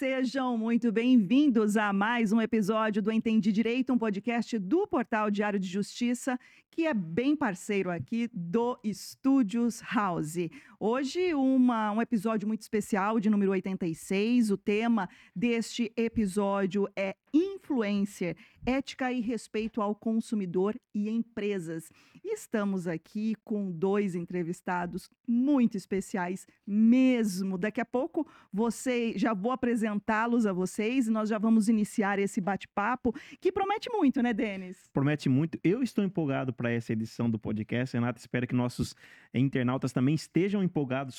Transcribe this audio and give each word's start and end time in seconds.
Sejam 0.00 0.56
muito 0.56 0.90
bem-vindos 0.90 1.76
a 1.76 1.92
mais 1.92 2.32
um 2.32 2.40
episódio 2.40 3.02
do 3.02 3.12
Entendi 3.12 3.52
Direito, 3.52 3.92
um 3.92 3.98
podcast 3.98 4.58
do 4.58 4.86
Portal 4.86 5.30
Diário 5.30 5.60
de 5.60 5.68
Justiça, 5.68 6.40
que 6.70 6.86
é 6.86 6.94
bem 6.94 7.36
parceiro 7.36 7.90
aqui 7.90 8.30
do 8.32 8.80
Estúdios 8.82 9.82
House. 9.82 10.36
Hoje, 10.82 11.34
uma, 11.34 11.92
um 11.92 12.00
episódio 12.00 12.48
muito 12.48 12.62
especial 12.62 13.20
de 13.20 13.28
número 13.28 13.50
86. 13.50 14.50
O 14.50 14.56
tema 14.56 15.10
deste 15.36 15.92
episódio 15.94 16.88
é 16.96 17.14
influencer, 17.34 18.34
ética 18.64 19.12
e 19.12 19.20
respeito 19.20 19.82
ao 19.82 19.94
consumidor 19.94 20.74
e 20.94 21.10
empresas. 21.10 21.92
Estamos 22.24 22.86
aqui 22.86 23.34
com 23.44 23.70
dois 23.70 24.14
entrevistados 24.14 25.10
muito 25.28 25.76
especiais 25.76 26.46
mesmo. 26.66 27.58
Daqui 27.58 27.82
a 27.82 27.84
pouco 27.84 28.26
você 28.50 29.12
já 29.16 29.34
vou 29.34 29.52
apresentá-los 29.52 30.46
a 30.46 30.52
vocês 30.52 31.08
e 31.08 31.10
nós 31.10 31.28
já 31.28 31.36
vamos 31.36 31.68
iniciar 31.68 32.18
esse 32.18 32.40
bate-papo 32.40 33.14
que 33.38 33.52
promete 33.52 33.90
muito, 33.90 34.22
né, 34.22 34.32
Denis? 34.32 34.88
Promete 34.94 35.28
muito. 35.28 35.58
Eu 35.62 35.82
estou 35.82 36.02
empolgado 36.02 36.54
para 36.54 36.70
essa 36.70 36.94
edição 36.94 37.28
do 37.28 37.38
podcast, 37.38 37.94
Renata. 37.94 38.18
Espero 38.18 38.46
que 38.46 38.54
nossos 38.54 38.96
internautas 39.34 39.92
também 39.92 40.14
estejam 40.14 40.62
empolgados 40.62 40.69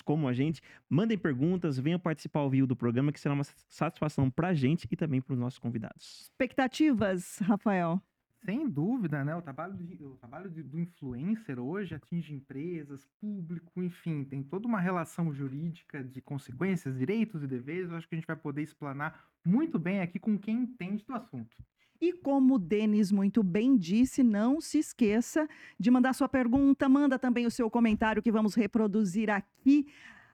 como 0.04 0.28
a 0.28 0.34
gente. 0.34 0.62
Mandem 0.90 1.18
perguntas, 1.18 1.80
venham 1.80 2.00
participar 2.00 2.40
ao 2.40 2.50
vivo 2.50 2.68
do 2.68 2.76
programa, 2.76 3.12
que 3.12 3.20
será 3.20 3.34
uma 3.34 3.44
satisfação 3.44 4.30
para 4.30 4.50
a 4.50 4.54
gente 4.54 4.88
e 4.90 4.96
também 4.96 5.22
para 5.22 5.34
os 5.34 5.40
nossos 5.40 5.60
convidados. 5.60 6.22
Expectativas, 6.22 7.40
Rafael? 7.40 8.02
Sem 8.44 8.68
dúvida, 8.68 9.24
né? 9.24 9.36
O 9.36 9.42
trabalho, 9.42 9.76
de, 9.76 10.04
o 10.04 10.16
trabalho 10.16 10.50
de, 10.50 10.64
do 10.64 10.80
influencer 10.80 11.60
hoje 11.60 11.94
atinge 11.94 12.34
empresas, 12.34 13.08
público, 13.20 13.84
enfim, 13.84 14.24
tem 14.24 14.42
toda 14.42 14.68
uma 14.68 14.80
relação 14.80 15.32
jurídica 15.32 16.04
de 16.04 16.22
consequências, 16.22 16.98
direitos 16.98 17.44
e 17.44 17.48
deveres. 17.48 17.92
Eu 17.92 17.98
acho 17.98 18.08
que 18.08 18.16
a 18.16 18.18
gente 18.18 18.26
vai 18.26 18.36
poder 18.36 18.64
explanar 18.64 19.28
muito 19.46 19.78
bem 19.78 20.02
aqui 20.02 20.18
com 20.18 20.40
quem 20.40 20.58
entende 20.58 21.06
do 21.06 21.14
assunto. 21.14 21.56
E 22.02 22.12
como 22.12 22.56
o 22.56 22.60
Denis 22.60 23.12
muito 23.12 23.44
bem 23.44 23.78
disse, 23.78 24.24
não 24.24 24.60
se 24.60 24.80
esqueça 24.80 25.48
de 25.80 25.92
mandar 25.92 26.14
sua 26.14 26.28
pergunta, 26.28 26.90
manda 26.90 27.20
também 27.20 27.46
o 27.46 27.52
seu 27.52 27.70
comentário 27.70 28.24
que 28.24 28.32
vamos 28.32 28.56
reproduzir 28.56 29.30
aqui. 29.30 29.86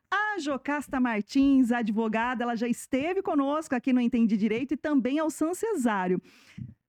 A 0.09 0.40
Jocasta 0.40 0.98
Martins, 0.98 1.74
advogada, 1.74 2.46
ela 2.46 2.56
já 2.56 2.70
esteve 2.70 3.22
conosco 3.22 3.76
aqui 3.76 3.92
no 3.92 4.00
Entendi 4.00 4.38
Direito 4.38 4.76
e 4.76 4.78
também 4.78 5.20
ao 5.20 5.30
San 5.30 5.54
Cesário. 5.54 6.22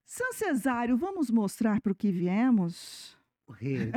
San 0.04 0.30
Cesário, 0.32 0.96
vamos 0.96 1.28
mostrar 1.28 1.80
para 1.80 1.90
o 1.90 1.94
que 1.94 2.12
viemos? 2.12 3.17
Rê. 3.52 3.90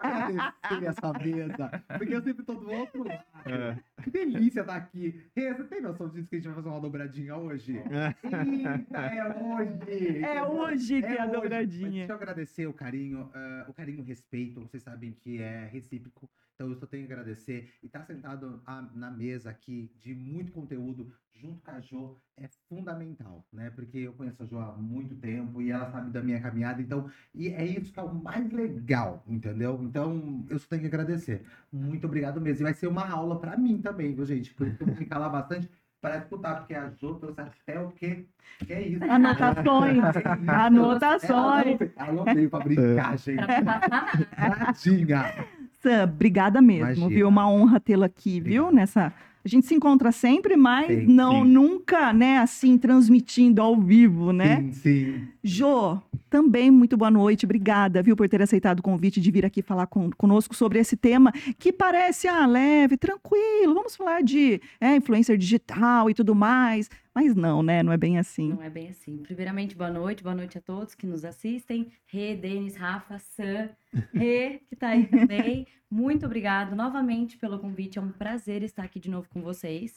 Agradecer 0.00 0.84
essa 0.88 1.12
mesa. 1.12 1.84
Porque 1.98 2.14
eu 2.14 2.22
sempre 2.22 2.40
estou 2.42 2.56
do 2.56 2.70
outro 2.70 3.04
lado. 3.04 3.22
É. 3.46 3.78
Que 4.02 4.10
delícia 4.10 4.60
estar 4.60 4.76
aqui. 4.76 5.22
Rê, 5.36 5.52
você 5.54 5.64
tem 5.64 5.80
noção 5.80 6.08
disso 6.08 6.28
que 6.28 6.36
a 6.36 6.38
gente 6.38 6.46
vai 6.46 6.54
fazer 6.56 6.68
uma 6.68 6.80
dobradinha 6.80 7.36
hoje? 7.36 7.76
Eita, 7.76 8.98
é 9.00 9.42
hoje! 9.42 10.24
É 10.24 10.42
hoje 10.42 11.00
que 11.02 11.06
é 11.06 11.20
a 11.20 11.24
hoje. 11.24 11.32
dobradinha. 11.32 11.82
Mas 11.84 11.92
deixa 11.94 12.12
eu 12.12 12.16
agradecer 12.16 12.66
o 12.66 12.72
carinho, 12.72 13.30
ah, 13.34 13.66
o 13.68 13.72
carinho 13.74 13.98
e 13.98 14.02
o 14.02 14.04
respeito. 14.04 14.60
Vocês 14.60 14.82
sabem 14.82 15.12
que 15.12 15.40
é 15.40 15.66
recíproco. 15.66 16.28
Então 16.54 16.68
eu 16.68 16.76
só 16.76 16.86
tenho 16.86 17.06
que 17.06 17.12
agradecer. 17.12 17.70
E 17.82 17.86
estar 17.86 18.04
sentado 18.04 18.62
a- 18.66 18.88
na 18.94 19.10
mesa 19.10 19.50
aqui 19.50 19.90
de 20.00 20.14
muito 20.14 20.52
conteúdo 20.52 21.12
junto 21.44 21.62
com 21.62 21.70
a 21.70 21.80
Jo 21.80 22.16
é 22.36 22.48
fundamental, 22.68 23.44
né? 23.52 23.70
Porque 23.74 23.98
eu 23.98 24.12
conheço 24.14 24.42
a 24.42 24.46
Jo 24.46 24.58
há 24.58 24.72
muito 24.72 25.14
tempo 25.16 25.60
e 25.60 25.70
ela 25.70 25.90
sabe 25.90 26.10
da 26.10 26.22
minha 26.22 26.40
caminhada. 26.40 26.80
Então, 26.80 27.08
e 27.34 27.48
é 27.48 27.64
isso 27.64 27.92
que 27.92 28.00
é 28.00 28.02
o 28.02 28.14
mais 28.14 28.50
legal, 28.50 29.22
entendeu? 29.26 29.78
Então, 29.82 30.44
eu 30.48 30.58
só 30.58 30.66
tenho 30.68 30.80
que 30.80 30.88
agradecer. 30.88 31.44
Muito 31.70 32.06
obrigado 32.06 32.40
mesmo. 32.40 32.62
E 32.62 32.64
vai 32.64 32.74
ser 32.74 32.86
uma 32.86 33.08
aula 33.08 33.38
pra 33.38 33.56
mim 33.56 33.78
também, 33.78 34.14
viu, 34.14 34.24
gente? 34.24 34.54
Por 34.54 34.66
isso 34.66 34.76
que 34.78 34.82
eu 34.82 34.86
vou 34.86 34.96
ficar 34.96 35.18
lá 35.18 35.28
bastante 35.28 35.68
para 36.00 36.18
escutar, 36.18 36.56
porque 36.56 36.74
a 36.74 36.90
Jo 36.90 37.14
trouxe 37.14 37.40
até 37.40 37.80
o 37.80 37.90
quê? 37.92 38.26
Que 38.66 38.72
é 38.72 38.88
isso? 38.88 39.04
Anotações. 39.04 40.02
É, 40.16 40.50
Anotações. 40.50 41.78
Ela 41.96 42.12
não 42.12 42.24
veio 42.24 42.50
pra 42.50 42.60
brincar, 42.60 43.18
gente. 43.18 43.40
Tadinha. 44.36 45.46
Sam, 45.80 46.04
obrigada 46.04 46.62
mesmo, 46.62 46.86
Imagina. 46.86 47.08
viu? 47.08 47.28
Uma 47.28 47.48
honra 47.50 47.78
tê-la 47.80 48.06
aqui, 48.06 48.40
viu? 48.40 48.64
Obrigado. 48.64 48.74
Nessa. 48.74 49.12
A 49.44 49.48
gente 49.48 49.66
se 49.66 49.74
encontra 49.74 50.10
sempre, 50.10 50.56
mas 50.56 50.86
Sim, 50.86 51.06
não 51.06 51.42
sim. 51.42 51.50
nunca, 51.50 52.12
né, 52.14 52.38
assim, 52.38 52.78
transmitindo 52.78 53.60
ao 53.60 53.78
vivo, 53.78 54.32
né? 54.32 54.60
Sim, 54.62 54.72
sim. 54.72 55.28
Jô, 55.42 55.98
também 56.34 56.68
muito 56.68 56.96
boa 56.96 57.12
noite. 57.12 57.46
Obrigada, 57.46 58.02
viu, 58.02 58.16
por 58.16 58.28
ter 58.28 58.42
aceitado 58.42 58.80
o 58.80 58.82
convite 58.82 59.20
de 59.20 59.30
vir 59.30 59.46
aqui 59.46 59.62
falar 59.62 59.86
com, 59.86 60.10
conosco 60.10 60.52
sobre 60.52 60.80
esse 60.80 60.96
tema 60.96 61.30
que 61.60 61.72
parece 61.72 62.26
ah, 62.26 62.44
leve, 62.44 62.96
tranquilo. 62.96 63.72
Vamos 63.72 63.94
falar 63.94 64.20
de 64.20 64.60
é, 64.80 64.96
influencer 64.96 65.38
digital 65.38 66.10
e 66.10 66.14
tudo 66.14 66.34
mais. 66.34 66.90
Mas 67.14 67.36
não, 67.36 67.62
né? 67.62 67.84
Não 67.84 67.92
é 67.92 67.96
bem 67.96 68.18
assim. 68.18 68.48
Não 68.48 68.64
é 68.64 68.68
bem 68.68 68.88
assim. 68.88 69.18
Primeiramente, 69.18 69.76
boa 69.76 69.92
noite, 69.92 70.24
boa 70.24 70.34
noite 70.34 70.58
a 70.58 70.60
todos 70.60 70.96
que 70.96 71.06
nos 71.06 71.24
assistem. 71.24 71.92
Rê, 72.04 72.34
Denis, 72.34 72.74
Rafa, 72.74 73.16
Sam, 73.20 73.70
Rê, 74.12 74.60
que 74.68 74.74
tá 74.74 74.88
aí 74.88 75.06
também. 75.06 75.68
Muito 75.88 76.26
obrigado 76.26 76.74
novamente 76.74 77.38
pelo 77.38 77.60
convite. 77.60 78.00
É 78.00 78.02
um 78.02 78.10
prazer 78.10 78.64
estar 78.64 78.82
aqui 78.82 78.98
de 78.98 79.08
novo 79.08 79.28
com 79.28 79.40
vocês. 79.40 79.94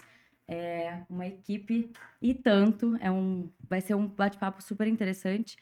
É 0.48 1.00
uma 1.10 1.26
equipe 1.26 1.90
e 2.22 2.36
tanto. 2.36 2.96
É 3.02 3.10
um, 3.10 3.50
vai 3.68 3.82
ser 3.82 3.96
um 3.96 4.08
bate-papo 4.08 4.62
super 4.62 4.88
interessante. 4.88 5.58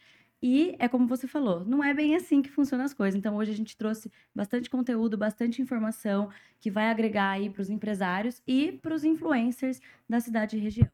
E 0.48 0.76
é 0.78 0.88
como 0.88 1.08
você 1.08 1.26
falou, 1.28 1.66
não 1.66 1.84
é 1.84 1.92
bem 1.92 2.16
assim 2.16 2.40
que 2.40 2.52
funcionam 2.52 2.86
as 2.86 2.94
coisas. 2.94 3.18
Então, 3.18 3.36
hoje 3.36 3.50
a 3.50 3.56
gente 3.56 3.76
trouxe 3.76 4.12
bastante 4.34 4.70
conteúdo, 4.70 5.18
bastante 5.18 5.60
informação 5.60 6.30
que 6.60 6.70
vai 6.70 6.92
agregar 6.92 7.32
aí 7.32 7.50
para 7.50 7.64
os 7.64 7.70
empresários 7.72 8.44
e 8.46 8.72
para 8.74 8.94
os 8.94 9.04
influencers 9.04 9.82
da 10.08 10.20
cidade 10.20 10.56
e 10.56 10.60
região. 10.60 10.88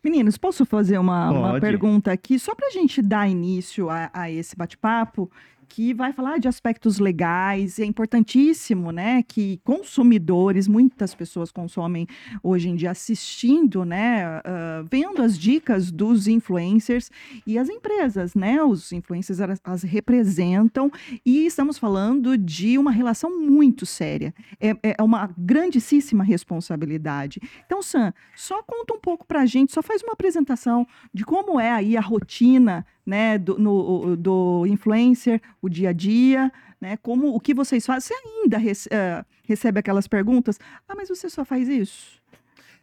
Meninos, 0.00 0.38
posso 0.38 0.64
fazer 0.64 0.96
uma, 0.98 1.28
uma 1.32 1.60
pergunta 1.60 2.12
aqui, 2.12 2.38
só 2.38 2.54
para 2.54 2.68
a 2.68 2.70
gente 2.70 3.02
dar 3.02 3.28
início 3.28 3.90
a, 3.90 4.08
a 4.12 4.30
esse 4.30 4.54
bate-papo, 4.54 5.28
que 5.72 5.94
vai 5.94 6.12
falar 6.12 6.38
de 6.38 6.46
aspectos 6.46 6.98
legais, 6.98 7.78
é 7.78 7.84
importantíssimo, 7.86 8.90
né, 8.90 9.22
que 9.22 9.58
consumidores, 9.64 10.68
muitas 10.68 11.14
pessoas 11.14 11.50
consomem 11.50 12.06
hoje 12.42 12.68
em 12.68 12.76
dia 12.76 12.90
assistindo, 12.90 13.82
né, 13.82 14.22
ah, 14.44 14.84
vendo 14.90 15.22
as 15.22 15.38
dicas 15.38 15.90
dos 15.90 16.28
influencers 16.28 17.10
e 17.46 17.56
as 17.56 17.70
empresas, 17.70 18.34
né, 18.34 18.62
os 18.62 18.92
influencers 18.92 19.40
elas- 19.40 19.60
as 19.64 19.82
representam 19.82 20.90
e 21.24 21.46
estamos 21.46 21.78
falando 21.78 22.36
de 22.36 22.76
uma 22.76 22.90
relação 22.90 23.40
muito 23.40 23.86
séria, 23.86 24.34
é, 24.60 24.76
é 24.98 25.02
uma 25.02 25.30
grandíssima 25.38 26.22
responsabilidade. 26.22 27.40
Então, 27.64 27.80
Sam, 27.80 28.12
só 28.36 28.62
conta 28.62 28.92
um 28.92 29.00
pouco 29.00 29.26
pra 29.26 29.46
gente, 29.46 29.72
só 29.72 29.82
faz 29.82 30.02
uma 30.02 30.12
apresentação 30.12 30.86
de 31.14 31.24
como 31.24 31.58
é 31.58 31.70
aí 31.72 31.96
a 31.96 32.00
rotina, 32.02 32.84
né, 33.04 33.38
do, 33.38 33.58
no- 33.58 34.16
do 34.16 34.66
influencer, 34.66 35.40
o 35.60 35.68
dia 35.68 35.90
a 35.90 35.92
dia, 35.92 36.52
né, 36.80 36.96
como 36.98 37.34
o 37.34 37.40
que 37.40 37.54
vocês 37.54 37.84
fazem. 37.84 38.00
Você 38.16 38.28
ainda 38.28 38.58
rece- 38.58 38.88
eh, 38.92 39.24
recebe 39.44 39.78
aquelas 39.80 40.06
perguntas? 40.08 40.58
Ah, 40.88 40.94
mas 40.96 41.08
você 41.08 41.28
só 41.30 41.44
faz 41.44 41.68
isso? 41.68 42.20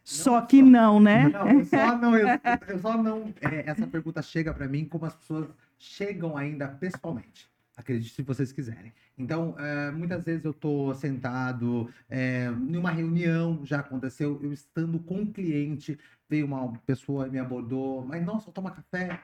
só 0.03 0.41
que 0.41 0.59
só. 0.59 0.66
não, 0.66 1.00
né? 1.00 1.30
Não, 1.30 1.50
eu 1.52 1.66
só 1.66 1.96
não. 1.97 2.16
Eu, 2.18 2.28
eu 2.68 2.80
só 2.80 2.97
não. 3.02 3.34
é, 3.41 3.69
essa 3.69 3.85
pergunta 3.85 4.22
chega 4.22 4.53
pra 4.53 4.68
mim 4.68 4.85
como 4.85 5.06
as 5.06 5.13
pessoas 5.13 5.47
chegam 5.78 6.36
ainda 6.36 6.68
pessoalmente. 6.68 7.47
Acredite 7.78 8.13
se 8.13 8.22
vocês 8.24 8.51
quiserem. 8.51 8.91
Então, 9.18 9.56
é, 9.59 9.91
muitas 9.91 10.25
vezes 10.25 10.44
eu 10.44 10.53
tô 10.53 10.94
sentado 10.96 11.90
é, 12.09 12.50
numa 12.50 12.90
reunião, 12.91 13.62
já 13.63 13.80
aconteceu, 13.80 14.40
eu 14.41 14.51
estando 14.51 14.98
com 15.00 15.15
um 15.19 15.25
cliente, 15.31 15.98
veio 16.30 16.45
uma 16.45 16.74
pessoa 16.86 17.27
e 17.27 17.31
me 17.31 17.38
abordou, 17.39 18.04
mas 18.06 18.25
nossa, 18.25 18.51
toma 18.51 18.72
café. 18.72 19.19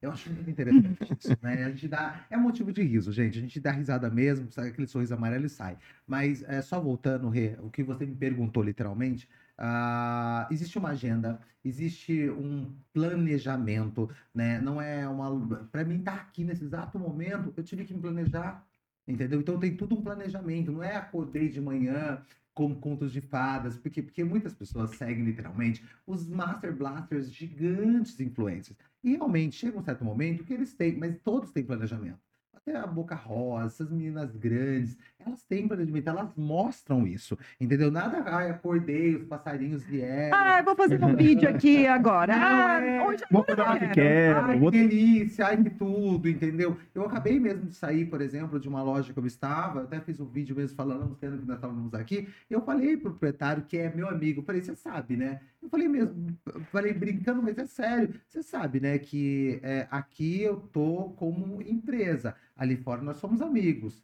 Eu 0.00 0.10
acho 0.10 0.30
muito 0.30 0.48
interessante 0.48 0.98
isso, 1.18 1.36
né? 1.42 1.64
A 1.64 1.70
gente 1.70 1.86
dá. 1.86 2.24
É 2.30 2.36
motivo 2.36 2.72
de 2.72 2.82
riso, 2.82 3.12
gente. 3.12 3.38
A 3.38 3.40
gente 3.42 3.60
dá 3.60 3.70
risada 3.70 4.08
mesmo, 4.08 4.50
sabe 4.50 4.68
aquele 4.68 4.86
sorriso 4.86 5.12
amarelo 5.12 5.44
e 5.44 5.48
sai. 5.48 5.76
Mas 6.06 6.42
é, 6.44 6.62
só 6.62 6.80
voltando, 6.80 7.28
Rê, 7.28 7.56
o 7.60 7.70
que 7.70 7.82
você 7.82 8.06
me 8.06 8.14
perguntou 8.16 8.62
literalmente, 8.62 9.28
ah, 9.58 10.48
existe 10.50 10.78
uma 10.78 10.90
agenda, 10.90 11.38
existe 11.62 12.30
um 12.30 12.74
planejamento, 12.94 14.08
né? 14.34 14.58
Não 14.60 14.80
é 14.80 15.06
uma. 15.06 15.66
Para 15.70 15.84
mim 15.84 15.98
estar 15.98 16.14
aqui 16.14 16.44
nesse 16.44 16.64
exato 16.64 16.98
momento, 16.98 17.52
eu 17.54 17.62
tive 17.62 17.84
que 17.84 17.92
me 17.92 18.00
planejar, 18.00 18.66
entendeu? 19.06 19.40
Então 19.40 19.58
tem 19.60 19.76
tudo 19.76 19.98
um 19.98 20.02
planejamento. 20.02 20.72
Não 20.72 20.82
é 20.82 20.96
acordei 20.96 21.50
de 21.50 21.60
manhã 21.60 22.22
com 22.54 22.74
contos 22.74 23.12
de 23.12 23.20
fadas, 23.20 23.78
porque, 23.78 24.02
porque 24.02 24.24
muitas 24.24 24.54
pessoas 24.54 24.90
seguem 24.96 25.24
literalmente 25.24 25.84
os 26.06 26.28
Master 26.28 26.74
Blasters 26.76 27.32
gigantes 27.32 28.18
influencers. 28.20 28.78
E 29.02 29.10
realmente 29.10 29.56
chega 29.56 29.78
um 29.78 29.82
certo 29.82 30.04
momento 30.04 30.44
que 30.44 30.52
eles 30.52 30.74
têm, 30.74 30.96
mas 30.96 31.18
todos 31.20 31.52
têm 31.52 31.64
planejamento. 31.64 32.29
Até 32.70 32.78
a 32.78 32.86
Boca 32.86 33.16
Rosa, 33.16 33.66
essas 33.66 33.90
meninas 33.90 34.36
grandes, 34.36 34.96
elas 35.18 35.42
têm 35.42 35.66
planejamento, 35.66 36.08
elas 36.08 36.30
mostram 36.36 37.04
isso, 37.04 37.36
entendeu? 37.60 37.90
Nada, 37.90 38.22
ai, 38.26 38.48
acordei, 38.50 39.16
os 39.16 39.24
passarinhos 39.24 39.82
vieram. 39.82 40.36
Ah, 40.38 40.62
vou 40.62 40.76
fazer 40.76 41.02
um 41.04 41.16
vídeo 41.16 41.48
aqui 41.48 41.84
agora. 41.88 42.32
Não, 42.36 42.66
Ah, 42.66 42.80
é. 42.80 43.02
hoje 43.08 43.24
Vou 43.28 43.44
fazer 43.44 43.88
que 43.88 43.94
quero. 43.94 44.38
Ai, 44.40 44.58
vou- 44.60 44.70
que 44.70 44.78
delícia, 44.86 45.46
ai, 45.46 45.56
que 45.62 45.70
tudo, 45.70 46.28
entendeu? 46.28 46.76
Eu 46.94 47.04
acabei 47.06 47.40
mesmo 47.40 47.66
de 47.66 47.74
sair, 47.74 48.04
por 48.06 48.20
exemplo, 48.20 48.60
de 48.60 48.68
uma 48.68 48.82
loja 48.84 49.12
que 49.12 49.18
eu 49.18 49.26
estava, 49.26 49.82
até 49.82 49.98
fiz 50.00 50.20
um 50.20 50.26
vídeo 50.26 50.54
mesmo 50.54 50.76
falando, 50.76 51.02
anunciando 51.02 51.38
que 51.38 51.46
nós 51.46 51.56
estávamos 51.56 51.92
aqui. 51.92 52.28
Eu 52.48 52.60
falei 52.60 52.96
pro 52.96 53.10
proprietário, 53.10 53.64
que 53.64 53.76
é 53.78 53.92
meu 53.92 54.08
amigo, 54.08 54.42
falei, 54.42 54.62
você 54.62 54.76
sabe, 54.76 55.16
né? 55.16 55.40
Eu 55.62 55.68
falei 55.68 55.88
mesmo, 55.88 56.38
falei 56.70 56.92
brincando, 56.94 57.42
mas 57.42 57.58
é 57.58 57.66
sério. 57.66 58.18
Você 58.26 58.42
sabe, 58.42 58.80
né, 58.80 58.98
que 58.98 59.60
é, 59.62 59.86
aqui 59.90 60.42
eu 60.42 60.60
tô 60.60 61.10
como 61.10 61.60
empresa, 61.62 62.34
ali 62.56 62.76
fora 62.76 63.02
nós 63.02 63.18
somos 63.18 63.42
amigos. 63.42 64.02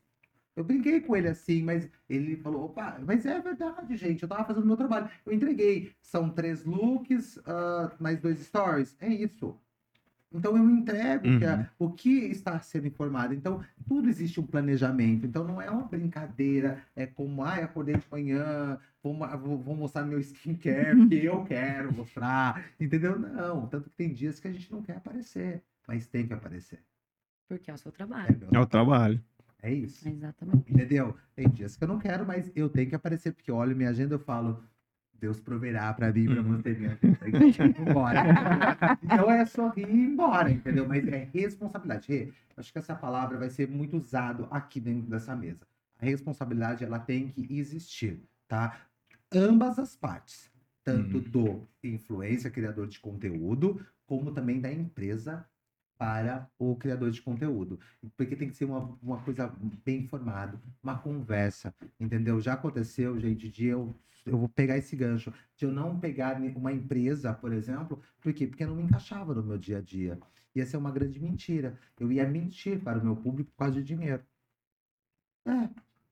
Eu 0.54 0.64
brinquei 0.64 1.00
com 1.00 1.16
ele 1.16 1.28
assim, 1.28 1.62
mas 1.62 1.88
ele 2.08 2.36
falou, 2.36 2.66
opa, 2.66 2.98
mas 3.06 3.26
é 3.26 3.40
verdade, 3.40 3.96
gente, 3.96 4.22
eu 4.22 4.28
tava 4.28 4.44
fazendo 4.46 4.66
meu 4.66 4.76
trabalho. 4.76 5.10
Eu 5.24 5.32
entreguei, 5.32 5.94
são 6.00 6.30
três 6.30 6.64
looks, 6.64 7.38
ah, 7.46 7.94
mais 8.00 8.20
dois 8.20 8.40
stories, 8.40 8.96
é 9.00 9.08
isso. 9.08 9.58
Então 10.32 10.56
eu 10.56 10.68
entrego 10.70 11.22
que 11.38 11.44
Uhum. 11.44 11.50
a- 11.52 11.70
o 11.78 11.90
que 11.90 12.10
está 12.26 12.58
sendo 12.60 12.86
informado. 12.86 13.32
Então, 13.32 13.62
tudo 13.86 14.08
existe 14.08 14.40
um 14.40 14.46
planejamento. 14.46 15.24
Então, 15.26 15.44
não 15.46 15.62
é 15.62 15.70
uma 15.70 15.84
brincadeira, 15.86 16.82
é 16.94 17.06
como, 17.06 17.42
ah, 17.44 17.54
acordei 17.54 17.96
de 17.96 18.04
manhã, 18.10 18.78
vou, 19.02 19.14
vou- 19.58 19.76
mostrar 19.76 20.04
meu 20.04 20.18
skincare, 20.20 20.96
porque 21.08 21.14
eu 21.14 21.44
quero 21.44 21.92
mostrar, 21.94 22.64
entendeu? 22.78 23.18
Não, 23.18 23.66
tanto 23.66 23.88
que 23.88 23.96
tem 23.96 24.12
dias 24.12 24.40
que 24.40 24.48
a 24.48 24.52
gente 24.52 24.70
não 24.72 24.82
quer 24.82 24.96
aparecer, 24.96 25.62
mas 25.86 26.06
tem 26.06 26.26
que 26.26 26.32
aparecer. 26.34 26.80
Porque 27.48 27.70
é 27.70 27.74
o 27.74 27.78
seu 27.78 27.90
É, 27.92 27.94
trabalho. 27.94 28.36
meu- 28.40 28.50
É 28.52 28.58
o 28.58 28.66
trabalho. 28.66 29.22
é 29.62 29.72
isso. 29.72 30.08
Exatamente. 30.08 30.70
Entendeu? 30.72 31.16
Tem 31.34 31.48
dias 31.48 31.76
que 31.76 31.84
eu 31.84 31.88
não 31.88 31.98
quero, 31.98 32.26
mas 32.26 32.50
eu 32.56 32.68
tenho 32.68 32.88
que 32.88 32.94
aparecer, 32.96 33.32
porque 33.32 33.50
eu 33.50 33.56
olho 33.56 33.76
minha 33.76 33.90
agenda 33.90 34.14
e 34.14 34.16
eu 34.16 34.20
falo, 34.20 34.62
Deus 35.20 35.40
proverá 35.40 35.92
pra 35.94 36.12
mim, 36.12 36.28
pra 36.28 36.42
Uhum. 36.42 36.48
você 36.56 36.74
minha 36.74 36.94
vida. 36.94 37.28
E 37.28 37.36
embora. 37.78 38.20
então 39.02 39.30
é 39.30 39.44
sorrir 39.46 39.86
e 39.88 39.92
ir 39.92 40.06
embora, 40.06 40.50
entendeu? 40.50 40.86
Mas 40.88 41.06
é 41.08 41.24
responsabilidade. 41.32 42.08
Rê, 42.08 42.32
acho 42.56 42.72
que 42.72 42.78
essa 42.78 42.94
palavra 42.94 43.38
vai 43.38 43.50
ser 43.50 43.68
muito 43.68 43.96
usada 43.96 44.46
aqui 44.50 44.80
dentro 44.80 45.08
dessa 45.10 45.34
mesa. 45.36 45.66
A 45.98 46.04
responsabilidade, 46.04 46.84
ela 46.84 46.98
tem 46.98 47.28
que 47.30 47.46
existir, 47.58 48.22
tá? 48.48 48.80
Ambas 49.32 49.78
as 49.78 49.96
partes. 49.96 50.50
Tanto 50.84 51.18
Uhum. 51.18 51.24
do 51.30 51.68
influencer, 51.82 52.52
criador 52.52 52.86
de 52.86 53.00
conteúdo, 53.00 53.84
como 54.06 54.32
também 54.32 54.60
da 54.60 54.72
empresa 54.72 55.48
para 55.98 56.50
o 56.58 56.76
criador 56.76 57.10
de 57.10 57.22
conteúdo. 57.22 57.78
Porque 58.16 58.36
tem 58.36 58.48
que 58.48 58.56
ser 58.56 58.66
uma, 58.66 58.98
uma 59.02 59.20
coisa 59.22 59.52
bem 59.84 60.02
informada, 60.02 60.60
uma 60.82 60.98
conversa, 60.98 61.74
entendeu? 61.98 62.40
Já 62.40 62.54
aconteceu, 62.54 63.18
gente, 63.18 63.48
de 63.48 63.66
eu, 63.66 63.94
eu 64.24 64.38
vou 64.38 64.48
pegar 64.48 64.76
esse 64.76 64.94
gancho, 64.96 65.32
de 65.56 65.64
eu 65.64 65.72
não 65.72 65.98
pegar 65.98 66.40
uma 66.56 66.72
empresa, 66.72 67.32
por 67.32 67.52
exemplo, 67.52 68.02
por 68.20 68.32
quê? 68.32 68.46
Porque 68.46 68.66
não 68.66 68.76
me 68.76 68.82
encaixava 68.82 69.34
no 69.34 69.42
meu 69.42 69.58
dia 69.58 69.78
a 69.78 69.80
dia. 69.80 70.18
Ia 70.54 70.66
ser 70.66 70.76
uma 70.76 70.90
grande 70.90 71.20
mentira. 71.20 71.78
Eu 71.98 72.10
ia 72.10 72.26
mentir 72.26 72.80
para 72.82 72.98
o 72.98 73.04
meu 73.04 73.16
público 73.16 73.50
por 73.50 73.58
causa 73.58 73.74
de 73.74 73.84
dinheiro. 73.84 74.22
É. 75.44 75.68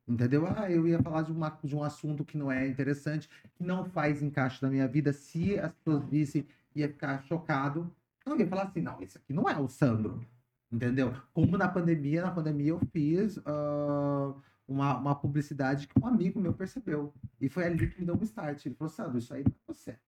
Entendeu? 0.06 0.46
Ah, 0.46 0.70
eu 0.70 0.86
ia 0.86 1.02
falar 1.02 1.22
de, 1.22 1.32
uma, 1.32 1.48
de 1.62 1.74
um 1.74 1.82
assunto 1.82 2.24
que 2.24 2.36
não 2.36 2.52
é 2.52 2.66
interessante, 2.68 3.28
que 3.54 3.64
não 3.64 3.86
faz 3.86 4.22
encaixe 4.22 4.62
na 4.62 4.70
minha 4.70 4.86
vida. 4.86 5.12
Se 5.12 5.58
as 5.58 5.72
pessoas 5.72 6.04
vissem, 6.08 6.46
ia 6.74 6.88
ficar 6.88 7.22
chocado. 7.22 7.90
Não, 8.26 8.38
ia 8.38 8.46
falar 8.46 8.64
assim, 8.64 8.80
não, 8.80 9.00
esse 9.02 9.18
aqui 9.18 9.32
não 9.32 9.48
é 9.48 9.58
o 9.58 9.68
Sandro. 9.68 10.26
Entendeu? 10.72 11.12
Como 11.32 11.56
na 11.56 11.68
pandemia, 11.68 12.22
na 12.22 12.30
pandemia 12.32 12.70
eu 12.70 12.80
fiz 12.92 13.38
ah, 13.46 14.34
uma, 14.66 14.96
uma 14.98 15.14
publicidade 15.14 15.86
que 15.86 15.98
um 16.00 16.06
amigo 16.06 16.40
meu 16.40 16.52
percebeu. 16.54 17.12
E 17.40 17.48
foi 17.48 17.64
ali 17.64 17.88
que 17.88 18.00
me 18.00 18.06
deu 18.06 18.16
um 18.16 18.22
start. 18.22 18.64
Ele 18.66 18.74
falou, 18.74 18.90
Sandro, 18.92 19.18
isso 19.18 19.32
aí 19.34 19.44
não 19.44 19.52
é 19.52 19.72
você. 19.72 19.98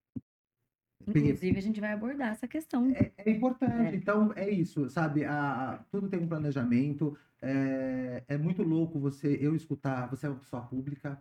Inclusive, 1.09 1.57
a 1.59 1.63
gente 1.63 1.81
vai 1.81 1.93
abordar 1.93 2.33
essa 2.33 2.49
questão. 2.49 2.91
é, 2.91 3.13
é 3.17 3.31
importante. 3.31 3.95
É. 3.95 3.97
Então, 3.97 4.33
é 4.35 4.51
isso, 4.51 4.91
sabe? 4.91 5.25
A, 5.25 5.75
a- 5.75 5.79
tudo 5.91 6.09
tem 6.09 6.19
um 6.21 6.27
planejamento. 6.27 7.17
É, 7.41 8.25
é 8.27 8.37
muito 8.39 8.63
louco 8.65 8.99
você, 8.99 9.39
eu 9.41 9.55
escutar, 9.55 10.09
você 10.09 10.27
é 10.27 10.31
uma 10.31 10.39
pessoa 10.39 10.63
pública 10.67 11.21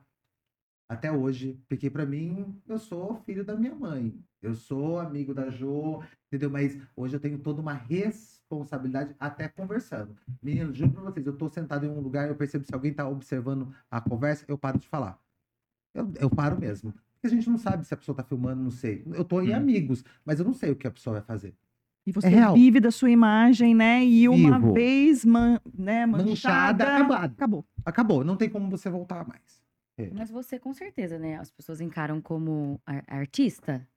até 0.87 1.11
hoje, 1.11 1.59
porque 1.67 1.89
pra 1.89 2.05
mim, 2.05 2.61
eu 2.67 2.77
sou 2.77 3.15
filho 3.25 3.43
da 3.43 3.55
minha 3.55 3.73
mãe. 3.73 4.13
Eu 4.41 4.53
sou 4.53 4.99
amigo 4.99 5.33
da 5.33 5.49
Jo, 5.49 6.03
entendeu? 6.27 6.49
Mas 6.49 6.77
hoje 6.95 7.15
eu 7.15 7.19
tenho 7.19 7.39
toda 7.39 7.61
uma 7.61 7.73
responsabilidade 7.73 9.15
até 9.19 9.47
conversando. 9.47 10.15
Menino, 10.41 10.71
juro 10.73 10.91
pra 10.91 11.01
vocês, 11.03 11.25
eu 11.25 11.35
tô 11.35 11.49
sentado 11.49 11.85
em 11.85 11.89
um 11.89 11.99
lugar, 11.99 12.29
eu 12.29 12.35
percebo 12.35 12.63
se 12.65 12.73
alguém 12.73 12.93
tá 12.93 13.07
observando 13.07 13.73
a 13.89 13.99
conversa, 13.99 14.45
eu 14.47 14.57
paro 14.57 14.77
de 14.77 14.87
falar. 14.87 15.19
Eu, 15.93 16.13
eu 16.19 16.29
paro 16.29 16.59
mesmo. 16.59 16.93
Porque 17.13 17.27
a 17.27 17.29
gente 17.29 17.49
não 17.49 17.57
sabe 17.57 17.85
se 17.87 17.93
a 17.93 17.97
pessoa 17.97 18.15
tá 18.15 18.23
filmando, 18.23 18.61
não 18.61 18.69
sei. 18.69 19.03
Eu 19.07 19.25
tô 19.25 19.41
em 19.41 19.53
Hum. 19.53 19.57
amigos, 19.57 20.03
mas 20.23 20.39
eu 20.39 20.45
não 20.45 20.53
sei 20.53 20.69
o 20.71 20.75
que 20.75 20.85
a 20.85 20.91
pessoa 20.91 21.15
vai 21.15 21.23
fazer. 21.23 21.55
E 22.05 22.11
você 22.11 22.27
real. 22.27 22.53
vive 22.53 22.79
da 22.79 22.91
sua 22.91 23.09
imagem, 23.09 23.73
né? 23.73 24.05
E 24.05 24.29
uma 24.29 24.59
Vivo. 24.59 24.73
vez 24.73 25.25
man, 25.25 25.59
né, 25.73 26.05
Manchada, 26.05 26.85
manchada, 26.85 27.15
acabou. 27.25 27.65
Acabou, 27.83 28.23
não 28.23 28.35
tem 28.37 28.47
como 28.47 28.69
você 28.69 28.89
voltar 28.91 29.27
mais. 29.27 29.64
Mas 30.13 30.29
você, 30.29 30.59
com 30.59 30.73
certeza, 30.73 31.17
né? 31.17 31.37
As 31.37 31.51
pessoas 31.51 31.79
encaram 31.81 32.21
como 32.21 32.79
ar- 32.85 33.03
artista. 33.07 33.87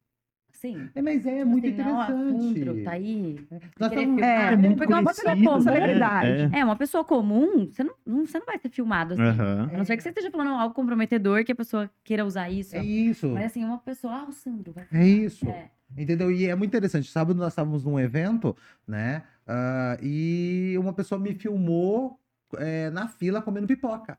Sim. 0.51 0.89
É, 0.95 1.03
mas 1.03 1.25
é 1.27 1.45
muito 1.45 1.67
assim, 1.69 1.77
não, 1.77 2.03
interessante. 2.03 2.55
Fundro 2.55 2.83
tá 2.85 2.91
aí. 2.93 3.39
Nós 3.51 3.63
estamos- 3.93 4.21
filmar. 4.21 4.53
É, 4.53 4.57
muito 4.57 4.77
Porque 4.79 4.93
uma 4.93 5.05
pessoa 5.05 5.37
comum. 5.37 5.65
né? 5.65 6.51
É. 6.53 6.59
É, 6.59 6.65
uma 6.65 6.77
pessoa 6.77 7.05
comum, 7.05 7.67
você 7.71 7.85
não, 7.85 7.95
não- 8.05 8.27
você 8.27 8.39
não 8.39 8.47
vai 8.47 8.59
ser 8.59 8.69
filmado 8.71 9.15
assim. 9.15 9.23
A 9.23 9.77
não 9.77 9.85
ser 9.85 9.97
que 9.97 10.03
você 10.03 10.09
esteja 10.09 10.31
falando 10.31 10.51
algo 10.51 10.75
comprometedor 10.75 11.45
que 11.45 11.53
a 11.53 11.55
pessoa 11.55 11.89
queira 12.03 12.25
usar 12.25 12.51
isso. 12.51 12.75
É 12.77 12.83
isso. 12.85 13.29
Mas 13.29 13.47
assim, 13.47 13.63
uma 13.65 13.79
pessoa, 13.79 14.13
ah, 14.15 14.25
o 14.29 14.33
Sandro 14.33 14.73
vai 14.73 14.87
É 14.93 15.07
isso. 15.07 15.47
É. 15.49 15.71
Entendeu? 15.97 16.31
E 16.31 16.47
é 16.47 16.55
muito 16.55 16.71
interessante. 16.71 17.09
Sábado 17.11 17.37
nós 17.39 17.53
estávamos 17.53 17.85
num 17.85 17.99
evento, 17.99 18.57
né? 18.87 19.23
Ah, 19.47 19.97
e 20.03 20.75
uma 20.79 20.93
pessoa 20.93 21.21
me 21.21 21.35
filmou 21.35 22.19
é, 22.57 22.91
na 22.91 23.07
fila 23.07 23.41
comendo 23.43 23.67
pipoca. 23.67 24.19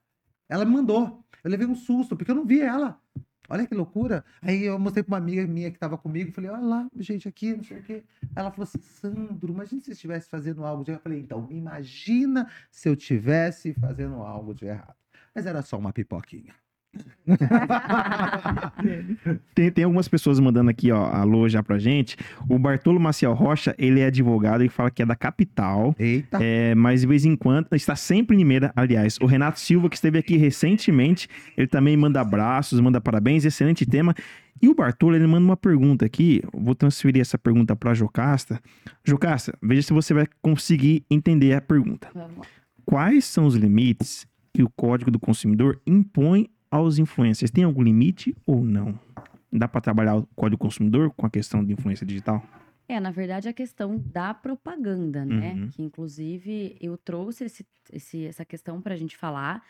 Ela 0.50 0.66
me 0.66 0.72
mandou. 0.72 1.24
Eu 1.44 1.52
levei 1.52 1.68
um 1.68 1.76
susto, 1.76 2.18
porque 2.18 2.32
eu 2.32 2.36
não 2.36 2.46
vi 2.46 2.60
ela. 2.60 3.00
Olha 3.48 3.66
que 3.66 3.74
loucura. 3.74 4.24
Aí 4.42 4.64
eu 4.64 4.78
mostrei 4.78 5.04
pra 5.04 5.12
uma 5.12 5.18
amiga 5.18 5.46
minha 5.48 5.72
que 5.72 5.78
estava 5.78 5.98
comigo. 5.98 6.32
Falei, 6.32 6.50
olha 6.50 6.62
lá, 6.62 6.88
gente, 6.98 7.28
aqui, 7.28 7.56
não 7.56 7.64
sei 7.64 7.80
o 7.80 7.84
quê. 7.84 8.04
Ela 8.36 8.52
falou 8.52 8.64
assim, 8.64 8.80
Sandro, 8.80 9.52
imagina 9.52 9.82
se 9.82 9.90
eu 9.90 9.94
estivesse 9.94 10.30
fazendo 10.30 10.64
algo 10.64 10.84
de 10.84 10.92
errado. 10.92 11.00
Eu 11.00 11.04
falei, 11.04 11.20
então, 11.20 11.48
imagina 11.50 12.50
se 12.70 12.90
eu 12.90 12.94
estivesse 12.94 13.74
fazendo 13.74 14.16
algo 14.16 14.54
de 14.54 14.66
errado. 14.66 14.96
Mas 15.34 15.46
era 15.46 15.62
só 15.62 15.78
uma 15.78 15.92
pipoquinha. 15.92 16.54
Tem, 19.54 19.72
tem 19.72 19.84
algumas 19.84 20.08
pessoas 20.08 20.40
mandando 20.40 20.70
aqui, 20.70 20.92
ó, 20.92 21.06
alô 21.06 21.48
já 21.48 21.62
pra 21.62 21.78
gente. 21.78 22.18
O 22.48 22.58
Bartolo 22.58 23.00
Maciel 23.00 23.34
Rocha, 23.34 23.76
ele 23.78 24.00
é 24.00 24.06
advogado 24.06 24.64
e 24.64 24.70
fala 24.70 24.90
que 24.90 25.04
é 25.04 25.06
da 25.06 25.16
capital. 25.16 25.96
Eita. 26.00 26.40
É, 26.42 26.74
mas 26.74 27.02
de 27.02 27.08
vez 27.08 27.26
em 27.26 27.36
quando, 27.36 27.68
está 27.74 27.96
sempre 27.96 28.36
em 28.36 28.40
Limeira, 28.40 28.72
aliás. 28.76 29.18
O 29.22 29.26
Renato 29.26 29.60
Silva, 29.60 29.90
que 29.90 29.96
esteve 29.96 30.18
aqui 30.18 30.38
recentemente, 30.38 31.28
ele 31.56 31.68
também 31.68 31.96
manda 31.96 32.22
abraços, 32.22 32.80
manda 32.80 33.00
parabéns, 33.00 33.46
excelente 33.46 33.86
tema. 33.86 34.16
E 34.62 34.68
o 34.68 34.76
Bartolo, 34.76 35.16
ele 35.16 35.28
manda 35.28 35.46
uma 35.46 35.58
pergunta 35.58 36.06
aqui, 36.06 36.42
vou 36.54 36.76
transferir 36.76 37.22
essa 37.22 37.38
pergunta 37.38 37.76
para 37.76 37.94
Jocasta. 37.94 38.60
Jocasta, 39.06 39.58
veja 39.62 39.84
se 39.84 39.94
você 39.94 40.14
vai 40.14 40.28
conseguir 40.42 41.06
entender 41.10 41.54
a 41.54 41.62
pergunta. 41.62 42.10
Quais 42.86 43.26
são 43.26 43.46
os 43.46 43.56
limites 43.56 44.28
que 44.54 44.64
o 44.64 44.70
Código 44.70 45.12
do 45.12 45.20
Consumidor 45.20 45.80
impõe 45.86 46.50
aos 46.70 46.98
influencers? 47.00 47.52
Tem 47.52 47.64
algum 47.64 47.82
limite 47.82 48.36
ou 48.46 48.64
não? 48.64 49.00
Dá 49.52 49.68
para 49.68 49.82
trabalhar 49.82 50.16
o 50.18 50.28
Código 50.36 50.58
do 50.58 50.60
Consumidor 50.60 51.12
com 51.12 51.26
a 51.26 51.30
questão 51.30 51.64
de 51.64 51.74
influência 51.74 52.06
digital? 52.06 52.44
É, 52.88 53.00
na 53.00 53.12
verdade, 53.12 53.48
a 53.48 53.54
questão 53.54 53.98
da 53.98 54.34
propaganda, 54.34 55.24
né? 55.26 55.54
Uhum. 55.54 55.70
Que, 55.70 55.82
inclusive, 55.84 56.76
eu 56.82 56.98
trouxe 56.98 57.46
esse, 57.46 57.66
esse- 57.92 58.26
essa 58.26 58.44
questão 58.46 58.82
para 58.82 58.94
a 58.94 58.98
gente 58.98 59.16
falar 59.18 59.64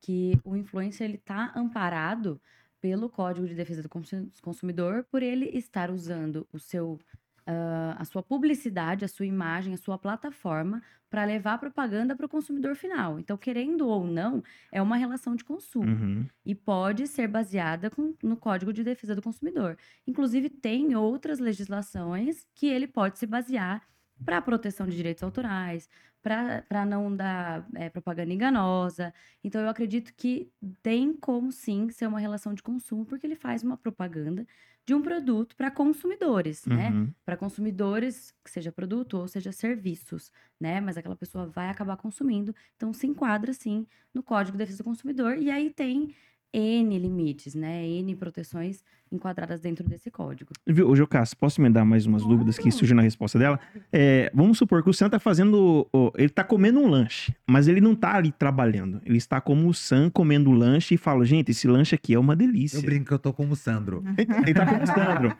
que 0.00 0.38
o 0.44 0.56
influencer, 0.56 1.08
ele 1.08 1.18
tá 1.18 1.52
amparado 1.54 2.40
pelo 2.80 3.08
Código 3.08 3.46
de 3.46 3.54
Defesa 3.54 3.82
do 3.82 3.88
Consu- 3.88 4.28
Consumidor 4.42 5.04
por 5.10 5.22
ele 5.22 5.46
estar 5.56 5.90
usando 5.90 6.46
o 6.52 6.58
seu, 6.58 6.98
ah, 7.46 7.96
a 7.98 8.04
sua 8.04 8.22
publicidade, 8.22 9.04
a 9.04 9.08
sua 9.08 9.26
imagem, 9.26 9.74
a 9.74 9.76
sua 9.76 9.98
plataforma 9.98 10.82
para 11.10 11.24
levar 11.24 11.58
propaganda 11.58 12.16
para 12.16 12.24
o 12.26 12.28
consumidor 12.28 12.74
final. 12.74 13.18
Então, 13.18 13.36
querendo 13.36 13.86
ou 13.86 14.06
não, 14.06 14.42
é 14.70 14.80
uma 14.80 14.96
relação 14.96 15.36
de 15.36 15.44
consumo 15.44 15.86
Uhum. 15.86 16.26
e 16.44 16.54
pode 16.54 17.06
ser 17.06 17.28
baseada 17.28 17.90
com- 17.90 18.14
no 18.22 18.36
Código 18.36 18.72
de 18.72 18.82
Defesa 18.82 19.14
do 19.14 19.20
Consumidor. 19.22 19.76
Inclusive, 20.06 20.48
tem 20.48 20.94
outras 20.96 21.38
legislações 21.38 22.46
que 22.54 22.66
ele 22.66 22.86
pode 22.86 23.18
se 23.18 23.26
basear 23.26 23.82
para 24.24 24.40
proteção 24.40 24.86
de 24.86 24.96
direitos 24.96 25.22
autorais, 25.22 25.88
para 26.22 26.84
não 26.86 27.14
dar 27.14 27.66
é, 27.74 27.90
propaganda 27.90 28.32
enganosa. 28.32 29.12
Então, 29.42 29.60
eu 29.60 29.68
acredito 29.68 30.14
que 30.16 30.48
tem 30.82 31.12
como 31.12 31.50
sim 31.50 31.90
ser 31.90 32.06
uma 32.06 32.20
relação 32.20 32.54
de 32.54 32.62
consumo, 32.62 33.04
porque 33.04 33.26
ele 33.26 33.34
faz 33.34 33.64
uma 33.64 33.76
propaganda 33.76 34.46
de 34.84 34.94
um 34.94 35.02
produto 35.02 35.54
para 35.56 35.70
consumidores, 35.70 36.64
né? 36.66 36.90
Uhum. 36.90 37.14
para 37.24 37.36
consumidores, 37.36 38.34
que 38.44 38.50
seja 38.50 38.72
produto 38.72 39.14
ou 39.14 39.28
seja 39.28 39.52
serviços, 39.52 40.32
né? 40.60 40.80
Mas 40.80 40.96
aquela 40.96 41.16
pessoa 41.16 41.46
vai 41.46 41.68
acabar 41.68 41.96
consumindo, 41.96 42.54
então 42.76 42.92
se 42.92 43.06
enquadra 43.06 43.52
sim 43.52 43.86
no 44.12 44.22
Código 44.22 44.56
de 44.56 44.64
Defesa 44.64 44.78
do 44.78 44.84
Consumidor 44.84 45.38
e 45.38 45.50
aí 45.50 45.70
tem 45.70 46.14
N 46.52 46.98
limites, 46.98 47.54
né? 47.54 47.86
N 47.86 48.14
proteções 48.16 48.82
enquadradas 49.10 49.60
dentro 49.60 49.86
desse 49.86 50.10
código. 50.10 50.52
Viu, 50.66 50.88
ô 50.88 50.96
Jocas, 50.96 51.34
posso 51.34 51.60
emendar 51.60 51.84
mais 51.84 52.06
umas 52.06 52.22
dúvidas 52.24 52.58
que 52.58 52.70
surgiram 52.70 52.96
na 52.96 53.02
resposta 53.02 53.38
dela? 53.38 53.60
É, 53.92 54.30
vamos 54.34 54.58
supor 54.58 54.82
que 54.82 54.88
o 54.88 54.92
Sam 54.92 55.10
tá 55.10 55.18
fazendo. 55.18 55.86
ele 56.16 56.30
tá 56.30 56.42
comendo 56.42 56.80
um 56.80 56.86
lanche, 56.86 57.34
mas 57.46 57.68
ele 57.68 57.80
não 57.80 57.94
tá 57.94 58.16
ali 58.16 58.32
trabalhando. 58.32 59.00
Ele 59.04 59.18
está 59.18 59.40
como 59.40 59.68
o 59.68 59.74
Sam 59.74 60.08
comendo 60.10 60.50
o 60.50 60.54
lanche 60.54 60.94
e 60.94 60.98
fala: 60.98 61.24
gente, 61.24 61.50
esse 61.50 61.68
lanche 61.68 61.94
aqui 61.94 62.14
é 62.14 62.18
uma 62.18 62.34
delícia. 62.34 62.78
Eu 62.78 62.82
brinco 62.82 63.06
que 63.06 63.12
eu 63.12 63.18
tô 63.18 63.32
como 63.32 63.52
o 63.52 63.56
Sandro. 63.56 64.02
Ele 64.46 64.54
tá 64.54 64.66
como 64.66 64.82
o 64.82 64.86
Sandro. 64.86 65.36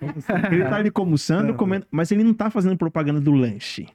Ele 0.52 0.64
tá 0.64 0.76
ali 0.76 0.90
como 0.90 1.14
o 1.14 1.18
Sandro, 1.18 1.42
Sandro. 1.42 1.56
comendo, 1.56 1.86
mas 1.90 2.10
ele 2.10 2.22
não 2.24 2.34
tá 2.34 2.50
fazendo 2.50 2.76
propaganda 2.76 3.20
do 3.20 3.32
lanche. 3.32 3.86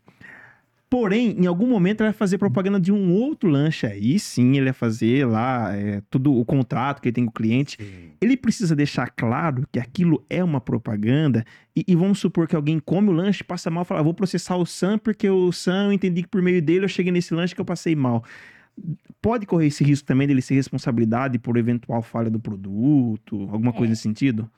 Porém, 0.89 1.31
em 1.37 1.45
algum 1.45 1.67
momento 1.67 1.99
ele 2.01 2.09
vai 2.09 2.17
fazer 2.17 2.37
propaganda 2.37 2.79
de 2.79 2.93
um 2.93 3.11
outro 3.13 3.49
lanche. 3.49 3.85
Aí 3.85 4.17
sim 4.17 4.55
ele 4.55 4.65
vai 4.65 4.73
fazer 4.73 5.27
lá 5.27 5.75
é, 5.75 6.01
tudo 6.09 6.33
o 6.33 6.45
contrato 6.45 7.01
que 7.01 7.09
ele 7.09 7.13
tem 7.13 7.25
com 7.25 7.31
o 7.31 7.33
cliente. 7.33 7.75
Sim. 7.77 8.11
Ele 8.21 8.37
precisa 8.37 8.73
deixar 8.73 9.09
claro 9.09 9.67
que 9.69 9.79
aquilo 9.79 10.23
é 10.29 10.41
uma 10.41 10.61
propaganda. 10.61 11.43
E, 11.75 11.83
e 11.85 11.95
vamos 11.95 12.19
supor 12.19 12.47
que 12.47 12.55
alguém 12.55 12.79
come 12.79 13.09
o 13.09 13.11
lanche, 13.11 13.43
passa 13.43 13.69
mal 13.69 13.83
e 13.83 13.85
fala: 13.85 13.99
"Ah, 13.99 14.03
vou 14.03 14.13
processar 14.13 14.55
o 14.55 14.65
Sam 14.65 14.97
porque 14.97 15.29
o 15.29 15.51
Sam 15.51 15.87
eu 15.87 15.91
entendi 15.93 16.23
que 16.23 16.29
por 16.29 16.41
meio 16.41 16.61
dele 16.61 16.85
eu 16.85 16.89
cheguei 16.89 17.11
nesse 17.11 17.33
lanche 17.33 17.53
que 17.53 17.59
eu 17.59 17.65
passei 17.65 17.93
mal. 17.95 18.23
Pode 19.21 19.45
correr 19.45 19.67
esse 19.67 19.83
risco 19.83 20.07
também 20.07 20.27
dele 20.27 20.41
ser 20.41 20.53
responsabilidade 20.53 21.39
por 21.39 21.57
eventual 21.57 22.01
falha 22.01 22.29
do 22.29 22.39
produto, 22.39 23.41
alguma 23.51 23.73
coisa 23.73 23.87
É. 23.87 23.89
nesse 23.89 24.03
sentido? 24.03 24.49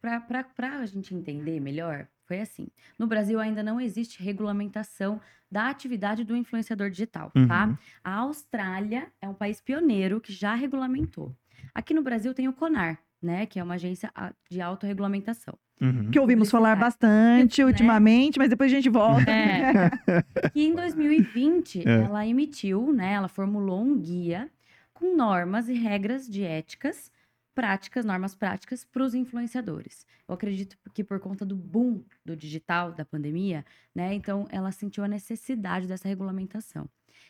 Para 0.00 0.80
a 0.80 0.86
gente 0.86 1.14
entender 1.14 1.60
melhor, 1.60 2.06
foi 2.26 2.40
assim. 2.40 2.68
No 2.98 3.06
Brasil 3.06 3.38
ainda 3.40 3.62
não 3.62 3.80
existe 3.80 4.22
regulamentação 4.22 5.20
da 5.50 5.68
atividade 5.68 6.24
do 6.24 6.36
influenciador 6.36 6.90
digital, 6.90 7.30
tá? 7.48 7.66
Uhum. 7.66 7.76
A 8.02 8.14
Austrália 8.16 9.06
é 9.20 9.28
um 9.28 9.34
país 9.34 9.60
pioneiro 9.60 10.20
que 10.20 10.32
já 10.32 10.54
regulamentou. 10.54 11.34
Aqui 11.74 11.94
no 11.94 12.02
Brasil 12.02 12.34
tem 12.34 12.48
o 12.48 12.52
CONAR, 12.52 12.98
né? 13.22 13.46
Que 13.46 13.58
é 13.60 13.62
uma 13.62 13.74
agência 13.74 14.10
a- 14.14 14.32
de 14.50 14.60
autorregulamentação. 14.60 15.54
Uhum. 15.80 16.10
Que 16.10 16.18
ouvimos 16.20 16.50
falar 16.50 16.76
bastante 16.76 17.60
Né? 17.60 17.66
ultimamente, 17.66 18.38
mas 18.38 18.48
depois 18.48 18.70
a 18.72 18.74
gente 18.76 18.88
volta. 18.88 19.30
É. 19.30 19.90
E 20.54 20.66
em 20.66 20.74
2020, 20.74 21.86
É. 21.86 22.02
ela 22.04 22.26
emitiu, 22.26 22.92
né? 22.92 23.12
Ela 23.14 23.28
formulou 23.28 23.82
um 23.82 23.98
guia 23.98 24.48
com 24.92 25.16
normas 25.16 25.68
e 25.68 25.74
regras 25.74 26.28
de 26.28 26.44
éticas, 26.44 27.10
práticas, 27.54 28.04
normas 28.04 28.34
práticas 28.34 28.84
para 28.84 29.02
os 29.04 29.14
influenciadores. 29.14 30.06
Eu 30.28 30.34
acredito 30.34 30.76
que 30.92 31.04
por 31.04 31.20
conta 31.20 31.44
do 31.46 31.56
boom 31.56 32.04
do 32.24 32.36
digital, 32.36 32.92
da 32.92 33.04
pandemia, 33.04 33.64
né? 33.94 34.14
Então 34.14 34.46
ela 34.50 34.72
sentiu 34.72 35.04
a 35.04 35.08
necessidade 35.08 35.86
dessa 35.86 36.08
regulamentação. 36.08 36.88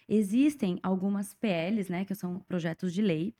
Existem 0.09 0.79
algumas 0.83 1.35
PLs, 1.35 1.91
né? 1.91 2.05
Que 2.05 2.15
são 2.15 2.41
projetos 2.41 2.93
de 2.93 3.03
lei 3.03 3.35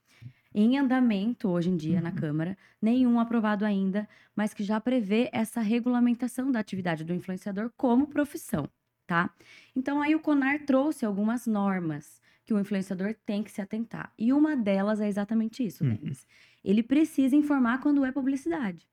em 0.53 0.77
andamento 0.77 1.49
hoje 1.49 1.69
em 1.69 1.75
dia 1.77 1.99
na 2.01 2.11
Câmara, 2.11 2.57
nenhum 2.81 3.19
aprovado 3.19 3.65
ainda, 3.65 4.07
mas 4.35 4.53
que 4.53 4.63
já 4.63 4.79
prevê 4.79 5.29
essa 5.33 5.61
regulamentação 5.61 6.51
da 6.51 6.59
atividade 6.59 7.03
do 7.03 7.13
influenciador 7.13 7.71
como 7.75 8.07
profissão, 8.07 8.69
tá? 9.05 9.33
Então 9.75 10.01
aí 10.01 10.15
o 10.15 10.19
CONAR 10.21 10.65
trouxe 10.65 11.05
algumas 11.05 11.45
normas 11.45 12.21
que 12.45 12.53
o 12.53 12.59
influenciador 12.59 13.15
tem 13.25 13.43
que 13.43 13.51
se 13.51 13.61
atentar. 13.61 14.13
E 14.17 14.31
uma 14.31 14.55
delas 14.55 15.01
é 15.01 15.07
exatamente 15.07 15.65
isso, 15.65 15.83
Uhum. 15.83 15.97
Ele 16.65 16.81
precisa 16.83 17.35
informar 17.35 17.79
quando 17.79 18.03
é 18.03 18.11
publicidade. 18.11 18.87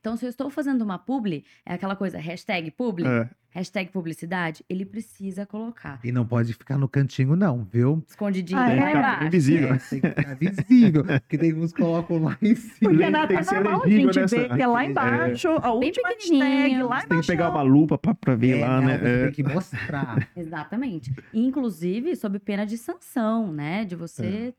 Então, 0.00 0.18
se 0.18 0.26
eu 0.26 0.28
estou 0.28 0.50
fazendo 0.50 0.82
uma 0.82 0.98
publi, 0.98 1.44
é 1.64 1.72
aquela 1.72 1.96
coisa, 1.96 2.18
hashtag 2.18 2.70
publi, 2.70 3.06
É. 3.06 3.26
hashtag 3.48 3.90
publicidade, 3.90 4.62
ele 4.68 4.84
precisa 4.84 5.46
colocar. 5.46 5.98
E 6.04 6.12
não 6.12 6.26
pode 6.26 6.52
ficar 6.52 6.76
no 6.76 6.86
cantinho, 6.86 7.34
não, 7.34 7.64
viu? 7.64 8.04
Escondidinho 8.06 8.60
Ah, 8.60 8.68
é? 8.70 8.76
Tem 8.82 8.98
embaixo. 8.98 9.24
invisível. 9.24 9.68
É, 9.72 9.78
tem 9.78 10.00
que 10.02 10.08
ficar 10.10 10.34
visível. 10.34 11.04
Porque 11.06 11.38
tem 11.38 11.54
uns 11.54 11.72
que 11.72 11.80
colocam 11.80 12.22
lá 12.22 12.36
em 12.42 12.54
cima. 12.54 12.90
Porque 12.90 12.98
Tem 13.02 13.10
na 13.10 13.26
que 13.26 13.44
ser 13.44 13.54
normal 13.54 13.82
a 13.82 13.88
gente 13.88 14.20
nessa- 14.20 14.36
vê 14.36 14.48
que 14.50 14.60
é 14.62 14.66
lá 14.66 14.84
embaixo, 14.84 15.48
a 15.48 15.72
última 15.72 16.08
hashtag, 16.08 16.32
pequenininho. 16.36 16.86
lá 16.88 17.00
Você 17.00 17.06
tem 17.08 17.20
que 17.22 17.26
pegar 17.26 17.48
embaixo. 17.48 17.56
uma 17.66 17.74
lupa 17.74 17.96
pra, 17.96 18.14
pra 18.14 18.34
ver 18.34 18.58
É, 18.58 18.60
lá, 18.66 18.80
né? 18.82 18.98
você 18.98 19.06
É. 19.06 19.24
Tem 19.24 19.32
que 19.32 19.42
mostrar. 19.42 20.28
Exatamente. 20.36 21.14
Inclusive, 21.32 22.14
sob 22.14 22.38
pena 22.40 22.66
de 22.66 22.76
sanção, 22.76 23.50
né? 23.54 23.86
De 23.86 23.96
você 23.96 24.52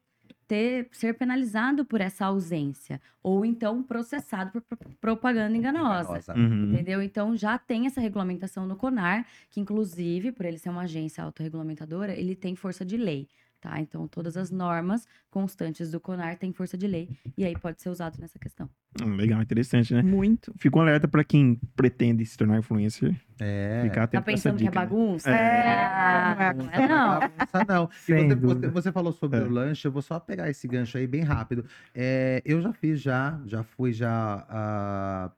ter, 0.48 0.88
ser 0.92 1.14
penalizado 1.16 1.84
por 1.86 2.02
essa 2.02 2.26
ausência. 2.26 3.02
Ou 3.24 3.46
então 3.46 3.82
processado 3.84 4.52
por 4.52 4.62
pro- 4.62 4.78
propaganda 5.02 5.56
enganosa. 5.58 6.34
Uhum. 6.36 6.72
Entendeu? 6.74 7.02
Então 7.02 7.36
já 7.36 7.58
tem 7.58 7.86
essa 7.88 8.00
regulamentação 8.02 8.66
no 8.66 8.76
CONAR, 8.76 9.26
que 9.50 9.60
inclusive, 9.60 10.32
por 10.32 10.46
ele 10.46 10.58
ser 10.58 10.70
uma 10.70 10.82
agência 10.84 11.24
autorregulamentadora, 11.24 12.14
ele 12.14 12.36
tem 12.36 12.56
força 12.56 12.86
de 12.86 12.98
lei, 12.98 13.28
tá? 13.66 13.80
Então 13.82 14.08
todas 14.08 14.38
as 14.38 14.52
normas 14.52 15.08
constantes 15.32 15.90
do 15.92 16.00
CONAR 16.00 16.38
têm 16.38 16.54
força 16.54 16.78
de 16.78 16.86
lei 16.88 17.10
e 17.38 17.44
aí 17.44 17.58
pode 17.58 17.82
ser 17.82 17.90
usado 17.90 18.18
nessa 18.20 18.38
questão. 18.38 18.70
Hum, 19.02 19.16
Legal, 19.16 19.42
interessante, 19.42 19.94
né? 19.94 20.02
Muito. 20.02 20.54
Fica 20.58 20.78
um 20.78 20.82
alerta 20.82 21.08
pra 21.08 21.24
quem 21.24 21.60
pretende 21.76 22.26
se 22.26 22.38
tornar 22.38 22.58
influencer. 22.60 23.14
É. 23.40 23.82
Ficar 23.84 23.96
Tá 23.96 24.04
atento 24.20 24.30
essa 24.30 24.32
pensando 24.50 24.58
que 24.58 24.64
é 24.64 24.70
dica. 24.70 24.80
né? 24.80 24.86
bagunça? 24.86 25.30
É, 25.32 25.84
Ah, 25.84 26.54
não 26.56 26.64
não 26.66 26.72
é 26.72 26.88
não. 26.88 27.20
bagunça, 27.20 27.66
não. 27.68 27.90
E 28.08 28.14
você, 28.14 28.36
você, 28.36 28.68
você 28.70 28.92
falou 28.92 29.12
sobre 29.12 29.40
É. 29.40 29.44
o 29.44 29.50
lanche, 29.50 29.88
eu 29.88 29.92
vou 29.92 30.02
só 30.02 30.20
pegar 30.20 30.50
esse 30.50 30.68
gancho 30.68 30.98
aí 30.98 31.08
bem 31.08 31.24
rápido. 31.24 31.66
É, 31.94 32.42
eu 32.46 32.62
já 32.62 32.72
fiz 32.72 33.02
já, 33.02 33.42
já 33.46 33.64
fui 33.64 33.92
já. 33.92 34.46
ah, 34.50 35.32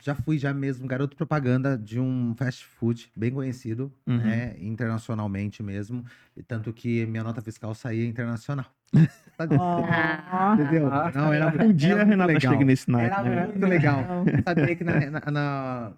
já 0.00 0.14
fui 0.14 0.38
já 0.38 0.52
mesmo 0.54 0.86
garoto 0.86 1.16
propaganda 1.16 1.76
de 1.76 2.00
um 2.00 2.34
fast 2.36 2.64
food 2.64 3.10
bem 3.16 3.30
conhecido, 3.30 3.92
Uhum. 4.06 4.18
né? 4.18 4.54
Internacionalmente 4.58 5.62
mesmo. 5.62 6.04
E 6.36 6.42
tanto 6.42 6.72
que 6.72 7.04
minha 7.06 7.22
nota 7.24 7.40
fiscal 7.42 7.74
saía 7.74 8.06
internacional. 8.06 8.66
Ó. 9.58 10.54
Entendeu? 10.54 10.88
Ah. 10.92 11.10
Não, 11.14 11.32
era, 11.32 11.64
Um 11.64 11.72
dia 11.72 11.92
era 11.92 12.02
a 12.02 12.04
Renata 12.04 12.32
legal. 12.32 12.52
chega 12.52 12.64
nesse 12.64 12.90
night, 12.90 13.12
Era 13.14 13.22
né? 13.22 13.46
muito 13.46 13.66
legal. 13.66 14.04
Sabia 14.44 14.76
que 14.76 14.84
na, 14.84 15.10
na- 15.10 15.30
na- 15.30 15.92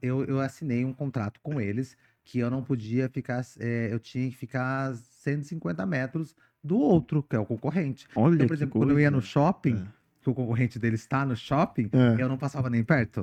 eu, 0.00 0.24
eu 0.24 0.40
assinei 0.40 0.84
um 0.84 0.92
contrato 0.92 1.38
com 1.42 1.60
eles 1.60 1.96
que 2.24 2.38
eu 2.38 2.50
não 2.50 2.62
podia 2.62 3.08
ficar. 3.08 3.42
é, 3.60 3.88
eu 3.92 3.98
tinha 3.98 4.28
que 4.30 4.36
ficar 4.36 4.94
150 4.94 5.84
metros 5.86 6.34
do 6.62 6.78
outro, 6.78 7.22
que 7.22 7.36
é 7.36 7.38
o 7.38 7.44
concorrente. 7.46 8.06
Olha 8.16 8.34
Então, 8.34 8.46
por 8.46 8.54
que 8.56 8.58
exemplo, 8.62 8.80
quando 8.80 8.90
eu 8.90 9.00
ia 9.00 9.10
no 9.10 9.20
shopping, 9.20 9.86
que 10.26 10.30
o 10.30 10.34
concorrente 10.34 10.76
dele 10.78 10.96
está 10.96 11.24
no 11.24 11.36
shopping, 11.36 11.88
É. 11.92 12.20
eu 12.20 12.28
não 12.28 12.36
passava 12.36 12.68
nem 12.68 12.82
perto. 12.82 13.22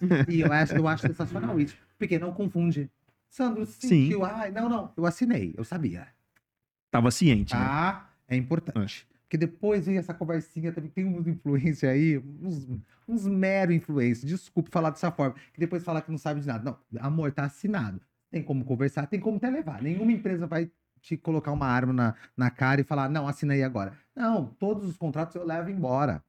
e 0.28 0.40
eu 0.40 0.52
acho, 0.52 0.74
eu 0.74 0.86
acho 0.86 1.02
sensacional 1.02 1.58
isso, 1.58 1.76
porque 1.98 2.16
não 2.18 2.32
confunde. 2.32 2.88
Sandro 3.28 3.66
Sim. 3.66 3.88
sentiu, 3.88 4.24
ai, 4.24 4.52
não, 4.52 4.68
não, 4.68 4.92
eu 4.96 5.04
assinei, 5.04 5.52
eu 5.56 5.64
sabia. 5.64 6.06
Tava 6.92 7.10
ciente, 7.10 7.52
né? 7.54 7.60
Tá? 7.60 8.10
É 8.28 8.36
importante. 8.36 9.04
Porque 9.22 9.36
depois 9.36 9.86
vem 9.86 9.98
essa 9.98 10.14
conversinha 10.14 10.70
também. 10.70 10.90
Tem 10.90 11.04
uns 11.04 11.26
influencers 11.26 11.92
aí, 11.92 12.18
uns, 12.40 12.68
uns 13.08 13.26
mero 13.26 13.72
influencers. 13.72 14.30
Desculpe 14.30 14.70
falar 14.70 14.90
dessa 14.90 15.10
forma. 15.10 15.34
Que 15.52 15.58
depois 15.58 15.82
fala 15.82 16.00
que 16.00 16.12
não 16.12 16.18
sabe 16.18 16.40
de 16.40 16.46
nada. 16.46 16.62
Não, 16.62 17.04
amor, 17.04 17.32
tá 17.32 17.42
assinado. 17.44 18.00
Tem 18.30 18.40
como 18.44 18.64
conversar, 18.64 19.08
tem 19.08 19.18
como 19.18 19.40
te 19.40 19.50
levar. 19.50 19.82
Nenhuma 19.82 20.12
empresa 20.12 20.46
vai 20.46 20.70
te 21.00 21.16
colocar 21.16 21.50
uma 21.50 21.66
arma 21.66 21.92
na, 21.92 22.14
na 22.36 22.50
cara 22.50 22.80
e 22.80 22.84
falar, 22.84 23.08
não, 23.10 23.26
assinei 23.26 23.64
agora. 23.64 23.92
Não, 24.14 24.46
todos 24.46 24.88
os 24.88 24.96
contratos 24.96 25.34
eu 25.34 25.44
levo 25.44 25.68
embora. 25.68 26.22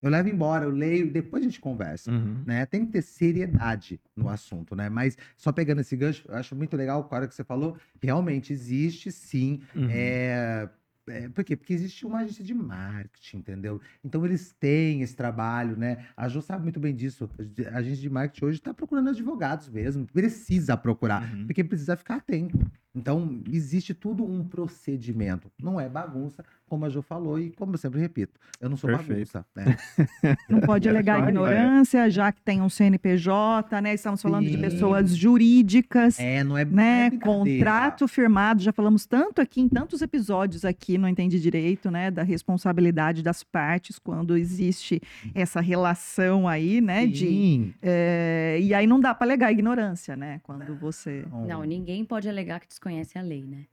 Eu 0.00 0.10
levo 0.10 0.28
embora, 0.28 0.64
eu 0.64 0.70
leio, 0.70 1.10
depois 1.10 1.42
a 1.42 1.46
gente 1.46 1.60
conversa 1.60 2.10
Uhum. 2.12 2.42
né? 2.46 2.64
Tem 2.66 2.86
que 2.86 2.92
ter 2.92 3.02
seriedade 3.02 4.00
no 4.16 4.28
assunto, 4.28 4.76
né? 4.76 4.88
Mas 4.88 5.16
só 5.36 5.50
pegando 5.52 5.80
esse 5.80 5.96
gancho, 5.96 6.24
eu 6.28 6.34
acho 6.36 6.54
muito 6.54 6.76
legal 6.76 7.00
o 7.00 7.04
cara 7.04 7.26
que 7.26 7.34
você 7.34 7.42
falou. 7.44 7.76
Realmente 8.00 8.52
existe 8.52 9.10
sim. 9.10 9.60
Uhum. 9.74 9.88
É... 9.90 10.68
é, 11.08 11.28
por 11.30 11.42
quê? 11.42 11.56
Porque 11.56 11.72
existe 11.72 12.06
uma 12.06 12.18
agência 12.18 12.44
de 12.44 12.54
marketing, 12.54 13.38
entendeu? 13.38 13.80
Então 14.04 14.24
eles 14.24 14.54
têm 14.60 15.02
esse 15.02 15.16
trabalho, 15.16 15.76
né? 15.76 16.04
A 16.16 16.28
Jo 16.28 16.42
sabe 16.42 16.62
muito 16.62 16.78
bem 16.78 16.94
disso. 16.94 17.28
A 17.72 17.78
agência 17.78 18.00
de 18.02 18.10
marketing 18.10 18.44
hoje 18.44 18.58
está 18.58 18.72
procurando 18.74 19.08
advogados 19.10 19.68
mesmo. 19.68 20.06
Precisa 20.06 20.76
procurar, 20.76 21.22
Uhum. 21.34 21.46
porque 21.46 21.64
precisa 21.64 21.96
ficar 21.96 22.16
atento. 22.16 22.56
Então, 22.94 23.40
existe 23.52 23.94
tudo 23.94 24.24
um 24.24 24.42
procedimento. 24.42 25.50
Não 25.62 25.78
é 25.78 25.88
bagunça, 25.88 26.44
como 26.68 26.84
a 26.84 26.88
Jo 26.88 27.02
falou, 27.02 27.38
e 27.38 27.50
como 27.50 27.74
eu 27.74 27.78
sempre 27.78 28.00
repito, 28.00 28.38
eu 28.60 28.68
não 28.68 28.76
sou 28.76 28.88
Perfeito. 28.90 29.32
bagunça, 29.32 29.46
né? 29.54 29.76
Não 30.48 30.60
pode 30.60 30.88
alegar 30.88 31.22
ignorância, 31.22 32.10
já 32.10 32.32
que 32.32 32.40
tem 32.42 32.60
um 32.60 32.68
CNPJ, 32.68 33.80
né? 33.80 33.94
Estamos 33.94 34.20
falando 34.20 34.46
de 34.46 34.52
Sim. 34.52 34.60
pessoas 34.60 35.14
jurídicas. 35.16 36.18
É, 36.18 36.42
não 36.42 36.56
é, 36.56 36.64
não 36.64 36.72
é 36.72 36.74
né, 36.74 37.10
brincadeira. 37.10 37.58
contrato 37.58 38.08
firmado, 38.08 38.62
já 38.62 38.72
falamos 38.72 39.06
tanto 39.06 39.40
aqui 39.40 39.60
em 39.60 39.68
tantos 39.68 40.02
episódios 40.02 40.64
aqui 40.64 40.98
no 40.98 41.08
Entende 41.08 41.40
Direito, 41.40 41.90
né, 41.90 42.10
da 42.10 42.22
responsabilidade 42.22 43.22
das 43.22 43.42
partes 43.42 43.98
quando 43.98 44.36
existe 44.36 45.00
essa 45.34 45.60
relação 45.60 46.48
aí, 46.48 46.80
né, 46.80 47.06
de 47.06 47.26
Sim. 47.26 47.74
é, 47.82 48.58
e 48.60 48.74
aí 48.74 48.86
não 48.86 49.00
dá 49.00 49.14
para 49.14 49.26
alegar 49.26 49.52
ignorância, 49.52 50.16
né, 50.16 50.40
quando 50.42 50.74
você 50.76 51.24
Não, 51.46 51.62
ninguém 51.64 52.04
pode 52.04 52.28
alegar 52.28 52.60
que 52.60 52.68
desconhece 52.78 53.18
a 53.18 53.22
lei, 53.22 53.44
né? 53.44 53.66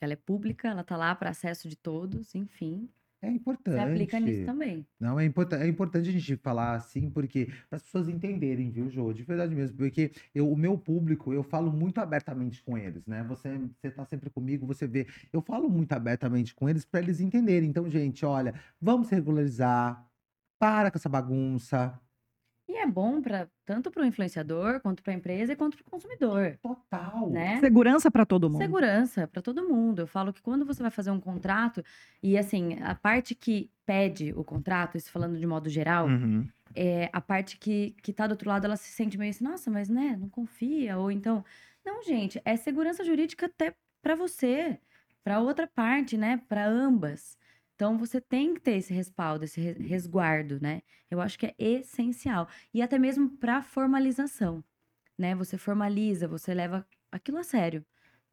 Ela 0.00 0.12
é 0.12 0.16
pública, 0.16 0.68
ela 0.68 0.84
tá 0.84 0.96
lá 0.96 1.14
para 1.14 1.30
acesso 1.30 1.68
de 1.68 1.76
todos, 1.76 2.34
enfim. 2.34 2.88
É 3.22 3.28
Você 3.28 3.34
importante. 3.34 3.78
aplica 3.78 4.18
nisso 4.18 4.46
também. 4.46 4.86
Não, 4.98 5.20
é, 5.20 5.26
importa 5.26 5.56
é 5.56 5.68
importante 5.68 6.08
a 6.08 6.12
gente 6.12 6.36
falar 6.36 6.74
assim, 6.74 7.10
porque 7.10 7.46
para 7.68 7.76
as 7.76 7.82
pessoas 7.82 8.08
entenderem, 8.08 8.70
viu, 8.70 8.88
Jô? 8.88 9.12
De 9.12 9.22
verdade 9.22 9.54
mesmo. 9.54 9.76
Porque 9.76 10.10
eu, 10.34 10.50
o 10.50 10.56
meu 10.56 10.78
público, 10.78 11.32
eu 11.34 11.42
falo 11.42 11.70
muito 11.70 11.98
abertamente 11.98 12.62
com 12.62 12.78
eles, 12.78 13.06
né? 13.06 13.22
Você, 13.24 13.58
você 13.58 13.90
tá 13.90 14.06
sempre 14.06 14.30
comigo, 14.30 14.66
você 14.66 14.86
vê. 14.86 15.06
Eu 15.30 15.42
falo 15.42 15.68
muito 15.68 15.92
abertamente 15.92 16.54
com 16.54 16.66
eles 16.66 16.86
para 16.86 17.00
eles 17.00 17.20
entenderem. 17.20 17.68
Então, 17.68 17.90
gente, 17.90 18.24
olha, 18.24 18.54
vamos 18.80 19.10
regularizar. 19.10 20.06
Para 20.58 20.90
com 20.90 20.98
essa 20.98 21.08
bagunça. 21.08 21.98
E 22.70 22.76
é 22.76 22.86
bom 22.86 23.20
para 23.20 23.48
tanto 23.66 23.90
para 23.90 24.02
o 24.04 24.06
influenciador, 24.06 24.80
quanto 24.80 25.02
para 25.02 25.12
a 25.12 25.16
empresa 25.16 25.52
e 25.52 25.56
quanto 25.56 25.76
para 25.76 25.82
o 25.88 25.90
consumidor, 25.90 26.56
Total. 26.62 27.28
né? 27.28 27.58
Segurança 27.58 28.10
para 28.12 28.24
todo 28.24 28.48
mundo. 28.48 28.62
Segurança 28.62 29.26
para 29.26 29.42
todo 29.42 29.68
mundo. 29.68 30.02
Eu 30.02 30.06
falo 30.06 30.32
que 30.32 30.40
quando 30.40 30.64
você 30.64 30.80
vai 30.80 30.90
fazer 30.92 31.10
um 31.10 31.18
contrato, 31.20 31.82
e 32.22 32.38
assim, 32.38 32.78
a 32.80 32.94
parte 32.94 33.34
que 33.34 33.68
pede 33.84 34.32
o 34.36 34.44
contrato, 34.44 34.96
isso 34.96 35.10
falando 35.10 35.36
de 35.36 35.44
modo 35.46 35.68
geral, 35.68 36.06
Uhum. 36.06 36.48
é, 36.72 37.10
a 37.12 37.20
parte 37.20 37.58
que, 37.58 37.96
que 38.02 38.12
tá 38.12 38.28
do 38.28 38.32
outro 38.32 38.48
lado, 38.48 38.64
ela 38.66 38.76
se 38.76 38.90
sente 38.92 39.18
meio 39.18 39.30
assim, 39.30 39.42
nossa, 39.42 39.68
mas 39.68 39.88
né, 39.88 40.16
não 40.20 40.28
confia, 40.28 40.96
ou 40.96 41.10
então. 41.10 41.44
Não, 41.84 42.04
gente, 42.04 42.40
é 42.44 42.54
segurança 42.56 43.02
jurídica 43.04 43.46
até 43.46 43.74
para 44.00 44.14
você, 44.14 44.78
para 45.24 45.40
outra 45.40 45.66
parte, 45.66 46.16
né? 46.16 46.40
Para 46.48 46.66
ambas. 46.68 47.36
Então 47.80 47.96
você 47.96 48.20
tem 48.20 48.52
que 48.52 48.60
ter 48.60 48.72
esse 48.72 48.92
respaldo, 48.92 49.42
esse 49.46 49.58
re- 49.58 49.72
resguardo, 49.72 50.60
né? 50.60 50.82
Eu 51.10 51.18
acho 51.18 51.38
que 51.38 51.46
é 51.46 51.54
essencial. 51.58 52.46
E 52.74 52.82
até 52.82 52.98
mesmo 52.98 53.38
para 53.38 53.62
formalização, 53.62 54.62
né? 55.18 55.34
Você 55.34 55.56
formaliza, 55.56 56.28
você 56.28 56.52
leva 56.52 56.86
aquilo 57.10 57.38
a 57.38 57.42
sério, 57.42 57.82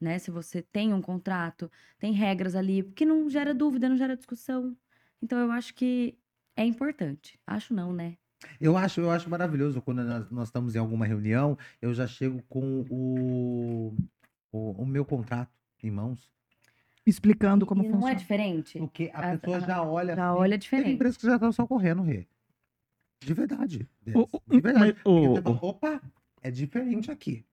né? 0.01 0.19
Se 0.19 0.31
você 0.31 0.61
tem 0.61 0.93
um 0.93 1.01
contrato, 1.01 1.71
tem 1.97 2.11
regras 2.11 2.55
ali, 2.55 2.83
que 2.91 3.05
não 3.05 3.29
gera 3.29 3.53
dúvida, 3.53 3.87
não 3.87 3.95
gera 3.95 4.17
discussão. 4.17 4.75
Então 5.21 5.39
eu 5.39 5.49
acho 5.49 5.73
que 5.75 6.19
é 6.53 6.65
importante. 6.65 7.39
Acho 7.47 7.73
não, 7.73 7.93
né? 7.93 8.17
Eu 8.59 8.75
acho, 8.75 8.99
eu 8.99 9.09
acho 9.09 9.29
maravilhoso 9.29 9.81
quando 9.81 10.03
nós, 10.03 10.29
nós 10.29 10.49
estamos 10.49 10.75
em 10.75 10.79
alguma 10.79 11.05
reunião, 11.05 11.57
eu 11.81 11.93
já 11.93 12.05
chego 12.05 12.43
com 12.49 12.81
o, 12.89 13.95
o, 14.51 14.71
o 14.83 14.85
meu 14.85 15.05
contrato 15.05 15.53
em 15.81 15.89
mãos. 15.89 16.29
Explicando 17.07 17.65
como 17.65 17.81
e 17.83 17.87
não 17.87 17.91
é 17.91 17.93
funciona. 17.95 18.15
diferente? 18.15 18.77
Porque 18.79 19.09
a, 19.13 19.31
A- 19.31 19.37
pessoa 19.37 19.57
a- 19.57 19.59
já 19.61 19.81
olha 19.81 20.15
Já 20.15 20.29
assim, 20.29 20.39
olha 20.39 20.49
Tem 20.51 20.59
diferente. 20.59 20.91
empresas 20.91 21.17
que 21.17 21.25
já 21.25 21.35
estão 21.35 21.51
só 21.51 21.65
correndo, 21.65 22.01
Rê. 22.01 22.27
De 23.23 23.33
verdade. 23.33 23.87
O- 24.13 24.21
o- 24.31 24.41
de 24.55 24.59
verdade. 24.61 24.95
mas, 24.95 24.95
o- 25.05 25.41
fala, 25.41 25.57
Opa, 25.61 26.01
é 26.43 26.51
diferente 26.51 27.09
aqui. 27.09 27.43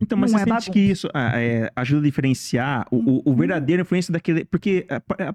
Então, 0.00 0.16
mas 0.18 0.30
Não 0.32 0.38
você 0.38 0.48
é 0.50 0.60
sente 0.60 0.70
que 0.70 0.80
isso 0.80 1.08
ah, 1.14 1.40
é, 1.40 1.70
ajuda 1.76 2.00
a 2.00 2.04
diferenciar 2.04 2.86
o, 2.90 2.96
o- 2.96 3.22
o 3.24 3.30
Uhum. 3.30 3.36
verdadeiro 3.36 3.82
influência 3.82 4.12
daquele. 4.12 4.44
Porque 4.44 4.86
ah, 4.90 5.02
ah, 5.20 5.34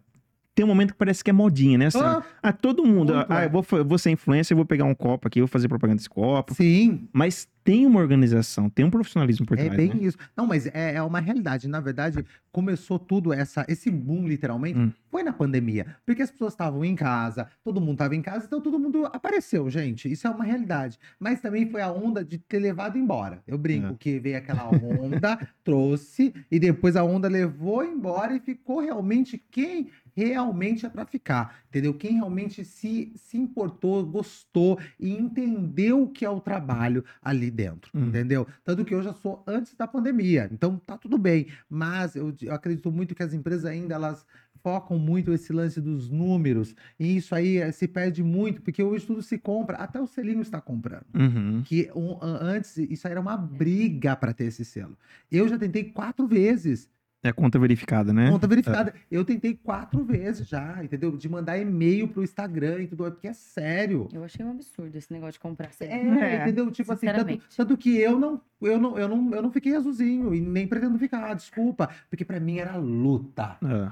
tem 0.56 0.66
um 0.66 0.68
momento 0.68 0.92
que 0.94 0.98
parece 0.98 1.24
que 1.24 1.30
é 1.30 1.34
modinha, 1.34 1.78
né? 1.78 1.90
Sam? 1.90 2.20
Ah, 2.20 2.24
Ah, 2.44 2.54
todo 2.54 2.84
mundo. 2.86 3.14
Muito, 3.16 3.32
ah, 3.32 3.42
é. 3.44 3.46
eu 3.46 3.50
vou, 3.50 3.66
eu 3.72 3.86
vou 3.86 3.98
ser 3.98 4.12
influencer, 4.12 4.54
eu 4.54 4.58
vou 4.58 4.66
pegar 4.66 4.86
um 4.86 4.94
copo 4.96 5.28
aqui, 5.28 5.40
eu 5.40 5.46
vou 5.46 5.52
fazer 5.52 5.68
propaganda 5.68 5.98
desse 5.98 6.10
copo. 6.10 6.54
sim, 6.54 7.08
Mas 7.14 7.48
tem 7.64 7.86
uma 7.86 8.00
organização, 8.00 8.70
tem 8.70 8.86
um 8.86 8.90
profissionalismo 8.90 9.46
por 9.46 9.58
é 9.60 9.66
trás. 9.66 9.78
bem 9.78 9.90
né? 9.94 10.02
isso. 10.02 10.18
Não, 10.36 10.48
mas 10.48 10.66
é, 10.68 10.96
é 10.96 11.04
uma 11.04 11.20
realidade. 11.20 11.68
Na 11.68 11.80
verdade, 11.80 12.26
começou 12.52 12.98
tudo 12.98 13.32
essa, 13.32 13.66
esse 13.68 13.92
boom, 13.92 14.28
literalmente, 14.28 14.80
Hum. 14.80 14.92
foi 15.12 15.22
na 15.24 15.32
pandemia. 15.34 15.86
Porque 16.06 16.22
as 16.22 16.32
pessoas 16.32 16.54
estavam 16.54 16.84
em 16.84 16.96
casa, 16.96 17.48
todo 17.64 17.80
mundo 17.80 17.94
estava 17.94 18.16
em 18.16 18.22
casa, 18.22 18.46
então 18.46 18.60
todo 18.62 18.80
mundo 18.80 19.06
apareceu, 19.06 19.70
gente. 19.70 20.12
Isso 20.12 20.26
é 20.26 20.30
uma 20.30 20.44
realidade. 20.44 20.98
Mas 21.20 21.42
também 21.42 21.70
foi 21.70 21.82
a 21.82 21.92
onda 21.92 22.24
de 22.24 22.38
ter 22.38 22.60
levado 22.60 22.98
embora. 22.98 23.42
Eu 23.48 23.58
brinco 23.58 23.94
É. 23.94 23.96
que 24.00 24.20
veio 24.20 24.38
aquela 24.38 24.70
onda, 24.70 25.38
trouxe, 25.64 26.34
e 26.50 26.60
depois 26.60 26.96
a 26.96 27.04
onda 27.04 27.28
levou 27.28 27.84
embora 27.84 28.36
e 28.36 28.40
ficou 28.40 28.80
realmente 28.80 29.38
quem 29.52 29.90
realmente 30.16 30.86
é 30.86 30.90
para 30.90 31.06
ficar, 31.06 31.60
entendeu? 31.70 31.94
Quem 31.94 32.16
realmente 32.16 32.66
se, 32.66 33.14
se 33.16 33.38
importou, 33.38 34.06
gostou 34.06 34.78
e 35.00 35.12
entendeu 35.12 36.04
o 36.04 36.10
que 36.10 36.26
é 36.26 36.30
o 36.30 36.42
trabalho 36.42 37.06
ali 37.22 37.50
dentro, 37.64 37.92
Uhum. 37.94 38.08
entendeu? 38.08 38.48
Tanto 38.64 38.86
que 38.86 38.94
eu 38.94 39.02
já 39.04 39.14
sou 39.14 39.44
antes 39.48 39.76
da 39.76 39.86
pandemia, 39.88 40.48
então 40.52 40.78
tá 40.78 40.98
tudo 40.98 41.18
bem, 41.18 41.48
mas 41.70 42.16
eu, 42.16 42.34
eu 42.42 42.54
acredito 42.54 42.90
muito 42.92 43.14
que 43.14 43.24
as 43.24 43.34
empresas 43.34 43.66
ainda 43.66 43.96
elas 43.96 44.26
focam 44.62 44.98
muito 45.00 45.32
esse 45.34 45.54
lance 45.54 45.80
dos 45.82 46.10
números 46.10 46.76
e 47.00 47.16
isso 47.18 47.34
aí 47.34 47.58
eh, 47.58 47.72
se 47.72 47.88
perde 47.88 48.22
muito 48.24 48.62
porque 48.62 48.84
hoje 48.84 49.06
tudo 49.06 49.22
se 49.22 49.38
compra, 49.38 49.78
até 49.78 50.00
o 50.02 50.06
selinho 50.08 50.42
está 50.42 50.60
comprando. 50.62 51.06
Uhum. 51.16 51.62
Que 51.66 51.90
um- 51.96 52.18
an- 52.22 52.40
antes 52.42 52.78
isso 52.78 53.08
aí 53.08 53.12
era 53.12 53.22
uma 53.22 53.38
briga 53.38 54.16
para 54.16 54.34
ter 54.34 54.46
esse 54.46 54.64
selo. 54.66 54.98
Eu 55.32 55.48
já 55.48 55.58
tentei 55.58 55.84
quatro 55.86 56.28
vezes 56.28 56.90
É 57.22 57.34
conta 57.34 57.60
verificada, 57.60 58.14
né? 58.14 58.30
Conta 58.32 58.48
verificada. 58.48 58.94
Eu 59.12 59.26
tentei 59.26 59.54
quatro 59.54 60.06
vezes 60.06 60.48
já, 60.48 60.82
entendeu? 60.82 61.16
De 61.18 61.28
mandar 61.28 61.58
e-mail 61.58 62.08
pro 62.08 62.24
Instagram 62.24 62.82
e 62.84 62.88
tudo, 62.88 63.12
porque 63.12 63.28
é 63.28 63.34
sério. 63.34 64.08
Eu 64.14 64.24
achei 64.24 64.46
um 64.46 64.52
absurdo 64.52 64.96
esse 64.98 65.12
negócio 65.12 65.34
de 65.34 65.40
comprar. 65.40 65.68
É, 65.68 65.72
sempre. 65.72 66.20
É, 66.24 66.42
entendeu? 66.44 66.72
Tipo 66.72 66.94
assim, 66.94 67.08
tanto, 67.08 67.40
tanto 67.58 67.78
que 67.78 67.98
eu 67.98 68.18
não, 68.18 68.40
eu, 68.62 68.80
não, 68.80 68.98
eu, 68.98 69.08
não, 69.10 69.32
eu 69.36 69.42
não 69.42 69.52
fiquei 69.52 69.76
azulzinho 69.76 70.34
e 70.34 70.40
nem 70.40 70.66
pretendo 70.66 70.98
ficar, 70.98 71.34
desculpa. 71.34 71.90
Porque 72.10 72.24
pra 72.24 72.40
mim 72.40 72.58
era 72.58 72.78
luta. 72.78 73.58
É. 73.64 73.92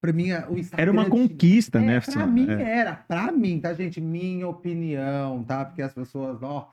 Pra 0.00 0.12
mim, 0.12 0.32
o 0.50 0.58
Instagram. 0.58 0.82
Era 0.82 0.90
uma 0.92 1.04
tinha- 1.04 1.10
conquista, 1.22 1.78
É, 1.78 1.82
né? 1.82 2.00
pra 2.00 2.12
Sam? 2.12 2.26
mim 2.26 2.50
É. 2.50 2.78
era, 2.78 2.94
pra 2.94 3.30
mim, 3.32 3.60
tá, 3.60 3.72
gente? 3.72 4.00
Minha 4.00 4.48
opinião, 4.48 5.44
tá? 5.44 5.64
Porque 5.64 5.80
as 5.80 5.94
pessoas, 5.94 6.40
nossa, 6.40 6.68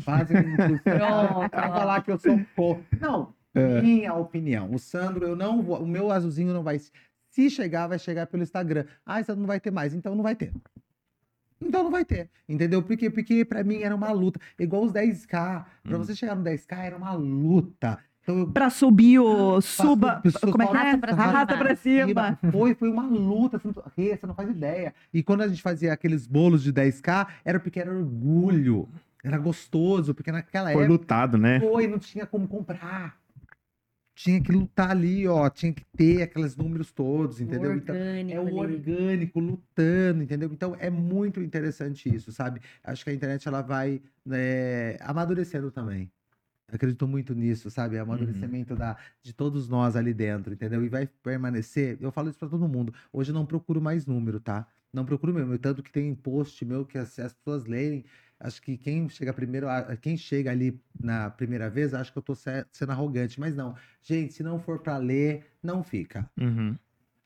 fazem 0.00 0.36
um 0.82 1.48
pra 1.48 1.68
falar 1.68 2.02
que 2.02 2.10
eu 2.10 2.18
sou 2.18 2.38
co. 2.56 2.78
Não, 3.00 3.32
É. 3.54 3.80
minha 3.80 4.12
opinião. 4.14 4.72
O 4.72 4.78
Sandro, 4.78 5.26
eu 5.26 5.36
não 5.36 5.62
vou, 5.62 5.82
o 5.82 5.86
meu 5.86 6.10
azulzinho 6.10 6.52
não 6.52 6.62
vai. 6.62 6.78
Se 7.30 7.50
chegar, 7.50 7.86
vai 7.86 7.98
chegar 7.98 8.26
pelo 8.26 8.42
Instagram. 8.42 8.84
Ah, 9.04 9.20
isso 9.20 9.34
não 9.36 9.46
vai 9.46 9.60
ter 9.60 9.70
mais, 9.70 9.94
então 9.94 10.14
não 10.14 10.22
vai 10.22 10.34
ter. 10.34 10.52
Então 11.60 11.82
não 11.84 11.90
vai 11.90 12.04
ter, 12.04 12.28
entendeu? 12.48 12.82
Porque, 12.82 13.08
porque 13.08 13.44
pra 13.44 13.64
mim 13.64 13.78
era 13.82 13.94
uma 13.94 14.10
luta. 14.12 14.38
Igual 14.58 14.82
os 14.84 14.92
10k. 14.92 15.64
Pra 15.82 15.96
Hum. 15.96 15.98
você 15.98 16.14
chegar 16.14 16.34
no 16.34 16.42
10k 16.44 16.76
era 16.78 16.96
uma 16.96 17.12
luta. 17.14 17.98
Então 18.22 18.38
eu 18.40 18.46
Para 18.50 18.70
subir 18.70 19.18
o 19.18 19.60
suba. 19.60 20.16
pessoas 20.22 20.50
Como 20.52 20.62
é 20.62 20.66
que 20.66 20.76
é? 20.76 20.96
Pra 20.96 21.12
cima. 21.12 21.24
Arrasta 21.24 21.56
pra 21.56 21.76
cima. 21.76 22.38
foi, 22.50 22.74
foi 22.74 22.90
uma 22.90 23.06
luta, 23.06 23.58
você 23.58 23.68
não, 23.68 23.82
Rê, 23.96 24.16
você 24.16 24.26
não 24.26 24.34
faz 24.34 24.50
ideia. 24.50 24.94
E 25.12 25.22
quando 25.22 25.42
a 25.42 25.48
gente 25.48 25.62
fazia 25.62 25.92
aqueles 25.92 26.26
bolos 26.26 26.62
de 26.62 26.72
10k, 26.72 27.26
era 27.44 27.60
porque 27.60 27.78
era 27.80 27.92
orgulho. 27.94 28.88
Era 29.22 29.38
gostoso, 29.38 30.14
porque 30.14 30.30
naquela 30.32 30.70
Foi 30.72 30.82
época 30.84 30.88
lutado, 30.92 31.38
né? 31.38 31.60
foi, 31.60 31.86
não 31.86 31.98
tinha 31.98 32.26
como 32.26 32.46
comprar. 32.46 33.16
Tinha 34.14 34.40
que 34.40 34.52
lutar 34.52 34.90
ali, 34.90 35.26
ó. 35.26 35.48
Tinha 35.50 35.72
que 35.72 35.84
ter 35.96 36.22
aqueles 36.22 36.56
números 36.56 36.92
todos, 36.92 37.40
entendeu? 37.40 37.72
O 37.72 37.74
Então, 37.76 37.94
é 37.96 38.40
o 38.40 38.54
orgânico 38.54 39.40
lutando, 39.40 40.22
entendeu? 40.22 40.50
Então 40.52 40.76
é 40.78 40.88
muito 40.90 41.40
interessante 41.40 42.08
isso, 42.14 42.30
sabe? 42.32 42.60
Acho 42.82 43.04
que 43.04 43.10
a 43.10 43.14
internet 43.14 43.46
ela 43.48 43.60
vai 43.62 44.00
né, 44.24 44.96
amadurecendo 45.00 45.70
também. 45.70 46.10
Acredito 46.68 47.06
muito 47.06 47.34
nisso, 47.34 47.70
sabe? 47.70 47.98
Amadurecimento 47.98 48.74
da, 48.74 48.96
de 49.22 49.32
todos 49.32 49.68
nós 49.68 49.96
ali 49.96 50.14
dentro, 50.14 50.52
entendeu? 50.54 50.84
E 50.84 50.88
vai 50.88 51.06
permanecer. 51.06 51.98
Eu 52.00 52.10
falo 52.10 52.30
isso 52.30 52.38
pra 52.38 52.48
todo 52.48 52.68
mundo. 52.68 52.92
Hoje 53.12 53.30
eu 53.30 53.34
não 53.34 53.44
procuro 53.46 53.80
mais 53.80 54.06
número, 54.06 54.40
tá? 54.40 54.66
Não 54.92 55.04
procuro 55.04 55.34
mesmo. 55.34 55.58
Tanto 55.58 55.82
que 55.82 55.92
tem 55.92 56.14
post 56.14 56.64
meu 56.64 56.86
que 56.86 56.96
as, 56.98 57.18
as 57.18 57.34
pessoas 57.34 57.64
leem. 57.66 58.04
Acho 58.44 58.60
que 58.60 58.76
quem 58.76 59.08
chega 59.08 59.32
primeiro, 59.32 59.66
quem 60.02 60.18
chega 60.18 60.50
ali 60.50 60.78
na 61.00 61.30
primeira 61.30 61.70
vez, 61.70 61.94
acho 61.94 62.12
que 62.12 62.18
eu 62.18 62.22
tô 62.22 62.34
se- 62.34 62.66
sendo 62.70 62.92
arrogante, 62.92 63.40
mas 63.40 63.56
não. 63.56 63.74
Gente, 64.02 64.34
se 64.34 64.42
não 64.42 64.58
for 64.60 64.80
pra 64.80 64.98
ler, 64.98 65.46
não 65.62 65.82
fica. 65.82 66.28
Uhum. 66.38 66.76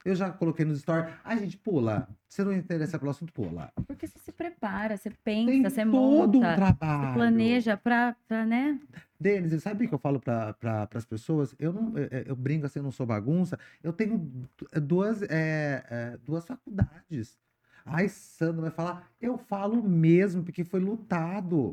Eu 0.04 0.14
já 0.14 0.31
coloquei 0.31 0.64
nos 0.64 0.78
stories. 0.81 1.12
A 1.24 1.35
gente 1.35 1.57
pula. 1.59 2.09
Se 2.28 2.44
não 2.44 2.52
interessa 2.52 3.00
pelo 3.00 3.11
assunto, 3.11 3.33
pula. 3.33 3.72
Porque 3.85 4.07
você 4.07 4.16
se 4.20 4.31
prepara, 4.31 4.96
você 4.96 5.11
Tem 5.24 5.44
pensa, 5.44 5.70
você 5.70 5.85
todo 5.85 6.38
um 6.38 6.42
monta, 6.42 6.54
trabalho. 6.54 7.09
você 7.09 7.14
planeja 7.14 7.76
pra, 7.76 8.14
pra, 8.28 8.46
né? 8.46 8.78
Denis, 9.18 9.61
sabe 9.61 9.87
o 9.87 9.88
que 9.88 9.94
eu 9.94 9.98
falo 9.98 10.20
para 10.20 10.52
pra, 10.54 10.88
as 10.94 11.04
pessoas? 11.04 11.52
Eu 11.59 11.72
não, 11.72 11.98
eu, 11.98 12.09
eu 12.26 12.37
brinco 12.37 12.64
assim, 12.64 12.78
eu 12.78 12.85
não 12.85 12.92
sou 12.92 13.04
bagunça. 13.04 13.59
Eu 13.83 13.92
tenho 13.92 14.18
du- 14.18 14.81
duas, 14.81 15.20
é, 15.22 15.85
é, 15.90 16.18
duas 16.24 16.46
faculdades. 16.46 17.37
Ai, 17.90 18.09
Sandro 18.09 18.62
vai 18.62 18.70
falar. 18.70 19.11
Eu 19.20 19.38
falo 19.38 19.83
mesmo, 19.83 20.42
porque 20.42 20.64
foi 20.64 20.81
lutado. 20.81 21.72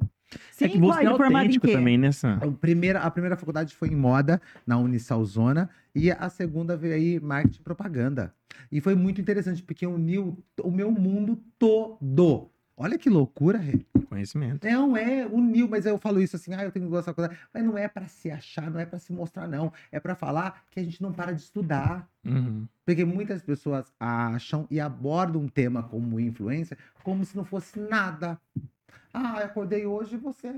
Sim, 0.52 0.66
é 0.66 0.70
que 0.70 0.80
você 0.80 1.04
é 1.04 1.08
autêntico 1.08 1.68
também, 1.68 1.98
né, 1.98 2.12
Sam? 2.12 2.40
A 2.42 2.52
primeira, 2.52 3.00
a 3.00 3.12
primeira 3.12 3.38
faculdade 3.38 3.76
foi 3.76 3.90
em 3.90 3.96
moda, 3.96 4.42
na 4.66 4.78
Unisalzona, 4.78 5.70
e 5.94 6.12
a 6.12 6.30
segunda 6.30 6.76
veio 6.76 6.96
aí 6.96 7.20
marketing 7.20 7.60
e 7.60 7.64
propaganda. 7.64 8.34
E 8.72 8.82
foi 8.82 8.96
muito 8.96 9.22
interessante, 9.22 9.62
porque 9.62 9.86
uniu 9.86 10.44
o 10.62 10.72
meu 10.72 10.92
mundo 10.92 11.38
todo. 11.60 12.50
Olha 12.78 12.98
que 12.98 13.10
loucura, 13.10 13.58
Rê. 13.58 13.86
Conhecimento. 14.10 14.68
Não, 14.68 14.96
é, 14.96 15.26
uniu, 15.26 15.68
mas 15.68 15.86
eu 15.86 15.98
falo 15.98 16.22
isso 16.22 16.36
assim, 16.36 16.54
ah, 16.54 16.64
eu 16.64 16.72
tenho 16.72 16.88
duas 16.88 17.06
faculdades. 17.06 17.38
Mas 17.54 17.64
não 17.64 17.78
é 17.78 17.88
pra 17.88 18.08
se 18.08 18.30
achar, 18.30 18.70
não 18.70 18.80
é 18.80 18.86
pra 18.86 19.00
se 19.00 19.14
mostrar, 19.14 19.48
não. 19.48 19.72
É 19.92 20.00
pra 20.00 20.16
falar 20.16 20.64
que 20.70 20.80
a 20.80 20.84
gente 20.84 21.02
não 21.02 21.14
para 21.14 21.32
de 21.32 21.42
estudar. 21.42 22.08
Uhum. 22.24 22.68
Porque 22.86 23.06
muitas 23.06 23.42
pessoas 23.42 23.92
acham 24.00 24.68
e 24.70 24.80
abordam 24.80 25.42
um 25.42 25.48
tema 25.48 25.84
como 25.84 26.20
influência 26.20 26.78
como 27.04 27.24
se 27.24 27.38
não 27.38 27.46
fosse 27.46 27.80
nada. 27.80 28.40
Ah, 29.14 29.38
eu 29.40 29.46
acordei 29.46 29.86
hoje 29.86 30.16
e 30.16 30.18
você. 30.18 30.52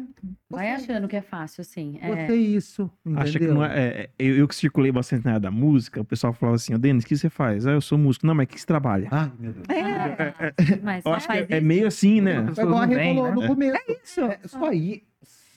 Vai 0.50 0.66
você- 0.78 0.92
achando 0.92 1.08
que 1.08 1.16
é 1.16 1.22
fácil, 1.22 1.62
assim. 1.62 2.00
É. 2.02 2.28
Você 2.28 2.36
isso. 2.36 2.90
Entendeu? 3.06 3.22
Acha 3.24 3.40
que 3.40 3.48
não 3.48 3.64
é, 3.64 3.78
é, 3.88 4.10
eu, 4.18 4.36
eu 4.38 4.48
que 4.48 4.56
circulei 4.56 4.92
bastante 4.92 5.24
na 5.26 5.32
área 5.32 5.42
da 5.42 5.52
música, 5.52 6.02
o 6.02 6.06
pessoal 6.06 6.34
falava 6.34 6.56
assim, 6.56 6.74
ô 6.74 6.78
Denis, 6.78 7.04
o 7.04 7.08
que 7.08 7.16
você 7.16 7.30
faz? 7.30 7.68
Ah, 7.68 7.72
eu 7.74 7.82
sou 7.82 7.98
músico. 7.98 8.26
Não, 8.26 8.34
mas 8.34 8.46
o 8.46 8.48
que 8.50 8.60
você 8.60 8.66
trabalha? 8.66 9.08
Ai, 9.12 9.32
meu 9.40 9.54
Deus. 9.54 9.66
É, 9.70 10.54
Mas 10.84 11.06
Eu 11.06 11.14
acho 11.14 11.28
que 11.28 11.34
é, 11.34 11.46
é 11.50 11.58
isso. 11.58 11.66
meio 11.66 11.88
assim, 11.88 12.20
né? 12.22 12.48
Foi 12.56 12.64
igual 12.64 12.82
a 12.82 12.88
né? 12.88 13.14
no 13.14 13.48
começo. 13.48 13.78
isso. 14.04 14.22
É, 14.22 14.40
só 14.46 14.66
aí. 14.66 15.04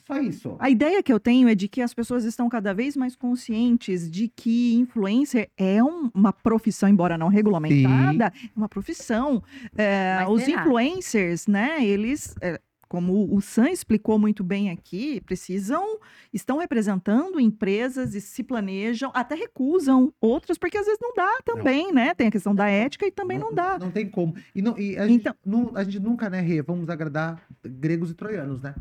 Só 0.05 0.17
isso. 0.19 0.55
A 0.59 0.69
ideia 0.69 1.01
que 1.01 1.13
eu 1.13 1.19
tenho 1.19 1.47
é 1.47 1.55
de 1.55 1.67
que 1.67 1.81
as 1.81 1.93
pessoas 1.93 2.25
estão 2.25 2.49
cada 2.49 2.73
vez 2.73 2.97
mais 2.97 3.15
conscientes 3.15 4.09
de 4.11 4.27
que 4.27 4.73
influencer 4.75 5.49
é 5.57 5.81
um- 5.83 6.09
uma 6.13 6.33
profissão, 6.33 6.89
embora 6.89 7.17
não 7.17 7.27
regulamentada, 7.29 8.25
é 8.25 8.49
uma 8.55 8.67
profissão. 8.67 9.41
É, 9.77 10.17
os 10.27 10.43
será? 10.43 10.61
influencers, 10.61 11.47
né, 11.47 11.85
eles, 11.85 12.35
é, 12.41 12.59
como 12.91 13.33
o 13.33 13.39
Sam 13.39 13.69
explicou 13.69 14.19
muito 14.19 14.43
bem 14.43 14.69
aqui, 14.69 15.21
precisam, 15.21 15.97
estão 16.33 16.57
representando 16.57 17.39
empresas 17.39 18.13
e 18.13 18.19
se 18.19 18.43
planejam, 18.43 19.09
até 19.13 19.33
recusam 19.33 20.13
outras, 20.19 20.57
porque 20.57 20.77
às 20.77 20.85
vezes 20.85 20.99
não 21.01 21.13
dá 21.15 21.39
também, 21.45 21.93
né? 21.93 22.13
Tem 22.13 22.27
a 22.27 22.31
questão 22.31 22.53
da 22.53 22.67
ética 22.67 23.07
e 23.07 23.11
também 23.11 23.39
não, 23.39 23.53
dá. 23.53 23.79
Não 23.79 23.91
tem 23.91 24.09
como. 24.09 24.35
E, 24.53 24.61
não, 24.61 24.77
e 24.77 24.97
a, 24.97 25.07
gente, 25.07 25.21
Então- 25.21 25.33
não- 25.45 25.71
a 25.73 25.85
gente 25.85 26.01
nunca, 26.01 26.29
né, 26.29 26.41
Rê, 26.41 26.61
vamos 26.61 26.89
agradar 26.89 27.41
gregos 27.63 28.11
e 28.11 28.13
troianos, 28.13 28.61
né? 28.61 28.75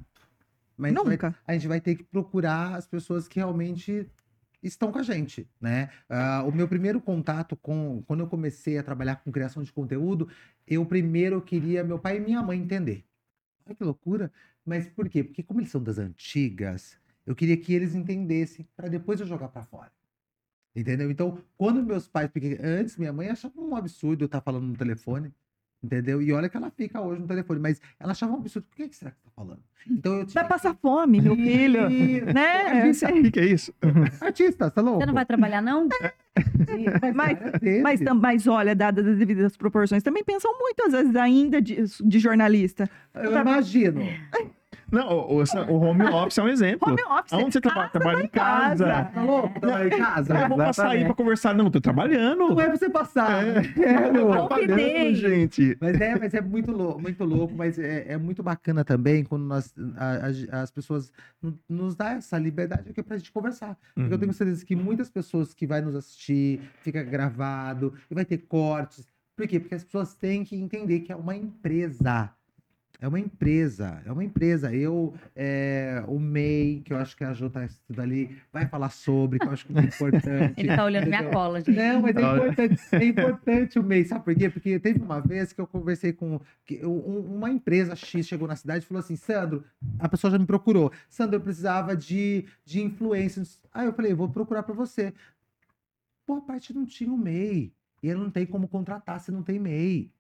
Mas 0.77 0.93
Nunca. 0.93 1.33
a 1.47 1.53
gente 1.53 1.69
vai 1.69 1.81
ter 1.81 1.95
que 1.95 2.03
procurar 2.03 2.75
as 2.75 2.89
pessoas 2.89 3.29
que 3.29 3.39
realmente 3.39 4.09
estão 4.61 4.91
com 4.91 4.99
a 4.99 5.05
gente, 5.05 5.49
né? 5.61 5.89
Ah, 6.09 6.43
o 6.45 6.51
meu 6.51 6.67
primeiro 6.67 7.01
contato 7.01 7.55
com, 7.57 8.03
quando 8.09 8.21
eu 8.21 8.27
comecei 8.27 8.77
a 8.77 8.83
trabalhar 8.83 9.23
com 9.23 9.31
criação 9.31 9.63
de 9.63 9.73
conteúdo, 9.73 10.27
eu 10.67 10.85
primeiro 10.85 11.41
queria 11.41 11.85
meu 11.85 11.99
pai 12.01 12.17
e 12.17 12.21
minha 12.21 12.43
mãe 12.43 12.59
entender. 12.59 13.05
Olha 13.71 13.77
que 13.77 13.85
loucura! 13.85 14.33
Mas 14.65 14.89
por 14.89 15.09
quê? 15.09 15.23
Porque 15.23 15.45
como 15.45 15.61
eles 15.61 15.71
são 15.71 15.81
das 15.83 15.97
antigas, 15.99 16.99
eu 17.25 17.37
queria 17.37 17.57
que 17.57 17.73
eles 17.73 17.95
entendessem 17.95 18.69
para 18.77 18.89
depois 18.89 19.21
eu 19.21 19.27
jogar 19.27 19.49
para 19.49 19.63
fora. 19.63 19.93
Entendeu? 20.75 21.11
Então, 21.11 21.39
quando 21.57 21.83
meus 21.83 22.09
pais, 22.09 22.29
porque 22.31 22.59
antes 22.61 22.97
minha 22.97 23.13
mãe 23.13 23.29
achava 23.29 23.61
um 23.61 23.77
absurdo 23.77 24.25
eu 24.25 24.27
estar 24.27 24.41
falando 24.41 24.67
no 24.67 24.77
telefone, 24.77 25.33
entendeu? 25.83 26.21
E 26.23 26.33
olha 26.33 26.49
que 26.49 26.57
ela 26.57 26.71
fica 26.71 27.01
hoje 27.01 27.21
no 27.21 27.27
telefone, 27.27 27.61
mas 27.61 27.81
ela 27.99 28.13
achava 28.13 28.33
um 28.33 28.37
absurdo. 28.37 28.67
Por 28.69 28.77
que, 28.77 28.89
que 28.89 28.97
será 28.97 29.11
que 29.11 29.17
você 29.19 29.25
tá 29.25 29.31
falando? 29.35 29.61
Então 29.91 30.15
eu 30.19 30.27
tinha 30.27 30.43
Vai 30.43 30.49
passar 30.49 30.75
fome, 30.75 31.21
meu 31.23 31.35
filho. 31.37 31.87
Né? 32.33 32.63
Artista, 32.69 33.13
O 33.13 33.31
que, 33.33 33.41
é 33.41 33.47
isso? 33.47 33.73
artista, 34.21 34.71
tá 34.71 34.81
louco? 34.83 35.01
Você 35.01 35.07
não 35.07 35.15
vai 35.15 35.25
trabalhar, 35.27 35.63
não? 35.63 35.89
Sim, 35.89 36.85
mas, 37.15 37.39
Mas- 37.83 38.01
vezes. 38.03 38.13
Mas, 38.21 38.47
olha, 38.47 38.75
dadas 38.75 39.07
as 39.07 39.19
devidas 39.19 39.57
proporções, 39.57 40.03
também 40.03 40.23
pensam 40.23 40.57
muito, 40.59 40.83
às 40.87 40.93
vezes, 40.93 41.17
ainda 41.17 41.61
de, 41.61 41.83
de 42.05 42.19
jornalista. 42.19 42.89
eu 43.15 43.33
imagino. 43.41 44.03
Não, 44.93 45.09
o, 45.09 45.39
o, 45.39 45.45
o 45.73 45.81
home 45.81 46.03
office 46.05 46.39
é 46.39 46.43
um 46.43 46.49
exemplo. 46.49 46.89
Home 46.91 47.03
office. 47.03 47.33
Aonde 47.33 47.53
você 47.53 47.61
trabalha? 47.61 47.89
Trabalha 47.91 48.23
em 48.23 48.29
casa. 48.29 48.85
casa. 48.85 49.05
Tá 49.15 49.23
louco? 49.23 49.61
Trabalhar 49.61 49.87
em 49.87 49.99
casa? 49.99 50.39
Eu 50.41 50.49
vou 50.49 50.57
passar 50.59 50.89
aí 50.91 51.05
pra 51.05 51.15
conversar. 51.15 51.55
Não, 51.55 51.71
tô 51.71 51.81
trabalhando. 51.81 52.49
Não 52.49 52.61
é 52.61 52.67
pra 52.69 52.77
você 52.77 52.91
passar. 52.91 53.45
É. 53.47 53.53
né? 53.53 53.63
Quero. 53.75 54.31
Trabalhando, 54.31 55.15
gente. 55.15 55.77
Mas 55.81 56.01
é, 56.01 56.19
mas 56.19 56.35
é 56.35 56.41
muito 56.41 56.73
louco, 56.73 57.01
muito 57.01 57.25
louco, 57.25 57.55
mas 57.57 57.79
é, 57.79 58.13
é 58.13 58.19
muito 58.19 58.43
bacana 58.43 58.85
também 58.85 59.25
quando 59.25 59.45
nós, 59.45 59.73
a- 59.97 60.57
a- 60.57 60.63
as 60.63 60.71
pessoas 60.71 61.13
no- 61.41 61.59
nos 61.69 61.95
dão 61.95 62.09
essa 62.09 62.39
liberdade 62.39 62.91
aqui 62.91 63.03
pra 63.03 63.17
gente 63.17 63.33
conversar. 63.33 63.77
Porque 63.95 64.13
eu 64.15 64.19
tenho 64.19 64.33
certeza 64.33 64.65
que 64.65 64.75
muitas 64.77 65.09
pessoas 65.11 65.55
que 65.55 65.67
vai 65.67 65.81
nos 65.81 65.95
assistir, 65.95 66.61
fica 66.83 67.03
gravado, 67.03 67.95
e 68.11 68.15
vai 68.15 68.25
ter 68.25 68.39
cortes. 68.39 69.07
Por 69.37 69.47
quê? 69.47 69.59
Porque 69.59 69.75
as 69.75 69.85
pessoas 69.85 70.15
têm 70.15 70.45
que 70.45 70.57
entender 70.57 71.01
que 71.01 71.13
é 71.13 71.17
uma 71.17 71.35
empresa. 71.35 72.31
É 73.01 73.09
uma 73.09 73.19
empresa, 73.19 74.03
é 74.05 74.13
uma 74.13 74.23
empresa. 74.23 74.75
Eu, 74.75 75.15
é, 75.35 76.05
o 76.07 76.19
MEI, 76.21 76.83
que 76.85 76.93
eu 76.93 76.99
acho 76.99 77.17
que 77.17 77.25
a 77.25 77.33
Jo 77.33 77.49
tá 77.49 77.63
assistindo 77.63 77.99
ali, 77.99 78.37
vai 78.53 78.67
falar 78.67 78.91
sobre, 78.91 79.39
que 79.39 79.47
eu 79.47 79.51
acho 79.51 79.65
que 79.65 79.73
é 79.73 79.81
muito 79.81 79.95
importante. 79.95 80.55
Ele 80.61 80.77
tá 80.77 80.85
olhando 80.85 81.07
minha 81.07 81.17
Entendeu? 81.21 81.33
cola, 81.33 81.61
gente. 81.63 81.77
Não, 81.77 82.03
mas 82.03 82.15
é 82.15 82.21
Olha. 82.21 82.37
importante, 82.43 82.81
é 82.93 83.05
importante 83.07 83.79
o 83.79 83.83
MEI, 83.83 84.05
sabe 84.05 84.25
por 84.25 84.35
quê? 84.35 84.51
Porque 84.51 84.79
teve 84.79 85.01
uma 85.01 85.19
vez 85.19 85.51
que 85.53 85.61
eu 85.61 85.67
conversei 85.67 86.13
com 86.13 86.39
que 86.67 86.85
um- 86.85 87.37
uma 87.37 87.49
empresa 87.51 87.97
X 87.97 88.27
chegou 88.27 88.47
na 88.47 88.55
cidade 88.55 88.85
e 88.85 88.87
falou 88.87 89.01
assim: 89.01 89.17
Sandro, 89.17 89.65
a 89.99 90.07
pessoa 90.07 90.31
já 90.31 90.39
me 90.39 90.45
procurou. 90.47 90.93
Sandro, 91.09 91.37
eu 91.37 91.41
precisava 91.41 91.97
de, 91.97 92.45
de 92.67 92.83
influencers. 92.83 93.59
Aí 93.73 93.87
eu 93.87 93.95
falei: 93.95 94.13
vou 94.13 94.29
procurar 94.29 94.63
para 94.63 94.75
você. 94.75 95.15
Boa 96.27 96.43
parte 96.43 96.75
não 96.75 96.85
tinha 96.85 97.11
o 97.13 97.17
MEI. 97.17 97.73
E 98.03 98.09
ele 98.09 98.19
não 98.21 98.31
tem 98.31 98.45
como 98.47 98.69
contratar 98.69 99.21
se 99.21 99.33
não 99.33 99.43
tem 99.43 99.59
MEI. 99.59 100.11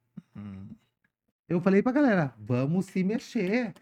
Eu 1.51 1.61
falei 1.61 1.83
pra 1.83 1.91
galera: 1.91 2.33
vamos 2.39 2.87
se 2.87 3.03
mexer. 3.03 3.75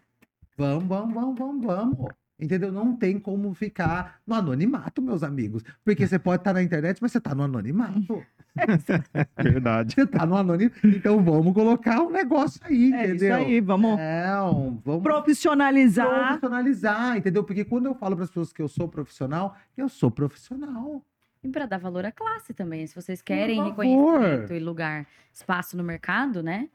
Vamos, 0.57 0.89
vamos, 0.89 1.15
vamos, 1.15 1.39
vamos, 1.39 1.67
vamos. 1.67 2.09
Entendeu? 2.41 2.73
Não 2.73 2.97
tem 2.97 3.19
como 3.19 3.53
ficar 3.53 4.21
no 4.27 4.35
anonimato, 4.35 5.03
meus 5.03 5.23
amigos. 5.23 5.63
Porque 5.85 6.07
você 6.07 6.19
pode 6.19 6.41
estar 6.41 6.55
na 6.55 6.63
internet, 6.63 6.99
mas 7.03 7.13
você 7.13 7.21
tá 7.21 7.35
no 7.35 7.43
anonimato. 7.43 8.25
Verdade. 9.37 9.95
Você 9.95 10.07
tá 10.07 10.25
no 10.25 10.37
anonimato. 10.37 10.79
Então 10.87 11.23
vamos 11.23 11.53
colocar 11.53 12.01
um 12.01 12.11
negócio 12.11 12.59
aí, 12.65 12.93
É 12.93 13.05
isso 13.05 13.17
entendeu? 13.17 13.35
aí, 13.37 13.61
vamos 13.61 13.99
Não, 13.99 14.81
vamos 14.85 15.03
profissionalizar. 15.03 16.09
profissionalizar, 16.09 17.17
entendeu? 17.19 17.45
Porque 17.45 17.65
quando 17.65 17.87
eu 17.87 17.95
falo 17.95 18.17
para 18.17 18.25
as 18.25 18.31
pessoas 18.31 18.53
que 18.53 18.63
eu 18.63 18.69
sou 18.69 18.89
profissional, 18.89 19.55
eu 19.77 19.89
sou 19.89 20.11
profissional. 20.11 21.05
E 21.43 21.49
para 21.49 21.67
dar 21.67 21.79
valor 21.79 22.07
à 22.07 22.11
classe 22.13 22.55
também. 22.55 22.87
Se 22.87 22.95
vocês 22.95 23.21
querem 23.21 23.63
reconhecimento 23.63 24.53
e 24.55 24.59
lugar, 24.59 25.07
espaço 25.33 25.77
no 25.77 25.85
mercado, 25.85 26.43
né? 26.43 26.69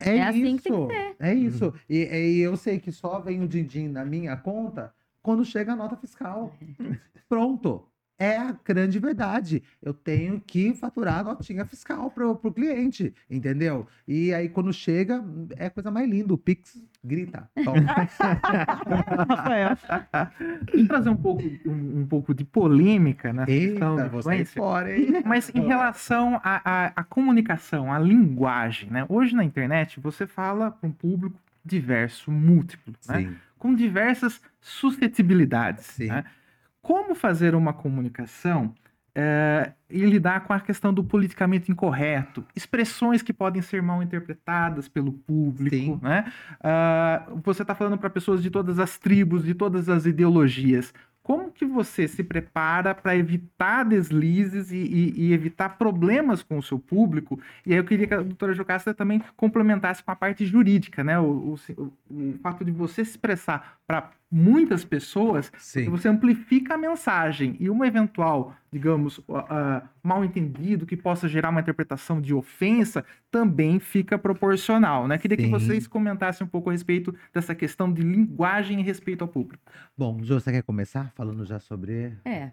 É, 0.00 0.16
É 0.18 0.22
assim 0.22 0.54
isso. 0.54 0.62
que 0.62 0.70
tem 0.70 0.86
que 0.88 0.94
ser. 0.94 1.16
É 1.18 1.34
isso. 1.34 1.74
E, 1.88 1.96
e 2.04 2.38
eu 2.40 2.56
sei 2.56 2.78
que 2.78 2.92
só 2.92 3.18
vem 3.20 3.42
o 3.42 3.48
din-din 3.48 3.88
na 3.88 4.04
minha 4.04 4.36
conta 4.36 4.94
quando 5.22 5.44
chega 5.44 5.72
a 5.72 5.76
nota 5.76 5.96
fiscal. 5.96 6.52
Pronto. 7.28 7.84
É 8.18 8.36
a 8.36 8.56
grande 8.64 8.98
verdade. 8.98 9.62
Eu 9.80 9.94
tenho 9.94 10.40
que 10.40 10.74
faturar 10.74 11.20
a 11.20 11.22
notinha 11.22 11.64
fiscal 11.64 12.10
pro, 12.10 12.34
pro 12.34 12.52
cliente, 12.52 13.14
entendeu? 13.30 13.86
E 14.08 14.34
aí, 14.34 14.48
quando 14.48 14.72
chega, 14.72 15.24
é 15.56 15.66
a 15.66 15.70
coisa 15.70 15.88
mais 15.88 16.10
linda. 16.10 16.34
O 16.34 16.38
Pix 16.38 16.82
grita. 17.04 17.48
Toma. 17.64 17.80
Rafael. 19.28 19.78
Deixa 20.72 20.88
trazer 20.88 21.10
um 21.10 21.16
pouco, 21.16 21.42
um, 21.64 22.00
um 22.00 22.06
pouco 22.06 22.34
de 22.34 22.44
polêmica 22.44 23.32
nessa 23.32 23.46
questão 23.46 23.98
Eita, 23.98 24.08
vou 24.08 24.22
sair 24.22 24.42
influencer. 24.42 24.62
fora? 24.62 24.88
Mas 25.24 25.50
em 25.54 25.64
relação 25.64 26.40
à 26.42 27.04
comunicação, 27.08 27.92
à 27.92 28.00
linguagem, 28.00 28.90
né? 28.90 29.06
Hoje 29.08 29.32
na 29.34 29.44
internet 29.44 30.00
você 30.00 30.26
fala 30.26 30.72
para 30.72 30.88
um 30.88 30.92
público 30.92 31.38
diverso, 31.64 32.32
múltiplo, 32.32 32.94
né? 33.08 33.32
Com 33.58 33.74
diversas 33.74 34.40
suscetibilidades. 34.60 35.86
Sim. 35.86 36.08
né? 36.08 36.24
Como 36.88 37.14
fazer 37.14 37.54
uma 37.54 37.74
comunicação 37.74 38.74
eh, 39.14 39.72
e 39.90 40.06
lidar 40.06 40.40
com 40.46 40.54
a 40.54 40.60
questão 40.60 40.90
do 40.94 41.04
politicamente 41.04 41.70
incorreto, 41.70 42.42
expressões 42.56 43.20
que 43.20 43.30
podem 43.30 43.60
ser 43.60 43.82
mal 43.82 44.02
interpretadas 44.02 44.88
pelo 44.88 45.12
público, 45.12 45.76
Sim. 45.76 46.00
né? 46.00 46.32
Ah, 46.64 47.26
você 47.44 47.60
está 47.60 47.74
falando 47.74 47.98
para 47.98 48.08
pessoas 48.08 48.42
de 48.42 48.48
todas 48.50 48.78
as 48.78 48.96
tribos, 48.96 49.44
de 49.44 49.52
todas 49.54 49.90
as 49.90 50.06
ideologias. 50.06 50.94
Como 51.22 51.52
que 51.52 51.66
você 51.66 52.08
se 52.08 52.24
prepara 52.24 52.94
para 52.94 53.14
evitar 53.14 53.84
deslizes 53.84 54.72
e, 54.72 54.78
e- 54.78 55.14
e 55.26 55.32
evitar 55.34 55.76
problemas 55.76 56.42
com 56.42 56.56
o 56.56 56.62
seu 56.62 56.78
público? 56.78 57.38
E 57.66 57.72
aí 57.74 57.78
eu 57.78 57.84
queria 57.84 58.06
que 58.06 58.14
a 58.14 58.22
doutora 58.22 58.54
Jocasta 58.54 58.94
também 58.94 59.22
complementasse 59.36 60.02
com 60.02 60.10
a 60.10 60.16
parte 60.16 60.46
jurídica, 60.46 61.04
né? 61.04 61.18
O, 61.20 61.54
o- 61.76 61.92
o 62.10 62.38
fato 62.42 62.64
de 62.64 62.70
você 62.70 63.04
se 63.04 63.10
expressar 63.10 63.76
para 63.86 64.10
muitas 64.30 64.84
pessoas, 64.84 65.50
Sim. 65.58 65.88
você 65.88 66.08
amplifica 66.08 66.74
a 66.74 66.78
mensagem 66.78 67.56
e 67.58 67.70
uma 67.70 67.86
eventual, 67.86 68.54
digamos, 68.70 69.20
ah, 69.30 69.82
mal 70.02 70.24
entendido 70.24 70.84
que 70.84 70.96
possa 70.96 71.26
gerar 71.26 71.48
uma 71.50 71.60
interpretação 71.60 72.20
de 72.20 72.34
ofensa 72.34 73.04
também 73.30 73.78
fica 73.78 74.18
proporcional, 74.18 75.08
né? 75.08 75.16
Queria 75.18 75.36
que 75.36 75.44
Sim. 75.44 75.50
vocês 75.50 75.86
comentassem 75.86 76.46
um 76.46 76.50
pouco 76.50 76.68
a 76.68 76.72
respeito 76.72 77.14
dessa 77.32 77.54
questão 77.54 77.92
de 77.92 78.02
linguagem 78.02 78.80
e 78.80 78.82
respeito 78.82 79.22
ao 79.22 79.28
público. 79.28 79.62
Bom, 79.96 80.22
Jô, 80.22 80.38
você 80.38 80.52
quer 80.52 80.62
começar 80.62 81.10
falando 81.14 81.44
já 81.44 81.58
sobre. 81.58 82.12
É. 82.24 82.52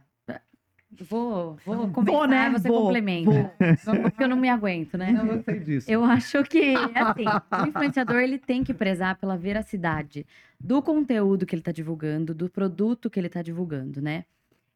Vou, 0.91 1.57
vou 1.65 1.89
começar 1.89 2.17
Vou, 2.17 2.27
né? 2.27 2.49
você 2.51 2.67
Vou, 2.67 2.83
complementa. 2.83 3.53
vou. 3.85 4.01
Porque 4.03 4.23
eu 4.23 4.29
não 4.29 4.37
me 4.37 4.49
aguento, 4.49 4.97
né? 4.97 5.11
Não, 5.11 5.25
eu 5.25 5.43
sei 5.43 5.59
disso. 5.59 5.91
Eu 5.91 6.03
acho 6.03 6.43
que, 6.43 6.73
assim, 6.95 7.25
o 7.63 7.67
influenciador 7.67 8.17
ele 8.17 8.37
tem 8.37 8.63
que 8.63 8.73
prezar 8.73 9.17
pela 9.17 9.35
veracidade 9.37 10.25
do 10.59 10.81
conteúdo 10.81 11.45
que 11.45 11.53
ele 11.53 11.61
está 11.61 11.71
divulgando, 11.71 12.33
do 12.33 12.49
produto 12.49 13.09
que 13.09 13.19
ele 13.19 13.27
está 13.27 13.41
divulgando, 13.41 14.01
né? 14.01 14.25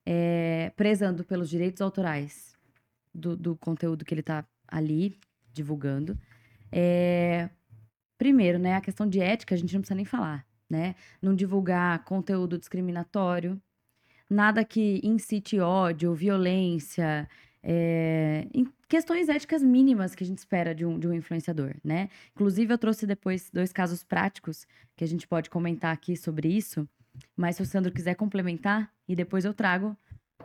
É, 0.06 0.72
prezando 0.76 1.24
pelos 1.24 1.50
direitos 1.50 1.82
autorais 1.82 2.58
do, 3.14 3.36
do 3.38 3.56
conteúdo 3.56 4.04
que 4.04 4.14
ele 4.14 4.22
está 4.22 4.44
ali 4.68 5.18
divulgando. 5.54 6.18
É, 6.72 7.50
primeiro, 8.18 8.60
né, 8.60 8.76
a 8.76 8.82
questão 8.82 9.08
de 9.08 9.20
ética 9.20 9.56
a 9.56 9.58
gente 9.58 9.74
não 9.74 9.82
precisa 9.82 9.96
nem 9.96 10.06
falar, 10.06 10.46
né? 10.70 10.96
Não 11.22 11.34
divulgar 11.36 12.04
conteúdo 12.04 12.58
discriminatório, 12.58 13.62
nada 14.30 14.64
que 14.64 15.00
incite 15.04 15.60
ódio, 15.60 16.14
violência, 16.14 17.28
é, 17.64 18.48
em 18.54 18.68
questões 18.88 19.28
éticas 19.30 19.62
mínimas 19.62 20.16
que 20.16 20.24
a 20.24 20.28
gente 20.28 20.38
espera 20.38 20.74
de 20.74 20.86
um, 20.86 20.98
de 21.00 21.08
um 21.08 21.14
influenciador, 21.14 21.76
né? 21.84 22.10
Inclusive, 22.34 22.74
eu 22.74 22.78
trouxe 22.78 23.06
depois 23.06 23.50
dois 23.52 23.72
casos 23.72 24.04
práticos 24.04 24.66
que 24.96 25.04
a 25.04 25.08
gente 25.08 25.28
pode 25.28 25.50
comentar 25.50 25.94
aqui 25.94 26.16
sobre 26.16 26.48
isso. 26.48 26.88
Mas 27.36 27.58
se 27.58 27.62
o 27.62 27.66
Sandro 27.66 27.92
quiser 27.92 28.16
complementar, 28.16 28.90
e 29.08 29.16
depois 29.16 29.44
eu 29.44 29.54
trago 29.54 29.96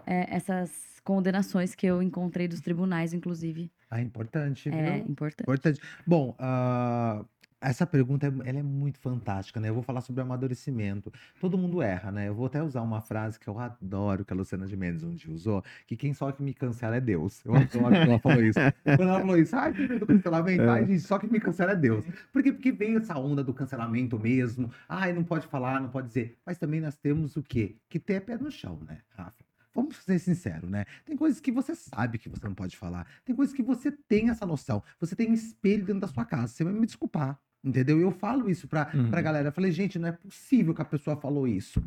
é, 0.07 0.35
essas 0.35 1.01
condenações 1.05 1.75
que 1.75 1.87
eu 1.87 2.03
encontrei 2.03 2.49
dos 2.49 2.61
tribunais, 2.61 3.13
inclusive. 3.13 3.71
Ah, 3.91 4.01
importante, 4.01 4.69
É 4.71 4.99
viu? 4.99 5.11
importante. 5.11 5.43
Importante. 5.43 5.81
Bom, 6.07 6.35
ah, 6.39 7.25
essa 7.69 7.87
pergunta 7.87 8.27
é- 8.27 8.49
ela 8.49 8.59
é 8.59 8.63
muito 8.63 8.99
fantástica, 8.99 9.59
né? 9.61 9.69
Eu 9.69 9.75
vou 9.75 9.83
falar 9.83 10.01
sobre 10.01 10.23
amadurecimento. 10.23 11.13
Todo 11.41 11.57
mundo 11.59 11.81
erra, 11.83 12.11
né? 12.13 12.29
Eu 12.29 12.35
vou 12.35 12.47
até 12.47 12.63
usar 12.63 12.83
uma 12.83 13.01
frase 13.01 13.39
que 13.39 13.49
eu 13.49 13.59
adoro, 13.59 14.25
que 14.25 14.33
a 14.33 14.37
Luciana 14.37 14.67
de 14.67 14.77
Mendes 14.77 15.03
um 15.03 15.15
dia 15.15 15.33
usou, 15.33 15.63
que 15.87 15.97
quem 15.97 16.13
só 16.15 16.31
que 16.33 16.43
me 16.43 16.53
cancela 16.55 16.97
é 16.97 17.01
Deus. 17.01 17.45
Eu 17.45 17.55
adoro 17.55 17.71
que 17.71 17.79
ela 18.09 18.19
falou 18.19 18.43
isso. 18.43 18.59
Quando 18.85 19.03
ela 19.09 19.21
falou 19.21 19.39
isso, 19.39 19.57
ai, 19.57 19.73
que 19.73 19.81
medo 19.89 19.99
do 20.01 20.07
cancelamento, 20.07 20.63
ai, 20.63 20.87
gente, 20.87 21.01
só 21.01 21.19
que 21.19 21.27
me 21.27 21.41
cancela 21.41 21.73
é 21.73 21.77
Deus. 21.77 22.05
Por 22.33 22.43
quê? 22.43 22.53
Porque 22.53 22.73
vem 22.73 22.97
essa 22.97 23.19
onda 23.19 23.43
do 23.43 23.55
cancelamento 23.55 24.19
mesmo. 24.19 24.71
Ai, 24.89 25.13
não 25.13 25.25
pode 25.25 25.47
falar, 25.47 25.81
não 25.81 25.89
pode 25.89 26.09
dizer. 26.09 26.39
Mas 26.45 26.59
também 26.59 26.81
nós 26.81 26.97
temos 26.97 27.37
o 27.37 27.43
quê? 27.43 27.77
Que 27.89 27.99
ter 27.99 28.21
pé 28.21 28.37
no 28.37 28.51
chão, 28.51 28.79
né, 28.87 29.01
Rafa? 29.11 29.45
Vamos 29.75 29.97
ser 29.97 30.21
sinceros, 30.21 30.71
né? 30.71 30.85
Tem 31.05 31.17
coisas 31.17 31.41
que 31.41 31.51
você 31.51 31.75
sabe 31.75 32.17
que 32.17 32.29
você 32.29 32.47
não 32.47 32.55
pode 32.55 32.77
falar. 32.77 33.09
Tem 33.25 33.35
coisas 33.35 33.53
que 33.53 33.63
você 33.63 33.91
tem 33.91 34.31
essa 34.31 34.47
noção. 34.47 34.81
Você 35.01 35.17
tem 35.17 35.33
espelho 35.33 35.85
dentro 35.85 36.01
da 36.03 36.07
sua 36.07 36.25
casa. 36.25 36.47
Você 36.47 36.63
vai 36.63 36.73
me 36.73 36.87
desculpar. 36.87 37.41
Entendeu? 37.65 37.99
Eu 37.99 38.11
falo 38.11 38.51
isso 38.51 38.69
pra, 38.69 38.91
Uhum. 38.95 39.11
pra 39.11 39.23
galera. 39.23 39.49
Eu 39.49 39.53
falei, 39.53 39.73
gente, 39.73 39.99
não 39.99 40.09
é 40.09 40.13
possível 40.13 40.75
que 40.75 40.83
a 40.83 40.85
pessoa 40.85 41.17
falou 41.17 41.49
isso. 41.49 41.83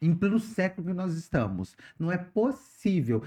Em 0.00 0.14
pleno 0.14 0.38
século 0.38 0.86
que 0.86 0.94
nós 0.94 1.14
estamos. 1.14 1.76
Não 1.98 2.12
é 2.12 2.16
possível. 2.16 3.24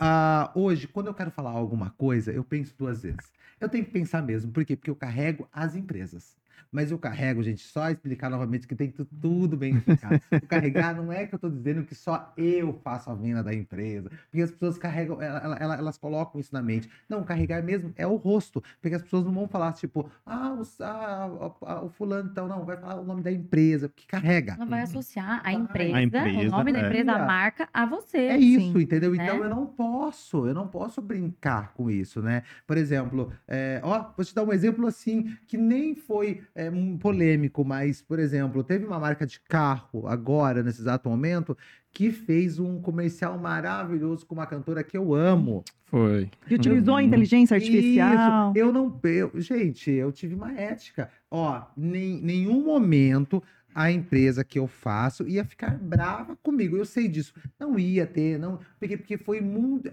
Ah, 0.00 0.50
hoje, 0.54 0.88
quando 0.88 1.06
eu 1.06 1.14
quero 1.14 1.30
falar 1.30 1.50
alguma 1.50 1.90
coisa, 1.90 2.32
eu 2.32 2.42
penso 2.42 2.74
duas 2.76 3.02
vezes. 3.02 3.32
Eu 3.60 3.68
tenho 3.68 3.84
que 3.84 3.90
pensar 3.92 4.20
mesmo. 4.22 4.50
Por 4.50 4.64
quê? 4.64 4.74
Porque 4.76 4.90
eu 4.90 4.96
carrego 4.96 5.48
as 5.52 5.74
empresas. 5.76 6.36
Mas 6.70 6.90
eu 6.90 6.98
carrego, 6.98 7.42
gente, 7.42 7.62
só 7.62 7.90
explicar 7.90 8.28
novamente 8.30 8.66
que 8.66 8.74
tem 8.74 8.90
que 8.90 9.04
tudo 9.20 9.56
bem 9.56 9.74
explicado. 9.76 10.20
O 10.32 10.46
carregar 10.46 10.94
não 10.94 11.12
é 11.12 11.26
que 11.26 11.34
eu 11.34 11.38
tô 11.38 11.48
dizendo 11.48 11.84
que 11.84 11.94
só 11.94 12.32
eu 12.36 12.72
faço 12.84 13.10
a 13.10 13.14
venda 13.14 13.42
da 13.42 13.54
empresa. 13.54 14.10
Porque 14.30 14.42
as 14.42 14.50
pessoas 14.50 14.76
carregam, 14.78 15.20
ela- 15.20 15.38
ela- 15.40 15.56
ela- 15.56 15.76
elas 15.76 15.96
colocam 15.98 16.40
isso 16.40 16.52
na 16.52 16.62
mente. 16.62 16.88
Não, 17.08 17.22
carregar 17.24 17.62
mesmo 17.62 17.92
é 17.96 18.06
o 18.06 18.16
rosto. 18.16 18.62
Porque 18.80 18.94
as 18.96 19.02
pessoas 19.02 19.24
não 19.24 19.32
vão 19.32 19.48
falar, 19.48 19.72
tipo, 19.72 20.10
ah, 20.26 20.52
o, 20.58 20.62
ah, 20.82 21.50
ah, 21.62 21.84
o 21.84 21.88
fulano, 21.90 22.28
então, 22.30 22.46
não, 22.48 22.64
vai 22.64 22.76
falar 22.76 23.00
o 23.00 23.04
nome 23.04 23.22
da 23.22 23.32
empresa, 23.32 23.88
porque 23.88 24.04
carrega. 24.06 24.54
Ela 24.54 24.66
vai 24.66 24.82
associar 24.82 25.40
a 25.44 25.52
empresa, 25.52 25.96
A 25.96 25.98
o 25.98 26.02
empresa, 26.02 26.48
nome 26.56 26.72
da 26.72 26.80
é. 26.80 26.86
empresa, 26.86 27.12
a 27.12 27.26
marca, 27.26 27.68
a 27.72 27.86
você. 27.86 28.18
É 28.18 28.36
isso, 28.36 28.72
Sim. 28.72 28.80
entendeu? 28.82 29.12
Né? 29.14 29.24
Então 29.24 29.42
eu 29.42 29.48
não 29.50 29.66
posso, 29.66 30.46
eu 30.46 30.54
não 30.54 30.66
posso 30.68 31.00
brincar 31.00 31.72
com 31.74 31.90
isso, 31.90 32.20
né? 32.22 32.42
Por 32.66 32.76
exemplo, 32.76 33.32
é, 33.46 33.80
ó, 33.82 34.10
vou 34.16 34.24
te 34.24 34.34
dar 34.34 34.42
um 34.44 34.52
exemplo 34.52 34.86
assim, 34.86 35.36
que 35.46 35.56
nem 35.56 35.94
foi 35.94 36.42
é, 36.58 36.68
um 36.70 36.98
polêmico, 36.98 37.64
mas, 37.64 38.02
por 38.02 38.18
exemplo, 38.18 38.64
teve 38.64 38.84
uma 38.84 38.98
marca 38.98 39.24
de 39.24 39.38
carro 39.40 40.06
agora, 40.08 40.62
nesse 40.62 40.80
exato 40.80 41.08
momento, 41.08 41.56
que 41.92 42.10
fez 42.10 42.58
um 42.58 42.80
comercial 42.80 43.38
maravilhoso 43.38 44.26
com 44.26 44.34
uma 44.34 44.46
cantora 44.46 44.82
que 44.82 44.96
eu 44.98 45.14
amo. 45.14 45.62
Foi. 45.86 46.28
Que 46.46 46.56
utilizou 46.56 46.94
a 46.94 46.98
Uhum. 46.98 47.04
inteligência 47.06 47.54
artificial. 47.54 48.50
Isso, 48.50 48.58
eu 48.58 48.72
não. 48.72 49.00
Eu, 49.04 49.30
gente, 49.40 49.90
eu 49.90 50.10
tive 50.12 50.34
uma 50.34 50.52
ética. 50.52 51.08
Ó, 51.30 51.62
nem, 51.76 52.20
nenhum 52.20 52.62
momento 52.64 53.42
a 53.78 53.92
empresa 53.92 54.42
que 54.42 54.58
eu 54.58 54.66
faço 54.66 55.28
ia 55.28 55.44
ficar 55.44 55.78
brava 55.78 56.34
comigo. 56.42 56.76
Eu 56.76 56.84
sei 56.84 57.06
disso. 57.06 57.32
Não 57.60 57.78
ia 57.78 58.04
ter, 58.04 58.36
não. 58.36 58.58
Porque, 58.80 58.96
porque 58.96 59.16
foi 59.16 59.40
mundo, 59.40 59.88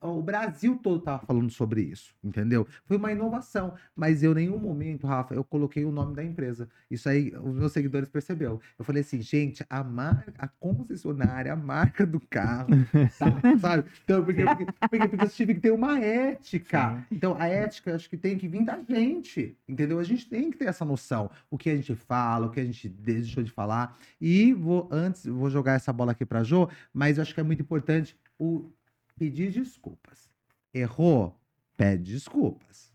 o 0.00 0.22
Brasil 0.22 0.80
todo 0.82 1.02
tava 1.02 1.26
falando 1.26 1.50
sobre 1.50 1.82
isso, 1.82 2.14
entendeu? 2.24 2.66
Foi 2.86 2.96
uma 2.96 3.12
inovação. 3.12 3.74
Mas 3.94 4.22
eu, 4.22 4.32
em 4.32 4.46
nenhum 4.46 4.56
momento, 4.58 5.06
Rafa, 5.06 5.34
eu 5.34 5.44
coloquei 5.44 5.84
o 5.84 5.92
nome 5.92 6.16
da 6.16 6.24
empresa. 6.24 6.66
Isso 6.90 7.10
aí, 7.10 7.30
os 7.36 7.54
meus 7.54 7.72
seguidores 7.72 8.08
percebeu. 8.08 8.58
Eu 8.78 8.84
falei 8.86 9.02
assim, 9.02 9.20
gente, 9.20 9.62
a 9.68 9.84
marca, 9.84 10.32
a 10.38 10.48
concessionária, 10.48 11.52
a 11.52 11.56
marca 11.56 12.06
do 12.06 12.20
carro, 12.20 12.70
tá, 13.18 13.58
sabe? 13.60 13.84
Então, 14.02 14.24
porque, 14.24 14.44
porque, 14.44 14.64
porque, 14.64 15.08
porque 15.08 15.24
eu 15.24 15.28
tive 15.28 15.54
que 15.56 15.60
ter 15.60 15.72
uma 15.72 16.00
ética. 16.00 17.04
Então, 17.10 17.36
a 17.38 17.46
ética, 17.48 17.94
acho 17.94 18.08
que 18.08 18.16
tem 18.16 18.38
que 18.38 18.48
vir 18.48 18.64
da 18.64 18.80
gente, 18.82 19.54
entendeu? 19.68 19.98
A 19.98 20.04
gente 20.04 20.26
tem 20.26 20.50
que 20.50 20.56
ter 20.56 20.68
essa 20.68 20.86
noção. 20.86 21.30
O 21.50 21.58
que 21.58 21.68
a 21.68 21.76
gente 21.76 21.94
fala, 21.94 22.46
o 22.46 22.50
que 22.50 22.60
a 22.60 22.64
gente 22.64 22.88
deixou 23.26 23.42
de 23.42 23.50
falar. 23.50 23.96
E 24.20 24.52
vou, 24.52 24.88
antes, 24.90 25.26
vou 25.26 25.50
jogar 25.50 25.74
essa 25.74 25.92
bola 25.92 26.12
aqui 26.12 26.24
pra 26.24 26.42
Jô, 26.42 26.68
mas 26.92 27.18
eu 27.18 27.22
acho 27.22 27.34
que 27.34 27.40
é 27.40 27.42
muito 27.42 27.62
importante 27.62 28.16
o 28.38 28.70
pedir 29.16 29.50
desculpas. 29.52 30.30
Errou? 30.72 31.38
Pede 31.76 32.12
desculpas. 32.12 32.92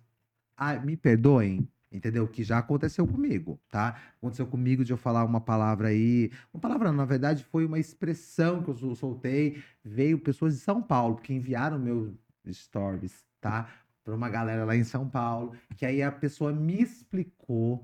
Ah, 0.56 0.76
me 0.80 0.96
perdoem, 0.96 1.68
entendeu? 1.92 2.28
Que 2.28 2.44
já 2.44 2.60
aconteceu 2.60 3.08
comigo, 3.08 3.60
tá? 3.70 4.00
Aconteceu 4.18 4.46
comigo 4.46 4.86
de 4.86 4.94
eu 4.94 4.98
falar 4.98 5.24
uma 5.26 5.42
palavra 5.42 5.88
aí. 5.90 6.32
Uma 6.54 6.60
palavra, 6.62 6.92
na 6.92 7.06
verdade, 7.06 7.44
foi 7.44 7.66
uma 7.66 7.80
expressão 7.80 8.62
que 8.62 8.70
eu 8.70 8.76
sol- 8.76 8.96
soltei. 8.96 9.64
Veio 9.84 10.20
pessoas 10.20 10.54
de 10.56 10.60
São 10.62 10.82
Paulo 10.82 11.16
que 11.18 11.34
enviaram 11.34 11.80
meus 11.80 12.14
stories, 12.52 13.26
tá? 13.40 13.68
Pra 14.04 14.16
uma 14.16 14.30
galera 14.30 14.66
lá 14.66 14.76
em 14.76 14.84
São 14.84 15.08
Paulo. 15.10 15.54
Que 15.76 15.86
aí 15.86 16.02
a 16.04 16.12
pessoa 16.12 16.52
me 16.52 16.82
explicou. 16.82 17.84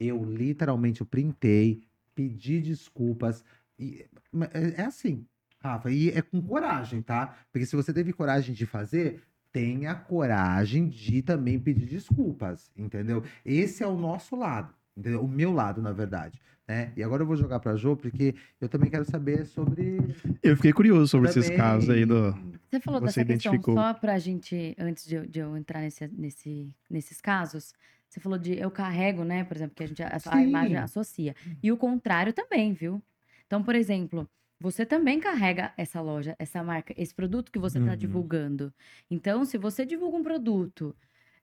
Eu 0.00 0.24
literalmente 0.24 1.02
eu 1.02 1.06
printei, 1.06 1.82
pedi 2.14 2.60
desculpas. 2.60 3.44
E, 3.78 4.06
é 4.52 4.82
é 4.82 4.84
assim, 4.84 5.24
Rafa, 5.62 5.90
e 5.90 6.08
é 6.10 6.22
com 6.22 6.40
coragem, 6.40 7.02
tá? 7.02 7.36
Porque 7.52 7.66
se 7.66 7.76
você 7.76 7.92
teve 7.92 8.12
coragem 8.12 8.54
de 8.54 8.64
fazer, 8.66 9.20
tenha 9.52 9.94
coragem 9.94 10.88
de 10.88 11.20
também 11.22 11.58
pedir 11.58 11.86
desculpas, 11.86 12.70
entendeu? 12.76 13.22
Esse 13.44 13.82
é 13.82 13.86
o 13.86 13.96
nosso 13.96 14.34
lado, 14.36 14.72
entendeu? 14.96 15.22
O 15.22 15.28
meu 15.28 15.52
lado, 15.52 15.82
na 15.82 15.92
verdade, 15.92 16.40
né? 16.66 16.92
E 16.96 17.02
agora 17.02 17.22
eu 17.22 17.26
vou 17.26 17.36
jogar 17.36 17.58
pra 17.60 17.76
Jô, 17.76 17.96
porque 17.96 18.34
eu 18.60 18.68
também 18.68 18.88
quero 18.88 19.04
saber 19.04 19.44
sobre... 19.44 19.98
Eu 20.42 20.56
fiquei 20.56 20.72
curioso 20.72 21.08
sobre 21.08 21.28
esses 21.28 21.44
também- 21.44 21.58
casos 21.58 21.90
aí 21.90 22.06
do. 22.06 22.32
Você 22.70 22.78
falou 22.80 23.00
Você 23.00 23.06
dessa 23.06 23.24
questão 23.24 23.52
identificou. 23.54 23.74
só 23.74 23.92
pra 23.94 24.18
gente, 24.18 24.74
antes 24.78 25.04
de 25.04 25.16
eu, 25.16 25.26
de 25.26 25.40
eu 25.40 25.56
entrar 25.56 25.80
nesse, 25.80 26.06
nesse, 26.08 26.74
nesses 26.88 27.20
casos, 27.20 27.74
você 28.10 28.20
falou 28.20 28.38
de 28.38 28.58
eu 28.58 28.70
carrego, 28.70 29.24
né? 29.24 29.44
Por 29.44 29.56
exemplo, 29.56 29.74
que 29.76 29.82
a 29.84 29.86
gente 29.86 30.02
a, 30.02 30.20
a 30.26 30.42
imagem 30.44 30.76
associa. 30.78 31.34
E 31.62 31.70
o 31.72 31.76
contrário 31.78 32.32
também, 32.32 32.72
viu? 32.74 33.02
Então, 33.46 33.62
por 33.62 33.74
exemplo, 33.74 34.28
você 34.60 34.84
também 34.86 35.20
carrega 35.20 35.72
essa 35.76 36.00
loja, 36.00 36.36
essa 36.38 36.62
marca, 36.62 36.94
esse 36.96 37.14
produto 37.14 37.50
que 37.52 37.58
você 37.58 37.78
está 37.78 37.94
Uhum. 37.94 37.96
divulgando. 37.96 38.74
Então, 39.10 39.44
se 39.44 39.56
você 39.58 39.84
divulga 39.86 40.16
um 40.18 40.22
produto 40.22 40.96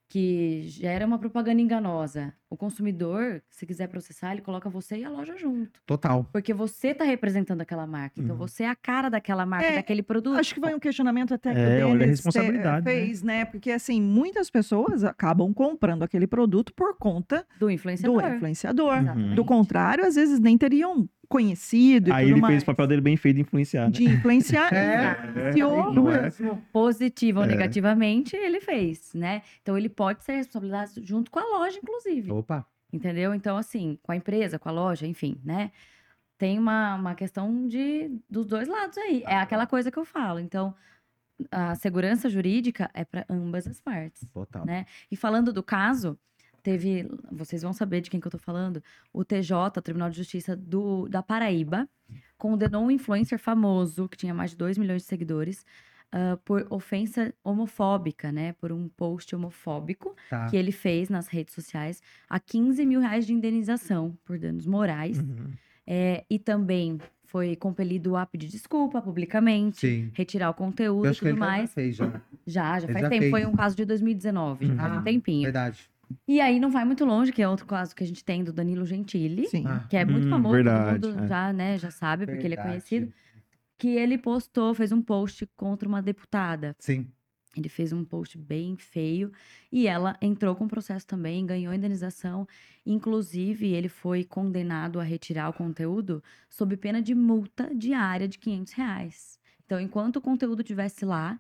que 0.09 0.63
gera 0.67 1.05
uma 1.05 1.19
propaganda 1.19 1.61
enganosa, 1.61 2.33
o 2.49 2.55
consumidor, 2.55 3.41
se 3.49 3.65
quiser 3.65 3.87
processar, 3.87 4.31
ele 4.31 4.41
coloca 4.41 4.69
você 4.69 4.97
e 4.99 5.03
a 5.03 5.09
loja 5.09 5.35
junto. 5.37 5.81
Total. 5.85 6.23
Porque 6.31 6.53
você 6.53 6.89
está 6.89 7.03
representando 7.03 7.59
aquela 7.59 7.85
marca. 7.85 8.21
Então, 8.21 8.35
Uhum. 8.35 8.39
você 8.47 8.63
é 8.63 8.69
a 8.69 8.75
cara 8.75 9.09
daquela 9.09 9.45
marca, 9.45 9.65
É, 9.67 9.75
daquele 9.75 10.01
produto. 10.01 10.39
Acho 10.39 10.53
que 10.53 10.61
foi 10.61 10.73
um 10.73 10.79
questionamento 10.79 11.33
até 11.33 11.53
que 11.53 11.59
É, 11.59 11.85
o 11.85 11.89
olha 11.89 11.97
a 11.97 11.99
te- 12.05 12.09
responsabilidade, 12.11 12.85
né? 12.85 12.91
fez, 12.91 13.21
né? 13.21 13.43
Porque, 13.43 13.69
assim, 13.69 14.01
muitas 14.01 14.49
pessoas 14.49 15.03
acabam 15.03 15.53
comprando 15.53 16.03
aquele 16.03 16.25
produto 16.25 16.73
por 16.73 16.95
conta 16.97 17.45
Do 17.59 17.69
influenciador. 17.69 18.21
do 18.21 18.35
influenciador. 18.35 18.97
Uhum. 19.03 19.35
Do 19.35 19.43
contrário, 19.43 20.05
às 20.05 20.15
vezes 20.15 20.39
nem 20.39 20.57
teriam 20.57 21.09
conhecido 21.27 22.09
e 22.09 22.11
Aí 22.13 22.25
tudo 22.25 22.33
ele 22.33 22.41
mais. 22.41 22.51
fez 22.53 22.63
o 22.63 22.65
papel 22.65 22.87
dele 22.87 23.01
bem 23.01 23.17
feito 23.17 23.35
de 23.37 23.41
influenciar. 23.41 23.85
Né? 23.85 23.91
De 23.91 24.03
influenciar. 24.05 24.73
É, 24.73 25.27
influenciou. 25.29 25.93
não 25.93 26.11
é? 26.11 26.29
Positiva 26.71 27.39
ou 27.39 27.45
É. 27.45 27.47
negativamente, 27.49 28.35
ele 28.35 28.59
fez, 28.61 29.13
né? 29.13 29.41
Então 29.61 29.77
ele 29.77 29.89
pode 29.89 30.23
ser 30.23 30.33
responsabilizado 30.37 31.05
junto 31.05 31.29
com 31.31 31.39
a 31.39 31.43
loja, 31.43 31.77
inclusive. 31.81 32.31
Opa. 32.31 32.65
Entendeu? 32.91 33.33
Então, 33.33 33.57
assim, 33.57 33.99
com 34.01 34.11
a 34.11 34.15
empresa, 34.15 34.57
com 34.57 34.69
a 34.69 34.71
loja, 34.71 35.05
enfim, 35.05 35.39
né? 35.43 35.71
Tem 36.37 36.57
uma, 36.57 36.95
uma 36.95 37.15
questão 37.15 37.67
de 37.67 38.09
dos 38.29 38.45
dois 38.45 38.67
lados 38.67 38.97
aí. 38.97 39.23
É 39.25 39.35
aquela 39.37 39.65
coisa 39.67 39.91
que 39.91 39.97
eu 39.97 40.05
falo. 40.05 40.39
Então, 40.39 40.73
a 41.51 41.75
segurança 41.75 42.29
jurídica 42.29 42.89
é 42.93 43.03
para 43.03 43.25
ambas 43.29 43.67
as 43.67 43.79
partes. 43.81 44.25
Total. 44.33 44.65
Né? 44.65 44.85
E 45.11 45.15
falando 45.15 45.51
do 45.51 45.61
caso, 45.61 46.17
teve. 46.63 47.07
Vocês 47.31 47.61
vão 47.61 47.73
saber 47.73 48.01
de 48.01 48.09
quem 48.09 48.19
que 48.19 48.27
eu 48.27 48.31
tô 48.31 48.37
falando. 48.37 48.81
O 49.13 49.23
TJ, 49.25 49.53
o 49.79 49.81
Tribunal 49.81 50.09
de 50.09 50.17
Justiça 50.17 50.55
do, 50.55 51.07
da 51.09 51.21
Paraíba, 51.23 51.87
condenou 52.37 52.83
um 52.85 52.91
influencer 52.91 53.39
famoso, 53.39 54.07
que 54.07 54.17
tinha 54.17 54.33
mais 54.33 54.51
de 54.51 54.57
2 54.57 54.77
milhões 54.77 55.01
de 55.03 55.07
seguidores, 55.07 55.65
ah, 56.11 56.37
por 56.45 56.65
ofensa 56.69 57.33
homofóbica, 57.43 58.31
né? 58.31 58.53
Por 58.53 58.71
um 58.71 58.87
post 58.87 59.35
homofóbico 59.35 60.15
Tá. 60.29 60.45
que 60.47 60.55
ele 60.55 60.71
fez 60.71 61.09
nas 61.09 61.27
redes 61.27 61.53
sociais, 61.53 62.01
a 62.29 62.39
15 62.39 62.85
mil 62.85 62.99
reais 63.01 63.25
de 63.27 63.33
indenização 63.33 64.17
por 64.23 64.37
danos 64.39 64.65
morais. 64.65 65.19
Uhum. 65.19 65.51
É, 65.85 66.25
e 66.29 66.37
também 66.37 66.97
foi 67.25 67.55
compelido 67.57 68.15
a 68.15 68.25
pedir 68.25 68.47
desculpa 68.47 69.01
publicamente, 69.01 69.79
Sim. 69.81 70.11
retirar 70.13 70.49
o 70.49 70.53
conteúdo 70.53 71.07
e 71.09 71.13
tudo 71.15 71.27
ele 71.27 71.37
já 71.39 71.45
mais. 71.45 71.73
fez, 71.73 71.95
já. 71.97 72.21
Já, 72.45 72.79
já 72.79 72.85
Ele 72.85 72.93
faz 72.93 73.03
já 73.03 73.09
tempo. 73.09 73.21
fez. 73.21 73.31
Foi 73.31 73.45
um 73.45 73.55
caso 73.55 73.75
de 73.75 73.83
2019, 73.85 74.65
já 74.67 74.75
faz 74.75 74.93
Ah, 74.93 74.99
um 74.99 75.03
tempinho. 75.03 75.43
Verdade. 75.43 75.89
E 76.27 76.41
aí 76.41 76.59
não 76.59 76.69
vai 76.69 76.83
muito 76.85 77.05
longe, 77.05 77.31
que 77.31 77.41
é 77.41 77.47
outro 77.47 77.65
caso 77.65 77.95
que 77.95 78.03
a 78.03 78.07
gente 78.07 78.23
tem 78.23 78.43
do 78.43 78.51
Danilo 78.53 78.85
Gentili, 78.85 79.47
Sim. 79.47 79.63
Ah, 79.65 79.87
que 79.89 79.95
é 79.95 80.05
muito 80.05 80.27
Hum, 80.27 80.29
famoso, 80.29 80.53
verdade, 80.53 80.99
todo 80.99 81.11
mundo 81.13 81.23
é. 81.23 81.27
já, 81.27 81.53
né, 81.53 81.77
já 81.77 81.89
sabe, 81.91 82.25
porque 82.27 82.45
ele 82.47 82.53
é 82.55 82.57
verdade. 82.57 82.81
conhecido. 82.81 83.13
Que 83.77 83.89
ele 83.89 84.17
postou, 84.17 84.73
fez 84.73 84.91
um 84.91 85.01
post 85.01 85.47
contra 85.55 85.87
uma 85.87 86.01
deputada. 86.01 86.75
Sim. 86.79 87.11
Ele 87.55 87.69
fez 87.69 87.91
um 87.93 88.05
post 88.05 88.37
bem 88.37 88.77
feio 88.77 89.31
e 89.71 89.87
ela 89.87 90.15
entrou 90.21 90.55
com 90.55 90.67
processo 90.67 91.07
também, 91.07 91.45
ganhou 91.45 91.73
indenização. 91.73 92.47
Inclusive, 92.85 93.67
ele 93.73 93.89
foi 93.89 94.23
condenado 94.23 94.99
a 94.99 95.03
retirar 95.03 95.49
o 95.49 95.53
conteúdo 95.53 96.23
sob 96.49 96.77
pena 96.77 97.01
de 97.01 97.15
multa 97.15 97.73
diária 97.75 98.27
de 98.27 98.37
500 98.37 98.73
reais. 98.73 99.39
Então, 99.65 99.79
enquanto 99.79 100.17
o 100.17 100.21
conteúdo 100.21 100.61
estivesse 100.61 101.03
lá 101.05 101.39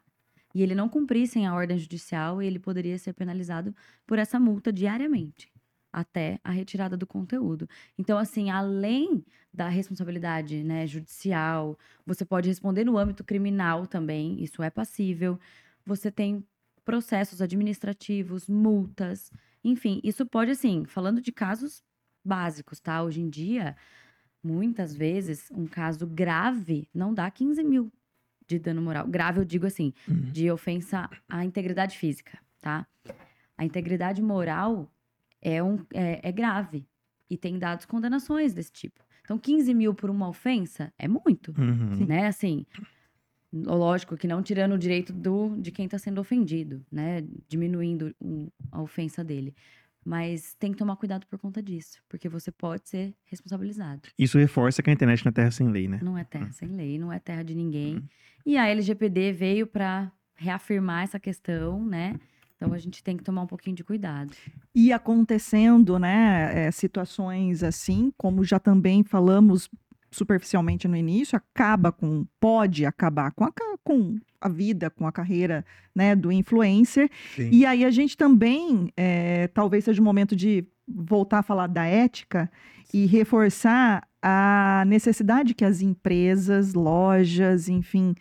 e 0.53 0.63
ele 0.63 0.75
não 0.75 0.89
cumprisse 0.89 1.43
a 1.43 1.53
ordem 1.53 1.77
judicial, 1.77 2.41
ele 2.41 2.59
poderia 2.59 2.97
ser 2.97 3.13
penalizado 3.13 3.75
por 4.05 4.19
essa 4.19 4.39
multa 4.39 4.71
diariamente 4.71 5.51
até 5.91 6.39
a 6.43 6.51
retirada 6.51 6.95
do 6.95 7.07
conteúdo. 7.07 7.67
Então, 7.97 8.17
assim, 8.17 8.49
além 8.51 9.25
da 9.53 9.67
responsabilidade 9.67 10.63
né, 10.63 10.85
judicial, 10.85 11.77
você 12.05 12.23
pode 12.25 12.49
responder 12.49 12.83
no 12.83 12.97
âmbito 12.97 13.23
criminal 13.23 13.87
também, 13.87 14.41
isso 14.43 14.61
é 14.61 14.69
passível 14.69 15.39
você 15.87 16.11
tem 16.11 16.45
processos 16.83 17.41
administrativos, 17.41 18.47
multas, 18.47 19.31
enfim, 19.63 20.01
isso 20.03 20.25
pode, 20.25 20.51
assim, 20.51 20.85
falando 20.85 21.21
de 21.21 21.31
casos 21.31 21.81
básicos, 22.23 22.79
tá? 22.79 23.01
Hoje 23.03 23.21
em 23.21 23.29
dia, 23.29 23.75
muitas 24.43 24.93
vezes, 24.93 25.49
um 25.51 25.65
caso 25.65 26.05
grave 26.05 26.89
não 26.93 27.13
dá 27.13 27.31
15 27.31 27.63
mil 27.63 27.91
de 28.47 28.57
dano 28.59 28.81
moral. 28.81 29.07
Grave, 29.07 29.39
eu 29.39 29.45
digo 29.45 29.65
assim, 29.65 29.93
Uhum. 30.07 30.31
de 30.31 30.49
ofensa 30.51 31.09
à 31.27 31.43
integridade 31.43 31.97
física, 31.97 32.37
tá? 32.61 32.87
A 33.57 33.65
integridade 33.65 34.21
moral 34.21 34.91
é, 35.41 35.61
um, 35.61 35.79
é, 35.93 36.19
é 36.23 36.31
grave 36.31 36.87
e 37.29 37.37
tem 37.37 37.59
dados 37.59 37.85
condenações 37.85 38.53
desse 38.53 38.71
tipo. 38.71 39.03
Então, 39.23 39.37
15 39.37 39.73
mil 39.73 39.93
por 39.93 40.09
uma 40.09 40.29
ofensa 40.29 40.93
é 40.97 41.07
muito 41.07 41.53
Uhum. 41.57 42.05
né? 42.05 42.27
Assim, 42.27 42.65
lógico 43.51 44.15
que 44.17 44.27
não 44.27 44.41
tirando 44.41 44.73
o 44.73 44.77
direito 44.77 45.11
do, 45.13 45.55
de 45.59 45.71
quem 45.71 45.85
está 45.85 45.97
sendo 45.97 46.21
ofendido, 46.21 46.85
né? 46.91 47.23
Diminuindo 47.47 48.15
a 48.71 48.81
ofensa 48.81 49.23
dele. 49.23 49.53
Mas 50.07 50.55
tem 50.57 50.71
que 50.71 50.77
tomar 50.77 50.95
cuidado 50.95 51.27
por 51.27 51.37
conta 51.37 51.61
disso, 51.61 52.01
porque 52.07 52.29
você 52.29 52.49
pode 52.49 52.87
ser 52.87 53.13
responsabilizado. 53.25 54.03
Isso 54.17 54.37
reforça 54.37 54.81
que 54.81 54.89
a 54.89 54.93
internet 54.93 55.25
não 55.25 55.31
é 55.31 55.33
terra 55.33 55.51
sem 55.51 55.67
lei, 55.67 55.89
né? 55.89 55.99
Não 56.01 56.17
é 56.17 56.23
terra 56.23 56.49
sem 56.53 56.69
lei, 56.69 56.97
não 56.97 57.11
é 57.11 57.19
terra 57.19 57.43
de 57.43 57.53
ninguém. 57.53 58.01
E 58.45 58.55
a 58.55 58.69
LGPD 58.69 59.33
veio 59.33 59.67
para 59.67 60.09
reafirmar 60.33 61.03
essa 61.03 61.19
questão, 61.19 61.85
né? 61.85 62.15
Então 62.55 62.71
a 62.71 62.77
gente 62.77 63.03
tem 63.03 63.17
que 63.17 63.23
tomar 63.23 63.41
um 63.41 63.47
pouquinho 63.47 63.75
de 63.75 63.83
cuidado. 63.83 64.31
E 64.73 64.93
acontecendo, 64.93 65.99
né, 65.99 66.67
é, 66.67 66.71
situações 66.71 67.61
assim, 67.61 68.09
como 68.17 68.45
já 68.45 68.59
também 68.59 69.03
falamos 69.03 69.69
superficialmente 70.09 70.87
no 70.87 70.95
início, 70.95 71.35
acaba 71.35 71.91
com, 71.91 72.25
pode 72.39 72.85
acabar 72.85 73.31
com 73.33 73.43
a, 73.43 73.51
com 73.87 74.19
a 74.41 74.49
vida, 74.49 74.89
com 74.89 75.07
a 75.07 75.11
carreira, 75.13 75.65
né, 75.95 76.13
do 76.13 76.29
influencer. 76.29 77.09
Sim. 77.33 77.49
E 77.53 77.65
aí 77.65 77.85
a 77.85 77.89
gente 77.89 78.17
também, 78.17 78.91
é, 78.97 79.47
talvez 79.47 79.85
seja 79.85 80.01
o 80.01 80.03
momento 80.03 80.35
de 80.35 80.65
voltar 80.85 81.39
a 81.39 81.43
falar 81.43 81.67
da 81.67 81.85
ética 81.85 82.51
e 82.93 83.05
reforçar 83.05 84.05
a 84.21 84.83
necessidade 84.85 85.53
que 85.53 85.63
as 85.63 85.81
empresas, 85.81 86.73
lojas, 86.73 87.69
enfim, 87.69 88.13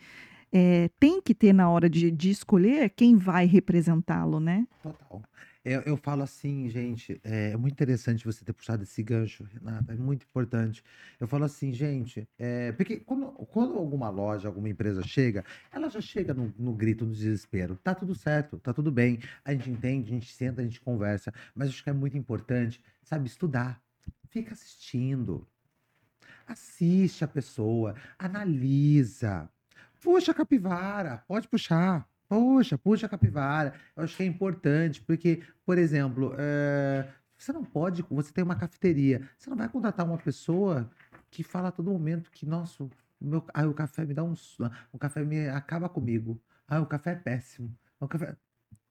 é, 0.53 0.89
tem 0.97 1.21
que 1.21 1.35
ter 1.35 1.51
na 1.51 1.69
hora 1.69 1.89
de, 1.89 2.09
de 2.09 2.29
escolher 2.29 2.89
quem 2.91 3.17
vai 3.17 3.45
representá-lo, 3.45 4.39
né? 4.39 4.65
Total. 4.81 5.21
Eu, 5.69 5.81
eu 5.81 5.97
falo 5.97 6.23
assim, 6.23 6.69
gente, 6.69 7.19
é, 7.25 7.51
é 7.51 7.57
muito 7.57 7.73
interessante 7.73 8.23
você 8.23 8.45
ter 8.45 8.53
puxado 8.53 8.83
esse 8.83 9.03
gancho, 9.03 9.43
Renata, 9.43 9.91
é 9.91 9.97
muito 9.97 10.23
importante. 10.23 10.81
Eu 11.19 11.27
falo 11.27 11.43
assim, 11.43 11.73
gente, 11.73 12.25
é, 12.39 12.71
porque 12.71 13.01
quando, 13.01 13.33
quando 13.47 13.77
alguma 13.77 14.09
loja, 14.09 14.47
alguma 14.47 14.69
empresa 14.69 15.03
chega, 15.03 15.43
ela 15.69 15.89
já 15.89 15.99
chega 15.99 16.33
no, 16.33 16.53
no 16.57 16.73
grito, 16.73 17.05
no 17.05 17.11
desespero. 17.11 17.75
Tá 17.83 17.93
tudo 17.93 18.15
certo, 18.15 18.57
tá 18.59 18.73
tudo 18.73 18.89
bem, 18.89 19.19
a 19.43 19.51
gente 19.51 19.69
entende, 19.69 20.09
a 20.09 20.13
gente 20.13 20.31
senta, 20.31 20.61
a 20.61 20.63
gente 20.63 20.79
conversa, 20.79 21.33
mas 21.53 21.67
acho 21.67 21.83
que 21.83 21.89
é 21.89 21.93
muito 21.93 22.17
importante, 22.17 22.81
sabe, 23.03 23.27
estudar. 23.27 23.81
Fica 24.29 24.53
assistindo. 24.53 25.45
Assiste 26.47 27.25
a 27.25 27.27
pessoa, 27.27 27.93
analisa. 28.17 29.49
Puxa 29.99 30.31
a 30.31 30.35
capivara, 30.35 31.25
pode 31.27 31.45
puxar. 31.49 32.07
Poxa, 32.29 32.77
puxa 32.77 33.05
a 33.05 33.09
capivara. 33.09 33.73
Eu 33.95 34.03
acho 34.03 34.15
que 34.17 34.23
é 34.23 34.25
importante, 34.25 35.01
porque, 35.01 35.43
por 35.65 35.77
exemplo, 35.77 36.33
eh, 36.37 37.07
você 37.37 37.53
não 37.53 37.63
pode, 37.63 38.01
você 38.09 38.33
tem 38.33 38.43
uma 38.43 38.55
cafeteria, 38.55 39.29
você 39.37 39.49
não 39.49 39.55
vai 39.57 39.69
contratar 39.69 40.05
uma 40.05 40.17
pessoa 40.17 40.89
que 41.29 41.41
fala 41.43 41.69
a 41.69 41.71
todo 41.71 41.89
momento 41.91 42.29
que, 42.31 42.45
nossa, 42.45 42.89
meu, 43.19 43.45
ah, 43.53 43.65
o 43.67 43.73
café 43.73 44.05
me 44.05 44.13
dá 44.13 44.23
um, 44.23 44.33
o 44.91 44.97
café 44.99 45.23
me 45.23 45.47
acaba 45.49 45.87
comigo. 45.89 46.41
Ah, 46.67 46.81
o 46.81 46.85
café 46.85 47.11
é 47.11 47.15
péssimo. 47.15 47.77
O 47.99 48.07
café... 48.07 48.35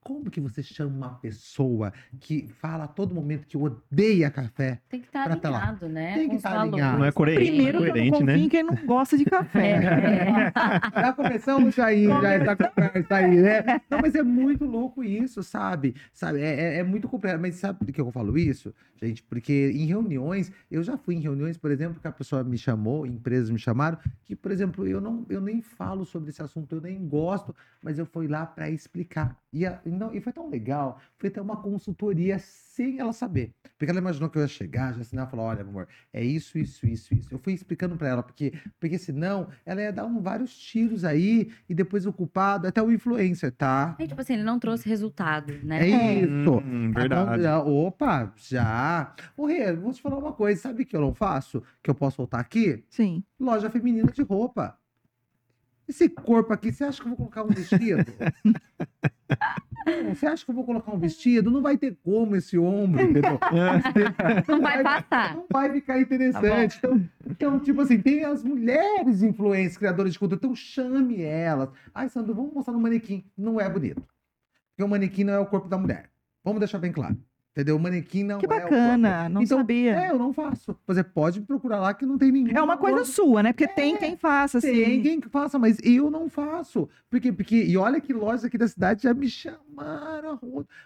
Como 0.06 0.30
que 0.30 0.40
você 0.40 0.62
chama 0.62 0.94
uma 0.94 1.14
pessoa 1.16 1.92
que 2.20 2.46
fala 2.60 2.84
a 2.84 2.86
todo 2.86 3.12
momento 3.12 3.44
que 3.44 3.56
odeia 3.58 4.30
café? 4.30 4.80
Tem 4.88 5.00
que 5.00 5.08
estar 5.08 5.24
tá 5.24 5.48
alinhado, 5.48 5.88
né? 5.88 6.14
Tem 6.14 6.22
que 6.24 6.28
com 6.30 6.36
os 6.36 6.42
tá 6.42 6.60
alinhado. 6.60 6.98
Não 6.98 7.04
é 7.04 7.10
coerente, 7.10 7.50
Primeiro, 7.50 7.80
não 7.80 7.86
é 7.86 7.90
que 7.92 7.98
eu 7.98 8.04
não 8.04 8.10
coerente, 8.10 8.24
né? 8.24 8.38
em 8.38 8.48
quem 8.48 8.62
não 8.62 8.76
gosta 8.86 9.18
de 9.18 9.24
café. 9.24 9.70
É. 9.72 10.52
Já 11.00 11.12
começamos 11.12 11.74
já 11.74 11.86
aí, 11.86 12.04
já 12.06 12.32
essa 12.34 12.56
conversa 12.56 13.14
aí, 13.16 13.36
né? 13.36 13.80
Não, 13.90 13.98
mas 14.00 14.14
é 14.14 14.22
muito 14.22 14.64
louco 14.64 15.02
isso, 15.02 15.42
sabe? 15.42 15.94
Sabe, 16.12 16.40
é, 16.40 16.76
é, 16.76 16.78
é 16.78 16.82
muito 16.84 17.08
complexo. 17.08 17.40
Mas 17.40 17.56
sabe 17.56 17.80
por 17.80 17.92
que 17.92 18.00
eu 18.00 18.12
falo 18.12 18.38
isso, 18.38 18.72
gente? 19.02 19.24
Porque 19.24 19.72
em 19.74 19.86
reuniões, 19.86 20.52
eu 20.70 20.84
já 20.84 20.96
fui 20.96 21.16
em 21.16 21.20
reuniões, 21.20 21.56
por 21.58 21.72
exemplo, 21.72 22.00
que 22.00 22.06
a 22.06 22.12
pessoa 22.12 22.44
me 22.44 22.56
chamou, 22.56 23.04
empresas 23.06 23.50
me 23.50 23.58
chamaram, 23.58 23.98
que, 24.24 24.36
por 24.36 24.52
exemplo, 24.52 24.86
eu 24.86 25.00
não, 25.00 25.26
eu 25.28 25.40
nem 25.40 25.60
falo 25.60 26.04
sobre 26.04 26.30
esse 26.30 26.42
assunto, 26.42 26.76
eu 26.76 26.80
nem 26.80 27.06
gosto, 27.08 27.54
mas 27.82 27.98
eu 27.98 28.06
fui 28.06 28.28
lá 28.28 28.46
para 28.46 28.70
explicar. 28.70 29.36
E, 29.52 29.64
a- 29.66 29.80
não, 29.96 30.14
e 30.14 30.20
foi 30.20 30.32
tão 30.32 30.48
legal, 30.48 31.00
foi 31.18 31.28
até 31.28 31.40
uma 31.40 31.56
consultoria 31.56 32.38
sem 32.38 32.98
ela 32.98 33.12
saber. 33.12 33.52
Porque 33.78 33.90
ela 33.90 34.00
imaginou 34.00 34.28
que 34.28 34.38
eu 34.38 34.42
ia 34.42 34.48
chegar, 34.48 34.94
já 34.94 35.00
assinar 35.00 35.26
e 35.26 35.30
falar: 35.30 35.42
olha, 35.44 35.62
amor, 35.62 35.88
é 36.12 36.22
isso, 36.22 36.58
isso, 36.58 36.86
isso, 36.86 37.14
isso. 37.14 37.28
Eu 37.32 37.38
fui 37.38 37.52
explicando 37.52 37.96
para 37.96 38.08
ela, 38.08 38.22
porque, 38.22 38.52
porque 38.78 38.98
senão 38.98 39.48
ela 39.64 39.80
ia 39.80 39.92
dar 39.92 40.04
um, 40.04 40.20
vários 40.20 40.56
tiros 40.56 41.04
aí 41.04 41.50
e 41.68 41.74
depois 41.74 42.06
o 42.06 42.12
culpado, 42.12 42.66
até 42.66 42.82
o 42.82 42.92
influencer, 42.92 43.52
tá? 43.52 43.96
É, 43.98 44.06
tipo 44.06 44.20
assim, 44.20 44.34
ele 44.34 44.44
não 44.44 44.58
trouxe 44.58 44.88
resultado, 44.88 45.52
né? 45.62 45.88
É 45.88 46.14
isso. 46.20 46.58
Hum, 46.64 46.92
verdade. 46.92 47.42
não, 47.42 47.86
Opa, 47.86 48.32
já. 48.36 49.14
Ô, 49.36 49.46
Rê, 49.46 49.72
vou 49.72 49.92
te 49.92 50.00
falar 50.00 50.18
uma 50.18 50.32
coisa. 50.32 50.60
Sabe 50.60 50.82
o 50.82 50.86
que 50.86 50.96
eu 50.96 51.00
não 51.00 51.14
faço? 51.14 51.62
Que 51.82 51.90
eu 51.90 51.94
posso 51.94 52.18
voltar 52.18 52.40
aqui? 52.40 52.84
Sim. 52.88 53.22
Loja 53.38 53.70
feminina 53.70 54.10
de 54.10 54.22
roupa. 54.22 54.78
Esse 55.88 56.08
corpo 56.08 56.52
aqui, 56.52 56.72
você 56.72 56.84
acha 56.84 57.00
que 57.00 57.06
eu 57.06 57.10
vou 57.10 57.16
colocar 57.16 57.44
um 57.44 57.48
vestido? 57.48 58.12
Você 60.08 60.26
acha 60.26 60.44
que 60.44 60.50
eu 60.50 60.54
vou 60.54 60.64
colocar 60.64 60.92
um 60.92 60.98
vestido? 60.98 61.50
Não 61.50 61.62
vai 61.62 61.76
ter 61.76 61.96
como 62.02 62.36
esse 62.36 62.58
ombro, 62.58 63.00
entendeu? 63.00 63.38
Não 64.48 64.60
vai 64.60 64.82
passar. 64.82 65.36
Não 65.36 65.46
vai 65.50 65.72
ficar 65.72 66.00
interessante. 66.00 66.78
então, 66.78 67.08
então, 67.28 67.60
tipo 67.60 67.80
assim, 67.80 68.00
tem 68.00 68.24
as 68.24 68.42
mulheres 68.42 69.22
influentes, 69.22 69.76
criadoras 69.76 70.12
de 70.12 70.18
conteúdo, 70.18 70.40
então 70.40 70.54
chame 70.54 71.22
elas. 71.22 71.70
Ai, 71.94 72.08
Sandro, 72.08 72.34
vamos 72.34 72.52
mostrar 72.52 72.74
no 72.74 72.80
manequim. 72.80 73.24
Não 73.36 73.60
é 73.60 73.68
bonito. 73.68 74.02
Porque 74.70 74.82
o 74.82 74.88
manequim 74.88 75.24
não 75.24 75.34
é 75.34 75.38
o 75.38 75.46
corpo 75.46 75.68
da 75.68 75.78
mulher. 75.78 76.10
Vamos 76.44 76.60
deixar 76.60 76.78
bem 76.78 76.92
claro. 76.92 77.16
Entendeu? 77.56 77.76
O 77.76 77.80
manequim 77.80 78.22
não 78.22 78.38
Que 78.38 78.44
é 78.44 78.48
bacana, 78.48 79.30
não 79.30 79.40
Então, 79.40 79.56
sabia. 79.56 79.98
É, 79.98 80.10
eu 80.10 80.18
não 80.18 80.30
faço. 80.30 80.76
Você 80.86 81.02
pode 81.02 81.40
procurar 81.40 81.80
lá 81.80 81.94
que 81.94 82.04
não 82.04 82.18
tem 82.18 82.30
nenhum. 82.30 82.54
É 82.54 82.62
uma 82.62 82.76
coisa 82.76 83.02
sua, 83.02 83.42
né? 83.42 83.54
Porque 83.54 83.66
tem 83.66 83.96
quem 83.96 84.14
faça, 84.14 84.58
assim. 84.58 84.70
Tem 84.70 85.02
quem 85.02 85.18
que 85.18 85.28
faça, 85.30 85.58
mas 85.58 85.78
eu 85.82 86.10
não 86.10 86.28
faço. 86.28 86.86
Porque, 87.08 87.32
porque, 87.32 87.64
e 87.64 87.74
olha 87.78 87.98
que 87.98 88.12
lojas 88.12 88.44
aqui 88.44 88.58
da 88.58 88.68
cidade 88.68 89.04
já 89.04 89.14
me 89.14 89.26
chamaram, 89.26 90.38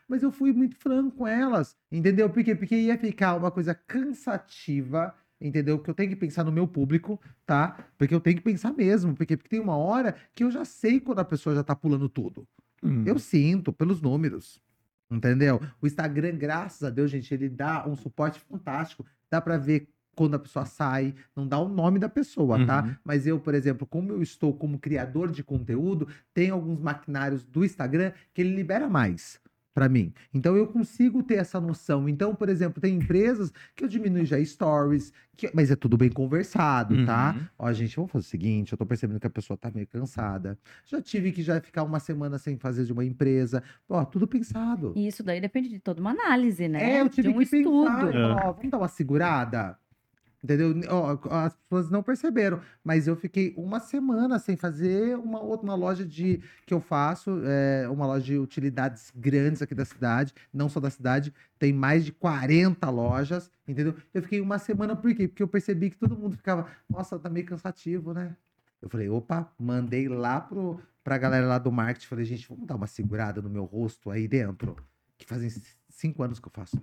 mas 0.06 0.22
eu 0.22 0.30
fui 0.30 0.52
muito 0.52 0.76
franco 0.76 1.16
com 1.16 1.26
elas, 1.26 1.76
entendeu? 1.90 2.30
Porque, 2.30 2.54
porque 2.54 2.76
ia 2.76 2.96
ficar 2.96 3.34
uma 3.34 3.50
coisa 3.50 3.74
cansativa, 3.74 5.12
entendeu? 5.40 5.76
Que 5.76 5.90
eu 5.90 5.94
tenho 5.94 6.10
que 6.10 6.16
pensar 6.16 6.44
no 6.44 6.52
meu 6.52 6.68
público, 6.68 7.20
tá? 7.44 7.84
Porque 7.98 8.14
eu 8.14 8.20
tenho 8.20 8.36
que 8.36 8.44
pensar 8.44 8.72
mesmo, 8.72 9.12
porque, 9.16 9.36
porque 9.36 9.48
tem 9.48 9.60
uma 9.60 9.76
hora 9.76 10.14
que 10.32 10.44
eu 10.44 10.52
já 10.52 10.64
sei 10.64 11.00
quando 11.00 11.18
a 11.18 11.24
pessoa 11.24 11.52
já 11.52 11.64
tá 11.64 11.74
pulando 11.74 12.08
tudo. 12.08 12.46
Hum. 12.80 13.02
Eu 13.04 13.18
sinto 13.18 13.72
pelos 13.72 14.00
números. 14.00 14.60
Entendeu? 15.10 15.60
O 15.80 15.86
Instagram, 15.86 16.36
graças 16.36 16.82
a 16.82 16.90
Deus, 16.90 17.10
gente, 17.10 17.32
ele 17.34 17.48
dá 17.48 17.86
um 17.86 17.96
suporte 17.96 18.38
fantástico. 18.40 19.04
Dá 19.30 19.40
pra 19.40 19.56
ver 19.56 19.88
quando 20.14 20.34
a 20.34 20.38
pessoa 20.38 20.66
sai, 20.66 21.14
não 21.34 21.46
dá 21.46 21.58
o 21.58 21.68
nome 21.68 21.98
da 21.98 22.08
pessoa, 22.08 22.64
tá? 22.66 22.84
Uhum. 22.84 22.96
Mas 23.02 23.26
eu, 23.26 23.40
por 23.40 23.54
exemplo, 23.54 23.86
como 23.86 24.12
eu 24.12 24.22
estou 24.22 24.52
como 24.54 24.78
criador 24.78 25.30
de 25.30 25.42
conteúdo, 25.42 26.06
tem 26.34 26.50
alguns 26.50 26.80
maquinários 26.80 27.42
do 27.42 27.64
Instagram 27.64 28.12
que 28.34 28.42
ele 28.42 28.54
libera 28.54 28.88
mais 28.88 29.40
pra 29.74 29.88
mim. 29.88 30.12
Então 30.34 30.56
eu 30.56 30.66
consigo 30.66 31.22
ter 31.22 31.36
essa 31.36 31.60
noção. 31.60 32.08
Então, 32.08 32.34
por 32.34 32.48
exemplo, 32.48 32.80
tem 32.80 32.96
empresas 32.96 33.52
que 33.74 33.84
eu 33.84 33.88
diminuo 33.88 34.24
já 34.24 34.42
stories, 34.44 35.12
que- 35.36 35.50
mas 35.54 35.70
é 35.70 35.76
tudo 35.76 35.96
bem 35.96 36.10
conversado, 36.10 37.04
tá? 37.06 37.34
Uhum. 37.36 37.46
Ó, 37.58 37.72
gente, 37.72 37.96
vamos 37.96 38.10
fazer 38.10 38.26
o 38.26 38.28
seguinte, 38.28 38.72
eu 38.72 38.78
tô 38.78 38.84
percebendo 38.84 39.20
que 39.20 39.26
a 39.26 39.30
pessoa 39.30 39.56
tá 39.56 39.70
meio 39.74 39.86
cansada. 39.86 40.58
Já 40.84 41.00
tive 41.00 41.32
que 41.32 41.42
já 41.42 41.60
ficar 41.60 41.82
uma 41.84 42.00
semana 42.00 42.36
sem 42.38 42.56
fazer 42.58 42.84
de 42.84 42.92
uma 42.92 43.04
empresa. 43.04 43.62
Ó, 43.88 44.04
tudo 44.04 44.26
pensado. 44.26 44.92
E 44.96 45.06
isso 45.06 45.22
daí 45.22 45.40
depende 45.40 45.68
de 45.68 45.78
toda 45.78 46.00
uma 46.00 46.10
análise, 46.10 46.68
né? 46.68 46.96
É, 46.96 47.00
eu 47.00 47.08
tive 47.08 47.28
de 47.28 47.34
um 47.34 47.38
que 47.38 47.44
estudo. 47.44 47.84
pensar. 47.86 48.14
É. 48.14 48.24
Ó, 48.48 48.52
vamos 48.52 48.70
dar 48.70 48.78
uma 48.78 48.88
segurada? 48.88 49.78
Entendeu? 50.42 50.74
As 51.30 51.54
pessoas 51.54 51.90
não 51.90 52.02
perceberam, 52.02 52.60
mas 52.82 53.06
eu 53.06 53.14
fiquei 53.14 53.52
uma 53.58 53.78
semana 53.78 54.38
sem 54.38 54.56
fazer 54.56 55.16
uma 55.18 55.38
outra 55.40 55.66
uma 55.66 55.74
loja 55.74 56.04
de 56.04 56.42
que 56.64 56.72
eu 56.72 56.80
faço, 56.80 57.42
é, 57.44 57.86
uma 57.90 58.06
loja 58.06 58.24
de 58.24 58.38
utilidades 58.38 59.12
grandes 59.14 59.60
aqui 59.60 59.74
da 59.74 59.84
cidade, 59.84 60.32
não 60.52 60.68
só 60.68 60.80
da 60.80 60.88
cidade, 60.88 61.32
tem 61.58 61.74
mais 61.74 62.06
de 62.06 62.12
40 62.12 62.88
lojas, 62.88 63.50
entendeu? 63.68 63.94
Eu 64.14 64.22
fiquei 64.22 64.40
uma 64.40 64.58
semana 64.58 64.96
por 64.96 65.14
quê? 65.14 65.28
Porque 65.28 65.42
eu 65.42 65.48
percebi 65.48 65.90
que 65.90 65.98
todo 65.98 66.16
mundo 66.16 66.36
ficava, 66.38 66.66
nossa, 66.88 67.18
tá 67.18 67.28
meio 67.28 67.44
cansativo, 67.44 68.14
né? 68.14 68.34
Eu 68.80 68.88
falei, 68.88 69.10
opa, 69.10 69.52
mandei 69.58 70.08
lá 70.08 70.40
pro, 70.40 70.80
pra 71.04 71.18
galera 71.18 71.46
lá 71.46 71.58
do 71.58 71.70
marketing, 71.70 72.06
falei, 72.06 72.24
gente, 72.24 72.48
vamos 72.48 72.66
dar 72.66 72.76
uma 72.76 72.86
segurada 72.86 73.42
no 73.42 73.50
meu 73.50 73.64
rosto 73.64 74.10
aí 74.10 74.26
dentro, 74.26 74.74
que 75.18 75.26
fazem 75.26 75.50
cinco 75.90 76.22
anos 76.22 76.40
que 76.40 76.48
eu 76.48 76.52
faço. 76.52 76.82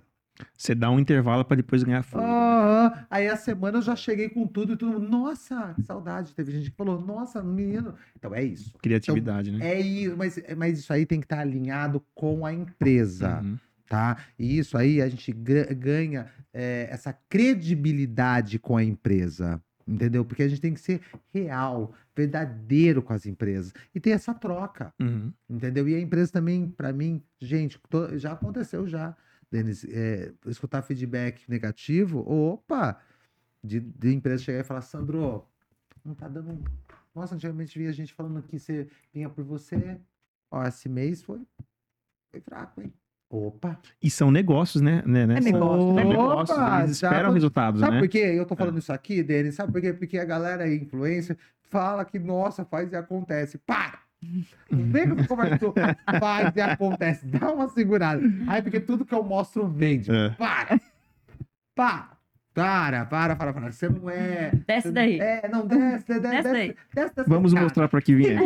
Você 0.56 0.74
dá 0.74 0.90
um 0.90 0.98
intervalo 0.98 1.44
pra 1.44 1.56
depois 1.56 1.82
ganhar. 1.82 2.04
Aham. 2.14 2.92
Aí 3.10 3.28
a 3.28 3.36
semana 3.36 3.78
eu 3.78 3.82
já 3.82 3.94
cheguei 3.96 4.28
com 4.28 4.46
tudo 4.46 4.72
e 4.72 4.76
todo 4.76 4.92
mundo, 4.92 5.08
nossa, 5.08 5.74
que 5.74 5.82
saudade. 5.82 6.34
Teve 6.34 6.52
gente 6.52 6.70
que 6.70 6.76
falou, 6.76 7.00
nossa, 7.00 7.42
menino. 7.42 7.94
Então 8.16 8.34
é 8.34 8.42
isso. 8.42 8.72
Criatividade, 8.82 9.50
né? 9.50 9.66
É 9.66 9.80
isso, 9.80 10.16
mas, 10.16 10.40
mas 10.56 10.78
isso 10.78 10.92
aí 10.92 11.04
tem 11.06 11.20
que 11.20 11.26
estar 11.26 11.40
alinhado 11.40 12.02
com 12.14 12.44
a 12.46 12.52
empresa, 12.52 13.40
Uhum. 13.42 13.58
tá? 13.88 14.18
E 14.38 14.58
isso 14.58 14.76
aí 14.76 15.00
a 15.02 15.08
gente 15.08 15.32
ganha 15.32 16.26
é, 16.52 16.88
essa 16.90 17.12
credibilidade 17.28 18.58
com 18.58 18.76
a 18.76 18.84
empresa, 18.84 19.60
entendeu? 19.86 20.24
Porque 20.24 20.42
a 20.42 20.48
gente 20.48 20.60
tem 20.60 20.74
que 20.74 20.80
ser 20.80 21.00
real, 21.32 21.92
verdadeiro 22.16 23.00
com 23.02 23.12
as 23.12 23.26
empresas 23.26 23.72
e 23.94 24.00
ter 24.00 24.10
essa 24.10 24.34
troca. 24.34 24.92
Uhum. 25.00 25.32
Entendeu? 25.48 25.88
E 25.88 25.94
a 25.94 26.00
empresa 26.00 26.32
também, 26.32 26.68
para 26.68 26.92
mim, 26.92 27.22
gente, 27.40 27.78
já 28.16 28.32
aconteceu 28.32 28.86
já, 28.86 29.16
Denis, 29.50 29.84
é, 29.84 30.32
escutar 30.46 30.82
feedback 30.82 31.48
negativo, 31.48 32.20
opa, 32.20 33.00
de, 33.64 33.80
de 33.80 34.12
empresa 34.12 34.42
chegar 34.42 34.60
e 34.60 34.64
falar, 34.64 34.82
Sandro, 34.82 35.46
não 36.04 36.14
tá 36.14 36.28
dando. 36.28 36.62
Nossa, 37.14 37.34
antigamente 37.34 37.78
via 37.78 37.92
gente 37.92 38.12
falando 38.12 38.42
que 38.42 38.58
você 38.58 38.88
vinha 39.12 39.28
por 39.28 39.44
você. 39.44 39.98
Ó, 40.50 40.62
esse 40.64 40.88
mês 40.88 41.22
foi, 41.22 41.40
foi 42.30 42.40
fraco, 42.40 42.80
hein? 42.80 42.92
Opa! 43.30 43.78
E 44.02 44.10
são 44.10 44.30
negócios, 44.30 44.80
né? 44.80 45.02
né 45.04 45.26
né? 45.26 45.36
É 45.36 45.40
negócio, 45.40 45.92
né? 45.92 46.04
Negócios, 46.04 46.56
Opa, 46.56 46.78
eles 46.80 46.92
esperam 46.92 47.32
resultados, 47.32 47.80
Sabe 47.80 47.96
né? 47.96 48.00
por 48.00 48.08
quê? 48.08 48.18
Eu 48.18 48.46
tô 48.46 48.56
falando 48.56 48.78
isso 48.78 48.92
aqui, 48.92 49.22
Denis? 49.22 49.54
Sabe 49.54 49.72
por 49.72 49.80
quê? 49.80 49.92
Porque 49.92 50.18
a 50.18 50.24
galera 50.24 50.64
aí, 50.64 50.76
influencer, 50.76 51.36
fala 51.60 52.04
que, 52.04 52.18
nossa, 52.18 52.64
faz 52.64 52.90
e 52.92 52.96
acontece. 52.96 53.58
Para! 53.58 54.07
Vem 54.70 55.08
com 55.10 55.16
essa 55.20 55.28
conversa 55.28 55.56
do 55.58 55.74
faz 56.18 56.56
e 56.56 56.60
acontece. 56.60 57.26
Dá 57.26 57.52
uma 57.52 57.68
segurada. 57.68 58.22
Aí, 58.46 58.60
porque 58.62 58.80
tudo 58.80 59.04
que 59.04 59.14
eu 59.14 59.22
mostro 59.22 59.66
vende. 59.68 60.10
É. 60.10 60.30
Para! 60.30 60.80
Para! 61.74 62.18
Para, 62.54 63.06
para, 63.06 63.36
para, 63.36 63.52
para. 63.52 63.70
Você 63.70 63.88
não 63.88 64.10
é. 64.10 64.50
Desce 64.66 64.90
daí. 64.90 65.20
É, 65.20 65.48
não, 65.48 65.64
desce, 65.64 66.06
desce, 66.08 66.20
desce, 66.20 66.30
Desce 66.32 66.52
daí. 66.52 66.76
desce 66.92 67.14
dessa 67.14 67.28
Vamos 67.30 67.52
escada. 67.52 67.64
mostrar 67.64 67.88
pra 67.88 68.00
que 68.02 68.12
vier. 68.16 68.36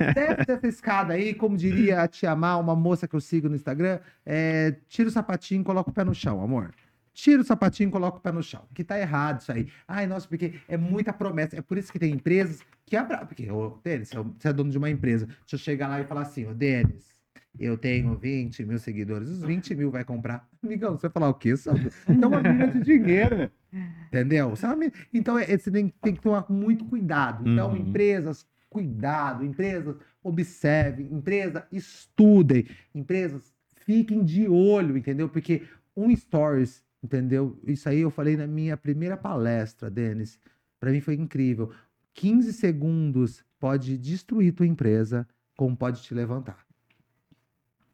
É, 0.00 0.12
desce 0.12 0.44
dessa 0.46 0.66
escada 0.66 1.12
aí, 1.12 1.32
como 1.32 1.56
diria 1.56 2.02
a 2.02 2.08
Tia 2.08 2.34
Má, 2.34 2.56
uma 2.56 2.74
moça 2.74 3.06
que 3.06 3.14
eu 3.14 3.20
sigo 3.20 3.48
no 3.48 3.54
Instagram, 3.54 4.00
é, 4.26 4.74
tira 4.88 5.08
o 5.08 5.12
sapatinho 5.12 5.60
e 5.60 5.64
coloca 5.64 5.90
o 5.90 5.92
pé 5.92 6.02
no 6.02 6.12
chão, 6.12 6.42
amor. 6.42 6.72
Tira 7.14 7.42
o 7.42 7.44
sapatinho 7.44 7.88
e 7.88 7.92
coloca 7.92 8.18
o 8.18 8.20
pé 8.20 8.32
no 8.32 8.42
chão. 8.42 8.66
Que 8.74 8.82
tá 8.82 8.98
errado 8.98 9.40
isso 9.40 9.52
aí. 9.52 9.68
Ai, 9.86 10.06
nossa, 10.06 10.26
porque 10.26 10.54
é 10.66 10.76
muita 10.76 11.12
promessa. 11.12 11.56
É 11.56 11.62
por 11.62 11.76
isso 11.76 11.92
que 11.92 11.98
tem 11.98 12.12
empresas 12.12 12.60
que 12.86 12.96
abra... 12.96 13.24
Porque, 13.26 13.50
ô, 13.50 13.78
Denis, 13.84 14.10
você 14.10 14.48
é 14.48 14.50
é 14.50 14.52
dono 14.52 14.70
de 14.70 14.78
uma 14.78 14.88
empresa. 14.88 15.26
Deixa 15.26 15.54
eu 15.54 15.58
chegar 15.58 15.88
lá 15.88 16.00
e 16.00 16.04
falar 16.04 16.22
assim, 16.22 16.46
ô, 16.46 16.54
Denis, 16.54 17.12
eu 17.58 17.76
tenho 17.76 18.16
20 18.16 18.64
mil 18.64 18.78
seguidores. 18.78 19.28
Os 19.28 19.42
20 19.42 19.74
mil 19.74 19.90
vai 19.90 20.04
comprar. 20.04 20.48
Amigão, 20.64 20.96
você 20.96 21.02
vai 21.02 21.12
falar 21.12 21.28
o 21.28 21.34
quê? 21.34 21.52
É 21.52 22.26
uma 22.26 22.40
mina 22.42 22.68
de 22.68 22.80
dinheiro. 22.80 23.50
Entendeu? 24.06 24.54
Mina- 24.78 24.92
Então, 25.12 25.38
é- 25.38 25.46
você 25.58 25.70
tem, 25.70 25.88
tem 26.02 26.14
que 26.14 26.20
tomar 26.20 26.46
muito 26.50 26.84
cuidado. 26.86 27.46
Então, 27.48 27.70
Uhum. 27.72 27.76
empresas, 27.76 28.46
cuidado. 28.70 29.44
Empresas, 29.44 29.96
observem. 30.22 31.12
Empresa, 31.12 31.66
estudem. 31.70 32.66
Empresas, 32.94 33.52
fiquem 33.84 34.24
de 34.24 34.48
olho, 34.48 34.96
entendeu? 34.96 35.28
Porque 35.28 35.62
um 35.94 36.14
stories, 36.16 36.82
entendeu? 37.02 37.58
Isso 37.64 37.88
aí 37.88 38.00
eu 38.00 38.10
falei 38.10 38.36
na 38.36 38.46
minha 38.46 38.76
primeira 38.76 39.16
palestra, 39.16 39.90
Denis. 39.90 40.38
Para 40.78 40.90
mim 40.90 41.00
foi 41.00 41.14
incrível. 41.14 41.72
15 42.14 42.52
segundos 42.52 43.44
pode 43.58 43.96
destruir 43.96 44.52
tua 44.52 44.66
empresa, 44.66 45.26
como 45.56 45.76
pode 45.76 46.02
te 46.02 46.14
levantar. 46.14 46.66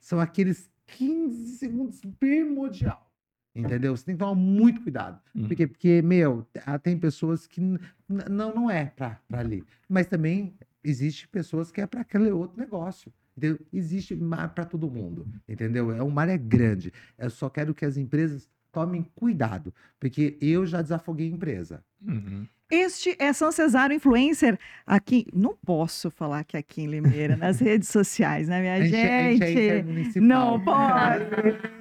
São 0.01 0.21
aqueles 0.21 0.71
15 0.87 1.57
segundos 1.57 2.01
primordial. 2.19 3.09
Entendeu? 3.55 3.97
Você 3.97 4.05
tem 4.05 4.15
que 4.15 4.21
tomar 4.21 4.37
muito 4.37 4.81
cuidado. 4.83 5.21
Uhum. 5.35 5.49
Por 5.49 5.57
quê? 5.57 5.67
Porque, 5.67 6.01
meu, 6.01 6.47
ah, 6.65 6.79
tem 6.79 6.97
pessoas 6.97 7.47
que 7.47 7.61
não, 8.09 8.55
não 8.55 8.71
é 8.71 8.87
pra, 8.87 9.21
pra 9.29 9.41
ali. 9.41 9.65
Mas 9.89 10.07
também 10.07 10.55
existe 10.83 11.27
pessoas 11.27 11.73
que 11.73 11.81
é 11.81 11.87
para 11.87 12.03
aquele 12.03 12.31
outro 12.31 12.59
negócio. 12.59 13.13
Entendeu? 13.37 13.59
Existe 13.73 14.15
mar 14.15 14.55
para 14.55 14.65
todo 14.65 14.91
mundo. 14.91 15.27
Entendeu? 15.49 15.93
É, 15.93 16.03
o 16.03 16.11
mar 16.11 16.29
é 16.29 16.39
grande. 16.39 16.93
Eu 17.17 17.31
só 17.31 17.51
quero 17.51 17.75
que 17.75 17.85
as 17.85 17.97
empresas 17.97 18.49
tomem 18.73 19.07
cuidado. 19.15 19.73
Porque 19.99 20.37
eu 20.41 20.67
já 20.67 20.83
desafoguei 20.83 21.29
a 21.29 21.33
empresa. 21.35 21.83
Uhum. 22.07 22.47
Este 22.71 23.17
é 23.19 23.33
São 23.33 23.51
Cesário 23.51 23.97
Influencer 23.97 24.59
aqui. 24.87 25.27
Não 25.33 25.57
posso 25.65 26.11
falar 26.11 26.45
que 26.45 26.55
é 26.57 26.61
aqui 26.61 26.83
em 26.83 26.87
Limeira, 26.87 27.35
nas 27.37 27.61
redes 27.63 27.89
sociais, 27.89 28.47
né, 28.47 28.61
minha 28.61 28.75
A 28.75 28.81
gente, 28.83 28.95
é- 28.97 29.27
a 29.29 29.33
gente 29.33 29.43
é 29.45 29.83
gente? 29.83 30.21
Não 30.21 30.61
pode. 30.63 31.25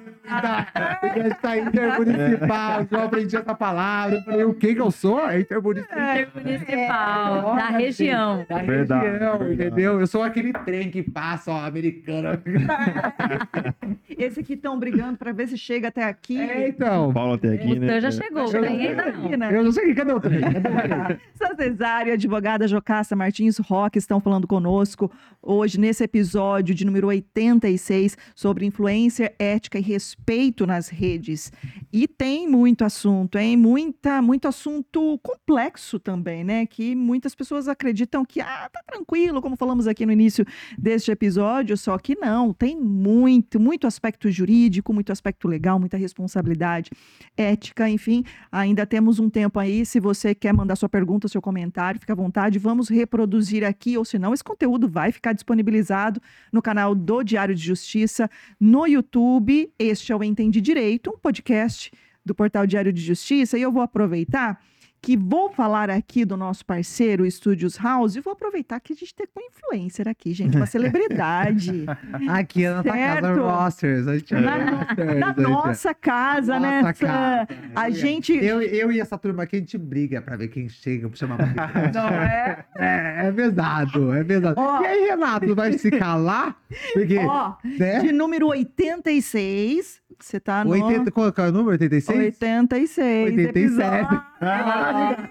Porque 1.00 1.20
a 1.20 1.22
gente 1.24 1.38
tá 1.40 1.56
intermunicipal, 1.58 2.86
eu 2.90 3.00
aprendi 3.02 3.36
essa 3.36 3.54
palavra. 3.54 4.16
Eu 4.16 4.22
falei, 4.22 4.44
o 4.44 4.54
que 4.54 4.74
que 4.74 4.80
eu 4.80 4.90
sou? 4.90 5.28
É 5.28 5.40
intermunicipal. 5.40 6.28
Municipal, 6.34 7.42
da 7.42 7.50
Olha, 7.68 7.78
região. 7.78 8.46
Da 8.48 8.58
Verdade, 8.62 9.06
região, 9.06 9.38
verdade. 9.38 9.54
entendeu? 9.54 10.00
Eu 10.00 10.06
sou 10.06 10.22
aquele 10.22 10.52
trem 10.52 10.90
que 10.90 11.02
passa, 11.02 11.50
ó, 11.52 11.64
americano. 11.64 12.28
Esse 14.08 14.40
aqui 14.40 14.54
estão 14.54 14.78
brigando 14.78 15.16
para 15.16 15.32
ver 15.32 15.48
se 15.48 15.56
chega 15.56 15.88
até 15.88 16.04
aqui. 16.04 16.38
É, 16.40 16.68
então. 16.68 17.12
Paulo 17.12 17.34
até 17.34 17.54
aqui, 17.54 17.72
O 17.72 17.80
né? 17.80 17.88
seu 17.88 18.00
já 18.00 18.08
É. 18.08 18.10
chegou, 18.12 18.46
já 18.48 18.60
ainda 18.60 19.12
não. 19.12 19.24
Aqui, 19.24 19.36
né? 19.36 19.48
Eu 19.56 19.64
não 19.64 19.72
sei, 19.72 19.94
cadê 19.94 20.12
o 20.12 20.20
trem? 20.20 20.40
Cadê 20.40 20.58
o 20.58 20.62
trem? 20.62 21.18
São 21.34 21.54
Cesário, 21.56 22.12
advogada 22.12 22.66
Jocasta 22.68 23.14
Martins 23.16 23.58
Roque 23.58 23.98
estão 23.98 24.20
falando 24.20 24.46
conosco 24.46 25.10
hoje 25.42 25.78
nesse 25.78 26.02
episódio 26.04 26.74
de 26.74 26.84
número 26.84 27.06
86 27.08 28.16
sobre 28.34 28.66
influência, 28.66 29.32
ética 29.38 29.78
e 29.78 29.82
respeito 29.82 30.17
nas 30.66 30.88
redes. 30.88 31.50
E 31.90 32.06
tem 32.06 32.46
muito 32.46 32.84
assunto, 32.84 33.38
hein? 33.38 33.56
Muita, 33.56 34.20
muito 34.20 34.46
assunto 34.46 35.18
complexo 35.22 35.98
também, 35.98 36.44
né? 36.44 36.66
Que 36.66 36.94
muitas 36.94 37.34
pessoas 37.34 37.66
acreditam 37.66 38.26
que 38.26 38.38
ah, 38.42 38.68
tá 38.70 38.82
tranquilo, 38.86 39.40
como 39.40 39.56
falamos 39.56 39.86
aqui 39.86 40.04
no 40.04 40.12
início 40.12 40.44
deste 40.76 41.10
episódio, 41.10 41.78
só 41.78 41.96
que 41.96 42.14
não, 42.14 42.52
tem 42.52 42.76
muito, 42.78 43.58
muito 43.58 43.86
aspecto 43.86 44.30
jurídico, 44.30 44.92
muito 44.92 45.10
aspecto 45.10 45.48
legal, 45.48 45.80
muita 45.80 45.96
responsabilidade, 45.96 46.90
ética, 47.34 47.88
enfim. 47.88 48.22
Ainda 48.52 48.84
temos 48.84 49.18
um 49.18 49.30
tempo 49.30 49.58
aí. 49.58 49.86
Se 49.86 49.98
você 49.98 50.34
quer 50.34 50.52
mandar 50.52 50.76
sua 50.76 50.90
pergunta, 50.90 51.26
seu 51.26 51.40
comentário, 51.40 51.98
fica 51.98 52.12
à 52.12 52.16
vontade. 52.16 52.58
Vamos 52.58 52.90
reproduzir 52.90 53.64
aqui, 53.64 53.96
ou 53.96 54.04
senão, 54.04 54.34
esse 54.34 54.44
conteúdo 54.44 54.88
vai 54.88 55.10
ficar 55.10 55.32
disponibilizado 55.32 56.20
no 56.52 56.60
canal 56.60 56.94
do 56.94 57.22
Diário 57.22 57.54
de 57.54 57.64
Justiça, 57.64 58.28
no 58.60 58.86
YouTube. 58.86 59.72
Este 59.78 60.07
é 60.12 60.16
o 60.16 60.24
Entendi 60.24 60.60
Direito, 60.60 61.10
um 61.10 61.18
podcast 61.18 61.90
do 62.24 62.34
portal 62.34 62.66
Diário 62.66 62.92
de 62.92 63.00
Justiça. 63.00 63.58
E 63.58 63.62
eu 63.62 63.72
vou 63.72 63.82
aproveitar 63.82 64.60
que 65.00 65.16
vou 65.16 65.50
falar 65.50 65.90
aqui 65.90 66.24
do 66.24 66.36
nosso 66.36 66.64
parceiro 66.66 67.24
Estúdios 67.24 67.76
House 67.76 68.16
e 68.16 68.20
vou 68.20 68.32
aproveitar 68.32 68.80
que 68.80 68.92
a 68.92 68.96
gente 68.96 69.14
tem 69.14 69.26
um 69.36 69.40
influencer 69.40 70.08
aqui, 70.08 70.32
gente, 70.34 70.56
uma 70.56 70.66
celebridade. 70.66 71.84
Aqui 72.28 72.64
é 72.64 72.70
na 72.70 72.82
nossa 72.82 72.90
casa. 72.92 73.34
Rosters. 73.40 74.08
A 74.08 74.18
gente 74.18 74.34
é 74.34 74.40
Na- 74.40 74.58
Na 74.58 75.30
é- 75.36 75.40
nossa 75.40 75.94
casa, 75.94 76.58
né? 76.58 76.82
Nossa 76.82 76.94
casa. 76.94 77.48
A 77.74 77.88
Eu- 77.88 77.94
gente. 77.94 78.32
Eu, 78.36 78.60
eu 78.60 78.90
e 78.92 79.00
essa 79.00 79.16
turma 79.16 79.44
aqui, 79.44 79.56
a 79.56 79.58
gente 79.60 79.78
briga 79.78 80.20
pra 80.20 80.36
ver 80.36 80.48
quem 80.48 80.68
chega 80.68 81.08
pra 81.08 81.16
chamar 81.16 81.36
pra 81.36 81.46
Não 81.94 82.08
é? 82.08 82.64
É, 82.76 83.26
é 83.26 83.30
verdade, 83.30 83.92
é 84.12 84.22
verdade. 84.24 84.54
Ó. 84.58 84.82
E 84.82 84.86
aí, 84.86 85.08
Renato, 85.08 85.54
vai 85.54 85.72
se 85.78 85.90
calar? 85.90 86.56
Porque, 86.92 87.18
Ó, 87.18 87.54
né? 87.64 88.00
de 88.00 88.12
número 88.12 88.48
86, 88.48 90.00
você 90.18 90.40
tá 90.40 90.64
no 90.64 90.70
80, 90.72 91.10
qual 91.10 91.28
é 91.28 91.48
o 91.48 91.52
número? 91.52 91.70
86? 91.72 92.18
86. 92.18 93.24
87. 93.30 93.48
episódio. 93.48 94.22
Ah, 94.40 95.28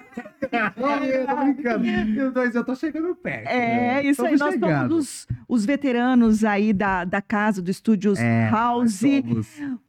Oi, 0.77 1.25
tô 1.25 1.35
brincando. 1.37 1.85
Eu, 2.53 2.63
tô 2.63 2.75
chegando 2.75 3.15
perto. 3.15 3.47
É, 3.47 4.03
né? 4.03 4.05
isso 4.05 4.25
aí, 4.25 4.33
Estamos 4.33 4.39
nós 4.39 4.53
chegando. 4.53 4.89
somos 4.89 5.05
os, 5.05 5.27
os 5.47 5.65
veteranos 5.65 6.43
aí 6.43 6.73
da, 6.73 7.03
da 7.05 7.21
casa, 7.21 7.61
do 7.61 7.71
Estúdios 7.71 8.19
É, 8.19 8.49
House. 8.49 9.01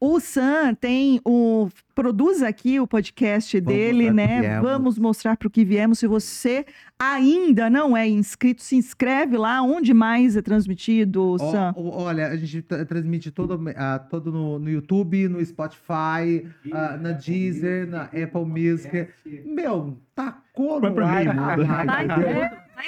O 0.01 0.21
Sam 0.21 0.75
tem 0.75 1.21
o. 1.25 1.69
Produz 1.95 2.45
aqui 2.45 2.79
o 2.79 2.87
podcast 2.87 3.59
Vamos 3.59 3.75
dele, 3.75 4.13
né? 4.13 4.61
Vamos 4.61 5.01
mostrar 5.01 5.37
para 5.37 5.49
o 5.49 5.51
que 5.51 5.65
viemos. 5.65 5.99
Se 5.99 6.07
você 6.07 6.65
ainda 6.97 7.69
não 7.69 7.97
é 7.97 8.07
inscrito, 8.07 8.63
se 8.63 8.77
inscreve 8.77 9.37
lá. 9.37 9.61
Onde 9.63 9.93
mais 9.93 10.37
é 10.37 10.43
transmitido, 10.43 11.37
Sam? 11.41 11.75
ó, 11.77 12.05
olha, 12.05 12.29
a 12.29 12.37
gente 12.37 12.63
tra- 12.63 12.85
transmite 12.85 13.33
todo, 13.33 13.61
ah, 13.77 13.99
todo 13.99 14.31
no, 14.31 14.61
no 14.61 14.71
YouTube, 14.71 15.27
no 15.29 15.45
Spotify, 15.45 16.47
ah, 16.73 16.97
na 17.01 17.11
Deezer, 17.11 17.89
na 17.89 18.05
Apple 18.05 18.45
Music. 18.47 19.08
Meu, 19.45 19.97
tacou 20.15 20.81
Vai 20.81 20.91
no 20.91 20.95
pro 20.97 21.07
ar. 21.07 21.25
meio, 21.25 21.35
muda. 21.35 21.65
Vai 21.65 21.87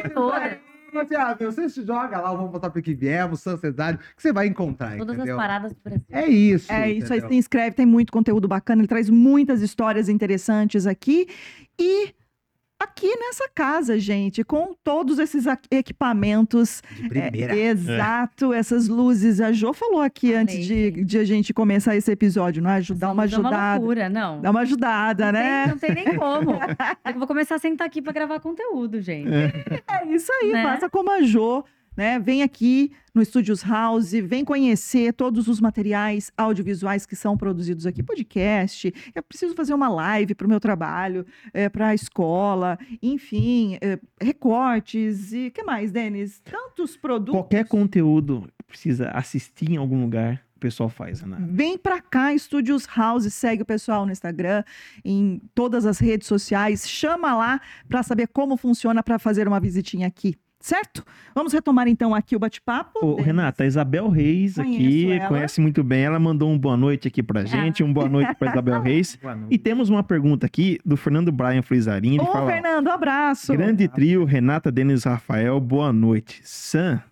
em. 0.05 0.71
Assim, 0.99 1.15
ah, 1.15 1.37
meu, 1.39 1.53
você 1.53 1.69
se 1.69 1.85
joga 1.85 2.19
lá, 2.21 2.33
vamos 2.35 2.51
botar 2.51 2.69
pro 2.69 2.83
que 2.83 2.93
viemos, 2.95 3.41
Sancesário, 3.41 3.99
que 3.99 4.21
você 4.21 4.33
vai 4.33 4.49
encontrar, 4.49 4.97
Todas 4.97 5.11
as 5.15 5.19
entendeu? 5.19 5.37
paradas 5.37 5.73
do 5.73 5.79
Brasil. 5.81 6.05
É 6.11 6.27
isso. 6.27 6.73
É 6.73 6.91
isso 6.91 7.13
aí, 7.13 7.19
entendeu? 7.21 7.29
se 7.29 7.35
inscreve, 7.37 7.77
tem 7.77 7.87
muito 7.87 8.13
conteúdo 8.13 8.49
bacana, 8.49 8.81
ele 8.81 8.89
traz 8.89 9.09
muitas 9.09 9.63
histórias 9.63 10.09
interessantes 10.09 10.89
aqui. 10.89 11.29
E 11.79 12.13
aqui 12.81 13.15
nessa 13.17 13.49
casa, 13.55 13.99
gente, 13.99 14.43
com 14.43 14.75
todos 14.83 15.19
esses 15.19 15.45
equipamentos. 15.71 16.83
De 16.97 17.19
é, 17.19 17.31
primeira. 17.31 17.57
exato, 17.57 18.53
essas 18.53 18.89
luzes. 18.89 19.41
A 19.41 19.53
Jo 19.53 19.73
falou 19.73 20.01
aqui 20.01 20.29
Falei, 20.29 20.43
antes 20.43 20.57
de, 20.67 20.85
gente. 20.91 21.05
de 21.05 21.19
a 21.19 21.25
gente 21.25 21.53
começar 21.55 21.97
esse 21.97 22.11
episódio, 22.11 22.63
não 22.63 22.71
é? 22.71 22.81
Dá 22.81 22.81
Essa 22.81 23.13
uma 23.13 23.23
luz 23.25 23.33
é 23.33 23.37
ajudada. 23.37 23.79
loucura, 23.79 24.09
não. 24.09 24.41
Dá 24.41 24.51
uma 24.51 24.61
ajudada, 24.61 25.27
não, 25.27 25.33
né? 25.33 25.63
tem, 25.65 25.71
não 25.73 25.79
tem 25.79 25.95
nem 25.95 26.15
como. 26.19 26.51
Eu 27.05 27.19
vou 27.19 27.27
começar 27.27 27.57
a 27.57 27.59
sentar 27.59 27.87
aqui 27.87 28.01
pra 28.01 28.13
gravar 28.13 28.41
conteúdo, 28.41 29.01
gente. 29.01 29.29
É 29.31 30.07
isso 30.07 30.33
aí, 30.41 30.53
Né? 30.53 30.63
faça 30.63 30.89
como 30.89 31.11
a 31.11 31.23
Jo, 31.23 31.65
né? 32.01 32.19
Vem 32.19 32.43
aqui 32.43 32.93
no 33.15 33.21
Estúdios 33.21 33.63
House, 33.63 34.13
vem 34.13 34.43
conhecer 34.43 35.13
todos 35.13 35.49
os 35.49 35.61
materiais 35.61 36.33
audiovisuais 36.35 37.05
que 37.05 37.15
são 37.15 37.37
produzidos 37.37 37.85
aqui, 37.85 38.03
podcast. 38.03 38.91
Eu 39.15 39.23
preciso 39.23 39.55
fazer 39.55 39.75
uma 39.75 39.91
live 39.91 40.35
para 40.35 40.47
o 40.47 40.49
meu 40.49 40.59
trabalho, 40.59 41.27
para 41.75 41.89
a 41.89 41.95
escola, 41.95 42.79
enfim, 43.03 43.77
é, 43.83 43.99
recortes 44.19 45.35
e 45.35 45.51
que 45.51 45.63
mais, 45.63 45.93
Denis? 45.93 46.41
Tantos 46.41 46.97
produtos. 46.97 47.35
Qualquer 47.35 47.69
conteúdo 47.69 48.51
que 48.59 48.65
precisa 48.65 49.11
assistir 49.11 49.73
em 49.73 49.77
algum 49.77 50.01
lugar, 50.01 50.43
o 50.57 50.59
pessoal 50.61 50.89
faz, 50.89 51.21
Renato. 51.21 51.43
Vem 51.49 51.77
pra 51.77 52.01
cá, 52.01 52.33
Estúdios 52.33 52.87
House, 52.97 53.31
segue 53.31 53.61
o 53.61 53.67
pessoal 53.67 54.07
no 54.07 54.13
Instagram, 54.13 54.65
em 55.05 55.43
todas 55.55 55.85
as 55.85 55.99
redes 55.99 56.27
sociais, 56.27 56.89
chama 56.89 57.37
lá 57.37 57.61
para 57.87 58.03
saber 58.03 58.29
como 58.29 58.57
funciona 58.57 59.03
para 59.03 59.19
fazer 59.19 59.47
uma 59.47 59.61
visitinha 59.61 60.07
aqui, 60.07 60.35
certo? 60.61 61.05
Vamos 61.35 61.53
retomar 61.53 61.89
então 61.89 62.15
aqui 62.15 62.37
o 62.37 62.39
bate-papo. 62.39 62.99
Ô. 63.05 63.21
Renata, 63.21 63.65
a 63.65 63.67
Isabel 63.67 64.09
Reis 64.09 64.59
aqui, 64.59 64.77
Conheço 64.77 65.13
ela. 65.13 65.29
conhece 65.29 65.61
muito 65.61 65.83
bem. 65.83 66.03
Ela 66.05 66.19
mandou 66.19 66.51
um 66.51 66.59
boa 66.59 66.77
noite 66.77 67.09
aqui 67.09 67.23
pra 67.23 67.45
gente, 67.45 67.83
um 67.83 67.93
boa 67.93 68.09
noite 68.09 68.35
pra 68.37 68.51
Isabel 68.51 68.81
Reis. 68.83 69.17
Boa 69.21 69.35
noite. 69.35 69.55
E 69.55 69.59
temos 69.59 69.89
uma 69.89 70.03
pergunta 70.03 70.47
aqui 70.47 70.79
do 70.85 70.97
Fernando 70.97 71.33
Brian 71.33 71.63
Frizarini. 71.63 72.21
Ô, 72.21 72.27
fala, 72.27 72.53
Fernando, 72.53 72.87
um 72.87 72.93
abraço. 72.93 73.53
grande 73.53 73.89
trio, 73.89 74.25
Renata, 74.25 74.71
Denis, 74.71 75.05
Rafael, 75.05 75.59
boa 75.59 75.93
noite. 75.93 76.41
Sam, 76.45 77.03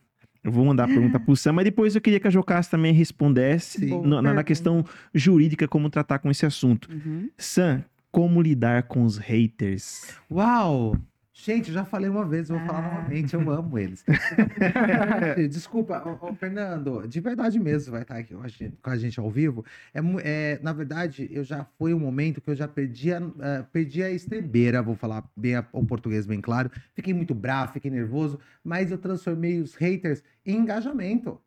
eu 0.44 0.52
vou 0.52 0.64
mandar 0.64 0.84
a 0.84 0.88
pergunta 0.88 1.18
pro 1.18 1.34
Sam, 1.36 1.52
mas 1.54 1.64
depois 1.64 1.94
eu 1.94 2.00
queria 2.00 2.20
que 2.20 2.28
a 2.28 2.30
Jocasta 2.30 2.76
também 2.76 2.92
respondesse 2.92 3.86
na, 4.02 4.22
na 4.22 4.44
questão 4.44 4.84
jurídica, 5.14 5.66
como 5.66 5.90
tratar 5.90 6.18
com 6.18 6.30
esse 6.30 6.46
assunto. 6.46 6.88
Uhum. 6.90 7.28
Sam, 7.36 7.82
como 8.10 8.40
lidar 8.40 8.84
com 8.84 9.02
os 9.04 9.18
haters? 9.18 10.14
Uau! 10.30 10.96
Gente, 11.40 11.72
já 11.72 11.84
falei 11.84 12.10
uma 12.10 12.24
vez, 12.24 12.48
vou 12.48 12.58
falar 12.60 12.80
Ah. 12.80 12.94
novamente, 12.96 13.32
eu 13.32 13.48
amo 13.48 13.78
eles. 13.78 14.04
Desculpa, 15.48 16.02
ô, 16.20 16.30
ô, 16.30 16.34
Fernando, 16.34 17.06
de 17.06 17.20
verdade 17.20 17.60
mesmo, 17.60 17.92
vai 17.92 18.02
estar 18.02 18.16
aqui 18.16 18.34
com 18.34 18.90
a 18.90 18.96
gente, 18.96 19.20
ao 19.20 19.30
vivo. 19.30 19.64
É, 19.94 20.00
é, 20.24 20.58
na 20.62 20.72
verdade, 20.72 21.28
eu 21.30 21.44
já 21.44 21.64
foi 21.78 21.94
um 21.94 21.98
momento 22.00 22.40
que 22.40 22.50
eu 22.50 22.56
já 22.56 22.66
perdi 22.66 23.12
a, 23.12 23.18
eh, 23.40 23.64
perdi 23.72 24.02
a 24.02 24.10
estribeira, 24.10 24.82
vou 24.82 24.96
falar 24.96 25.24
bem 25.36 25.54
a- 25.54 25.64
o 25.72 25.86
português 25.86 26.26
bem 26.26 26.40
claro. 26.40 26.70
Fiquei 26.92 27.14
muito 27.14 27.34
bravo, 27.36 27.72
fiquei 27.72 27.90
nervoso, 27.90 28.40
mas 28.64 28.90
eu 28.90 28.98
transformei 28.98 29.60
os 29.60 29.76
haters 29.76 30.24
em 30.44 30.56
engajamento. 30.56 31.40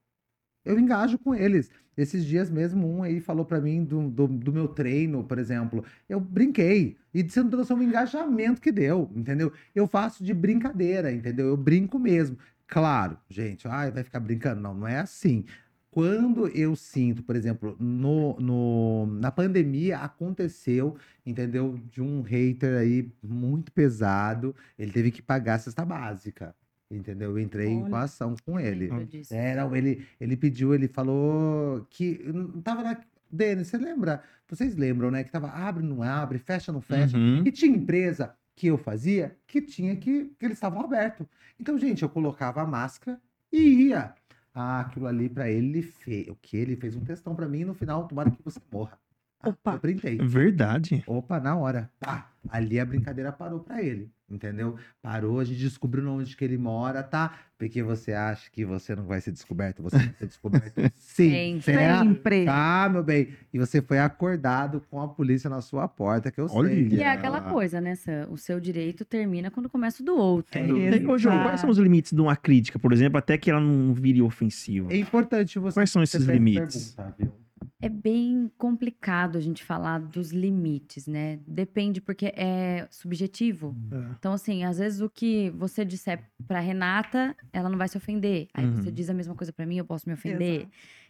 Eu 0.64 0.80
engajo 0.80 1.18
com 1.20 1.34
eles. 1.34 1.70
Esses 1.97 2.26
dias 2.26 2.49
mesmo, 2.49 2.88
um 2.88 3.03
aí 3.03 3.20
falou 3.20 3.45
pra 3.45 3.59
mim 3.59 3.84
do, 3.84 4.09
do, 4.09 4.28
do 4.28 4.53
meu 4.53 4.68
treino, 4.68 5.24
por 5.24 5.38
exemplo. 5.38 5.84
Eu 6.07 6.20
brinquei. 6.20 6.97
E 7.14 7.24
você 7.24 7.41
não 7.43 7.49
noção 7.49 7.78
do 7.78 7.84
engajamento 7.84 8.62
que 8.62 8.72
deu, 8.72 9.12
entendeu? 9.16 9.51
Eu 9.76 9.88
faço 9.88 10.24
de 10.24 10.34
brincadeira, 10.34 11.12
entendeu? 11.12 11.47
Eu 11.47 11.57
brinco 11.57 11.99
mesmo. 11.99 12.38
Claro, 12.68 13.18
gente, 13.30 13.68
ai, 13.68 13.91
vai 13.91 14.03
ficar 14.03 14.20
brincando. 14.20 14.62
Não, 14.62 14.74
não 14.74 14.88
é 14.88 14.99
assim. 14.99 15.45
Quando 15.91 16.47
eu 16.47 16.74
sinto, 16.74 17.22
por 17.22 17.36
exemplo, 17.36 17.76
no, 17.78 18.39
no, 18.39 19.05
na 19.07 19.30
pandemia 19.30 19.97
aconteceu, 19.99 20.95
entendeu? 21.26 21.78
De 21.91 22.01
um 22.01 22.22
hater 22.22 22.78
aí 22.80 23.12
muito 23.22 23.72
pesado, 23.74 24.55
ele 24.80 24.91
teve 24.93 25.12
que 25.12 25.22
pagar 25.22 25.55
a 25.55 25.59
cesta 25.59 25.84
básica, 25.84 26.55
entendeu? 26.96 27.32
Eu 27.32 27.39
entrei 27.39 27.68
em 27.68 27.84
Olha, 27.84 27.98
ação 27.98 28.36
com 28.46 28.60
ele. 28.60 28.89
É, 29.30 29.56
não, 29.56 29.76
ele, 29.76 30.06
ele 30.20 30.38
pediu, 30.38 30.74
ele 30.74 30.88
falou 30.88 31.86
que 31.89 32.22
não 32.26 32.62
tava 32.62 32.84
na. 32.84 32.98
Denis, 33.34 33.70
você 33.70 33.78
lembra? 33.78 34.22
Vocês 34.48 34.76
lembram, 34.76 35.10
né? 35.10 35.24
Que 35.24 35.32
tava 35.32 35.50
abre, 35.50 35.84
não 35.84 36.04
abre, 36.04 36.38
fecha, 36.38 36.72
não 36.72 36.82
fecha. 36.82 37.18
Uhum. 37.18 37.44
E 37.46 37.52
tinha 37.52 37.74
empresa 37.74 38.36
que 38.56 38.68
eu 38.68 38.78
fazia 38.78 39.38
que 39.48 39.62
tinha 39.62 39.96
que, 39.96 40.26
que 40.38 40.46
eles 40.46 40.58
estavam 40.58 40.82
abertos. 40.82 41.26
Então, 41.60 41.78
gente, 41.80 42.04
eu 42.04 42.10
colocava 42.10 42.62
a 42.62 42.66
máscara 42.66 43.20
e 43.52 43.88
ia. 43.88 44.14
Ah, 44.54 44.82
aquilo 44.82 45.08
ali 45.08 45.30
pra 45.30 45.50
ele, 45.50 45.68
ele 45.68 45.82
fez. 45.82 46.28
O 46.28 46.36
que? 46.36 46.58
Ele 46.58 46.76
fez 46.76 46.96
um 46.96 47.06
textão 47.06 47.34
pra 47.34 47.48
mim 47.48 47.62
e 47.62 47.66
no 47.66 47.74
final, 47.74 48.08
tomara 48.08 48.30
que 48.30 48.44
você 48.44 48.60
morra. 48.72 49.00
Opa. 49.44 49.74
Eu 49.74 49.80
printei. 49.80 50.18
Verdade. 50.18 51.04
Opa, 51.08 51.39
na 51.39 51.56
hora. 51.56 51.89
Pá, 52.00 52.32
ali 52.50 52.80
a 52.80 52.86
brincadeira 52.86 53.32
parou 53.32 53.60
pra 53.60 53.82
ele, 53.84 54.10
entendeu? 54.30 54.76
Parou, 55.02 55.39
a 55.39 55.44
gente 55.44 55.60
descobriu 55.60 56.08
onde 56.10 56.36
que 56.36 56.44
ele 56.44 56.58
mora, 56.58 57.04
tá? 57.04 57.39
Porque 57.58 57.84
você 57.84 58.14
acha 58.14 58.50
que 58.52 58.66
você 58.66 58.96
não 58.96 59.06
vai 59.06 59.22
ser 59.22 59.32
descoberto, 59.32 59.84
você 59.84 59.98
vai 59.98 60.14
ser 60.18 60.28
descoberto 60.28 60.74
sim, 60.96 61.60
Sempre. 61.62 62.46
Tá, 62.46 62.89
meu 62.92 63.04
bem. 63.04 63.30
E 63.54 63.60
você 63.60 63.82
foi 63.82 64.00
acordado 64.00 64.82
com 64.89 65.00
a 65.00 65.08
polícia 65.08 65.50
na 65.50 65.62
sua 65.62 65.88
porta, 65.88 66.32
que 66.32 66.42
eu 66.42 66.48
Olha. 66.50 66.70
sei. 66.70 66.88
E 66.88 67.02
é 67.02 67.12
aquela 67.12 67.42
coisa, 67.42 67.80
né? 67.80 67.94
O 68.30 68.38
seu 68.38 68.60
direito 68.60 69.06
termina 69.06 69.52
quando 69.52 69.70
começa 69.70 70.02
o 70.02 70.06
do 70.06 70.16
outro. 70.16 70.58
É 70.58 70.66
E, 70.66 71.06
Ô, 71.06 71.18
João, 71.18 71.44
quais 71.44 71.60
são 71.60 71.70
os 71.70 71.78
limites 71.78 72.14
de 72.14 72.22
uma 72.22 72.36
crítica, 72.36 72.80
por 72.80 72.94
exemplo, 72.94 73.18
até 73.18 73.38
que 73.38 73.52
ela 73.52 73.60
não 73.60 73.94
vire 73.94 74.22
ofensiva? 74.22 74.92
É 74.92 74.98
importante 74.98 75.60
você. 75.60 75.76
Quais 75.76 75.92
são 75.92 76.02
esses 76.02 76.26
limites? 76.26 76.96
pergunta, 76.96 77.16
viu? 77.18 77.41
É 77.82 77.90
bem 77.90 78.52
complicado 78.58 79.38
a 79.38 79.42
gente 79.42 79.64
falar 79.64 80.00
dos 80.00 80.32
limites, 80.32 81.08
né? 81.08 81.40
Depende, 81.48 82.00
porque 82.00 82.28
é 82.36 82.88
subjetivo. 82.92 83.76
Então, 84.20 84.34
assim, 84.34 84.64
às 84.64 84.78
vezes 84.78 85.02
o 85.02 85.10
que 85.10 85.50
você 85.50 85.84
disser 85.84 86.24
pra 86.48 86.60
Renata, 86.60 87.36
ela 87.52 87.70
não 87.70 87.78
vai 87.78 87.88
se 87.88 87.98
ofender. 87.98 88.48
Aí 88.54 88.66
Uhum. 88.66 88.76
você 88.82 88.92
diz 88.92 89.10
a 89.10 89.14
mesma 89.16 89.34
coisa 89.36 89.52
pra 89.52 89.66
mim, 89.66 89.78
eu 89.78 89.86
posso 89.86 90.08
me 90.08 90.14
ofender. 90.14 90.68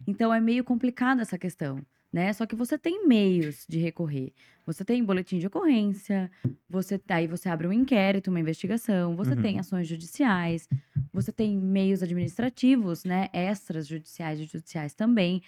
Então, 0.08 0.34
é 0.34 0.40
meio 0.40 0.64
complicado 0.64 1.20
essa 1.22 1.38
questão, 1.38 1.82
né? 2.12 2.32
Só 2.32 2.46
que 2.46 2.56
você 2.56 2.78
tem 2.78 3.06
meios 3.06 3.66
de 3.68 3.78
recorrer. 3.80 4.32
Você 4.66 4.86
tem 4.86 5.04
boletim 5.04 5.40
de 5.40 5.48
ocorrência, 5.48 6.32
você 6.70 7.02
aí 7.10 7.28
você 7.28 7.50
abre 7.50 7.68
um 7.68 7.74
inquérito, 7.74 8.30
uma 8.30 8.40
investigação, 8.40 9.16
você 9.16 9.36
Uhum. 9.36 9.42
tem 9.42 9.60
ações 9.60 9.88
judiciais, 9.88 10.70
você 11.12 11.32
tem 11.34 11.58
meios 11.58 12.02
administrativos, 12.02 13.04
né? 13.04 13.28
Extras 13.34 13.88
judiciais 13.88 14.40
e 14.40 14.46
judiciais 14.46 14.94
também. 14.94 15.42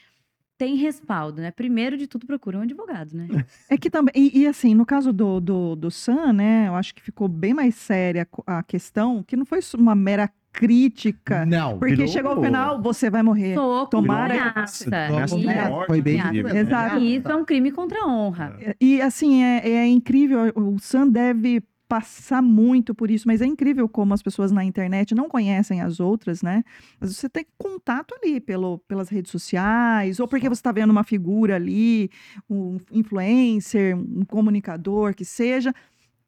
Tem 0.64 0.76
respaldo, 0.76 1.42
né? 1.42 1.52
Primeiro 1.52 1.98
de 1.98 2.08
tudo, 2.08 2.26
procura 2.26 2.58
um 2.58 2.62
advogado, 2.62 3.14
né? 3.14 3.28
É 3.70 3.78
que 3.78 3.90
também, 3.90 4.14
e, 4.16 4.40
e 4.44 4.48
assim, 4.48 4.74
no 4.74 4.86
caso 4.86 5.12
do, 5.12 5.42
do, 5.42 5.76
do 5.76 5.92
Sam, 5.92 6.32
né, 6.32 6.68
eu 6.70 6.76
acho 6.76 6.96
que 6.96 7.02
ficou 7.02 7.28
bem 7.28 7.54
mais 7.54 7.76
séria 7.76 8.26
a 8.48 8.64
questão, 8.64 9.22
que 9.24 9.36
não 9.36 9.46
foi 9.46 9.60
uma 9.78 9.94
mera 9.94 10.30
crítica, 10.54 11.46
Não. 11.46 11.78
porque 11.80 11.96
virou- 11.96 12.08
chegou 12.08 12.32
ao 12.32 12.42
final, 12.42 12.82
você 12.82 13.10
vai 13.10 13.22
morrer. 13.24 13.56
Soco, 13.56 13.90
Tomara- 13.90 14.36
ameaça. 14.52 14.88
Ameaça 14.88 15.36
E- 15.36 15.42
de 15.42 15.48
É, 15.50 15.86
foi 15.86 16.02
bem 16.02 16.18
isso 16.20 16.32
mesmo, 16.32 16.58
Exato. 16.58 16.98
E 17.00 17.16
isso 17.18 17.28
é 17.30 17.36
um 17.36 17.44
crime 17.44 17.72
contra 17.72 18.00
a 18.04 18.08
honra. 18.08 18.56
E 18.80 19.02
assim, 19.02 19.44
é, 19.44 19.68
é 19.70 19.88
incrível, 19.88 20.52
o 20.56 20.80
Sam 20.80 21.10
deve 21.10 21.62
passar 21.88 22.42
muito 22.42 22.96
por 22.96 23.12
isso, 23.12 23.28
mas 23.28 23.42
é 23.42 23.46
incrível 23.46 23.88
como 23.88 24.14
as 24.14 24.22
pessoas 24.24 24.52
na 24.52 24.64
internet 24.64 25.14
não 25.14 25.30
conhecem 25.30 25.82
as 25.82 26.00
outras, 26.00 26.42
né? 26.42 26.64
Mas 27.00 27.16
você 27.16 27.30
tem 27.30 27.46
contato 27.58 28.16
ali 28.16 28.40
pelo, 28.40 28.80
pelas 28.80 29.10
redes 29.10 29.32
sociais, 29.32 30.20
ou 30.20 30.28
porque 30.28 30.50
você 30.50 30.60
está 30.60 30.72
vendo 30.72 30.92
uma 30.92 31.04
figura 31.04 31.56
ali, 31.56 32.10
um 32.50 32.78
influencer, 32.92 33.96
um 33.96 34.26
comunicador, 34.26 35.14
que 35.14 35.26
seja. 35.26 35.74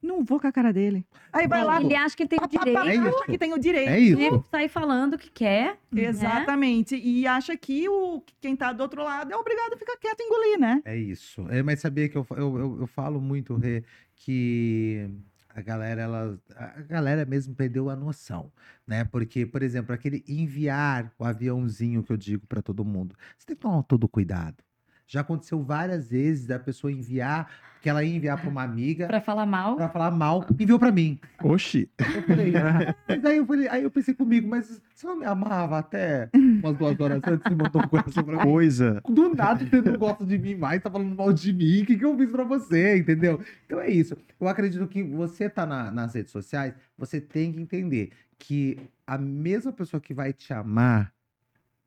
Não 0.01 0.23
vou 0.23 0.39
com 0.39 0.45
a 0.45 0.51
cara 0.51 0.71
dele. 0.71 1.03
Aí 1.33 1.47
vai 1.47 1.63
lá, 1.63 1.81
Ele 1.81 1.95
acha 1.95 2.15
que 2.15 2.21
ele 2.21 2.29
tem 2.29 2.39
o 2.39 2.47
direito 2.47 2.79
É 2.79 2.95
isso. 2.95 3.23
que 3.25 3.37
tem 3.39 3.53
o 3.53 3.57
direito. 3.57 3.89
É 3.89 3.99
isso. 3.99 4.37
de 4.39 4.47
sair 4.49 4.69
falando 4.69 5.15
o 5.15 5.17
que 5.17 5.31
quer. 5.31 5.79
né? 5.91 6.03
Exatamente. 6.03 6.95
E 6.95 7.25
acha 7.25 7.57
que 7.57 7.89
o, 7.89 8.21
quem 8.39 8.55
tá 8.55 8.71
do 8.71 8.81
outro 8.83 9.03
lado 9.03 9.33
é 9.33 9.35
obrigado 9.35 9.73
a 9.73 9.77
ficar 9.77 9.97
quieto 9.97 10.19
e 10.19 10.23
engolir, 10.25 10.59
né? 10.59 10.79
É 10.85 10.95
isso. 10.95 11.47
É, 11.49 11.63
mas 11.63 11.79
sabia 11.79 12.07
que 12.07 12.15
eu, 12.15 12.25
eu, 12.37 12.57
eu, 12.59 12.77
eu 12.81 12.87
falo 12.87 13.19
muito, 13.19 13.55
Rê, 13.55 13.83
que 14.15 15.09
a 15.55 15.61
galera, 15.61 16.01
ela, 16.01 16.39
a 16.55 16.81
galera 16.81 17.25
mesmo 17.25 17.55
perdeu 17.55 17.89
a 17.89 17.95
noção, 17.95 18.51
né? 18.85 19.05
Porque, 19.05 19.45
por 19.45 19.63
exemplo, 19.63 19.95
aquele 19.95 20.23
enviar 20.27 21.13
o 21.17 21.23
aviãozinho 21.23 22.03
que 22.03 22.11
eu 22.11 22.17
digo 22.17 22.45
para 22.45 22.61
todo 22.61 22.83
mundo, 22.83 23.15
você 23.37 23.47
tem 23.47 23.55
que 23.55 23.61
tomar 23.61 23.83
todo 23.83 24.09
cuidado. 24.09 24.64
Já 25.07 25.21
aconteceu 25.21 25.61
várias 25.63 26.09
vezes 26.09 26.47
da 26.47 26.57
pessoa 26.57 26.91
enviar, 26.91 27.49
que 27.81 27.87
ela 27.89 28.03
ia 28.03 28.15
enviar 28.15 28.41
para 28.41 28.49
uma 28.49 28.63
amiga 28.63 29.05
Pra 29.05 29.21
falar 29.21 29.45
mal. 29.45 29.75
para 29.75 29.87
falar 29.89 30.09
mal, 30.09 30.43
enviou 30.59 30.79
para 30.79 30.91
mim. 30.91 31.19
Oxi. 31.43 31.87
Eu 31.99 32.23
falei, 32.23 32.53
ah, 32.57 32.95
mas 33.07 33.23
aí 33.25 33.37
eu 33.37 33.45
falei, 33.45 33.67
aí 33.67 33.83
eu 33.83 33.91
pensei 33.91 34.15
comigo, 34.15 34.47
mas 34.47 34.81
você 34.93 35.05
não 35.05 35.15
me 35.17 35.25
amava 35.25 35.77
até 35.77 36.29
umas 36.33 36.75
duas 36.75 36.99
horas 36.99 37.21
antes 37.23 37.51
e 37.51 37.55
mandou 37.55 37.87
coisa 37.87 38.23
pra 38.23 38.37
mim? 38.37 38.43
Coisa. 38.51 39.01
Do 39.07 39.35
nada 39.35 39.63
você 39.63 39.81
não 39.81 39.97
gosta 39.99 40.25
de 40.25 40.37
mim 40.39 40.55
mais, 40.55 40.81
tá 40.81 40.89
falando 40.89 41.15
mal 41.15 41.31
de 41.31 41.53
mim, 41.53 41.83
o 41.83 41.85
que, 41.85 41.95
que 41.97 42.03
eu 42.05 42.17
fiz 42.17 42.31
pra 42.31 42.43
você, 42.43 42.97
entendeu? 42.97 43.39
Então 43.67 43.79
é 43.79 43.89
isso. 43.91 44.17
Eu 44.41 44.47
acredito 44.47 44.87
que 44.87 45.03
você 45.03 45.47
tá 45.47 45.65
na- 45.67 45.91
nas 45.91 46.15
redes 46.15 46.31
sociais, 46.31 46.73
você 46.97 47.21
tem 47.21 47.53
que 47.53 47.61
entender 47.61 48.09
que 48.39 48.79
a 49.05 49.17
mesma 49.19 49.71
pessoa 49.71 50.01
que 50.01 50.13
vai 50.13 50.33
te 50.33 50.51
amar 50.51 51.13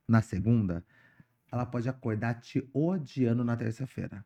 na 0.08 0.22
segunda, 0.22 0.84
ela 1.50 1.66
pode 1.66 1.88
acordar 1.88 2.34
te 2.40 2.68
odiando 2.72 3.44
na 3.44 3.56
terça-feira. 3.56 4.24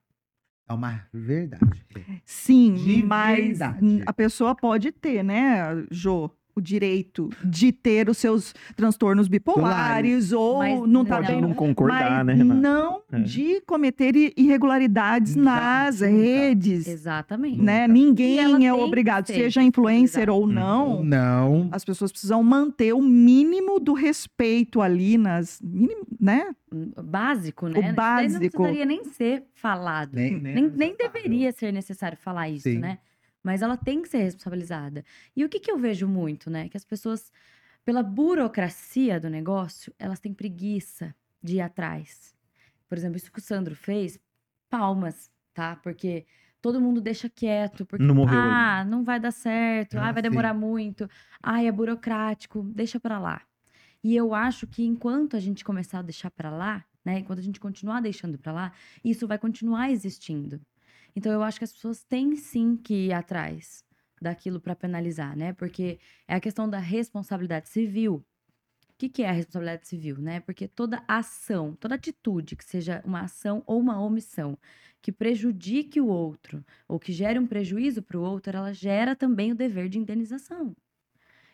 É 0.68 0.73
uma 0.73 1.07
verdade. 1.12 1.85
Sim, 2.25 2.75
De 2.75 3.03
mas 3.03 3.59
verdade. 3.59 4.03
a 4.07 4.12
pessoa 4.12 4.55
pode 4.55 4.93
ter, 4.93 5.23
né, 5.23 5.85
Jô, 5.91 6.31
o 6.55 6.61
direito 6.61 7.30
de 7.44 7.72
ter 7.72 8.09
os 8.09 8.18
seus 8.18 8.55
transtornos 8.76 9.26
bipolares 9.28 10.32
ou 10.32 10.59
Mas 10.59 10.80
não 10.88 11.05
tá 11.05 11.20
não- 11.20 11.26
bem. 11.26 11.40
não 11.40 11.55
concordar, 11.55 12.24
mas 12.24 12.26
né, 12.26 12.42
Renata? 12.42 12.61
não 12.61 13.00
É. 13.12 13.20
de 13.20 13.61
cometer 13.62 14.14
irregularidades 14.36 15.34
Nunca, 15.34 15.50
nas 15.50 16.00
redes, 16.00 16.86
Exatamente. 16.86 17.61
né? 17.61 17.88
Ninguém 17.88 18.66
é 18.66 18.72
obrigado, 18.72 19.26
seja 19.26 19.62
influencer 19.62 20.28
ou 20.30 20.44
responsabilizada. 20.46 21.00
não. 21.00 21.03
Não. 21.05 21.68
As 21.72 21.84
pessoas 21.84 22.11
precisam 22.12 22.42
manter 22.42 22.92
o 22.92 23.00
mínimo 23.03 23.78
do 23.80 23.92
respeito 23.94 24.80
ali 24.80 25.16
nas, 25.18 25.61
mínimo, 25.62 26.07
né? 26.20 26.50
Básico, 27.03 27.68
né? 27.68 27.80
Daí 27.80 27.92
básico. 27.92 28.32
Não 28.32 28.38
precisaria 28.50 28.84
nem 28.84 29.05
ser 29.05 29.44
falado. 29.55 30.11
Nem, 30.14 30.32
Nem, 30.40 30.55
nem 30.55 30.62
necessário. 30.70 30.96
deveria 31.12 31.53
ser 31.53 31.72
necessário 31.72 32.18
falar 32.18 32.48
isso, 32.48 32.64
Sim. 32.68 32.78
né? 32.78 32.98
Mas 33.43 33.62
ela 33.62 33.76
tem 33.76 34.03
que 34.03 34.09
ser 34.09 34.18
responsabilizada. 34.18 35.05
E 35.36 35.45
o 35.45 35.49
que, 35.49 35.61
que 35.61 35.70
eu 35.70 35.78
vejo 35.78 36.07
muito, 36.09 36.51
né? 36.51 36.68
Que 36.68 36.76
as 36.76 36.84
pessoas, 36.84 37.32
pela 37.84 38.03
burocracia 38.03 39.20
do 39.20 39.30
negócio, 39.30 39.95
elas 39.99 40.20
têm 40.20 40.34
preguiça 40.34 41.14
de 41.43 41.57
ir 41.57 41.61
atrás. 41.61 42.34
Por 42.88 42.99
exemplo, 42.99 43.16
isso 43.16 43.32
que 43.32 43.38
o 43.38 43.43
Sandro 43.43 43.74
fez, 43.76 44.18
palmas, 44.70 45.30
tá? 45.55 45.76
Porque 45.76 46.26
todo 46.61 46.80
mundo 46.80 47.01
deixa 47.01 47.28
quieto, 47.30 47.86
porque 47.86 48.07
Não 48.07 48.14
morreu 48.14 48.55
ah, 48.55 48.84
não 48.84 49.05
vai 49.05 49.18
dar 49.20 49.32
certo, 49.32 49.99
ah, 49.99 50.11
Ah, 50.11 50.12
vai 50.12 50.22
sim. 50.22 50.22
demorar 50.22 50.55
muito, 50.55 51.09
ah, 51.43 51.62
é 51.62 51.72
burocrático, 51.72 52.62
deixa 52.74 53.01
pra 53.01 53.18
lá. 53.18 53.43
E 54.05 54.16
eu 54.16 54.34
acho 54.34 54.66
que 54.66 54.84
enquanto 54.84 55.36
a 55.36 55.40
gente 55.40 55.64
começar 55.64 56.01
a 56.01 56.03
deixar 56.03 56.30
pra 56.30 56.51
lá, 56.51 56.84
né, 57.05 57.18
enquanto 57.20 57.40
a 57.40 57.43
gente 57.43 57.61
continuar 57.61 58.01
deixando 58.01 58.38
pra 58.38 58.53
lá, 58.53 58.72
isso 59.05 59.26
vai 59.28 59.38
continuar 59.38 59.90
existindo. 59.90 60.61
Então 61.14 61.32
eu 61.32 61.42
acho 61.42 61.58
que 61.58 61.64
as 61.64 61.72
pessoas 61.72 62.02
têm 62.04 62.36
sim 62.36 62.76
que 62.76 63.06
ir 63.08 63.12
atrás 63.12 63.84
daquilo 64.20 64.60
pra 64.60 64.76
penalizar, 64.76 65.36
né? 65.36 65.52
Porque 65.52 65.98
é 66.28 66.34
a 66.34 66.40
questão 66.40 66.68
da 66.68 66.78
responsabilidade 66.78 67.68
civil. 67.68 68.24
O 68.90 68.94
que, 68.98 69.08
que 69.08 69.22
é 69.24 69.28
a 69.28 69.32
responsabilidade 69.32 69.88
civil, 69.88 70.18
né? 70.18 70.40
Porque 70.40 70.68
toda 70.68 71.02
ação, 71.08 71.74
toda 71.74 71.96
atitude 71.96 72.56
que 72.56 72.64
seja 72.64 73.02
uma 73.04 73.22
ação 73.22 73.62
ou 73.66 73.80
uma 73.80 74.00
omissão 74.00 74.56
que 75.02 75.10
prejudique 75.12 76.00
o 76.00 76.06
outro 76.06 76.64
ou 76.88 77.00
que 77.00 77.12
gere 77.12 77.38
um 77.38 77.46
prejuízo 77.46 78.02
para 78.02 78.18
o 78.18 78.22
outro, 78.22 78.56
ela 78.56 78.72
gera 78.72 79.16
também 79.16 79.52
o 79.52 79.56
dever 79.56 79.88
de 79.88 79.98
indenização. 79.98 80.76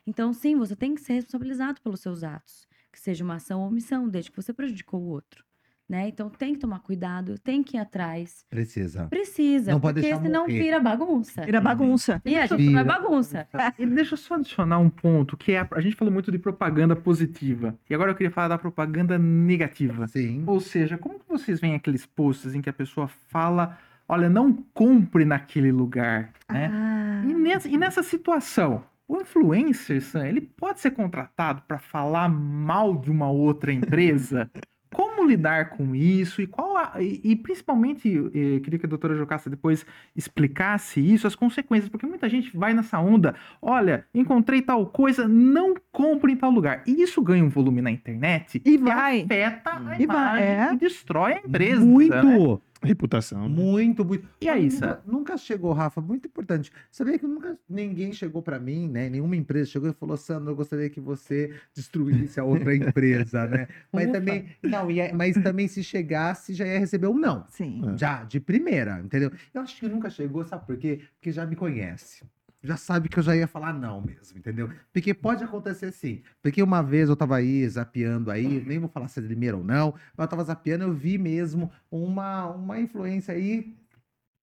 Então, 0.07 0.33
sim, 0.33 0.57
você 0.57 0.77
tem 0.77 0.95
que 0.95 1.01
ser 1.03 1.15
responsabilizado 1.15 1.81
pelos 1.83 2.01
seus 2.01 2.25
atos, 2.25 2.67
que 2.93 3.01
seja 3.01 3.25
uma 3.25 3.37
ação 3.37 3.61
ou 3.63 3.69
omissão, 3.69 4.09
desde 4.09 4.31
que 4.31 4.37
você 4.37 4.53
prejudicou 4.53 5.01
o 5.03 5.09
outro. 5.09 5.45
Né? 5.89 6.09
Então 6.09 6.29
tem 6.29 6.53
que 6.53 6.61
tomar 6.61 6.81
cuidado, 6.81 7.39
tem 7.39 7.63
que 7.63 7.79
ir 7.79 7.81
atrás. 7.81 8.45
Precisa. 8.51 9.07
Precisa, 9.07 9.71
Não 9.73 9.81
pode 9.81 9.95
porque 9.95 10.09
deixar 10.09 10.23
senão 10.23 10.43
morrer. 10.43 10.59
vira 10.63 10.79
bagunça. 10.81 11.43
Vira 11.47 11.61
bagunça. 11.63 12.21
E 12.27 12.37
a 12.37 12.45
gente 12.45 12.59
Vira. 12.59 12.73
vai 12.75 12.85
bagunça. 12.85 13.49
E 13.79 13.87
deixa 13.87 14.13
eu 14.13 14.19
só 14.19 14.35
adicionar 14.35 14.79
um 14.79 14.91
ponto, 14.91 15.35
que 15.35 15.53
é 15.53 15.61
a, 15.61 15.69
a 15.73 15.81
gente 15.81 15.97
falou 15.97 16.13
muito 16.13 16.31
de 16.31 16.39
propaganda 16.39 16.95
positiva. 16.95 17.75
E 17.89 17.95
agora 17.95 18.11
eu 18.11 18.15
queria 18.15 18.31
falar 18.31 18.49
da 18.49 18.59
propaganda 18.59 19.17
negativa. 19.19 20.07
Sim. 20.09 20.45
Ou 20.47 20.61
seja, 20.61 20.99
como 20.99 21.19
que 21.19 21.25
vocês 21.27 21.59
veem 21.59 21.75
aqueles 21.75 22.05
posts 22.05 22.55
em 22.55 22.61
que 22.61 22.69
a 22.69 22.73
pessoa 22.75 23.09
fala, 23.09 23.79
olha, 24.07 24.29
não 24.29 24.53
compre 24.75 25.25
naquele 25.25 25.73
lugar, 25.73 26.35
né? 26.53 26.71
Ah, 26.71 27.23
E 27.27 27.33
nessa, 27.33 27.67
e 27.67 27.79
nessa 27.79 28.03
situação, 28.03 28.85
o 29.09 29.17
influencer, 29.23 30.03
Sam, 30.03 30.27
ele 30.29 30.43
pode 30.43 30.81
ser 30.81 30.91
contratado 30.91 31.63
para 31.67 31.79
falar 31.79 32.29
mal 32.29 32.95
de 32.95 33.11
uma 33.11 33.31
outra 33.31 33.73
empresa? 33.73 34.51
Como 34.99 35.25
lidar 35.25 35.71
com 35.71 35.95
isso? 35.95 36.43
E 36.43 36.47
qual 36.49 36.77
a- 36.77 36.95
e, 37.01 37.21
e 37.23 37.37
principalmente, 37.37 38.09
eh, 38.35 38.59
queria 38.59 38.81
que 38.81 38.87
a 38.87 38.89
doutora 38.89 39.15
Jocasta 39.15 39.49
depois 39.49 39.87
explicasse 40.17 41.01
isso, 41.01 41.25
as 41.25 41.37
consequências, 41.37 41.89
porque 41.89 42.05
muita 42.05 42.29
gente 42.29 42.57
vai 42.57 42.75
nessa 42.75 42.99
onda, 42.99 43.37
olha, 43.63 44.05
encontrei 44.13 44.61
tal 44.61 44.85
coisa, 44.87 45.29
não 45.29 45.75
compre 45.93 46.33
em 46.33 46.37
tal 46.37 46.51
lugar. 46.51 46.83
E 46.85 47.01
isso 47.01 47.23
ganha 47.23 47.45
um 47.45 47.49
volume 47.49 47.81
na 47.81 47.93
internet 47.93 48.61
E 48.65 48.77
vai. 48.77 49.23
afeta 49.23 49.71
a 49.77 49.81
E 50.01 50.05
vai, 50.07 50.41
imagem 50.43 50.45
é. 50.45 50.73
e 50.73 50.77
destrói 50.77 51.33
a 51.35 51.39
empresa. 51.39 51.85
Muito. 51.85 52.15
né? 52.17 52.59
Reputação. 52.83 53.49
né? 53.49 53.55
Muito, 53.55 54.05
muito. 54.05 54.29
E 54.41 54.49
aí, 54.49 54.71
Sam? 54.71 54.87
nunca, 54.87 55.03
nunca 55.07 55.37
chegou, 55.37 55.73
Rafa, 55.73 56.01
muito 56.01 56.27
importante. 56.29 56.71
Sabia 56.91 57.19
que 57.19 57.27
nunca 57.27 57.59
ninguém 57.69 58.13
chegou 58.13 58.43
pra 58.43 58.59
mim, 58.59 58.89
né? 58.89 59.09
Nenhuma 59.09 59.37
empresa 59.37 59.71
chegou 59.71 59.91
e 59.91 59.93
falou: 59.93 60.17
Sandro, 60.17 60.51
eu 60.53 60.57
gostaria 60.57 60.89
que 60.89 61.01
você 61.01 61.53
destruísse 61.75 62.39
a 62.41 62.45
outra 62.45 62.75
empresa, 62.77 63.47
né? 63.47 63.69
Mas 63.93 64.05
Ufa. 64.05 64.13
também, 64.13 64.47
não, 64.63 64.91
e 64.91 65.01
é- 65.01 65.13
mas 65.13 65.35
também 65.43 65.67
se 65.69 65.83
chegasse, 65.83 66.55
já 66.55 66.67
ia 66.67 66.79
receber 66.79 67.07
um 67.09 67.19
não. 67.19 67.45
sim. 67.49 67.83
É. 67.95 67.97
Já, 67.99 68.25
de 68.25 68.39
primeira, 68.41 69.01
entendeu? 69.01 69.31
Eu 69.53 69.61
acho 69.61 69.79
que 69.79 69.89
nunca 69.89 70.09
chegou, 70.11 70.45
sabe 70.45 70.67
por 70.67 70.77
quê? 70.77 71.01
Porque 71.15 71.33
já 71.33 71.45
me 71.47 71.57
conhece. 71.57 72.25
Já 72.63 72.77
sabe 72.77 73.09
que 73.09 73.19
eu 73.19 73.23
já 73.23 73.37
ia 73.37 73.47
falar 73.47 73.73
não 73.73 74.01
mesmo, 74.01 74.37
entendeu? 74.39 74.69
Porque 74.93 75.15
pode 75.15 75.45
acontecer 75.45 75.93
sim. 75.93 76.23
Porque 76.43 76.63
uma 76.63 76.83
vez 76.83 77.09
eu 77.09 77.15
tava 77.17 77.37
aí 77.37 77.69
zapeando 77.69 78.31
aí, 78.31 78.65
nem 78.67 78.79
vou 78.81 78.89
falar 78.89 79.07
se 79.09 79.21
é 79.21 79.23
de 79.23 79.29
primeira 79.29 79.57
ou 79.57 79.63
não, 79.63 79.93
mas 80.17 80.25
eu 80.25 80.29
tava 80.29 80.43
zapeando, 80.45 80.85
eu 80.85 80.93
vi 80.93 81.19
mesmo 81.19 81.71
uma, 81.91 82.47
uma 82.47 82.81
influência 82.81 83.33
aí 83.35 83.77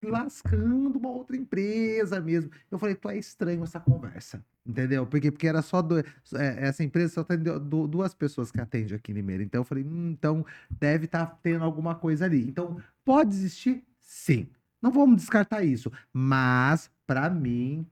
lascando 0.03 0.97
uma 0.99 1.09
outra 1.09 1.35
empresa 1.35 2.19
mesmo. 2.21 2.51
Eu 2.69 2.77
falei, 2.77 2.95
tu 2.95 3.09
é 3.09 3.17
estranho 3.17 3.63
essa 3.63 3.79
conversa. 3.79 4.43
Entendeu? 4.65 5.05
Porque, 5.05 5.31
porque 5.31 5.47
era 5.47 5.61
só 5.61 5.81
do, 5.81 5.99
é, 5.99 6.03
essa 6.57 6.83
empresa 6.83 7.13
só 7.13 7.23
tem 7.23 7.37
du- 7.37 7.59
du- 7.59 7.87
duas 7.87 8.13
pessoas 8.13 8.51
que 8.51 8.59
atende 8.59 8.95
aqui 8.95 9.11
em 9.11 9.15
Limeira. 9.15 9.43
Então 9.43 9.61
eu 9.61 9.65
falei, 9.65 9.83
hum, 9.83 10.09
então 10.11 10.45
deve 10.69 11.05
estar 11.05 11.25
tendo 11.43 11.63
alguma 11.63 11.95
coisa 11.95 12.25
ali. 12.25 12.47
Então, 12.47 12.81
pode 13.03 13.35
existir? 13.35 13.83
Sim. 13.99 14.47
Não 14.81 14.91
vamos 14.91 15.17
descartar 15.17 15.63
isso. 15.63 15.91
Mas, 16.11 16.89
pra 17.05 17.29
mim, 17.29 17.85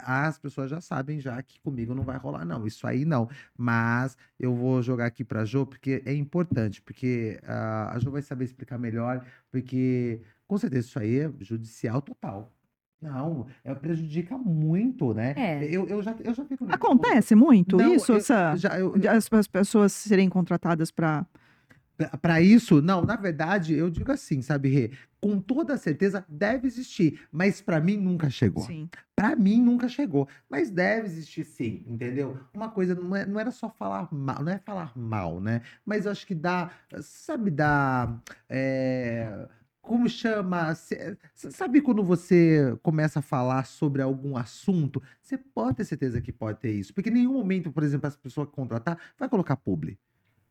as 0.00 0.38
pessoas 0.38 0.70
já 0.70 0.80
sabem 0.80 1.20
já 1.20 1.40
que 1.42 1.60
comigo 1.60 1.94
não 1.94 2.02
vai 2.02 2.16
rolar, 2.16 2.44
não. 2.44 2.66
Isso 2.66 2.86
aí 2.86 3.04
não. 3.04 3.28
Mas 3.56 4.16
eu 4.38 4.54
vou 4.54 4.82
jogar 4.82 5.06
aqui 5.06 5.24
pra 5.24 5.44
Jo, 5.44 5.66
porque 5.66 6.02
é 6.06 6.14
importante, 6.14 6.80
porque 6.82 7.38
ah, 7.44 7.92
a 7.94 7.98
Jo 7.98 8.10
vai 8.10 8.22
saber 8.22 8.44
explicar 8.44 8.78
melhor, 8.78 9.24
porque 9.50 10.20
com 10.46 10.56
certeza 10.56 10.86
isso 10.88 10.98
aí 10.98 11.20
é 11.20 11.32
judicial 11.40 12.00
total. 12.00 12.52
Não, 13.00 13.46
é, 13.62 13.72
prejudica 13.76 14.36
muito, 14.36 15.14
né? 15.14 15.32
É. 15.36 15.64
Eu, 15.64 15.86
eu 15.86 16.02
já, 16.02 16.16
eu 16.18 16.34
já 16.34 16.44
fico. 16.44 16.66
Acontece 16.68 17.34
muito 17.36 17.76
Não, 17.76 17.94
isso, 17.94 18.10
eu- 18.10 18.16
essa, 18.16 18.56
Já, 18.56 18.76
eu, 18.76 18.92
as, 19.08 19.32
as 19.32 19.46
pessoas 19.46 19.92
serem 19.92 20.28
contratadas 20.28 20.90
para 20.90 21.24
Para 22.22 22.40
isso, 22.40 22.80
não, 22.80 23.02
na 23.04 23.16
verdade, 23.16 23.74
eu 23.74 23.90
digo 23.90 24.12
assim, 24.12 24.40
sabe, 24.40 24.68
Rê? 24.68 24.90
Com 25.20 25.40
toda 25.40 25.76
certeza 25.76 26.24
deve 26.28 26.68
existir, 26.68 27.20
mas 27.32 27.60
para 27.60 27.80
mim 27.80 27.96
nunca 27.96 28.30
chegou. 28.30 28.62
Sim. 28.64 28.88
Pra 29.16 29.34
mim 29.34 29.60
nunca 29.60 29.88
chegou, 29.88 30.28
mas 30.48 30.70
deve 30.70 31.06
existir 31.08 31.44
sim, 31.44 31.82
entendeu? 31.88 32.38
Uma 32.54 32.70
coisa 32.70 32.94
não, 32.94 33.16
é- 33.16 33.26
não 33.26 33.40
era 33.40 33.50
só 33.50 33.68
falar 33.68 34.08
mal, 34.12 34.42
não 34.44 34.52
é 34.52 34.58
falar 34.58 34.96
mal, 34.96 35.40
né? 35.40 35.62
Mas 35.84 36.04
eu 36.06 36.12
acho 36.12 36.24
que 36.24 36.36
dá, 36.36 36.70
sabe, 37.02 37.50
dá. 37.50 38.16
é, 38.48 39.48
como 39.82 40.08
chama? 40.08 40.74
Sabe 41.34 41.80
quando 41.80 42.04
você 42.04 42.78
começa 42.82 43.18
a 43.20 43.22
falar 43.22 43.64
sobre 43.64 44.02
algum 44.02 44.36
assunto? 44.36 45.02
Você 45.20 45.38
pode 45.38 45.78
ter 45.78 45.84
certeza 45.84 46.20
que 46.20 46.30
pode 46.30 46.60
ter 46.60 46.72
isso, 46.72 46.92
porque 46.94 47.08
em 47.10 47.14
nenhum 47.14 47.32
momento, 47.32 47.72
por 47.72 47.82
exemplo, 47.82 48.06
as 48.06 48.16
pessoas 48.16 48.48
que 48.48 48.54
contratar 48.54 48.98
vai 49.18 49.28
colocar 49.28 49.56
publi. 49.56 49.98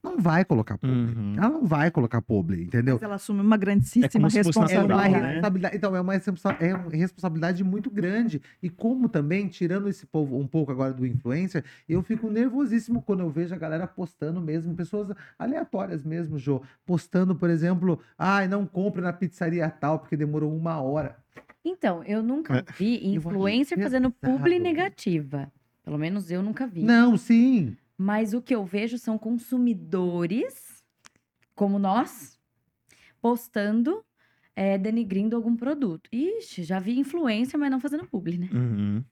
Não 0.09 0.19
vai 0.19 0.45
colocar 0.45 0.77
publi. 0.77 1.15
Uhum. 1.15 1.35
Ela 1.37 1.49
não 1.49 1.65
vai 1.65 1.91
colocar 1.91 2.21
publi, 2.21 2.63
entendeu? 2.63 2.95
Mas 2.95 3.03
ela 3.03 3.15
assume 3.15 3.41
uma 3.41 3.57
grandíssima 3.57 4.05
É 4.05 4.09
fosse 4.09 4.37
É 4.37 4.41
responsabilidade. 4.41 5.13
né? 5.13 5.33
responsabilidade, 5.33 5.77
então, 5.77 5.95
é 5.95 6.01
uma, 6.01 6.13
é 6.15 6.73
uma 6.73 6.89
responsabilidade 6.91 7.63
muito 7.63 7.89
grande. 7.89 8.41
E 8.61 8.69
como 8.69 9.09
também, 9.09 9.47
tirando 9.47 9.89
esse 9.89 10.05
povo 10.05 10.37
um 10.37 10.47
pouco 10.47 10.71
agora 10.71 10.93
do 10.93 11.05
influencer, 11.05 11.63
eu 11.87 12.01
fico 12.01 12.29
nervosíssimo 12.29 13.01
quando 13.01 13.21
eu 13.21 13.29
vejo 13.29 13.53
a 13.53 13.57
galera 13.57 13.85
postando 13.85 14.41
mesmo, 14.41 14.73
pessoas 14.75 15.11
aleatórias 15.37 16.03
mesmo, 16.03 16.37
Jô, 16.37 16.61
postando, 16.85 17.35
por 17.35 17.49
exemplo, 17.49 17.99
ai, 18.17 18.47
não 18.47 18.65
compre 18.65 19.01
na 19.01 19.13
pizzaria 19.13 19.69
tal, 19.69 19.99
porque 19.99 20.15
demorou 20.17 20.55
uma 20.55 20.81
hora. 20.81 21.17
Então, 21.63 22.03
eu 22.05 22.23
nunca 22.23 22.63
vi 22.77 22.93
Eu 22.93 23.19
acho 23.19 23.29
influencer 23.29 23.81
fazendo 23.81 24.09
publi 24.09 24.57
negativa. 24.59 25.51
Pelo 25.83 25.97
menos 25.97 26.29
eu 26.31 26.41
nunca 26.41 26.67
vi. 26.67 26.83
Não, 26.83 27.17
sim. 27.17 27.75
Mas 27.97 28.33
o 28.33 28.41
que 28.41 28.53
eu 28.53 28.63
vejo 28.63 28.97
são 28.97 29.17
consumidores, 29.17 30.83
como 31.55 31.79
nós, 31.79 32.39
postando, 33.19 34.05
eh, 34.55 34.77
denigrindo 34.77 35.35
algum 35.35 35.55
produto. 35.55 36.07
Ixi, 36.11 36.63
já 36.63 36.79
vi 36.79 36.99
influência, 36.99 37.57
mas 37.57 37.71
não 37.71 37.79
fazendo 37.79 38.07
publi, 38.07 38.37
né? 38.37 38.49
Uhum. 38.53 39.03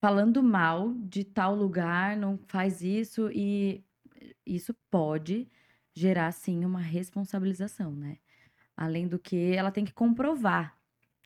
Falando 0.00 0.42
mal 0.42 0.92
de 0.94 1.24
tal 1.24 1.54
lugar, 1.54 2.16
não 2.16 2.36
faz 2.48 2.82
isso. 2.82 3.30
E 3.32 3.84
isso 4.44 4.74
pode 4.90 5.48
gerar, 5.94 6.32
sim, 6.32 6.64
uma 6.64 6.80
responsabilização, 6.80 7.92
né? 7.94 8.18
Além 8.76 9.06
do 9.06 9.18
que, 9.18 9.52
ela 9.54 9.70
tem 9.70 9.84
que 9.84 9.92
comprovar 9.92 10.76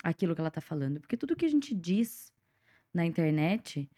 aquilo 0.03 0.35
que 0.35 0.41
ela 0.41 0.51
tá 0.51 0.61
falando. 0.61 1.01
Porque 1.01 1.17
tudo 1.17 1.37
que 1.37 1.47
a 1.47 1.51
gente 1.51 1.75
diz 1.75 2.33
na 2.93 3.07
internet, 3.07 3.89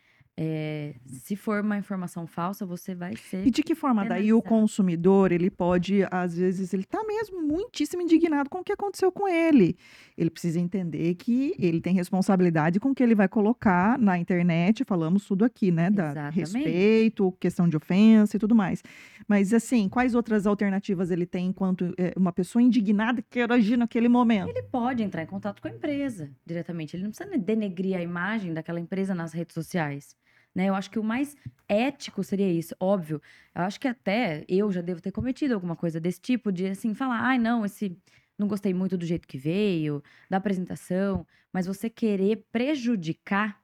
eh, 0.41 0.95
se 1.09 1.35
for 1.35 1.63
uma 1.63 1.77
informação 1.77 2.25
falsa, 2.25 2.65
você 2.65 2.95
vai 2.95 3.17
ser 3.17 3.45
E 3.45 3.51
de 3.51 3.61
que 3.61 3.75
forma 3.75 4.05
daí 4.05 4.33
o 4.33 4.41
Penalizado. 4.41 4.43
consumidor, 4.43 5.33
ele 5.33 5.51
pode, 5.51 6.07
às 6.13 6.39
vezes, 6.39 6.73
ele 6.73 6.85
tá 6.85 7.03
mesmo 7.03 7.43
muitíssimo 7.43 8.03
indignado 8.03 8.49
com 8.49 8.59
o 8.61 8.63
que 8.63 8.71
aconteceu 8.71 9.11
com 9.11 9.27
ele. 9.27 9.77
Ele 10.17 10.31
precisa 10.31 10.61
entender 10.61 11.17
que 11.17 11.57
ele 11.59 11.81
tem 11.81 11.93
responsabilidade 11.93 12.79
com 12.79 12.91
o 12.91 12.95
que 12.95 13.03
ele 13.03 13.17
vai 13.17 13.27
colocar 13.27 13.99
na 13.99 14.17
internet, 14.17 14.85
falamos 14.85 15.27
tudo 15.27 15.45
aqui, 15.45 15.73
né, 15.73 15.91
da 15.91 16.11
Exatamente. 16.11 16.39
respeito, 16.39 17.33
questão 17.41 17.69
de 17.69 17.77
ofensa 17.77 18.37
e 18.37 18.39
tudo 18.39 18.55
mais. 18.55 18.81
Mas 19.27 19.53
assim, 19.53 19.89
quais 19.89 20.15
outras 20.15 20.47
alternativas 20.47 21.11
ele 21.11 21.27
tem 21.27 21.47
enquanto 21.49 21.93
eh, 21.99 22.15
uma 22.17 22.33
pessoa 22.33 22.63
indignada 22.63 23.21
que 23.23 23.29
quer 23.29 23.51
agir 23.51 23.77
naquele 23.77 24.09
momento? 24.09 24.51
Ele 24.51 24.63
pode 24.63 25.03
entrar 25.03 25.25
em 25.25 25.27
contato 25.27 25.61
com 25.61 25.67
a 25.67 25.71
empresa 25.73 26.31
diretamente. 26.47 26.95
Ele 26.95 27.03
não 27.03 27.11
precisa 27.11 27.37
denegrir 27.37 27.97
a 27.97 28.03
imagem 28.03 28.55
daquela 28.55 28.79
empresa 28.79 29.17
nas 29.17 29.33
redes 29.33 29.53
sociais. 29.53 30.17
Né? 30.55 30.69
Eu 30.69 30.75
acho 30.75 30.91
que 30.91 30.99
o 30.99 31.05
mais 31.05 31.37
ético 31.69 32.23
seria 32.25 32.51
isso, 32.51 32.75
óbvio. 32.81 33.21
Eu 33.55 33.63
acho 33.63 33.79
que 33.79 33.87
até 33.89 34.45
eu 34.49 34.73
já 34.73 34.81
devo 34.81 35.01
ter 35.01 35.13
cometido 35.13 35.55
alguma 35.55 35.77
coisa 35.77 36.01
desse 36.01 36.21
tipo, 36.21 36.51
de 36.51 36.67
assim, 36.67 36.95
falar, 36.95 37.21
ai, 37.21 37.39
não, 37.39 37.65
esse. 37.65 37.97
Não 38.39 38.47
gostei 38.47 38.73
muito 38.73 38.97
do 38.97 39.05
jeito 39.05 39.27
que 39.27 39.37
veio, 39.37 40.01
da 40.31 40.37
apresentação, 40.37 41.27
mas 41.53 41.67
você 41.67 41.91
querer 41.91 42.45
prejudicar 42.53 43.61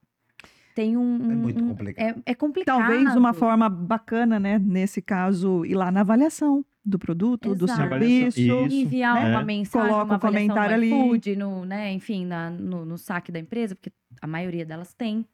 tem 0.75 0.97
um. 0.97 1.31
É 1.31 1.35
muito 1.37 1.65
um- 1.65 1.69
complicado. 1.69 2.05
É, 2.27 2.33
é 2.33 2.35
complicado. 2.35 2.79
Talvez 2.79 3.15
uma 3.15 3.33
forma 3.33 3.69
bacana, 3.69 4.41
né, 4.41 4.59
nesse 4.59 5.01
caso, 5.01 5.65
ir 5.65 5.75
lá 5.77 5.93
na 5.93 6.01
avaliação 6.01 6.65
do 6.85 6.99
produto, 6.99 7.55
do 7.55 7.65
Exato. 7.67 7.89
serviço. 7.89 8.41
Isso. 8.41 8.75
enviar 8.75 9.15
né? 9.15 9.31
uma 9.31 9.45
mensagem, 9.45 9.89
Coloca 9.89 10.05
uma 10.11 10.17
um 10.17 10.19
comentário 10.19 10.71
no 10.71 10.75
ali. 10.75 10.89
iFood, 10.89 11.37
no, 11.37 11.65
né, 11.65 11.93
enfim, 11.93 12.27
na- 12.27 12.51
no, 12.51 12.85
no 12.85 12.99
saque 12.99 13.31
da 13.31 13.39
empresa, 13.39 13.77
porque 13.77 13.93
a 14.21 14.27
maioria 14.27 14.67
delas 14.67 14.93
tem, 14.93 15.25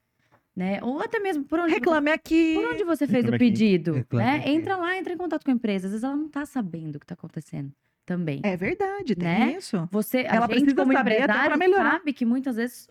né? 0.55 0.79
Ou 0.83 1.01
até 1.01 1.19
mesmo 1.21 1.45
por 1.45 1.59
onde, 1.61 1.73
Reclame 1.75 2.11
aqui. 2.11 2.55
por 2.55 2.73
onde 2.75 2.85
você 2.85 3.07
fez 3.07 3.25
Reclame 3.25 3.33
o 3.33 3.37
aqui. 3.37 3.45
pedido, 3.45 3.93
Reclame 3.93 4.25
né? 4.27 4.37
aqui. 4.39 4.49
Entra 4.51 4.77
lá, 4.77 4.97
entra 4.99 5.13
em 5.13 5.17
contato 5.17 5.45
com 5.45 5.51
a 5.51 5.55
empresa. 5.55 5.87
Às 5.87 5.93
vezes 5.93 6.05
ela 6.05 6.17
não 6.17 6.29
tá 6.29 6.45
sabendo 6.47 6.97
o 6.97 7.01
que 7.01 7.07
tá 7.07 7.15
acontecendo 7.15 7.73
também. 8.05 8.41
É 8.43 8.57
verdade, 8.57 9.15
tem 9.15 9.29
Né? 9.29 9.55
isso. 9.57 9.89
Você, 9.91 10.19
a 10.19 10.23
Ela 10.37 10.41
gente 10.47 10.49
precisa 10.51 10.75
como 10.77 10.93
saber 10.93 11.15
pra 11.17 11.25
empresário 11.25 11.59
melhorar. 11.59 11.91
sabe 11.93 12.13
que 12.13 12.25
muitas 12.25 12.57
vezes 12.57 12.89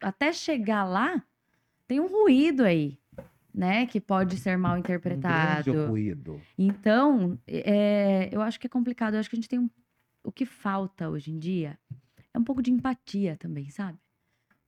até 0.00 0.32
chegar 0.32 0.84
lá 0.84 1.22
tem 1.86 1.98
um 2.00 2.06
ruído 2.06 2.62
aí, 2.64 2.96
né? 3.52 3.86
Que 3.86 4.00
pode 4.00 4.36
ser 4.38 4.56
mal 4.56 4.76
Um 4.76 4.78
interpretado. 4.78 5.64
grande 5.72 5.88
ruído. 5.90 6.40
Então, 6.56 7.38
é, 7.46 8.28
eu 8.30 8.40
acho 8.40 8.60
que 8.60 8.66
é 8.66 8.70
complicado. 8.70 9.14
Eu 9.14 9.20
acho 9.20 9.28
que 9.28 9.34
a 9.36 9.38
gente 9.38 9.48
tem 9.48 9.58
um. 9.58 9.68
O 10.22 10.30
que 10.30 10.44
falta 10.46 11.08
hoje 11.08 11.30
em 11.32 11.38
dia 11.38 11.78
é 12.32 12.38
um 12.38 12.44
pouco 12.44 12.62
de 12.62 12.70
empatia 12.70 13.36
também, 13.36 13.70
sabe? 13.70 13.98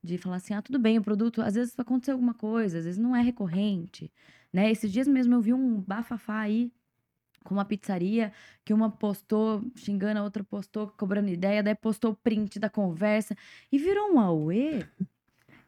De 0.03 0.17
falar 0.17 0.37
assim, 0.37 0.53
ah, 0.53 0.61
tudo 0.61 0.79
bem, 0.79 0.97
o 0.97 1.03
produto, 1.03 1.41
às 1.41 1.53
vezes 1.53 1.77
aconteceu 1.77 2.15
alguma 2.15 2.33
coisa, 2.33 2.79
às 2.79 2.85
vezes 2.85 2.99
não 2.99 3.15
é 3.15 3.21
recorrente, 3.21 4.11
né? 4.51 4.71
Esses 4.71 4.91
dias 4.91 5.07
mesmo 5.07 5.35
eu 5.35 5.41
vi 5.41 5.53
um 5.53 5.79
bafafá 5.79 6.39
aí 6.39 6.71
com 7.43 7.53
uma 7.53 7.65
pizzaria 7.65 8.31
que 8.63 8.73
uma 8.73 8.89
postou 8.89 9.63
xingando, 9.75 10.19
a 10.19 10.23
outra 10.23 10.43
postou 10.43 10.87
cobrando 10.87 11.29
ideia, 11.29 11.63
daí 11.63 11.75
postou 11.75 12.11
o 12.11 12.15
print 12.15 12.59
da 12.59 12.69
conversa 12.69 13.35
e 13.71 13.77
virou 13.77 14.11
um 14.13 14.19
auê. 14.19 14.83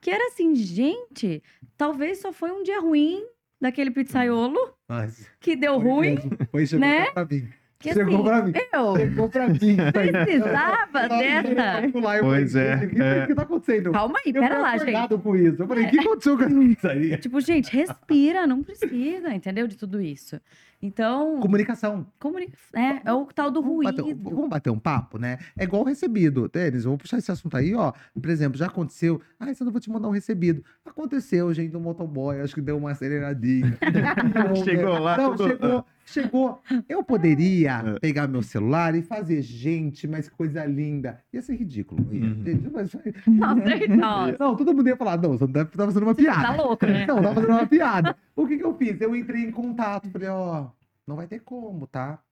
Que 0.01 0.09
era 0.09 0.27
assim, 0.27 0.55
gente, 0.55 1.41
talvez 1.77 2.19
só 2.19 2.33
foi 2.33 2.51
um 2.51 2.61
dia 2.63 2.79
ruim 2.79 3.25
daquele 3.59 3.89
pizzaiolo 3.89 4.75
Mas 4.87 5.29
que 5.39 5.55
deu 5.55 5.79
ruim, 5.79 6.15
mesmo. 6.15 6.31
Foi, 6.51 6.65
né? 6.77 7.11
pra 7.11 7.25
mim. 7.25 7.47
Que 7.83 7.93
Chegou 7.93 8.15
assim, 8.15 8.23
pra 8.23 8.41
mim. 8.43 8.53
eu 8.71 8.95
Chegou 8.95 9.29
pra 9.29 9.47
mim. 9.49 9.57
precisava 9.91 11.07
dessa. 11.09 11.91
Pois 12.21 12.55
é, 12.55 12.75
O 12.75 12.89
que, 12.89 13.01
é. 13.01 13.27
que 13.27 13.35
tá 13.35 13.41
acontecendo? 13.41 13.91
Calma 13.91 14.19
aí, 14.25 14.31
Eu 14.33 14.41
pera 14.41 14.57
lá, 14.59 14.77
gente. 14.77 15.17
com 15.21 15.35
isso. 15.35 15.61
Eu 15.61 15.67
falei, 15.67 15.85
o 15.85 15.89
que 15.89 15.99
aconteceu 15.99 16.37
com 16.37 16.43
essa 16.45 16.55
pizzaria? 16.59 17.17
Tipo, 17.23 17.41
gente, 17.41 17.75
respira, 17.75 18.47
não 18.47 18.63
precisa, 18.63 19.33
entendeu? 19.33 19.67
De 19.67 19.75
tudo 19.75 20.01
isso. 20.01 20.39
Então, 20.85 21.39
Comunicação. 21.39 22.05
comunica... 22.19 22.51
é, 22.75 23.01
é 23.09 23.13
o 23.13 23.25
tal 23.27 23.49
do 23.49 23.61
Vamos 23.61 23.85
bater, 23.85 24.01
ruído. 24.01 24.21
vamos 24.29 24.49
bater 24.49 24.69
um 24.69 24.77
papo, 24.77 25.17
né? 25.17 25.37
É 25.57 25.63
igual 25.63 25.81
o 25.81 25.85
recebido. 25.85 26.51
Eu 26.53 26.81
vou 26.89 26.97
puxar 26.97 27.17
esse 27.19 27.31
assunto 27.31 27.55
aí, 27.55 27.73
ó. 27.73 27.93
Por 28.13 28.29
exemplo, 28.29 28.57
já 28.57 28.65
aconteceu. 28.65 29.21
Ah, 29.39 29.49
isso 29.49 29.63
eu 29.63 29.65
não 29.65 29.71
vou 29.71 29.79
te 29.79 29.89
mandar 29.89 30.09
um 30.09 30.11
recebido. 30.11 30.61
Aconteceu, 30.85 31.53
gente, 31.53 31.71
no 31.71 31.79
motoboy. 31.79 32.41
Acho 32.41 32.53
que 32.53 32.61
deu 32.61 32.77
uma 32.77 32.91
aceleradinha. 32.91 33.77
Chegou 34.65 34.99
lá, 34.99 35.15
Não, 35.17 35.35
tudo- 35.35 35.47
chegou. 35.49 35.85
Chegou. 36.05 36.61
Eu 36.89 37.01
poderia 37.01 37.81
É. 37.95 37.99
pegar 37.99 38.27
meu 38.27 38.41
celular 38.43 38.93
e 38.93 39.01
fazer, 39.01 39.41
gente, 39.41 40.05
mas 40.05 40.27
que 40.27 40.35
coisa 40.35 40.65
linda. 40.65 41.19
Ia 41.31 41.41
ser 41.41 41.55
ridículo. 41.55 42.05
Ia. 42.11 42.25
Uhum. 42.25 42.71
Mas- 42.73 42.93
Nossa, 43.25 43.87
nossa, 43.87 44.35
Não, 44.37 44.55
todo 44.57 44.73
mundo 44.75 44.87
ia 44.89 44.97
falar, 44.97 45.17
não, 45.17 45.31
você 45.37 45.45
não 45.45 45.51
deve 45.53 45.69
estar 45.69 45.85
fazendo 45.85 46.03
uma 46.03 46.13
piada. 46.13 46.41
tá 46.41 46.55
louco, 46.61 46.85
né? 46.85 47.05
Não, 47.05 47.21
tava 47.21 47.35
fazendo 47.35 47.51
uma 47.51 47.65
piada. 47.67 48.15
O 48.35 48.45
que 48.45 48.57
que 48.57 48.63
eu 48.65 48.75
fiz? 48.75 48.99
Eu 48.99 49.15
entrei 49.15 49.43
em 49.43 49.51
contato, 49.51 50.09
falei, 50.09 50.27
ó, 50.27 50.67
não 51.07 51.15
vai 51.15 51.27
ter 51.27 51.39
como, 51.39 51.87
tá? 51.87 52.23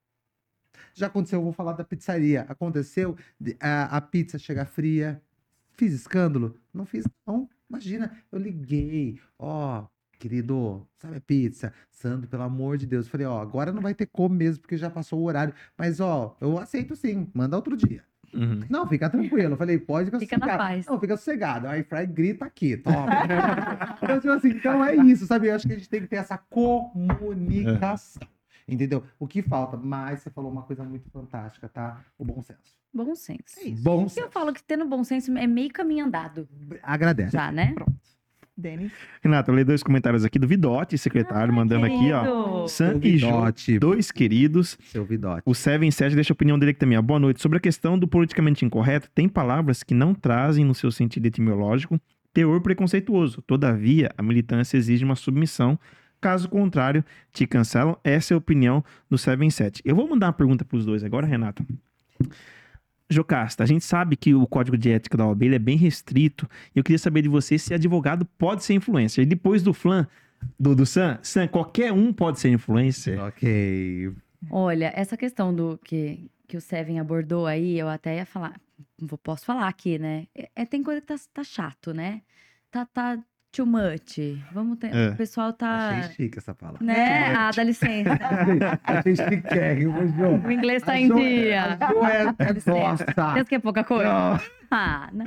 Já 0.94 1.06
aconteceu, 1.06 1.38
eu 1.38 1.44
vou 1.44 1.52
falar 1.52 1.72
da 1.72 1.84
pizzaria. 1.84 2.42
Aconteceu 2.48 3.16
a, 3.60 3.96
a 3.96 4.00
pizza 4.00 4.38
chegar 4.38 4.66
fria. 4.66 5.20
Fiz 5.72 5.92
escândalo? 5.92 6.58
Não 6.72 6.84
fiz, 6.84 7.04
não. 7.26 7.48
Imagina, 7.68 8.14
eu 8.30 8.38
liguei, 8.38 9.18
ó, 9.38 9.86
querido, 10.18 10.86
sabe 10.98 11.16
a 11.16 11.20
pizza? 11.20 11.72
Sandro, 11.90 12.28
pelo 12.28 12.42
amor 12.42 12.76
de 12.76 12.86
Deus. 12.86 13.08
Falei, 13.08 13.26
ó, 13.26 13.40
agora 13.40 13.72
não 13.72 13.80
vai 13.80 13.94
ter 13.94 14.06
como 14.06 14.34
mesmo, 14.34 14.60
porque 14.60 14.76
já 14.76 14.90
passou 14.90 15.20
o 15.20 15.24
horário. 15.24 15.54
Mas, 15.76 15.98
ó, 15.98 16.36
eu 16.40 16.58
aceito 16.58 16.94
sim, 16.94 17.30
manda 17.34 17.56
outro 17.56 17.76
dia. 17.76 18.04
Uhum. 18.34 18.60
Não, 18.68 18.86
fica 18.86 19.10
tranquilo. 19.10 19.54
Eu 19.54 19.56
falei, 19.56 19.78
pode 19.78 20.06
ficar 20.06 20.18
Fica 20.18 20.38
na 20.38 20.56
paz. 20.56 20.86
Não, 20.86 20.98
fica 20.98 21.16
sossegado. 21.16 21.66
A 21.66 21.78
iFry 21.78 22.06
grita 22.06 22.44
aqui, 22.44 22.76
toma. 22.76 23.06
então, 24.02 24.20
tipo 24.20 24.32
assim, 24.32 24.50
então 24.50 24.84
é 24.84 24.94
isso, 24.96 25.26
sabe? 25.26 25.48
Eu 25.48 25.54
acho 25.54 25.66
que 25.66 25.72
a 25.72 25.76
gente 25.76 25.88
tem 25.88 26.00
que 26.00 26.08
ter 26.08 26.16
essa 26.16 26.38
comunicação. 26.38 28.22
Entendeu? 28.68 29.02
O 29.18 29.26
que 29.26 29.42
falta? 29.42 29.76
Mas 29.76 30.20
você 30.20 30.30
falou 30.30 30.50
uma 30.50 30.62
coisa 30.62 30.84
muito 30.84 31.10
fantástica, 31.10 31.68
tá? 31.68 32.00
O 32.18 32.24
bom 32.24 32.40
senso. 32.42 32.76
Bom 32.94 33.14
senso. 33.14 33.58
É 33.58 33.64
isso. 33.64 33.82
Bom 33.82 34.02
Eu 34.04 34.08
senso. 34.08 34.30
falo 34.30 34.52
que 34.52 34.62
tendo 34.62 34.84
bom 34.86 35.02
senso 35.02 35.36
é 35.36 35.46
meio 35.46 35.70
caminho 35.72 36.04
andado, 36.06 36.48
Agradece. 36.82 37.32
já, 37.32 37.50
né? 37.50 37.74
Denis. 38.54 38.92
Renato, 39.22 39.50
eu 39.50 39.54
leio 39.54 39.66
dois 39.66 39.82
comentários 39.82 40.24
aqui 40.26 40.38
do 40.38 40.46
Vidote, 40.46 40.98
secretário, 40.98 41.52
mandando 41.54 41.86
aqui, 41.86 42.12
ó. 42.12 42.20
Querido. 42.22 42.68
Sam 42.68 42.94
e 43.02 43.12
Vidote. 43.12 43.78
dois 43.78 44.10
queridos. 44.12 44.76
Seu 44.84 45.04
Vidote. 45.06 45.42
O 45.46 45.54
Seven 45.54 45.90
Sete 45.90 46.14
deixa 46.14 46.32
a 46.32 46.34
opinião 46.34 46.58
dele 46.58 46.72
aqui 46.72 46.80
também. 46.80 46.98
ó. 46.98 47.02
Boa 47.02 47.18
noite. 47.18 47.40
Sobre 47.40 47.56
a 47.56 47.60
questão 47.60 47.98
do 47.98 48.06
politicamente 48.06 48.62
incorreto, 48.64 49.10
tem 49.14 49.26
palavras 49.26 49.82
que 49.82 49.94
não 49.94 50.14
trazem, 50.14 50.66
no 50.66 50.74
seu 50.74 50.92
sentido 50.92 51.24
etimológico, 51.26 51.98
teor 52.34 52.60
preconceituoso. 52.60 53.40
Todavia, 53.42 54.10
a 54.18 54.22
militância 54.22 54.76
exige 54.76 55.02
uma 55.02 55.16
submissão. 55.16 55.78
Caso 56.22 56.48
contrário, 56.48 57.04
te 57.32 57.46
cancelam. 57.46 57.98
Essa 58.04 58.32
é 58.32 58.34
a 58.36 58.38
opinião 58.38 58.82
do 59.10 59.18
Seven 59.18 59.50
Sete. 59.50 59.82
Eu 59.84 59.96
vou 59.96 60.08
mandar 60.08 60.28
uma 60.28 60.32
pergunta 60.32 60.64
para 60.64 60.76
os 60.78 60.86
dois 60.86 61.02
agora, 61.04 61.26
Renata. 61.26 61.62
Jocasta, 63.10 63.62
a 63.62 63.66
gente 63.66 63.84
sabe 63.84 64.16
que 64.16 64.32
o 64.32 64.46
código 64.46 64.78
de 64.78 64.90
ética 64.90 65.18
da 65.18 65.26
OAB 65.26 65.42
ele 65.42 65.56
é 65.56 65.58
bem 65.58 65.76
restrito. 65.76 66.48
E 66.74 66.78
eu 66.78 66.84
queria 66.84 66.98
saber 66.98 67.22
de 67.22 67.28
você 67.28 67.58
se 67.58 67.74
advogado 67.74 68.24
pode 68.38 68.64
ser 68.64 68.74
influencer. 68.74 69.22
E 69.24 69.26
depois 69.26 69.62
do 69.64 69.74
flan, 69.74 70.06
do, 70.58 70.74
do 70.74 70.86
Sam, 70.86 71.18
Sam, 71.22 71.48
qualquer 71.48 71.92
um 71.92 72.12
pode 72.12 72.40
ser 72.40 72.50
influencer. 72.50 73.20
Ok. 73.22 74.12
Olha, 74.48 74.92
essa 74.94 75.16
questão 75.16 75.52
do 75.54 75.78
que, 75.84 76.30
que 76.48 76.56
o 76.56 76.60
Seven 76.60 77.00
abordou 77.00 77.46
aí, 77.46 77.78
eu 77.78 77.88
até 77.88 78.16
ia 78.16 78.24
falar, 78.26 78.58
vou- 78.98 79.18
posso 79.18 79.44
falar 79.44 79.66
aqui, 79.68 79.98
né? 79.98 80.26
É, 80.34 80.48
é- 80.54 80.64
tem 80.64 80.82
coisa 80.84 81.00
que 81.00 81.06
tá, 81.08 81.16
tá 81.34 81.44
chato, 81.44 81.92
né? 81.92 82.22
Tá, 82.70 82.86
tá 82.86 83.18
too 83.52 83.66
much. 83.66 84.18
Vamos 84.52 84.78
ter, 84.78 84.94
É. 84.94 85.10
o 85.10 85.16
pessoal 85.16 85.52
tá, 85.52 85.90
Achei 85.90 86.12
chique 86.14 86.38
essa 86.38 86.54
palavra. 86.54 86.84
né? 86.84 87.34
Ah, 87.36 87.50
dá 87.54 87.62
licença. 87.62 88.10
Achei 88.82 89.14
chiquérrimo, 89.14 90.06
Jô. 90.08 90.36
O 90.48 90.50
inglês 90.50 90.82
tá 90.82 90.92
A 90.92 91.00
em 91.00 91.08
Jô- 91.08 91.14
dia. 91.16 91.78
Jô 91.90 92.04
é, 92.06 92.22
é 92.22 92.70
nossa. 92.70 93.04
Pensa 93.04 93.44
que 93.44 93.54
é 93.54 93.58
pouca 93.58 93.84
coisa? 93.84 94.04
Não. 94.04 94.40
Ah, 94.70 95.10
né? 95.12 95.26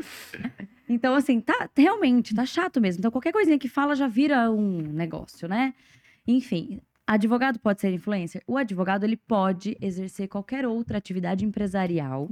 Então, 0.90 1.14
assim, 1.16 1.40
tá 1.40 1.70
realmente, 1.78 2.34
tá 2.36 2.46
chato 2.46 2.82
mesmo. 2.82 3.00
Então, 3.00 3.12
qualquer 3.12 3.32
coisinha 3.32 3.58
que 3.60 3.68
fala 3.70 3.96
já 3.96 4.08
vira 4.08 4.50
um 4.52 4.78
negócio, 4.82 5.48
né? 5.48 5.74
Enfim, 6.28 6.82
advogado 7.06 7.60
pode 7.60 7.82
ser 7.82 7.92
influencer? 7.94 8.42
O 8.48 8.58
advogado, 8.58 9.04
ele 9.04 9.18
pode 9.18 9.78
exercer 9.82 10.28
qualquer 10.28 10.66
outra 10.66 10.98
atividade 10.98 11.46
empresarial 11.46 12.30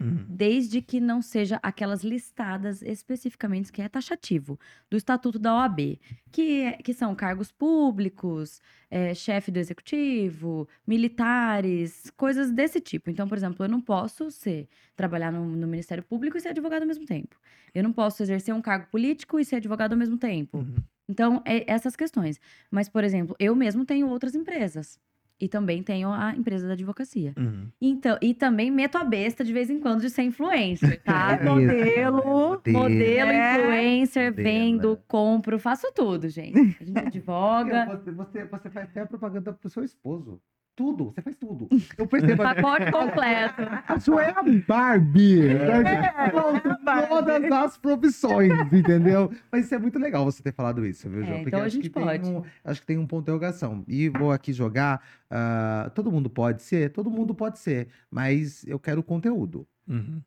Uhum. 0.00 0.24
desde 0.28 0.80
que 0.82 1.00
não 1.00 1.22
seja 1.22 1.58
aquelas 1.62 2.02
listadas 2.02 2.82
especificamente 2.82 3.72
que 3.72 3.80
é 3.82 3.88
taxativo 3.88 4.58
do 4.90 4.96
Estatuto 4.96 5.38
da 5.38 5.54
OAB, 5.54 5.98
que, 6.32 6.62
é- 6.62 6.72
que 6.74 6.92
são 6.92 7.14
cargos 7.14 7.50
públicos, 7.52 8.60
é, 8.90 9.14
chefe 9.14 9.50
do 9.50 9.58
executivo, 9.58 10.68
militares, 10.86 12.10
coisas 12.16 12.50
desse 12.50 12.80
tipo. 12.80 13.10
Então, 13.10 13.28
por 13.28 13.36
exemplo, 13.38 13.64
eu 13.64 13.68
não 13.68 13.80
posso 13.80 14.30
ser 14.30 14.68
trabalhar 14.96 15.32
no, 15.32 15.44
no 15.44 15.66
Ministério 15.66 16.02
Público 16.02 16.36
e 16.36 16.40
ser 16.40 16.48
advogado 16.48 16.82
ao 16.82 16.88
mesmo 16.88 17.04
tempo. 17.04 17.36
Eu 17.74 17.82
não 17.82 17.92
posso 17.92 18.22
exercer 18.22 18.54
um 18.54 18.62
cargo 18.62 18.86
político 18.90 19.38
e 19.38 19.44
ser 19.44 19.56
advogado 19.56 19.92
ao 19.92 19.98
mesmo 19.98 20.16
tempo. 20.16 20.58
Uhum. 20.58 20.76
Então, 21.08 21.42
é 21.44 21.70
essas 21.70 21.94
questões. 21.96 22.40
Mas, 22.70 22.88
por 22.88 23.04
exemplo, 23.04 23.36
eu 23.38 23.54
mesmo 23.54 23.84
tenho 23.84 24.08
outras 24.08 24.34
empresas. 24.34 24.98
E 25.40 25.48
também 25.48 25.82
tenho 25.82 26.10
a 26.10 26.34
empresa 26.34 26.66
da 26.66 26.74
advocacia. 26.74 27.34
Uhum. 27.36 27.68
Então, 27.80 28.16
e 28.22 28.32
também 28.32 28.70
meto 28.70 28.96
a 28.96 29.04
besta 29.04 29.42
de 29.44 29.52
vez 29.52 29.68
em 29.68 29.80
quando 29.80 30.00
de 30.00 30.10
ser 30.10 30.22
influencer, 30.22 31.02
tá? 31.02 31.34
É 31.40 31.44
modelo, 31.44 32.60
isso, 32.64 32.78
Modelo, 32.78 33.30
É. 33.30 33.58
influencer, 33.60 34.30
Modelo, 34.30 34.48
vendo, 34.48 34.92
é. 34.92 34.98
compro, 35.08 35.58
faço 35.58 35.92
tudo, 35.94 36.28
gente. 36.28 36.76
A 36.80 36.84
gente 36.84 36.98
advoga. 36.98 37.86
Você, 37.86 38.12
você, 38.12 38.44
você 38.44 38.70
faz 38.70 38.88
até 38.88 39.00
a 39.00 39.06
propaganda 39.06 39.52
pro 39.52 39.68
seu 39.68 39.82
esposo. 39.82 40.40
Tudo, 40.76 41.12
você 41.12 41.22
faz 41.22 41.36
tudo. 41.36 41.68
Eu 41.96 42.06
percebo. 42.06 42.42
Pacote 42.42 42.90
completo. 42.90 43.62
A 43.86 44.00
sua 44.00 44.24
é 44.24 44.30
a 44.30 44.42
Barbie. 44.66 45.40
né? 45.54 46.12
Barbie. 46.82 47.08
Todas 47.08 47.52
as 47.52 47.78
profissões, 47.78 48.50
entendeu? 48.72 49.30
Mas 49.52 49.66
isso 49.66 49.74
é 49.74 49.78
muito 49.78 49.98
legal 50.00 50.24
você 50.24 50.42
ter 50.42 50.52
falado 50.52 50.84
isso, 50.84 51.08
viu, 51.08 51.22
É, 51.22 51.26
João? 51.26 51.38
então 51.42 51.62
a 51.62 51.68
gente 51.68 51.88
pode. 51.88 52.22
Tem 52.24 52.32
um, 52.36 52.42
acho 52.64 52.80
que 52.80 52.86
tem 52.86 52.98
um 52.98 53.06
ponto 53.06 53.20
de 53.24 53.30
interrogação. 53.30 53.84
E 53.86 54.08
vou 54.08 54.32
aqui 54.32 54.52
jogar. 54.52 55.00
ah, 55.30 55.90
todo 55.94 56.10
mundo 56.10 56.28
pode 56.28 56.62
ser? 56.62 56.90
Todo 56.90 57.08
mundo 57.10 57.34
pode 57.34 57.58
ser. 57.60 57.88
Mas 58.10 58.64
eu 58.66 58.78
quero 58.78 59.02
conteúdo. 59.02 59.66
Uhum. 59.88 60.20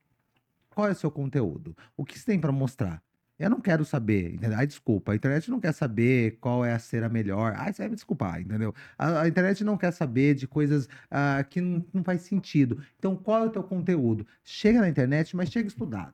Qual 0.69 0.87
é 0.87 0.91
o 0.91 0.95
seu 0.95 1.11
conteúdo? 1.11 1.75
O 1.97 2.05
que 2.05 2.17
você 2.17 2.25
tem 2.25 2.39
para 2.39 2.51
mostrar? 2.51 3.01
Eu 3.39 3.49
não 3.51 3.61
quero 3.61 3.85
saber, 3.85 4.33
entendeu? 4.33 4.57
Ai, 4.57 4.65
desculpa, 4.65 5.11
a 5.11 5.15
internet 5.15 5.49
não 5.51 5.59
quer 5.59 5.71
saber 5.71 6.37
qual 6.41 6.65
é 6.65 6.73
a 6.73 6.79
cera 6.79 7.07
melhor. 7.07 7.53
Ai, 7.55 7.71
você 7.71 7.83
vai 7.83 7.89
me 7.89 7.95
desculpar, 7.95 8.41
entendeu? 8.41 8.73
A, 8.97 9.21
a 9.21 9.27
internet 9.27 9.63
não 9.63 9.77
quer 9.77 9.91
saber 9.91 10.33
de 10.33 10.47
coisas 10.47 10.89
ah, 11.11 11.43
que 11.47 11.61
não, 11.61 11.85
não 11.93 12.03
faz 12.03 12.21
sentido. 12.23 12.81
Então, 12.97 13.15
qual 13.15 13.43
é 13.43 13.47
o 13.47 13.51
teu 13.51 13.61
conteúdo? 13.63 14.25
Chega 14.43 14.81
na 14.81 14.89
internet, 14.89 15.35
mas 15.35 15.49
chega 15.51 15.67
estudado. 15.67 16.13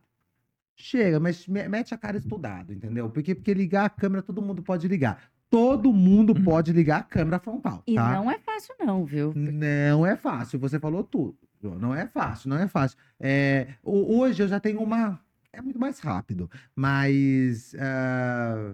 Chega, 0.76 1.20
mas 1.20 1.48
me- 1.48 1.68
mete 1.70 1.94
a 1.94 1.98
cara 1.98 2.18
estudado, 2.18 2.74
entendeu? 2.74 3.10
Porque, 3.10 3.34
porque 3.36 3.54
ligar 3.54 3.86
a 3.86 3.90
câmera, 3.90 4.22
todo 4.22 4.42
mundo 4.42 4.62
pode 4.62 4.88
ligar. 4.88 5.22
Todo 5.50 5.94
mundo 5.94 6.34
pode 6.34 6.74
ligar 6.74 7.00
a 7.02 7.04
câmera 7.04 7.38
frontal, 7.40 7.84
E 7.86 7.94
tá? 7.96 8.12
não 8.16 8.30
é 8.30 8.40
fácil, 8.40 8.74
não, 8.80 9.06
viu? 9.06 9.32
Não 9.36 10.04
é 10.06 10.16
fácil, 10.18 10.58
você 10.60 10.80
falou 10.80 11.04
tudo. 11.04 11.38
Não 11.62 11.94
é 11.96 12.08
fácil, 12.08 12.50
não 12.50 12.58
é 12.58 12.68
fácil. 12.68 12.98
É, 13.20 13.68
ho- 13.84 14.18
hoje 14.18 14.44
eu 14.44 14.48
já 14.50 14.60
tenho 14.60 14.82
uma. 14.82 15.18
É 15.54 15.62
muito 15.62 15.80
mais 15.80 16.00
rápido, 16.00 16.50
mas. 16.76 17.76
ah, 17.80 18.74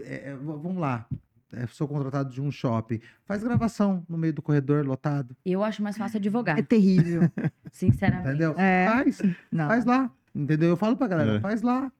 é, 0.00 0.30
v- 0.34 0.36
vamos 0.44 0.78
lá. 0.78 1.06
É, 1.52 1.66
sou 1.66 1.88
contratado 1.88 2.30
de 2.32 2.40
um 2.40 2.50
shopping. 2.52 3.00
Faz 3.24 3.42
gravação 3.42 4.04
no 4.08 4.16
meio 4.16 4.32
do 4.32 4.40
corredor 4.40 4.86
lotado. 4.86 5.36
Eu 5.44 5.64
acho 5.64 5.82
mais 5.82 5.98
fácil 5.98 6.18
advogar, 6.18 6.56
É 6.56 6.62
terrível. 6.62 7.22
sinceramente. 7.72 8.28
Entendeu? 8.28 8.54
É. 8.56 8.86
Faz, 8.88 9.22
Não. 9.50 9.66
faz 9.66 9.84
lá. 9.84 10.08
Entendeu? 10.32 10.68
Eu 10.68 10.76
falo 10.76 10.96
pra 10.96 11.08
galera, 11.08 11.36
É. 11.38 11.40
faz 11.40 11.60
lá. 11.62 11.90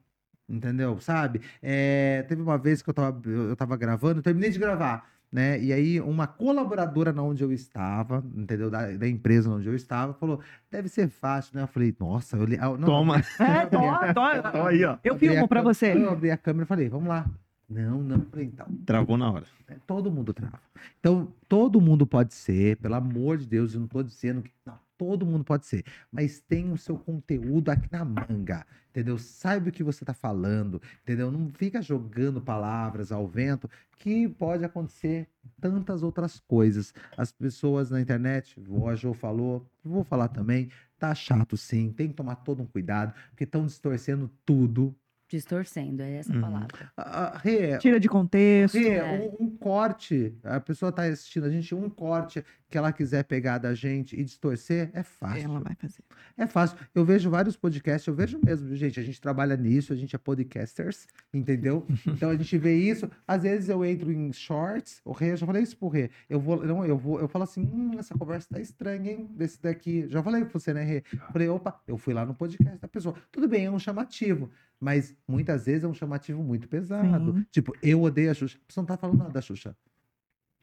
Entendeu? 0.47 0.99
Sabe? 1.01 1.41
É, 1.61 2.23
teve 2.29 2.41
uma 2.41 2.57
vez 2.57 2.81
que 2.81 2.89
eu 2.89 2.93
tava, 2.93 3.21
eu 3.29 3.55
tava 3.57 3.75
gravando, 3.75 4.19
eu 4.19 4.23
terminei 4.23 4.49
de 4.49 4.57
gravar, 4.59 5.05
né? 5.31 5.59
E 5.61 5.71
aí 5.71 6.01
uma 6.01 6.27
colaboradora 6.27 7.13
na 7.13 7.23
onde 7.23 7.43
eu 7.43 7.51
estava, 7.53 8.23
entendeu? 8.35 8.69
Da, 8.69 8.91
da 8.91 9.07
empresa 9.07 9.49
onde 9.49 9.67
eu 9.67 9.75
estava, 9.75 10.13
falou, 10.13 10.39
deve 10.69 10.89
ser 10.89 11.07
fácil, 11.09 11.55
né? 11.55 11.63
Eu 11.63 11.67
falei, 11.67 11.95
nossa, 11.99 12.35
eu 12.37 12.45
li... 12.45 12.57
ah, 12.59 12.69
não, 12.77 12.85
Toma. 12.85 13.17
É, 13.39 13.65
tó, 13.67 13.79
tó. 14.13 14.59
Ó 14.59 14.67
aí, 14.67 14.83
ó. 14.83 14.97
Eu 15.03 15.17
filmo 15.17 15.47
pra 15.47 15.59
câmera- 15.61 15.63
você. 15.73 15.93
Eu 15.93 16.09
abri 16.11 16.31
a 16.31 16.37
câmera 16.37 16.63
e 16.65 16.67
falei, 16.67 16.89
vamos 16.89 17.07
lá. 17.07 17.25
Não, 17.69 18.01
não, 18.03 18.19
falei, 18.29 18.47
então. 18.47 18.65
Travou 18.85 19.17
na 19.17 19.31
hora. 19.31 19.45
né, 19.69 19.77
Todo 19.87 20.11
mundo 20.11 20.33
trava. 20.33 20.59
Então, 20.99 21.29
todo 21.47 21.79
mundo 21.79 22.05
pode 22.05 22.33
ser, 22.33 22.75
pelo 22.77 22.95
amor 22.95 23.37
de 23.37 23.47
Deus, 23.47 23.73
eu 23.73 23.79
não 23.79 23.87
tô 23.87 24.03
dizendo 24.03 24.41
que. 24.41 24.51
Não, 24.65 24.73
todo 25.01 25.25
mundo 25.25 25.43
pode 25.43 25.65
ser. 25.65 25.83
Mas 26.11 26.39
tem 26.39 26.71
o 26.71 26.77
seu 26.77 26.95
conteúdo 26.95 27.69
aqui 27.71 27.87
na 27.91 28.05
manga. 28.05 28.63
Entendeu? 28.91 29.17
Saiba 29.17 29.69
o 29.69 29.71
que 29.71 29.83
você 29.83 30.05
tá 30.05 30.13
falando. 30.13 30.79
Entendeu? 31.01 31.31
Não 31.31 31.49
fica 31.55 31.81
jogando 31.81 32.39
palavras 32.39 33.11
ao 33.11 33.27
vento, 33.27 33.67
que 33.97 34.27
pode 34.29 34.63
acontecer 34.63 35.27
tantas 35.59 36.03
outras 36.03 36.39
coisas. 36.39 36.93
As 37.17 37.31
pessoas 37.31 37.89
na 37.89 37.99
internet, 37.99 38.59
o 38.69 38.95
Jo 38.95 39.13
falou, 39.15 39.65
vou 39.83 40.03
falar 40.03 40.27
também, 40.27 40.69
tá 40.99 41.15
chato 41.15 41.57
sim, 41.57 41.91
tem 41.91 42.09
que 42.09 42.13
tomar 42.13 42.35
todo 42.35 42.61
um 42.61 42.67
cuidado, 42.67 43.11
porque 43.31 43.43
estão 43.43 43.65
distorcendo 43.65 44.29
tudo. 44.45 44.95
Distorcendo, 45.27 46.01
é 46.03 46.17
essa 46.17 46.31
a 46.33 46.35
Uhum. 46.35 46.41
palavra. 46.41 46.91
Ah, 46.97 47.27
ah, 47.33 47.37
Rê, 47.37 47.77
Tira 47.77 47.99
de 48.01 48.09
contexto. 48.09 48.77
Rê, 48.77 48.89
É. 48.95 49.31
um, 49.39 49.45
um 49.45 49.49
corte, 49.57 50.37
a 50.43 50.59
pessoa 50.59 50.91
tá 50.91 51.03
assistindo 51.03 51.45
a 51.45 51.49
gente, 51.49 51.73
um 51.73 51.89
corte 51.89 52.43
que 52.71 52.77
ela 52.77 52.93
quiser 52.93 53.25
pegar 53.25 53.57
da 53.57 53.75
gente 53.75 54.17
e 54.17 54.23
distorcer, 54.23 54.89
é 54.93 55.03
fácil. 55.03 55.43
Ela 55.43 55.59
vai 55.59 55.75
fazer. 55.75 56.03
É 56.37 56.47
fácil. 56.47 56.77
Eu 56.95 57.03
vejo 57.03 57.29
vários 57.29 57.57
podcasts, 57.57 58.07
eu 58.07 58.15
vejo 58.15 58.39
mesmo, 58.41 58.73
gente. 58.75 58.97
A 58.97 59.03
gente 59.03 59.19
trabalha 59.19 59.57
nisso, 59.57 59.91
a 59.91 59.95
gente 59.95 60.15
é 60.15 60.19
podcasters, 60.19 61.05
entendeu? 61.33 61.85
Então 62.21 62.29
a 62.29 62.35
gente 62.35 62.57
vê 62.57 62.75
isso. 62.75 63.09
Às 63.27 63.43
vezes 63.43 63.67
eu 63.69 63.83
entro 63.83 64.11
em 64.11 64.31
shorts, 64.31 65.01
o 65.03 65.11
Rê, 65.11 65.31
eu 65.31 65.37
já 65.37 65.45
falei 65.45 65.63
isso 65.63 65.75
pro 65.75 65.87
Rê. 65.89 66.09
Eu 66.29 66.39
vou, 66.39 66.65
não, 66.65 66.85
eu 66.85 66.97
vou, 66.97 67.19
eu 67.19 67.27
falo 67.27 67.43
assim, 67.43 67.61
hum, 67.61 67.97
essa 67.97 68.17
conversa 68.17 68.47
tá 68.49 68.59
estranha, 68.59 69.11
hein? 69.11 69.29
Desse 69.31 69.61
daqui. 69.61 70.07
Já 70.07 70.23
falei 70.23 70.45
pra 70.45 70.53
você, 70.53 70.73
né, 70.73 70.83
Rê? 70.83 71.03
Falei, 71.31 71.49
opa, 71.49 71.81
eu 71.87 71.97
fui 71.97 72.13
lá 72.13 72.25
no 72.25 72.33
podcast 72.33 72.79
da 72.79 72.87
pessoa. 72.87 73.15
Tudo 73.31 73.47
bem, 73.47 73.65
é 73.65 73.71
um 73.71 73.79
chamativo. 73.79 74.49
Mas 74.79 75.15
muitas 75.27 75.65
vezes 75.65 75.83
é 75.83 75.87
um 75.87 75.93
chamativo 75.93 76.41
muito 76.41 76.67
pesado. 76.67 77.33
Sim. 77.33 77.45
Tipo, 77.51 77.75
eu 77.83 78.01
odeio 78.01 78.31
a 78.31 78.33
Xuxa. 78.33 78.57
Você 78.67 78.79
não 78.79 78.85
tá 78.85 78.97
falando 78.97 79.17
nada 79.17 79.31
da 79.31 79.41
Xuxa. 79.41 79.75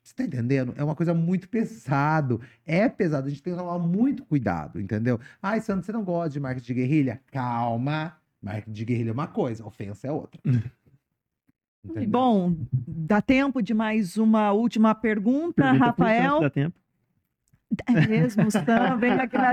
Você 0.09 0.15
tá 0.15 0.25
entendendo? 0.25 0.73
É 0.75 0.83
uma 0.83 0.95
coisa 0.95 1.13
muito 1.13 1.51
pesado. 1.51 2.41
É 2.65 2.89
pesado. 2.89 3.27
A 3.27 3.31
gente 3.31 3.43
tem 3.43 3.53
que 3.53 3.59
tomar 3.59 3.79
muito 3.79 4.25
cuidado, 4.25 4.81
entendeu? 4.81 5.21
Ai, 5.43 5.61
Sandro, 5.61 5.85
você 5.85 5.93
não 5.93 6.03
gosta 6.03 6.31
de 6.31 6.41
marketing 6.41 6.67
de 6.67 6.75
guerrilha? 6.75 7.21
Calma. 7.31 8.17
Marketing 8.41 8.73
de 8.73 8.85
guerrilha 8.87 9.11
é 9.11 9.13
uma 9.13 9.27
coisa, 9.27 9.67
ofensa 9.67 10.07
é 10.07 10.11
outra. 10.11 10.41
Entendeu? 11.85 12.09
Bom, 12.09 12.57
dá 12.73 13.21
tempo 13.21 13.61
de 13.61 13.75
mais 13.75 14.17
uma 14.17 14.51
última 14.51 14.95
pergunta, 14.95 15.63
Pergunta 15.63 15.85
Rafael. 15.85 16.41
Dá 16.41 16.51
tempo. 16.51 16.77
É 17.87 18.07
mesmo, 18.07 18.51
Sam, 18.51 18.97
vem 18.99 19.13
aqui 19.13 19.37
na 19.37 19.53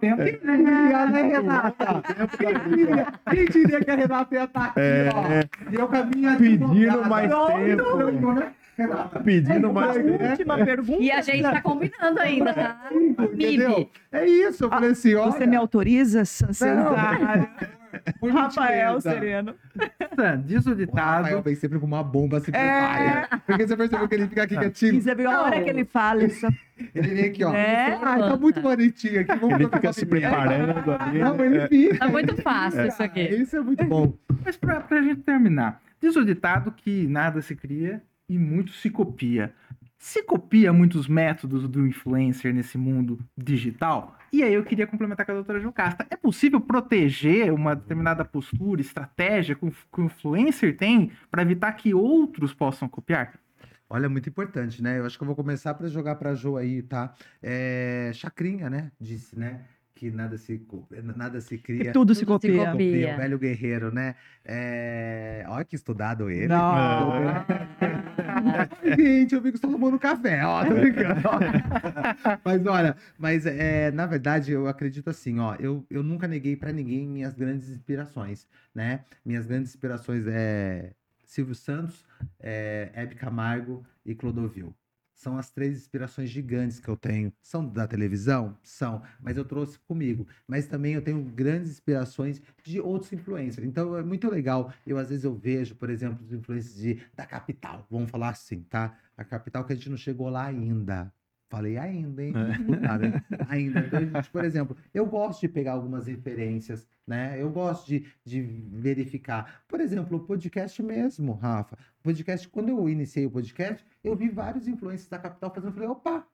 seca. 0.00 0.24
Queria, 0.24 1.06
né, 1.06 1.22
Renata? 1.22 2.02
Quem 3.30 3.44
diria 3.46 3.80
que 3.84 3.90
a 3.90 3.94
Renata 3.94 4.34
ia 4.34 4.44
estar 4.44 4.64
aqui, 4.66 4.80
ó? 5.14 5.70
Deu 5.70 5.88
caminho 5.88 6.30
É, 6.30 6.36
Pedindo 6.36 7.04
mais 7.08 7.30
tempo. 7.30 8.32
né? 8.32 8.52
Renata. 8.76 9.20
Pedindo 9.20 9.72
mais 9.72 9.94
tempo. 9.96 10.24
Última 10.24 10.64
pergunta. 10.64 11.02
E 11.02 11.10
a 11.10 11.20
gente 11.22 11.42
tá 11.42 11.60
combinando 11.62 12.20
ainda, 12.20 12.52
tá? 12.52 12.88
Entendeu? 12.92 13.88
É 14.12 14.26
isso. 14.26 14.64
Eu 14.64 14.68
falei 14.70 14.90
assim, 14.90 15.14
ó. 15.14 15.30
Você 15.30 15.46
me 15.46 15.56
autoriza. 15.56 16.24
Cesário? 16.24 17.48
Por 18.20 18.30
Rafael 18.32 19.00
gentileza. 19.00 19.10
Sereno. 19.10 19.54
Sam, 20.14 20.42
diz 20.46 20.66
o 20.66 20.70
O 20.70 20.72
Rafael 20.74 20.86
ditado. 21.26 21.42
vem 21.42 21.54
sempre 21.54 21.78
com 21.78 21.86
uma 21.86 22.02
bomba 22.02 22.40
se 22.40 22.50
É. 22.50 22.52
prepara. 22.52 23.40
Porque 23.46 23.66
você 23.66 23.76
percebeu 23.76 24.08
que 24.08 24.14
ele 24.14 24.28
fica 24.28 24.42
aqui 24.44 24.54
E 24.54 24.58
quietinho. 24.58 25.00
você 25.02 25.14
viu 25.14 25.30
a 25.30 25.42
hora 25.42 25.62
que 25.62 25.70
ele 25.70 25.84
fala 25.84 26.24
isso. 26.24 26.46
Ele 26.94 27.08
vem 27.14 27.24
aqui, 27.26 27.44
ó. 27.44 27.54
É. 27.54 27.98
Ai, 28.02 28.18
tá 28.20 28.36
muito 28.36 28.60
bonitinho 28.60 29.20
aqui. 29.20 29.36
Vamos 29.36 29.54
Ele 29.60 29.64
fica 29.64 29.86
uma 29.86 29.92
se 29.92 30.06
preparando 30.06 30.92
ali. 30.92 31.18
Não, 31.18 31.44
ele 31.44 31.58
É. 31.58 31.68
fica. 31.68 31.98
Tá 31.98 32.08
muito 32.08 32.36
fácil 32.42 32.86
isso 32.86 33.02
aqui. 33.02 33.20
Isso 33.22 33.56
é 33.56 33.60
muito 33.60 33.84
bom. 33.84 34.12
Mas 34.44 34.56
pra, 34.56 34.80
pra 34.80 35.02
gente 35.02 35.22
terminar, 35.22 35.80
diz 36.00 36.16
o 36.16 36.24
ditado 36.24 36.72
que 36.72 37.06
nada 37.06 37.40
se 37.42 37.56
cria 37.56 38.02
e 38.28 38.38
muito 38.38 38.72
se 38.72 38.90
copia. 38.90 39.52
Se 39.98 40.22
copia 40.22 40.72
muitos 40.72 41.08
métodos 41.08 41.68
do 41.68 41.86
influencer 41.86 42.54
nesse 42.54 42.76
mundo 42.76 43.18
digital? 43.36 44.18
E 44.32 44.42
aí 44.42 44.52
eu 44.52 44.64
queria 44.64 44.86
complementar 44.86 45.24
com 45.24 45.32
a 45.32 45.36
doutora 45.36 45.60
Jocasta. 45.60 46.06
É 46.10 46.16
possível 46.16 46.60
proteger 46.60 47.52
uma 47.52 47.74
determinada 47.74 48.24
postura, 48.24 48.80
estratégia 48.80 49.54
que 49.54 49.64
o 49.64 50.02
influencer 50.04 50.76
tem 50.76 51.10
para 51.30 51.42
evitar 51.42 51.72
que 51.72 51.94
outros 51.94 52.52
possam 52.52 52.88
copiar? 52.88 53.38
Olha, 53.88 54.08
muito 54.08 54.28
importante, 54.28 54.82
né? 54.82 54.98
Eu 54.98 55.06
acho 55.06 55.16
que 55.16 55.22
eu 55.22 55.26
vou 55.26 55.36
começar 55.36 55.72
para 55.74 55.88
jogar 55.88 56.16
pra 56.16 56.34
Jo 56.34 56.56
aí, 56.56 56.82
tá? 56.82 57.14
É, 57.40 58.10
Chacrinha, 58.12 58.68
né? 58.68 58.90
Disse, 59.00 59.38
né? 59.38 59.64
Que 59.96 60.10
nada 60.10 60.36
se, 60.36 60.60
nada 61.16 61.40
se 61.40 61.56
cria. 61.56 61.84
Que 61.86 61.92
tudo 61.92 62.14
se 62.14 62.26
Tudo 62.26 62.38
se 62.42 62.48
copia. 62.48 62.70
copia. 62.70 63.14
O 63.14 63.16
velho 63.16 63.38
guerreiro, 63.38 63.90
né? 63.90 64.14
É... 64.44 65.42
Olha 65.48 65.64
que 65.64 65.74
estudado 65.74 66.28
ele. 66.28 66.48
Não. 66.48 67.12
Gente, 68.94 69.34
eu 69.34 69.40
vi 69.40 69.50
que 69.50 69.56
estou 69.56 69.72
tomando 69.72 69.98
café, 69.98 70.44
ó, 70.44 70.66
tô 70.66 70.74
brincando. 70.74 71.22
mas 72.44 72.66
olha, 72.66 72.94
mas 73.18 73.46
é, 73.46 73.90
na 73.90 74.04
verdade 74.04 74.52
eu 74.52 74.68
acredito 74.68 75.08
assim, 75.08 75.38
ó, 75.38 75.54
eu, 75.58 75.82
eu 75.88 76.02
nunca 76.02 76.28
neguei 76.28 76.56
pra 76.56 76.72
ninguém 76.72 77.08
minhas 77.08 77.32
grandes 77.34 77.70
inspirações, 77.70 78.46
né? 78.74 79.00
Minhas 79.24 79.46
grandes 79.46 79.70
inspirações 79.70 80.26
é 80.26 80.92
Silvio 81.24 81.54
Santos, 81.54 82.04
é, 82.38 82.90
Hebe 82.94 83.14
Camargo 83.14 83.82
e 84.04 84.14
Clodovil. 84.14 84.74
São 85.16 85.38
as 85.38 85.50
três 85.50 85.78
inspirações 85.78 86.28
gigantes 86.28 86.78
que 86.78 86.88
eu 86.88 86.96
tenho. 86.96 87.32
São 87.42 87.66
da 87.66 87.88
televisão? 87.88 88.56
São, 88.62 89.02
mas 89.18 89.36
eu 89.36 89.44
trouxe 89.44 89.78
comigo. 89.80 90.28
Mas 90.46 90.66
também 90.66 90.92
eu 90.92 91.02
tenho 91.02 91.22
grandes 91.24 91.70
inspirações 91.70 92.40
de 92.62 92.78
outros 92.78 93.12
influencers. 93.12 93.66
Então 93.66 93.96
é 93.96 94.02
muito 94.02 94.30
legal. 94.30 94.72
Eu 94.86 94.98
às 94.98 95.08
vezes 95.08 95.24
eu 95.24 95.34
vejo, 95.34 95.74
por 95.74 95.88
exemplo, 95.88 96.22
os 96.22 96.32
influencers 96.32 96.76
de, 96.76 97.00
da 97.14 97.24
capital. 97.26 97.86
Vamos 97.90 98.10
falar 98.10 98.28
assim, 98.28 98.60
tá? 98.62 98.96
A 99.16 99.24
capital 99.24 99.64
que 99.64 99.72
a 99.72 99.76
gente 99.76 99.88
não 99.88 99.96
chegou 99.96 100.28
lá 100.28 100.44
ainda. 100.44 101.12
Falei 101.56 101.78
ainda, 101.78 102.22
hein? 102.22 102.34
Sabe? 102.86 103.12
Ainda. 103.48 103.80
Então, 103.80 104.00
gente, 104.00 104.30
por 104.30 104.44
exemplo, 104.44 104.76
eu 104.92 105.06
gosto 105.06 105.40
de 105.40 105.48
pegar 105.48 105.72
algumas 105.72 106.06
referências, 106.06 106.86
né? 107.06 107.40
Eu 107.40 107.50
gosto 107.50 107.86
de, 107.86 108.06
de 108.22 108.42
verificar. 108.42 109.64
Por 109.66 109.80
exemplo, 109.80 110.18
o 110.18 110.20
podcast 110.20 110.82
mesmo, 110.82 111.32
Rafa. 111.32 111.78
O 111.98 112.02
podcast, 112.02 112.46
quando 112.50 112.68
eu 112.68 112.86
iniciei 112.90 113.24
o 113.24 113.30
podcast, 113.30 113.82
eu 114.04 114.14
vi 114.14 114.28
vários 114.28 114.68
influencers 114.68 115.08
da 115.08 115.18
capital 115.18 115.50
fazendo. 115.50 115.70
Eu 115.70 115.72
falei, 115.72 115.88
opa, 115.88 116.28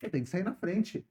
eu 0.00 0.08
tenho 0.08 0.22
que 0.22 0.30
sair 0.30 0.44
na 0.44 0.54
frente. 0.54 1.04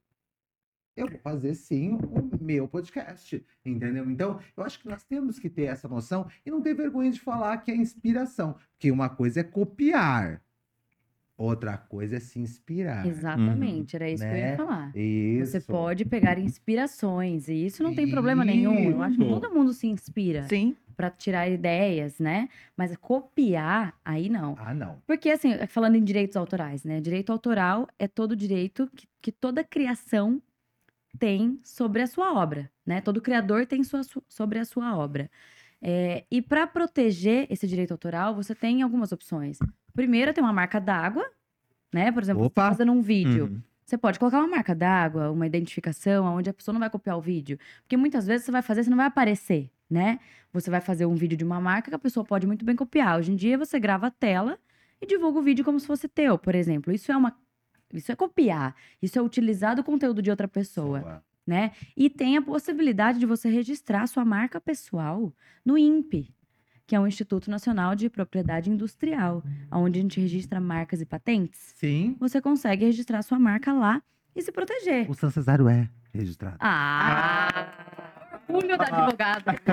Eu 0.96 1.10
vou 1.10 1.20
fazer 1.20 1.54
sim 1.54 1.96
o 1.96 2.42
meu 2.42 2.66
podcast, 2.66 3.46
entendeu? 3.66 4.10
Então, 4.10 4.40
eu 4.56 4.64
acho 4.64 4.80
que 4.80 4.88
nós 4.88 5.04
temos 5.04 5.38
que 5.38 5.50
ter 5.50 5.64
essa 5.64 5.90
noção 5.90 6.30
e 6.46 6.50
não 6.50 6.62
ter 6.62 6.74
vergonha 6.74 7.12
de 7.12 7.20
falar 7.20 7.58
que 7.58 7.72
é 7.72 7.76
inspiração, 7.76 8.56
porque 8.72 8.90
uma 8.90 9.10
coisa 9.10 9.42
é 9.42 9.44
copiar, 9.44 10.42
outra 11.40 11.78
coisa 11.78 12.18
é 12.18 12.20
se 12.20 12.40
inspirar. 12.40 13.06
Exatamente, 13.08 13.96
era 13.96 14.10
isso 14.10 14.24
que 14.24 14.30
eu 14.30 14.38
ia 14.38 14.46
Né? 14.52 14.58
falar. 14.58 14.92
Isso. 14.96 15.52
Você 15.52 15.62
pode 15.62 16.06
pegar 16.06 16.38
inspirações 16.38 17.48
e 17.48 17.66
isso 17.66 17.82
não 17.82 17.94
tem 17.96 18.10
problema 18.10 18.44
nenhum. 18.46 18.92
Eu 18.92 19.02
acho 19.02 19.18
que 19.18 19.24
Isso. 19.24 19.40
todo 19.40 19.54
mundo 19.54 19.72
se 19.74 19.88
inspira 19.88 20.44
Sim. 20.48 20.76
para 20.98 21.10
tirar 21.10 21.50
ideias, 21.50 22.20
né? 22.20 22.50
Mas 22.76 22.96
copiar, 22.98 23.98
aí 24.04 24.28
não. 24.30 24.56
Ah, 24.60 24.74
não. 24.74 25.02
Porque, 25.08 25.30
assim, 25.30 25.54
falando 25.68 25.96
em 25.96 26.04
direitos 26.04 26.36
autorais, 26.36 26.84
né? 26.84 27.00
Direito 27.00 27.32
autoral 27.32 27.88
é 27.98 28.08
todo 28.08 28.36
direito 28.36 28.90
que, 28.96 29.08
que 29.22 29.32
toda 29.32 29.64
criação 29.64 30.42
tem 31.18 31.60
sobre 31.64 32.02
a 32.02 32.08
sua 32.08 32.34
obra, 32.34 32.70
né? 32.86 33.02
Todo 33.02 33.22
criador 33.22 33.66
tem 33.66 33.84
sua, 33.84 34.04
su- 34.04 34.24
sobre 34.28 34.60
a 34.60 34.66
sua 34.66 34.96
obra. 34.98 35.30
É, 35.82 36.26
e 36.30 36.42
para 36.42 36.68
proteger 36.68 37.48
esse 37.50 37.68
direito 37.68 37.92
autoral, 37.92 38.36
você 38.36 38.54
tem 38.54 38.82
algumas 38.82 39.12
opções. 39.12 39.58
Primeiro, 39.94 40.34
tem 40.34 40.44
uma 40.44 40.54
marca 40.54 40.80
d'água, 40.80 41.26
né? 41.94 42.12
Por 42.12 42.22
exemplo, 42.22 42.44
você 42.44 42.50
tá 42.50 42.64
Opa! 42.64 42.72
fazendo 42.72 42.92
um 42.92 43.02
vídeo. 43.02 43.46
Uhum. 43.46 43.62
Você 43.86 43.98
pode 43.98 44.20
colocar 44.20 44.38
uma 44.38 44.48
marca 44.48 44.76
d'água, 44.76 45.32
uma 45.32 45.48
identificação, 45.48 46.26
onde 46.26 46.50
a 46.50 46.54
pessoa 46.54 46.74
não 46.74 46.80
vai 46.80 46.90
copiar 46.90 47.18
o 47.18 47.22
vídeo. 47.22 47.58
Porque 47.82 47.98
muitas 47.98 48.28
vezes 48.28 48.46
você 48.46 48.52
vai 48.52 48.62
fazer, 48.62 48.84
você 48.84 48.90
não 48.90 48.98
vai 48.98 49.08
aparecer, 49.08 49.72
né? 49.90 50.20
Você 50.54 50.70
vai 50.70 50.80
fazer 50.80 51.06
um 51.08 51.16
vídeo 51.16 51.36
de 51.36 51.44
uma 51.44 51.60
marca 51.60 51.90
que 51.90 51.96
a 51.96 52.00
pessoa 52.00 52.24
pode 52.24 52.46
muito 52.46 52.64
bem 52.64 52.76
copiar. 52.76 53.18
Hoje 53.18 53.32
em 53.32 53.36
dia 53.36 53.58
você 53.58 53.80
grava 53.80 54.08
a 54.08 54.12
tela 54.12 54.60
e 55.02 55.08
divulga 55.08 55.40
o 55.40 55.42
vídeo 55.42 55.66
como 55.66 55.80
se 55.80 55.88
fosse 55.88 56.08
teu, 56.08 56.38
por 56.38 56.54
exemplo. 56.54 56.94
Isso 56.94 57.12
é 57.12 57.18
uma. 57.18 57.36
Isso 57.92 58.12
é 58.12 58.16
copiar. 58.16 58.76
Isso 59.02 59.18
é 59.18 59.22
utilizar 59.22 59.76
do 59.76 59.84
conteúdo 59.84 60.22
de 60.22 60.30
outra 60.30 60.48
pessoa. 60.48 61.24
Né? 61.50 61.72
E 61.98 62.10
tem 62.10 62.38
a 62.38 62.42
possibilidade 62.42 63.20
de 63.20 63.26
você 63.26 63.50
registrar 63.50 64.08
sua 64.08 64.24
marca 64.24 64.62
pessoal 64.62 65.34
no 65.66 65.78
INPE, 65.78 66.34
que 66.88 66.96
é 66.96 67.00
o 67.00 67.06
Instituto 67.08 67.50
Nacional 67.52 67.96
de 67.96 68.10
Propriedade 68.10 68.70
Industrial, 68.70 69.44
onde 69.72 70.00
a 70.00 70.02
gente 70.02 70.22
registra 70.22 70.60
marcas 70.62 71.02
e 71.02 71.06
patentes 71.06 71.74
Sim, 71.76 72.16
você 72.20 72.40
consegue 72.42 72.86
registrar 72.86 73.22
sua 73.24 73.38
marca 73.40 73.74
lá 73.74 74.02
e 74.36 74.42
se 74.42 74.52
proteger. 74.52 75.10
o 75.10 75.14
São 75.14 75.30
Cesário 75.30 75.68
é 75.68 75.90
registrado. 76.14 76.58
Ah! 76.60 77.74
Orgulho 78.48 78.78
da 78.78 78.86
advogada. 78.86 79.56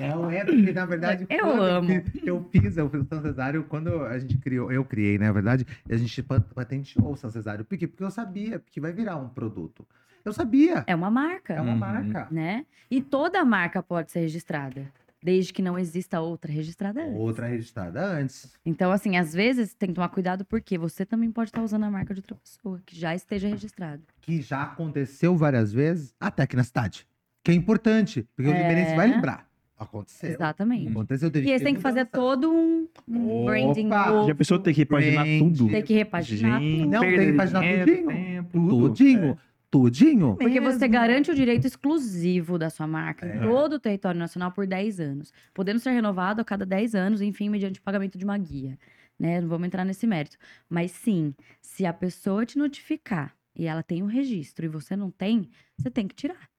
É, 0.00 0.16
o 0.16 0.30
é, 0.30 0.44
porque 0.44 0.72
na 0.72 0.86
verdade. 0.86 1.26
Eu 1.28 1.60
amo. 1.62 1.88
fiz- 1.88 2.26
Eu 2.26 2.48
fiz 2.50 2.76
o 2.78 3.04
São 3.04 3.20
Cesário 3.20 3.64
quando 3.64 4.04
a 4.04 4.18
gente 4.18 4.38
criou, 4.38 4.72
eu 4.72 4.84
criei, 4.84 5.18
né, 5.18 5.26
na 5.26 5.32
verdade, 5.32 5.66
a 5.88 5.96
gente 5.96 6.22
pa- 6.22 6.40
patenteou 6.40 7.12
o 7.12 7.16
São 7.16 7.30
Cesário. 7.30 7.64
Por 7.64 7.76
quê? 7.76 7.86
Porque 7.86 8.02
eu 8.02 8.10
sabia 8.10 8.58
que 8.70 8.80
vai 8.80 8.92
virar 8.92 9.16
um 9.16 9.28
produto. 9.28 9.86
Eu 10.24 10.32
sabia. 10.32 10.84
É 10.86 10.94
uma 10.94 11.10
marca, 11.10 11.54
É 11.54 11.60
uma 11.60 11.72
Uhum. 11.72 11.78
marca. 11.78 12.28
né? 12.30 12.64
E 12.90 13.00
toda 13.00 13.44
marca 13.44 13.82
pode 13.82 14.10
ser 14.12 14.20
registrada, 14.20 14.86
desde 15.22 15.52
que 15.52 15.62
não 15.62 15.78
exista 15.78 16.20
outra 16.20 16.52
registrada 16.52 17.02
antes. 17.02 17.16
Outra 17.16 17.46
registrada 17.46 18.04
antes. 18.04 18.52
Então, 18.64 18.92
assim, 18.92 19.16
às 19.16 19.32
vezes 19.32 19.74
tem 19.74 19.88
que 19.88 19.94
tomar 19.94 20.08
cuidado 20.10 20.44
porque 20.44 20.76
você 20.78 21.04
também 21.06 21.30
pode 21.30 21.48
estar 21.50 21.62
usando 21.62 21.84
a 21.84 21.90
marca 21.90 22.12
de 22.14 22.20
outra 22.20 22.36
pessoa 22.36 22.80
que 22.84 22.98
já 22.98 23.14
esteja 23.14 23.48
registrada. 23.48 24.00
Que 24.20 24.40
já 24.42 24.62
aconteceu 24.62 25.36
várias 25.36 25.72
vezes, 25.72 26.14
até 26.20 26.42
aqui 26.42 26.56
na 26.56 26.64
cidade. 26.64 27.06
Que 27.42 27.50
é 27.50 27.54
importante, 27.54 28.26
porque 28.36 28.50
o 28.50 28.54
É. 28.54 28.58
Limerense 28.58 28.94
vai 28.94 29.08
lembrar. 29.08 29.50
Aconteceu. 29.78 30.30
Exatamente. 30.30 30.88
Aconteceu, 30.92 31.28
teve 31.28 31.48
E 31.48 31.50
eles 31.50 31.62
têm 31.62 31.74
que 31.74 31.80
fazer 31.80 32.04
todo 32.06 32.52
um, 32.52 32.86
um 33.08 33.44
branding 33.46 33.86
novo, 33.88 34.28
Já 34.28 34.34
pensou 34.34 34.56
ter 34.60 34.72
que 34.72 34.78
repaginar 34.78 35.24
Brand. 35.24 35.38
tudo? 35.40 35.68
tem 35.70 35.82
que 35.82 35.94
repaginar 35.94 36.60
Gente, 36.60 36.78
tudo. 36.82 36.90
Não, 36.92 37.00
tem 37.00 37.10
que 37.10 37.16
dinheiro, 37.16 37.84
tudinho. 37.90 38.06
tempo, 38.08 38.50
tudo. 38.52 38.88
Tudinho. 38.88 39.38
Tudinho. 39.72 40.36
Porque 40.36 40.60
você 40.60 40.80
Mesmo. 40.80 40.92
garante 40.92 41.30
o 41.30 41.34
direito 41.34 41.66
exclusivo 41.66 42.58
da 42.58 42.68
sua 42.68 42.86
marca 42.86 43.24
É. 43.26 43.36
em 43.36 43.40
todo 43.40 43.72
o 43.74 43.80
território 43.80 44.20
nacional 44.20 44.52
por 44.52 44.66
10 44.66 45.00
anos, 45.00 45.32
podendo 45.54 45.80
ser 45.80 45.90
renovado 45.92 46.42
a 46.42 46.44
cada 46.44 46.66
10 46.66 46.94
anos, 46.94 47.22
enfim, 47.22 47.48
mediante 47.48 47.80
pagamento 47.80 48.18
de 48.18 48.24
uma 48.24 48.36
guia. 48.36 48.78
Né? 49.18 49.40
Não 49.40 49.48
vamos 49.48 49.66
entrar 49.66 49.84
nesse 49.84 50.06
mérito. 50.06 50.36
Mas 50.68 50.90
sim, 50.90 51.34
se 51.62 51.86
a 51.86 51.92
pessoa 51.92 52.44
te 52.44 52.58
notificar 52.58 53.34
e 53.56 53.66
ela 53.66 53.82
tem 53.82 54.02
um 54.02 54.06
registro 54.06 54.66
e 54.66 54.68
você 54.68 54.94
não 54.94 55.10
tem, 55.10 55.48
você 55.78 55.90
tem 55.90 56.06
que 56.06 56.14
tirar. 56.14 56.51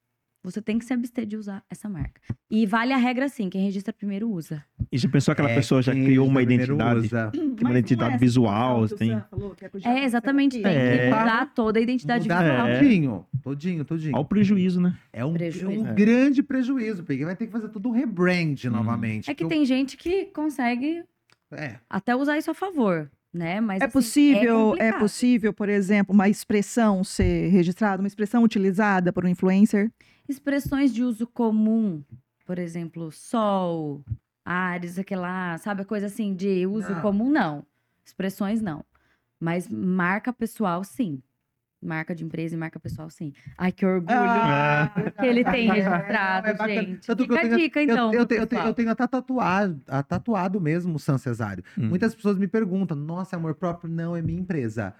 Você 0.43 0.61
tem 0.61 0.77
que 0.77 0.83
se 0.83 0.93
abster 0.93 1.25
de 1.25 1.37
usar 1.37 1.63
essa 1.69 1.87
marca. 1.87 2.19
E 2.51 2.65
vale 2.65 2.91
a 2.91 2.97
regra 2.97 3.25
assim, 3.25 3.49
quem 3.49 3.63
registra 3.63 3.93
primeiro 3.93 4.29
usa. 4.29 4.61
E 4.91 4.97
já 4.97 5.07
pensou 5.07 5.31
aquela 5.31 5.49
É, 5.49 5.55
pessoa 5.55 5.81
já 5.81 5.93
criou 5.93 6.27
uma 6.27 6.41
identidade? 6.41 6.99
usa. 6.99 7.31
Uma 7.33 7.43
não 7.61 7.71
identidade 7.71 8.11
é 8.11 8.15
essa 8.15 8.19
visual, 8.19 8.85
situação 8.85 8.87
que 8.87 8.93
o 8.93 8.97
tem. 8.97 9.09
Sam 9.11 9.25
falou, 9.29 9.55
que 9.55 9.65
é, 9.65 9.69
É, 10.01 10.03
exatamente, 10.03 10.61
tem 10.61 10.65
aconteceu 10.65 10.97
que 10.97 11.03
É. 11.05 11.09
mudar 11.09 11.53
toda 11.55 11.79
a 11.79 11.81
identidade 11.81 12.23
Mudar 12.23 12.43
visual. 12.43 12.67
É. 12.67 12.79
tudinho. 12.79 13.25
Tudinho, 13.41 13.85
tudinho. 13.85 14.13
Olha 14.15 14.21
o 14.21 14.25
prejuízo, 14.25 14.81
né? 14.81 14.97
É 15.13 15.23
um, 15.23 15.31
Prejuízo. 15.33 15.81
um 15.83 15.87
É. 15.87 15.93
grande 15.93 16.43
prejuízo, 16.43 17.03
porque 17.03 17.23
vai 17.23 17.35
ter 17.37 17.45
que 17.45 17.51
fazer 17.51 17.69
tudo 17.69 17.87
um 17.87 17.91
rebrand 17.93 18.65
novamente. 18.65 19.31
É 19.31 19.33
que 19.33 19.45
tem 19.45 19.63
gente 19.65 19.95
que 19.95 20.25
consegue 20.25 21.03
É, 21.51 21.75
até 21.89 22.13
usar 22.15 22.37
isso 22.37 22.51
a 22.51 22.53
favor, 22.53 23.09
né? 23.33 23.61
Mas 23.61 23.81
É 23.81 23.85
assim, 23.85 23.93
possível, 23.93 24.57
é, 24.59 24.63
complicado. 24.71 24.99
possível, 24.99 25.53
por 25.53 25.69
exemplo, 25.69 26.13
uma 26.13 26.27
expressão 26.27 27.01
ser 27.03 27.47
registrada, 27.49 28.01
uma 28.01 28.07
expressão 28.07 28.43
utilizada 28.43 29.13
por 29.13 29.23
um 29.23 29.27
influencer? 29.29 29.89
Expressões 30.28 30.93
de 30.93 31.03
uso 31.03 31.28
comum, 31.28 32.03
por 32.45 32.57
exemplo, 32.57 33.11
sol, 33.11 34.03
ares, 34.45 34.97
aquela, 34.97 35.57
sabe, 35.57 35.86
coisa 35.86 36.07
assim 36.07 36.34
de 36.34 36.65
uso 36.65 36.91
Não. 36.91 37.01
comum, 37.01 37.30
não. 37.30 37.65
Expressões, 38.05 38.61
não. 38.61 38.86
Mas 39.39 39.67
marca 39.67 40.32
pessoal, 40.32 40.84
sim. 40.84 41.21
Marca 41.84 42.15
de 42.15 42.23
empresa 42.23 42.55
e 42.55 42.57
marca 42.57 42.79
pessoal, 42.79 43.09
sim. 43.09 43.34
Ai, 43.57 43.71
que 43.71 43.86
orgulho 43.86 44.09
Ah, 44.17 44.91
que 45.19 45.25
ele 45.25 45.43
tem 45.43 45.69
é, 45.69 45.73
registrado, 45.73 46.47
é 46.47 46.53
bacana. 46.53 46.73
gente. 46.84 47.05
Tanto 47.07 47.23
que 47.27 47.29
Fica 47.29 47.34
eu 47.34 47.38
a 47.38 47.41
tenho- 47.41 47.57
dica, 47.57 47.79
eu- 47.79 47.84
então. 47.84 48.13
Eu, 48.13 48.19
eu, 48.21 48.25
tenho, 48.47 48.61
eu 48.63 48.73
tenho 48.73 48.89
até 48.91 49.05
tatuado, 49.07 49.81
a- 49.88 50.03
tatuado 50.03 50.59
mesmo 50.61 50.95
o 50.95 50.99
San 50.99 51.17
Cesário. 51.17 51.63
Hum. 51.77 51.88
Muitas 51.89 52.15
pessoas 52.15 52.38
me 52.38 52.47
perguntam: 52.47 52.95
nossa, 52.97 53.36
é 53.36 53.38
amor 53.38 53.55
próprio? 53.55 53.89
Não, 53.91 54.15
é 54.15 54.21
minha 54.21 54.39
empresa. 54.39 54.93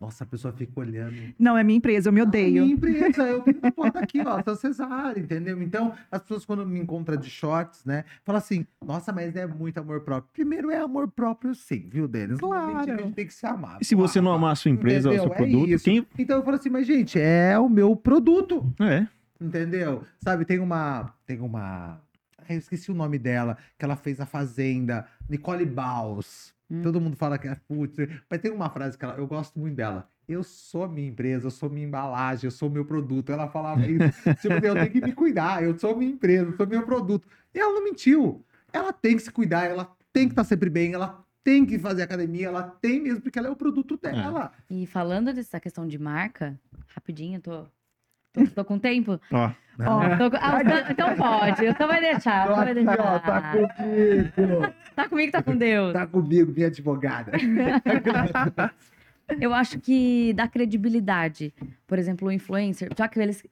Nossa, 0.00 0.24
a 0.24 0.26
pessoa 0.26 0.52
fica 0.52 0.78
olhando. 0.80 1.14
Não, 1.38 1.56
é 1.56 1.64
minha 1.64 1.76
empresa, 1.76 2.08
eu 2.08 2.12
me 2.12 2.20
Ah, 2.20 2.24
odeio. 2.24 2.62
minha 2.62 2.74
empresa, 2.74 3.22
eu 3.22 3.40
tenho 3.40 3.60
tatuado 3.60 3.98
aqui, 3.98 4.20
ó, 4.24 4.42
San 4.42 4.54
Cesário, 4.54 5.22
entendeu? 5.22 5.60
Então, 5.62 5.92
as 6.10 6.22
pessoas 6.22 6.44
quando 6.44 6.64
me 6.66 6.78
encontram 6.80 7.16
de 7.16 7.28
shorts, 7.28 7.84
né, 7.84 8.04
falam 8.24 8.38
assim: 8.38 8.66
nossa, 8.84 9.12
mas 9.12 9.34
é 9.36 9.46
muito 9.46 9.78
amor 9.78 10.00
próprio. 10.02 10.30
Primeiro 10.32 10.70
é 10.70 10.78
amor 10.78 11.08
próprio, 11.08 11.54
sim, 11.54 11.88
viu, 11.90 12.06
Denis? 12.06 12.38
Normalmente 12.40 12.82
a 12.82 12.84
Claro. 12.84 13.02
gente 13.04 13.14
tem 13.14 13.26
que 13.26 13.34
se 13.34 13.46
amar. 13.46 13.78
E 13.80 13.84
se 13.84 13.94
você 13.94 14.20
não 14.20 14.32
amar 14.32 14.52
a 14.52 14.54
sua 14.54 14.70
empresa 14.70 15.08
ou 15.08 15.14
o 15.14 15.18
seu 15.18 15.26
Entendeu? 15.26 15.46
É 15.46 15.50
produto, 15.50 15.70
isso. 15.70 15.84
quem. 15.84 16.06
Então 16.28 16.40
eu 16.40 16.44
falo 16.44 16.56
assim, 16.58 16.68
mas 16.68 16.86
gente, 16.86 17.18
é 17.18 17.58
o 17.58 17.70
meu 17.70 17.96
produto. 17.96 18.70
É. 18.78 19.06
Entendeu? 19.40 20.04
Sabe, 20.18 20.44
tem 20.44 20.58
uma. 20.58 21.14
Tem 21.24 21.40
uma. 21.40 22.02
Eu 22.46 22.58
esqueci 22.58 22.90
o 22.90 22.94
nome 22.94 23.18
dela, 23.18 23.56
que 23.78 23.84
ela 23.86 23.96
fez 23.96 24.20
a 24.20 24.26
Fazenda, 24.26 25.06
Nicole 25.26 25.64
Baus. 25.64 26.52
Hum. 26.70 26.82
Todo 26.82 27.00
mundo 27.00 27.16
fala 27.16 27.38
que 27.38 27.48
é 27.48 27.56
putz, 27.66 27.96
mas 28.28 28.40
tem 28.42 28.50
uma 28.50 28.68
frase 28.68 28.98
que 28.98 29.06
ela, 29.06 29.14
eu 29.14 29.26
gosto 29.26 29.58
muito 29.58 29.76
dela. 29.76 30.06
Eu 30.28 30.42
sou 30.42 30.84
a 30.84 30.88
minha 30.88 31.08
empresa, 31.08 31.46
eu 31.46 31.50
sou 31.50 31.70
minha 31.70 31.86
embalagem, 31.86 32.44
eu 32.44 32.50
sou 32.50 32.68
meu 32.68 32.84
produto. 32.84 33.32
Ela 33.32 33.48
falava 33.48 33.80
isso. 33.86 34.20
tipo, 34.42 34.66
eu 34.66 34.74
tenho 34.74 34.90
que 34.90 35.00
me 35.00 35.12
cuidar, 35.14 35.64
eu 35.64 35.78
sou 35.78 35.96
minha 35.96 36.12
empresa, 36.12 36.50
eu 36.50 36.56
sou 36.58 36.66
meu 36.66 36.82
produto. 36.82 37.26
E 37.54 37.58
ela 37.58 37.72
não 37.72 37.84
mentiu. 37.84 38.44
Ela 38.70 38.92
tem 38.92 39.16
que 39.16 39.22
se 39.22 39.30
cuidar, 39.30 39.64
ela 39.64 39.90
tem 40.12 40.26
que 40.26 40.32
estar 40.32 40.44
sempre 40.44 40.68
bem, 40.68 40.92
ela 40.92 41.24
tem 41.48 41.64
que 41.64 41.78
fazer 41.78 42.02
academia, 42.02 42.48
ela 42.48 42.62
tem 42.62 43.00
mesmo, 43.00 43.22
porque 43.22 43.38
ela 43.38 43.48
é 43.48 43.50
o 43.50 43.56
produto 43.56 43.96
dela. 43.96 44.52
E 44.68 44.84
falando 44.86 45.32
dessa 45.32 45.58
questão 45.58 45.88
de 45.88 45.98
marca, 45.98 46.60
rapidinho, 46.94 47.40
tô, 47.40 47.64
tô, 48.34 48.46
tô 48.54 48.64
com 48.66 48.78
tempo. 48.78 49.18
Ó. 49.32 49.50
Ó, 49.80 50.16
Tô 50.18 50.36
ah, 50.40 50.60
então- 50.60 50.90
então 50.90 51.14
pode, 51.16 51.64
então 51.64 51.86
vai 51.88 52.00
deixar, 52.00 52.46
Tô 52.48 52.52
então 52.52 52.64
vai 52.64 52.72
aqui, 52.72 52.80
ó, 52.80 52.84
deixar. 52.84 53.20
tá 53.22 53.52
comigo. 53.52 54.74
Tá 54.96 55.08
comigo, 55.08 55.32
tá 55.32 55.42
com 55.42 55.56
Deus. 55.56 55.92
Tá 55.94 56.06
comigo, 56.06 56.52
minha 56.52 56.66
advogada. 56.66 57.32
Eu 59.40 59.52
acho 59.52 59.78
que 59.78 60.32
dá 60.32 60.48
credibilidade. 60.48 61.52
Por 61.86 61.98
exemplo, 61.98 62.28
o 62.28 62.32
influencer, 62.32 62.88
já 62.96 63.06
que 63.08 63.20
eles, 63.20 63.42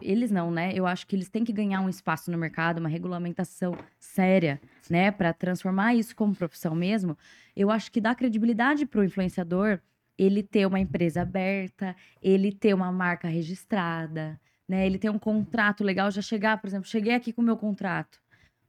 eles 0.00 0.30
não, 0.30 0.50
né? 0.50 0.72
Eu 0.74 0.86
acho 0.86 1.06
que 1.06 1.14
eles 1.14 1.28
têm 1.28 1.44
que 1.44 1.52
ganhar 1.52 1.80
um 1.80 1.88
espaço 1.88 2.30
no 2.30 2.38
mercado, 2.38 2.78
uma 2.78 2.88
regulamentação 2.88 3.76
séria, 3.98 4.60
né? 4.88 5.10
Para 5.10 5.32
transformar 5.32 5.94
isso 5.94 6.16
como 6.16 6.34
profissão 6.34 6.74
mesmo. 6.74 7.16
Eu 7.54 7.70
acho 7.70 7.92
que 7.92 8.00
dá 8.00 8.14
credibilidade 8.14 8.86
pro 8.86 9.04
influenciador 9.04 9.80
ele 10.18 10.42
ter 10.42 10.66
uma 10.66 10.80
empresa 10.80 11.22
aberta, 11.22 11.94
ele 12.22 12.50
ter 12.52 12.74
uma 12.74 12.90
marca 12.90 13.28
registrada, 13.28 14.40
né? 14.66 14.86
Ele 14.86 14.98
ter 14.98 15.10
um 15.10 15.18
contrato 15.18 15.84
legal, 15.84 16.10
já 16.10 16.22
chegar, 16.22 16.58
por 16.58 16.68
exemplo, 16.68 16.88
cheguei 16.88 17.14
aqui 17.14 17.32
com 17.32 17.42
o 17.42 17.44
meu 17.44 17.56
contrato. 17.56 18.18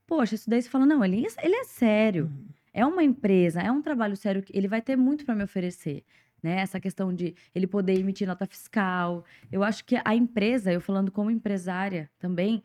Poxa, 0.05 0.35
isso 0.35 0.49
daí 0.49 0.61
você 0.61 0.69
fala, 0.69 0.85
não, 0.85 1.03
ele, 1.03 1.25
ele 1.41 1.55
é 1.55 1.63
sério. 1.63 2.31
É 2.73 2.85
uma 2.85 3.03
empresa, 3.03 3.61
é 3.61 3.71
um 3.71 3.81
trabalho 3.81 4.15
sério, 4.15 4.43
ele 4.51 4.67
vai 4.67 4.81
ter 4.81 4.95
muito 4.95 5.25
para 5.25 5.35
me 5.35 5.43
oferecer. 5.43 6.03
Né? 6.41 6.59
Essa 6.59 6.79
questão 6.79 7.13
de 7.13 7.35
ele 7.53 7.67
poder 7.67 7.99
emitir 7.99 8.27
nota 8.27 8.45
fiscal. 8.45 9.25
Eu 9.51 9.63
acho 9.63 9.83
que 9.83 9.99
a 10.03 10.15
empresa, 10.15 10.71
eu 10.71 10.79
falando 10.79 11.11
como 11.11 11.31
empresária 11.31 12.09
também, 12.19 12.63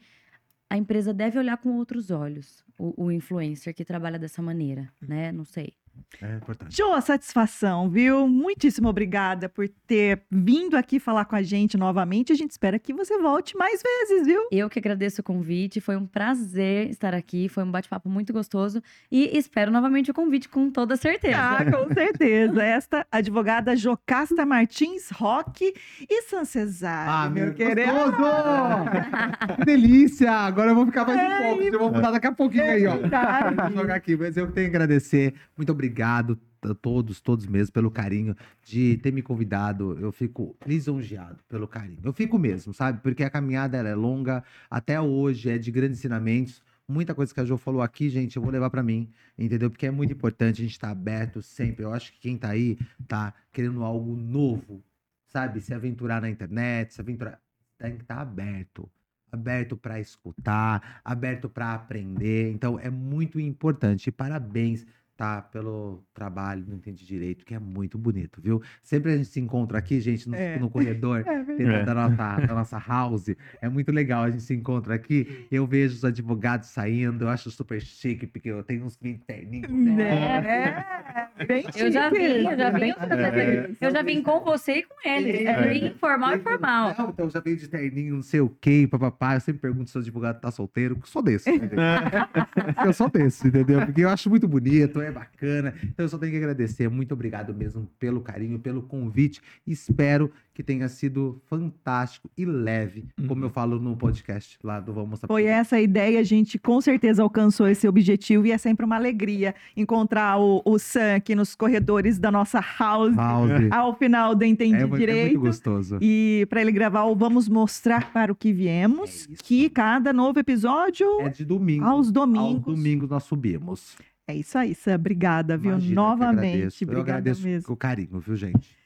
a 0.68 0.76
empresa 0.76 1.12
deve 1.12 1.38
olhar 1.38 1.56
com 1.58 1.76
outros 1.76 2.10
olhos 2.10 2.64
o, 2.78 3.04
o 3.06 3.12
influencer 3.12 3.74
que 3.74 3.84
trabalha 3.84 4.18
dessa 4.18 4.40
maneira, 4.40 4.92
né? 5.00 5.30
Não 5.32 5.44
sei. 5.44 5.74
É 6.20 6.36
importante. 6.36 6.74
Show, 6.76 6.93
a 6.93 7.01
satisfação, 7.01 7.88
viu? 7.88 8.28
Muitíssimo 8.28 8.88
obrigada 8.88 9.49
por 9.49 9.68
ter 9.86 10.22
vindo 10.30 10.76
aqui 10.76 11.01
falar 11.01 11.24
com 11.24 11.34
a 11.34 11.43
gente 11.43 11.76
novamente. 11.76 12.32
A 12.32 12.36
gente 12.36 12.51
espera 12.53 12.78
que 12.78 12.93
você 12.93 13.18
volte 13.18 13.57
mais 13.57 13.82
vezes, 13.82 14.26
viu? 14.26 14.47
Eu 14.53 14.68
que 14.70 14.78
agradeço 14.78 15.20
o 15.20 15.24
convite, 15.24 15.80
foi 15.80 15.97
um 15.97 16.07
prazer 16.07 16.88
estar 16.90 17.14
aqui, 17.14 17.49
foi 17.49 17.64
um 17.64 17.70
bate-papo 17.70 18.09
muito 18.09 18.32
gostoso 18.32 18.82
e 19.11 19.36
espero 19.36 19.70
novamente 19.72 20.11
o 20.11 20.14
convite 20.14 20.49
com 20.49 20.70
toda 20.70 20.97
certeza. 20.97 21.36
Ah, 21.38 21.64
com 21.70 21.88
certeza. 21.95 22.62
Esta 22.62 23.07
advogada 23.11 23.74
Jocasta 23.74 24.47
Martins 24.47 25.11
Roque 25.11 25.74
e 26.09 26.22
San 26.22 26.45
Cesário, 26.45 27.11
Ah, 27.12 27.30
meu 27.30 27.53
querido. 27.55 27.90
que 29.57 29.64
delícia! 29.64 30.30
Agora 30.30 30.70
eu 30.70 30.74
vou 30.74 30.86
ficar 30.86 31.05
mais 31.07 31.18
um 31.18 31.47
pouco. 31.49 31.62
Eu 31.62 31.78
vou 31.78 31.93
mudar 31.93 32.11
daqui 32.12 32.26
a 32.26 32.32
pouquinho 32.32 32.64
aí, 32.64 32.86
ó. 32.86 32.97
verdade. 32.97 33.57
Vou 33.74 33.82
jogar 33.82 33.95
aqui, 33.97 34.16
mas 34.16 34.36
eu 34.36 34.51
tenho 34.53 34.70
que 34.70 34.76
agradecer. 34.76 35.34
Muito 35.57 35.70
obrigado 35.72 35.82
a 35.89 36.74
todos, 36.74 37.20
todos 37.20 37.47
mesmo, 37.47 37.72
pelo 37.72 37.91
carinho 37.91 38.37
de 38.64 38.97
ter 38.99 39.12
me 39.12 39.22
convidado. 39.22 39.99
Eu 39.99 40.12
fico 40.12 40.57
lisonjeado 40.66 41.43
pelo 41.49 41.66
carinho. 41.66 42.01
Eu 42.05 42.12
fico 42.12 42.39
mesmo, 42.39 42.72
sabe? 42.72 43.01
Porque 43.03 43.24
a 43.24 43.30
caminhada 43.30 43.76
é 43.76 43.95
longa, 43.95 44.45
até 44.70 45.01
hoje 45.01 45.51
é 45.51 45.59
de 45.59 45.70
grandes 45.70 45.99
ensinamentos. 45.99 46.62
Muita 46.89 47.14
coisa 47.14 47.33
que 47.33 47.41
a 47.41 47.45
Jo 47.45 47.57
falou 47.57 47.80
aqui, 47.80 48.09
gente, 48.11 48.37
eu 48.37 48.43
vou 48.43 48.51
levar 48.51 48.68
pra 48.68 48.83
mim, 48.83 49.11
entendeu? 49.39 49.70
Porque 49.70 49.87
é 49.87 49.91
muito 49.91 50.12
importante 50.12 50.61
a 50.61 50.64
gente 50.64 50.72
estar 50.72 50.91
aberto 50.91 51.41
sempre. 51.41 51.85
Eu 51.85 51.93
acho 51.93 52.12
que 52.12 52.20
quem 52.20 52.37
tá 52.37 52.51
aí 52.51 52.78
tá 53.09 53.33
querendo 53.53 53.83
algo 53.83 54.16
novo, 54.16 54.83
sabe? 55.28 55.61
Se 55.61 55.72
aventurar 55.72 56.20
na 56.20 56.28
internet, 56.28 56.93
se 56.93 57.01
aventurar. 57.01 57.41
Tem 57.78 57.97
que 57.97 58.03
estar 58.03 58.20
aberto. 58.20 58.91
Aberto 59.30 59.78
para 59.78 59.99
escutar, 59.99 61.01
aberto 61.03 61.49
para 61.49 61.72
aprender. 61.72 62.53
Então 62.53 62.78
é 62.78 62.91
muito 62.91 63.41
importante. 63.41 64.12
Parabéns, 64.12 64.85
tá? 65.22 65.40
Pelo 65.40 66.02
trabalho 66.12 66.64
no 66.66 66.74
Entendi 66.74 67.06
Direito, 67.06 67.44
que 67.44 67.54
é 67.54 67.58
muito 67.60 67.96
bonito, 67.96 68.40
viu? 68.42 68.60
Sempre 68.82 69.12
a 69.12 69.16
gente 69.16 69.28
se 69.28 69.38
encontra 69.38 69.78
aqui, 69.78 70.00
gente, 70.00 70.28
no, 70.28 70.34
É. 70.34 70.58
no 70.58 70.68
corredor 70.68 71.22
É 71.24 71.44
dentro 71.44 71.86
da, 71.86 71.94
nossa, 71.94 72.46
da 72.46 72.54
nossa 72.54 72.78
house. 72.78 73.28
É 73.60 73.68
muito 73.68 73.92
legal, 73.92 74.24
a 74.24 74.30
gente 74.30 74.42
se 74.42 74.52
encontra 74.52 74.94
aqui. 74.94 75.46
Eu 75.48 75.64
vejo 75.64 75.94
os 75.94 76.04
advogados 76.04 76.70
saindo, 76.70 77.24
eu 77.24 77.28
acho 77.28 77.52
super 77.52 77.80
chique, 77.80 78.26
porque 78.26 78.48
eu 78.50 78.64
tenho 78.64 78.84
uns 78.84 78.96
clientes 78.96 79.24
terninhos. 79.24 79.70
Né? 79.70 81.28
É, 81.38 81.44
bem 81.46 81.66
Eu 81.76 81.92
já 81.92 82.10
vi, 82.10 82.44
eu 82.44 82.56
já 82.56 82.70
vi. 82.70 82.90
É. 82.90 83.70
Eu 83.80 83.90
já 83.92 84.02
vim 84.02 84.22
com 84.22 84.40
você 84.40 84.78
e 84.78 84.82
com 84.82 85.08
ele. 85.08 85.44
É 85.44 85.62
bem 85.62 85.86
informal 85.86 86.34
e 86.34 86.40
formal. 86.40 86.94
Não, 86.98 87.10
então 87.10 87.26
eu 87.26 87.30
já 87.30 87.38
veio 87.38 87.56
de 87.56 87.68
terninho, 87.68 88.16
não 88.16 88.22
sei 88.22 88.40
o 88.40 88.48
quê, 88.48 88.88
papapá. 88.90 89.34
Eu 89.34 89.40
sempre 89.40 89.60
pergunto 89.60 89.88
se 89.88 89.96
o 89.96 90.00
advogado 90.00 90.40
tá 90.40 90.50
solteiro. 90.50 90.96
Eu 91.00 91.06
sou 91.06 91.22
desse. 91.22 91.48
entendeu? 91.48 91.78
eu 92.84 92.92
sou 92.92 93.08
desse, 93.08 93.46
entendeu? 93.46 93.86
Porque 93.86 94.00
eu 94.00 94.08
acho 94.08 94.28
muito 94.28 94.48
bonito, 94.48 95.00
é 95.00 95.11
bacana. 95.12 95.74
Então 95.84 96.04
eu 96.04 96.08
só 96.08 96.18
tenho 96.18 96.32
que 96.32 96.38
agradecer. 96.38 96.88
Muito 96.88 97.12
obrigado 97.12 97.54
mesmo 97.54 97.88
pelo 97.98 98.20
carinho, 98.20 98.58
pelo 98.58 98.82
convite. 98.82 99.40
Espero 99.66 100.30
que 100.54 100.62
tenha 100.62 100.86
sido 100.88 101.40
fantástico 101.46 102.30
e 102.36 102.44
leve, 102.44 103.06
como 103.26 103.42
eu 103.44 103.48
falo 103.50 103.78
no 103.80 103.96
podcast 103.96 104.58
lá 104.62 104.80
do 104.80 104.92
Vamos 104.92 105.10
Mostrar 105.12 105.26
Foi 105.28 105.44
essa 105.44 105.76
a 105.76 105.80
ideia, 105.80 106.20
a 106.20 106.22
gente 106.22 106.58
com 106.58 106.78
certeza 106.80 107.22
alcançou 107.22 107.66
esse 107.68 107.88
objetivo 107.88 108.46
e 108.46 108.52
é 108.52 108.58
sempre 108.58 108.84
uma 108.84 108.96
alegria 108.96 109.54
encontrar 109.74 110.38
o, 110.38 110.60
o 110.64 110.78
Sam 110.78 111.14
aqui 111.16 111.34
nos 111.34 111.54
corredores 111.54 112.18
da 112.18 112.30
nossa 112.30 112.60
house 112.78 113.14
House. 113.16 113.50
ao 113.72 113.96
final 113.96 114.34
do 114.34 114.44
Entendi 114.44 114.76
É, 114.76 114.80
muito- 114.80 114.96
é 114.96 114.98
Direito. 114.98 115.32
muito 115.34 115.46
gostoso. 115.46 115.98
E 116.02 116.46
para 116.50 116.60
ele 116.60 116.70
gravar 116.72 117.04
o 117.04 117.16
Vamos 117.16 117.48
Mostrar 117.48 118.12
para 118.12 118.30
o 118.30 118.34
que 118.36 118.52
viemos, 118.52 119.26
É 119.30 119.34
que 119.42 119.70
cada 119.70 120.12
novo 120.12 120.38
episódio 120.38 121.06
É 121.22 121.28
de 121.30 121.44
domingo. 121.46 121.84
aos 121.84 122.02
Aos 122.02 122.12
domingos. 122.12 122.62
domingos 122.64 123.08
nós 123.08 123.22
subimos. 123.24 123.96
É 124.26 124.34
isso 124.34 124.56
aí, 124.56 124.74
Sam. 124.74 124.94
Obrigada, 124.94 125.56
viu? 125.56 125.72
Imagina, 125.72 125.92
eu 125.92 126.04
Novamente. 126.04 126.62
Eu 126.62 126.88
Obrigada 126.88 127.00
agradeço 127.00 127.42
mesmo. 127.42 127.66
com 127.66 127.76
carinho, 127.76 128.20
viu, 128.20 128.36
gente? 128.36 128.76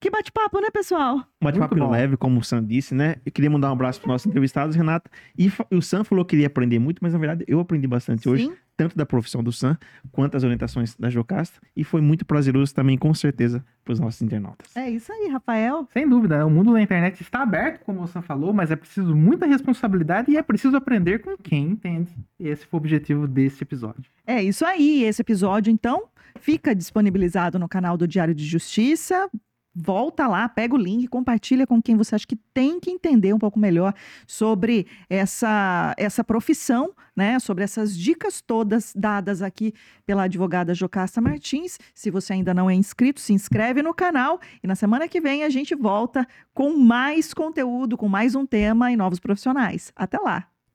Que 0.00 0.10
bate-papo, 0.10 0.60
né, 0.60 0.70
pessoal? 0.70 1.16
Um 1.16 1.44
bate-papo 1.44 1.74
leve, 1.90 2.16
como 2.16 2.38
o 2.38 2.44
Sam 2.44 2.64
disse, 2.64 2.94
né? 2.94 3.16
Eu 3.26 3.32
queria 3.32 3.50
mandar 3.50 3.68
um 3.68 3.72
abraço 3.72 4.00
para 4.00 4.12
nossos 4.12 4.26
entrevistados, 4.26 4.76
Renata. 4.76 5.10
E 5.36 5.50
o 5.72 5.82
Sam 5.82 6.04
falou 6.04 6.24
que 6.24 6.30
queria 6.30 6.46
aprender 6.46 6.78
muito, 6.78 7.00
mas 7.02 7.12
na 7.12 7.18
verdade 7.18 7.44
eu 7.48 7.58
aprendi 7.58 7.86
bastante 7.86 8.28
hoje, 8.28 8.46
Sim. 8.46 8.54
Tanto 8.78 8.96
da 8.96 9.04
profissão 9.04 9.42
do 9.42 9.50
Sam, 9.50 9.76
quanto 10.12 10.36
as 10.36 10.44
orientações 10.44 10.94
da 10.94 11.10
Jocasta. 11.10 11.60
E 11.76 11.82
foi 11.82 12.00
muito 12.00 12.24
prazeroso 12.24 12.72
também, 12.72 12.96
com 12.96 13.12
certeza, 13.12 13.62
para 13.84 13.92
os 13.92 13.98
nossos 13.98 14.22
internautas. 14.22 14.74
É 14.76 14.88
isso 14.88 15.12
aí, 15.12 15.28
Rafael. 15.32 15.88
Sem 15.92 16.08
dúvida, 16.08 16.46
o 16.46 16.50
mundo 16.50 16.72
da 16.72 16.80
internet 16.80 17.20
está 17.20 17.42
aberto, 17.42 17.84
como 17.84 18.00
o 18.00 18.06
Sam 18.06 18.22
falou, 18.22 18.52
mas 18.52 18.70
é 18.70 18.76
preciso 18.76 19.16
muita 19.16 19.46
responsabilidade 19.46 20.30
e 20.30 20.36
é 20.36 20.42
preciso 20.44 20.76
aprender 20.76 21.18
com 21.18 21.36
quem 21.36 21.70
entende. 21.70 22.16
E 22.38 22.46
esse 22.46 22.64
foi 22.66 22.78
o 22.78 22.80
objetivo 22.80 23.26
desse 23.26 23.64
episódio. 23.64 24.04
É 24.24 24.40
isso 24.40 24.64
aí. 24.64 25.02
Esse 25.02 25.22
episódio, 25.22 25.72
então, 25.72 26.04
fica 26.38 26.72
disponibilizado 26.72 27.58
no 27.58 27.68
canal 27.68 27.98
do 27.98 28.06
Diário 28.06 28.34
de 28.34 28.44
Justiça. 28.44 29.28
Volta 29.80 30.26
lá, 30.26 30.48
pega 30.48 30.74
o 30.74 30.78
link, 30.78 31.06
compartilha 31.06 31.64
com 31.64 31.80
quem 31.80 31.96
você 31.96 32.16
acha 32.16 32.26
que 32.26 32.34
tem 32.34 32.80
que 32.80 32.90
entender 32.90 33.32
um 33.32 33.38
pouco 33.38 33.60
melhor 33.60 33.94
sobre 34.26 34.88
essa, 35.08 35.94
essa 35.96 36.24
profissão, 36.24 36.92
né? 37.14 37.38
Sobre 37.38 37.62
essas 37.62 37.96
dicas 37.96 38.40
todas 38.40 38.92
dadas 38.96 39.40
aqui 39.40 39.72
pela 40.04 40.24
advogada 40.24 40.74
Jocasta 40.74 41.20
Martins. 41.20 41.78
Se 41.94 42.10
você 42.10 42.32
ainda 42.32 42.52
não 42.52 42.68
é 42.68 42.74
inscrito, 42.74 43.20
se 43.20 43.32
inscreve 43.32 43.80
no 43.80 43.94
canal 43.94 44.40
e 44.60 44.66
na 44.66 44.74
semana 44.74 45.06
que 45.06 45.20
vem 45.20 45.44
a 45.44 45.48
gente 45.48 45.76
volta 45.76 46.26
com 46.52 46.76
mais 46.76 47.32
conteúdo, 47.32 47.96
com 47.96 48.08
mais 48.08 48.34
um 48.34 48.44
tema 48.44 48.90
e 48.90 48.96
novos 48.96 49.20
profissionais. 49.20 49.92
Até 49.94 50.18
lá! 50.18 50.57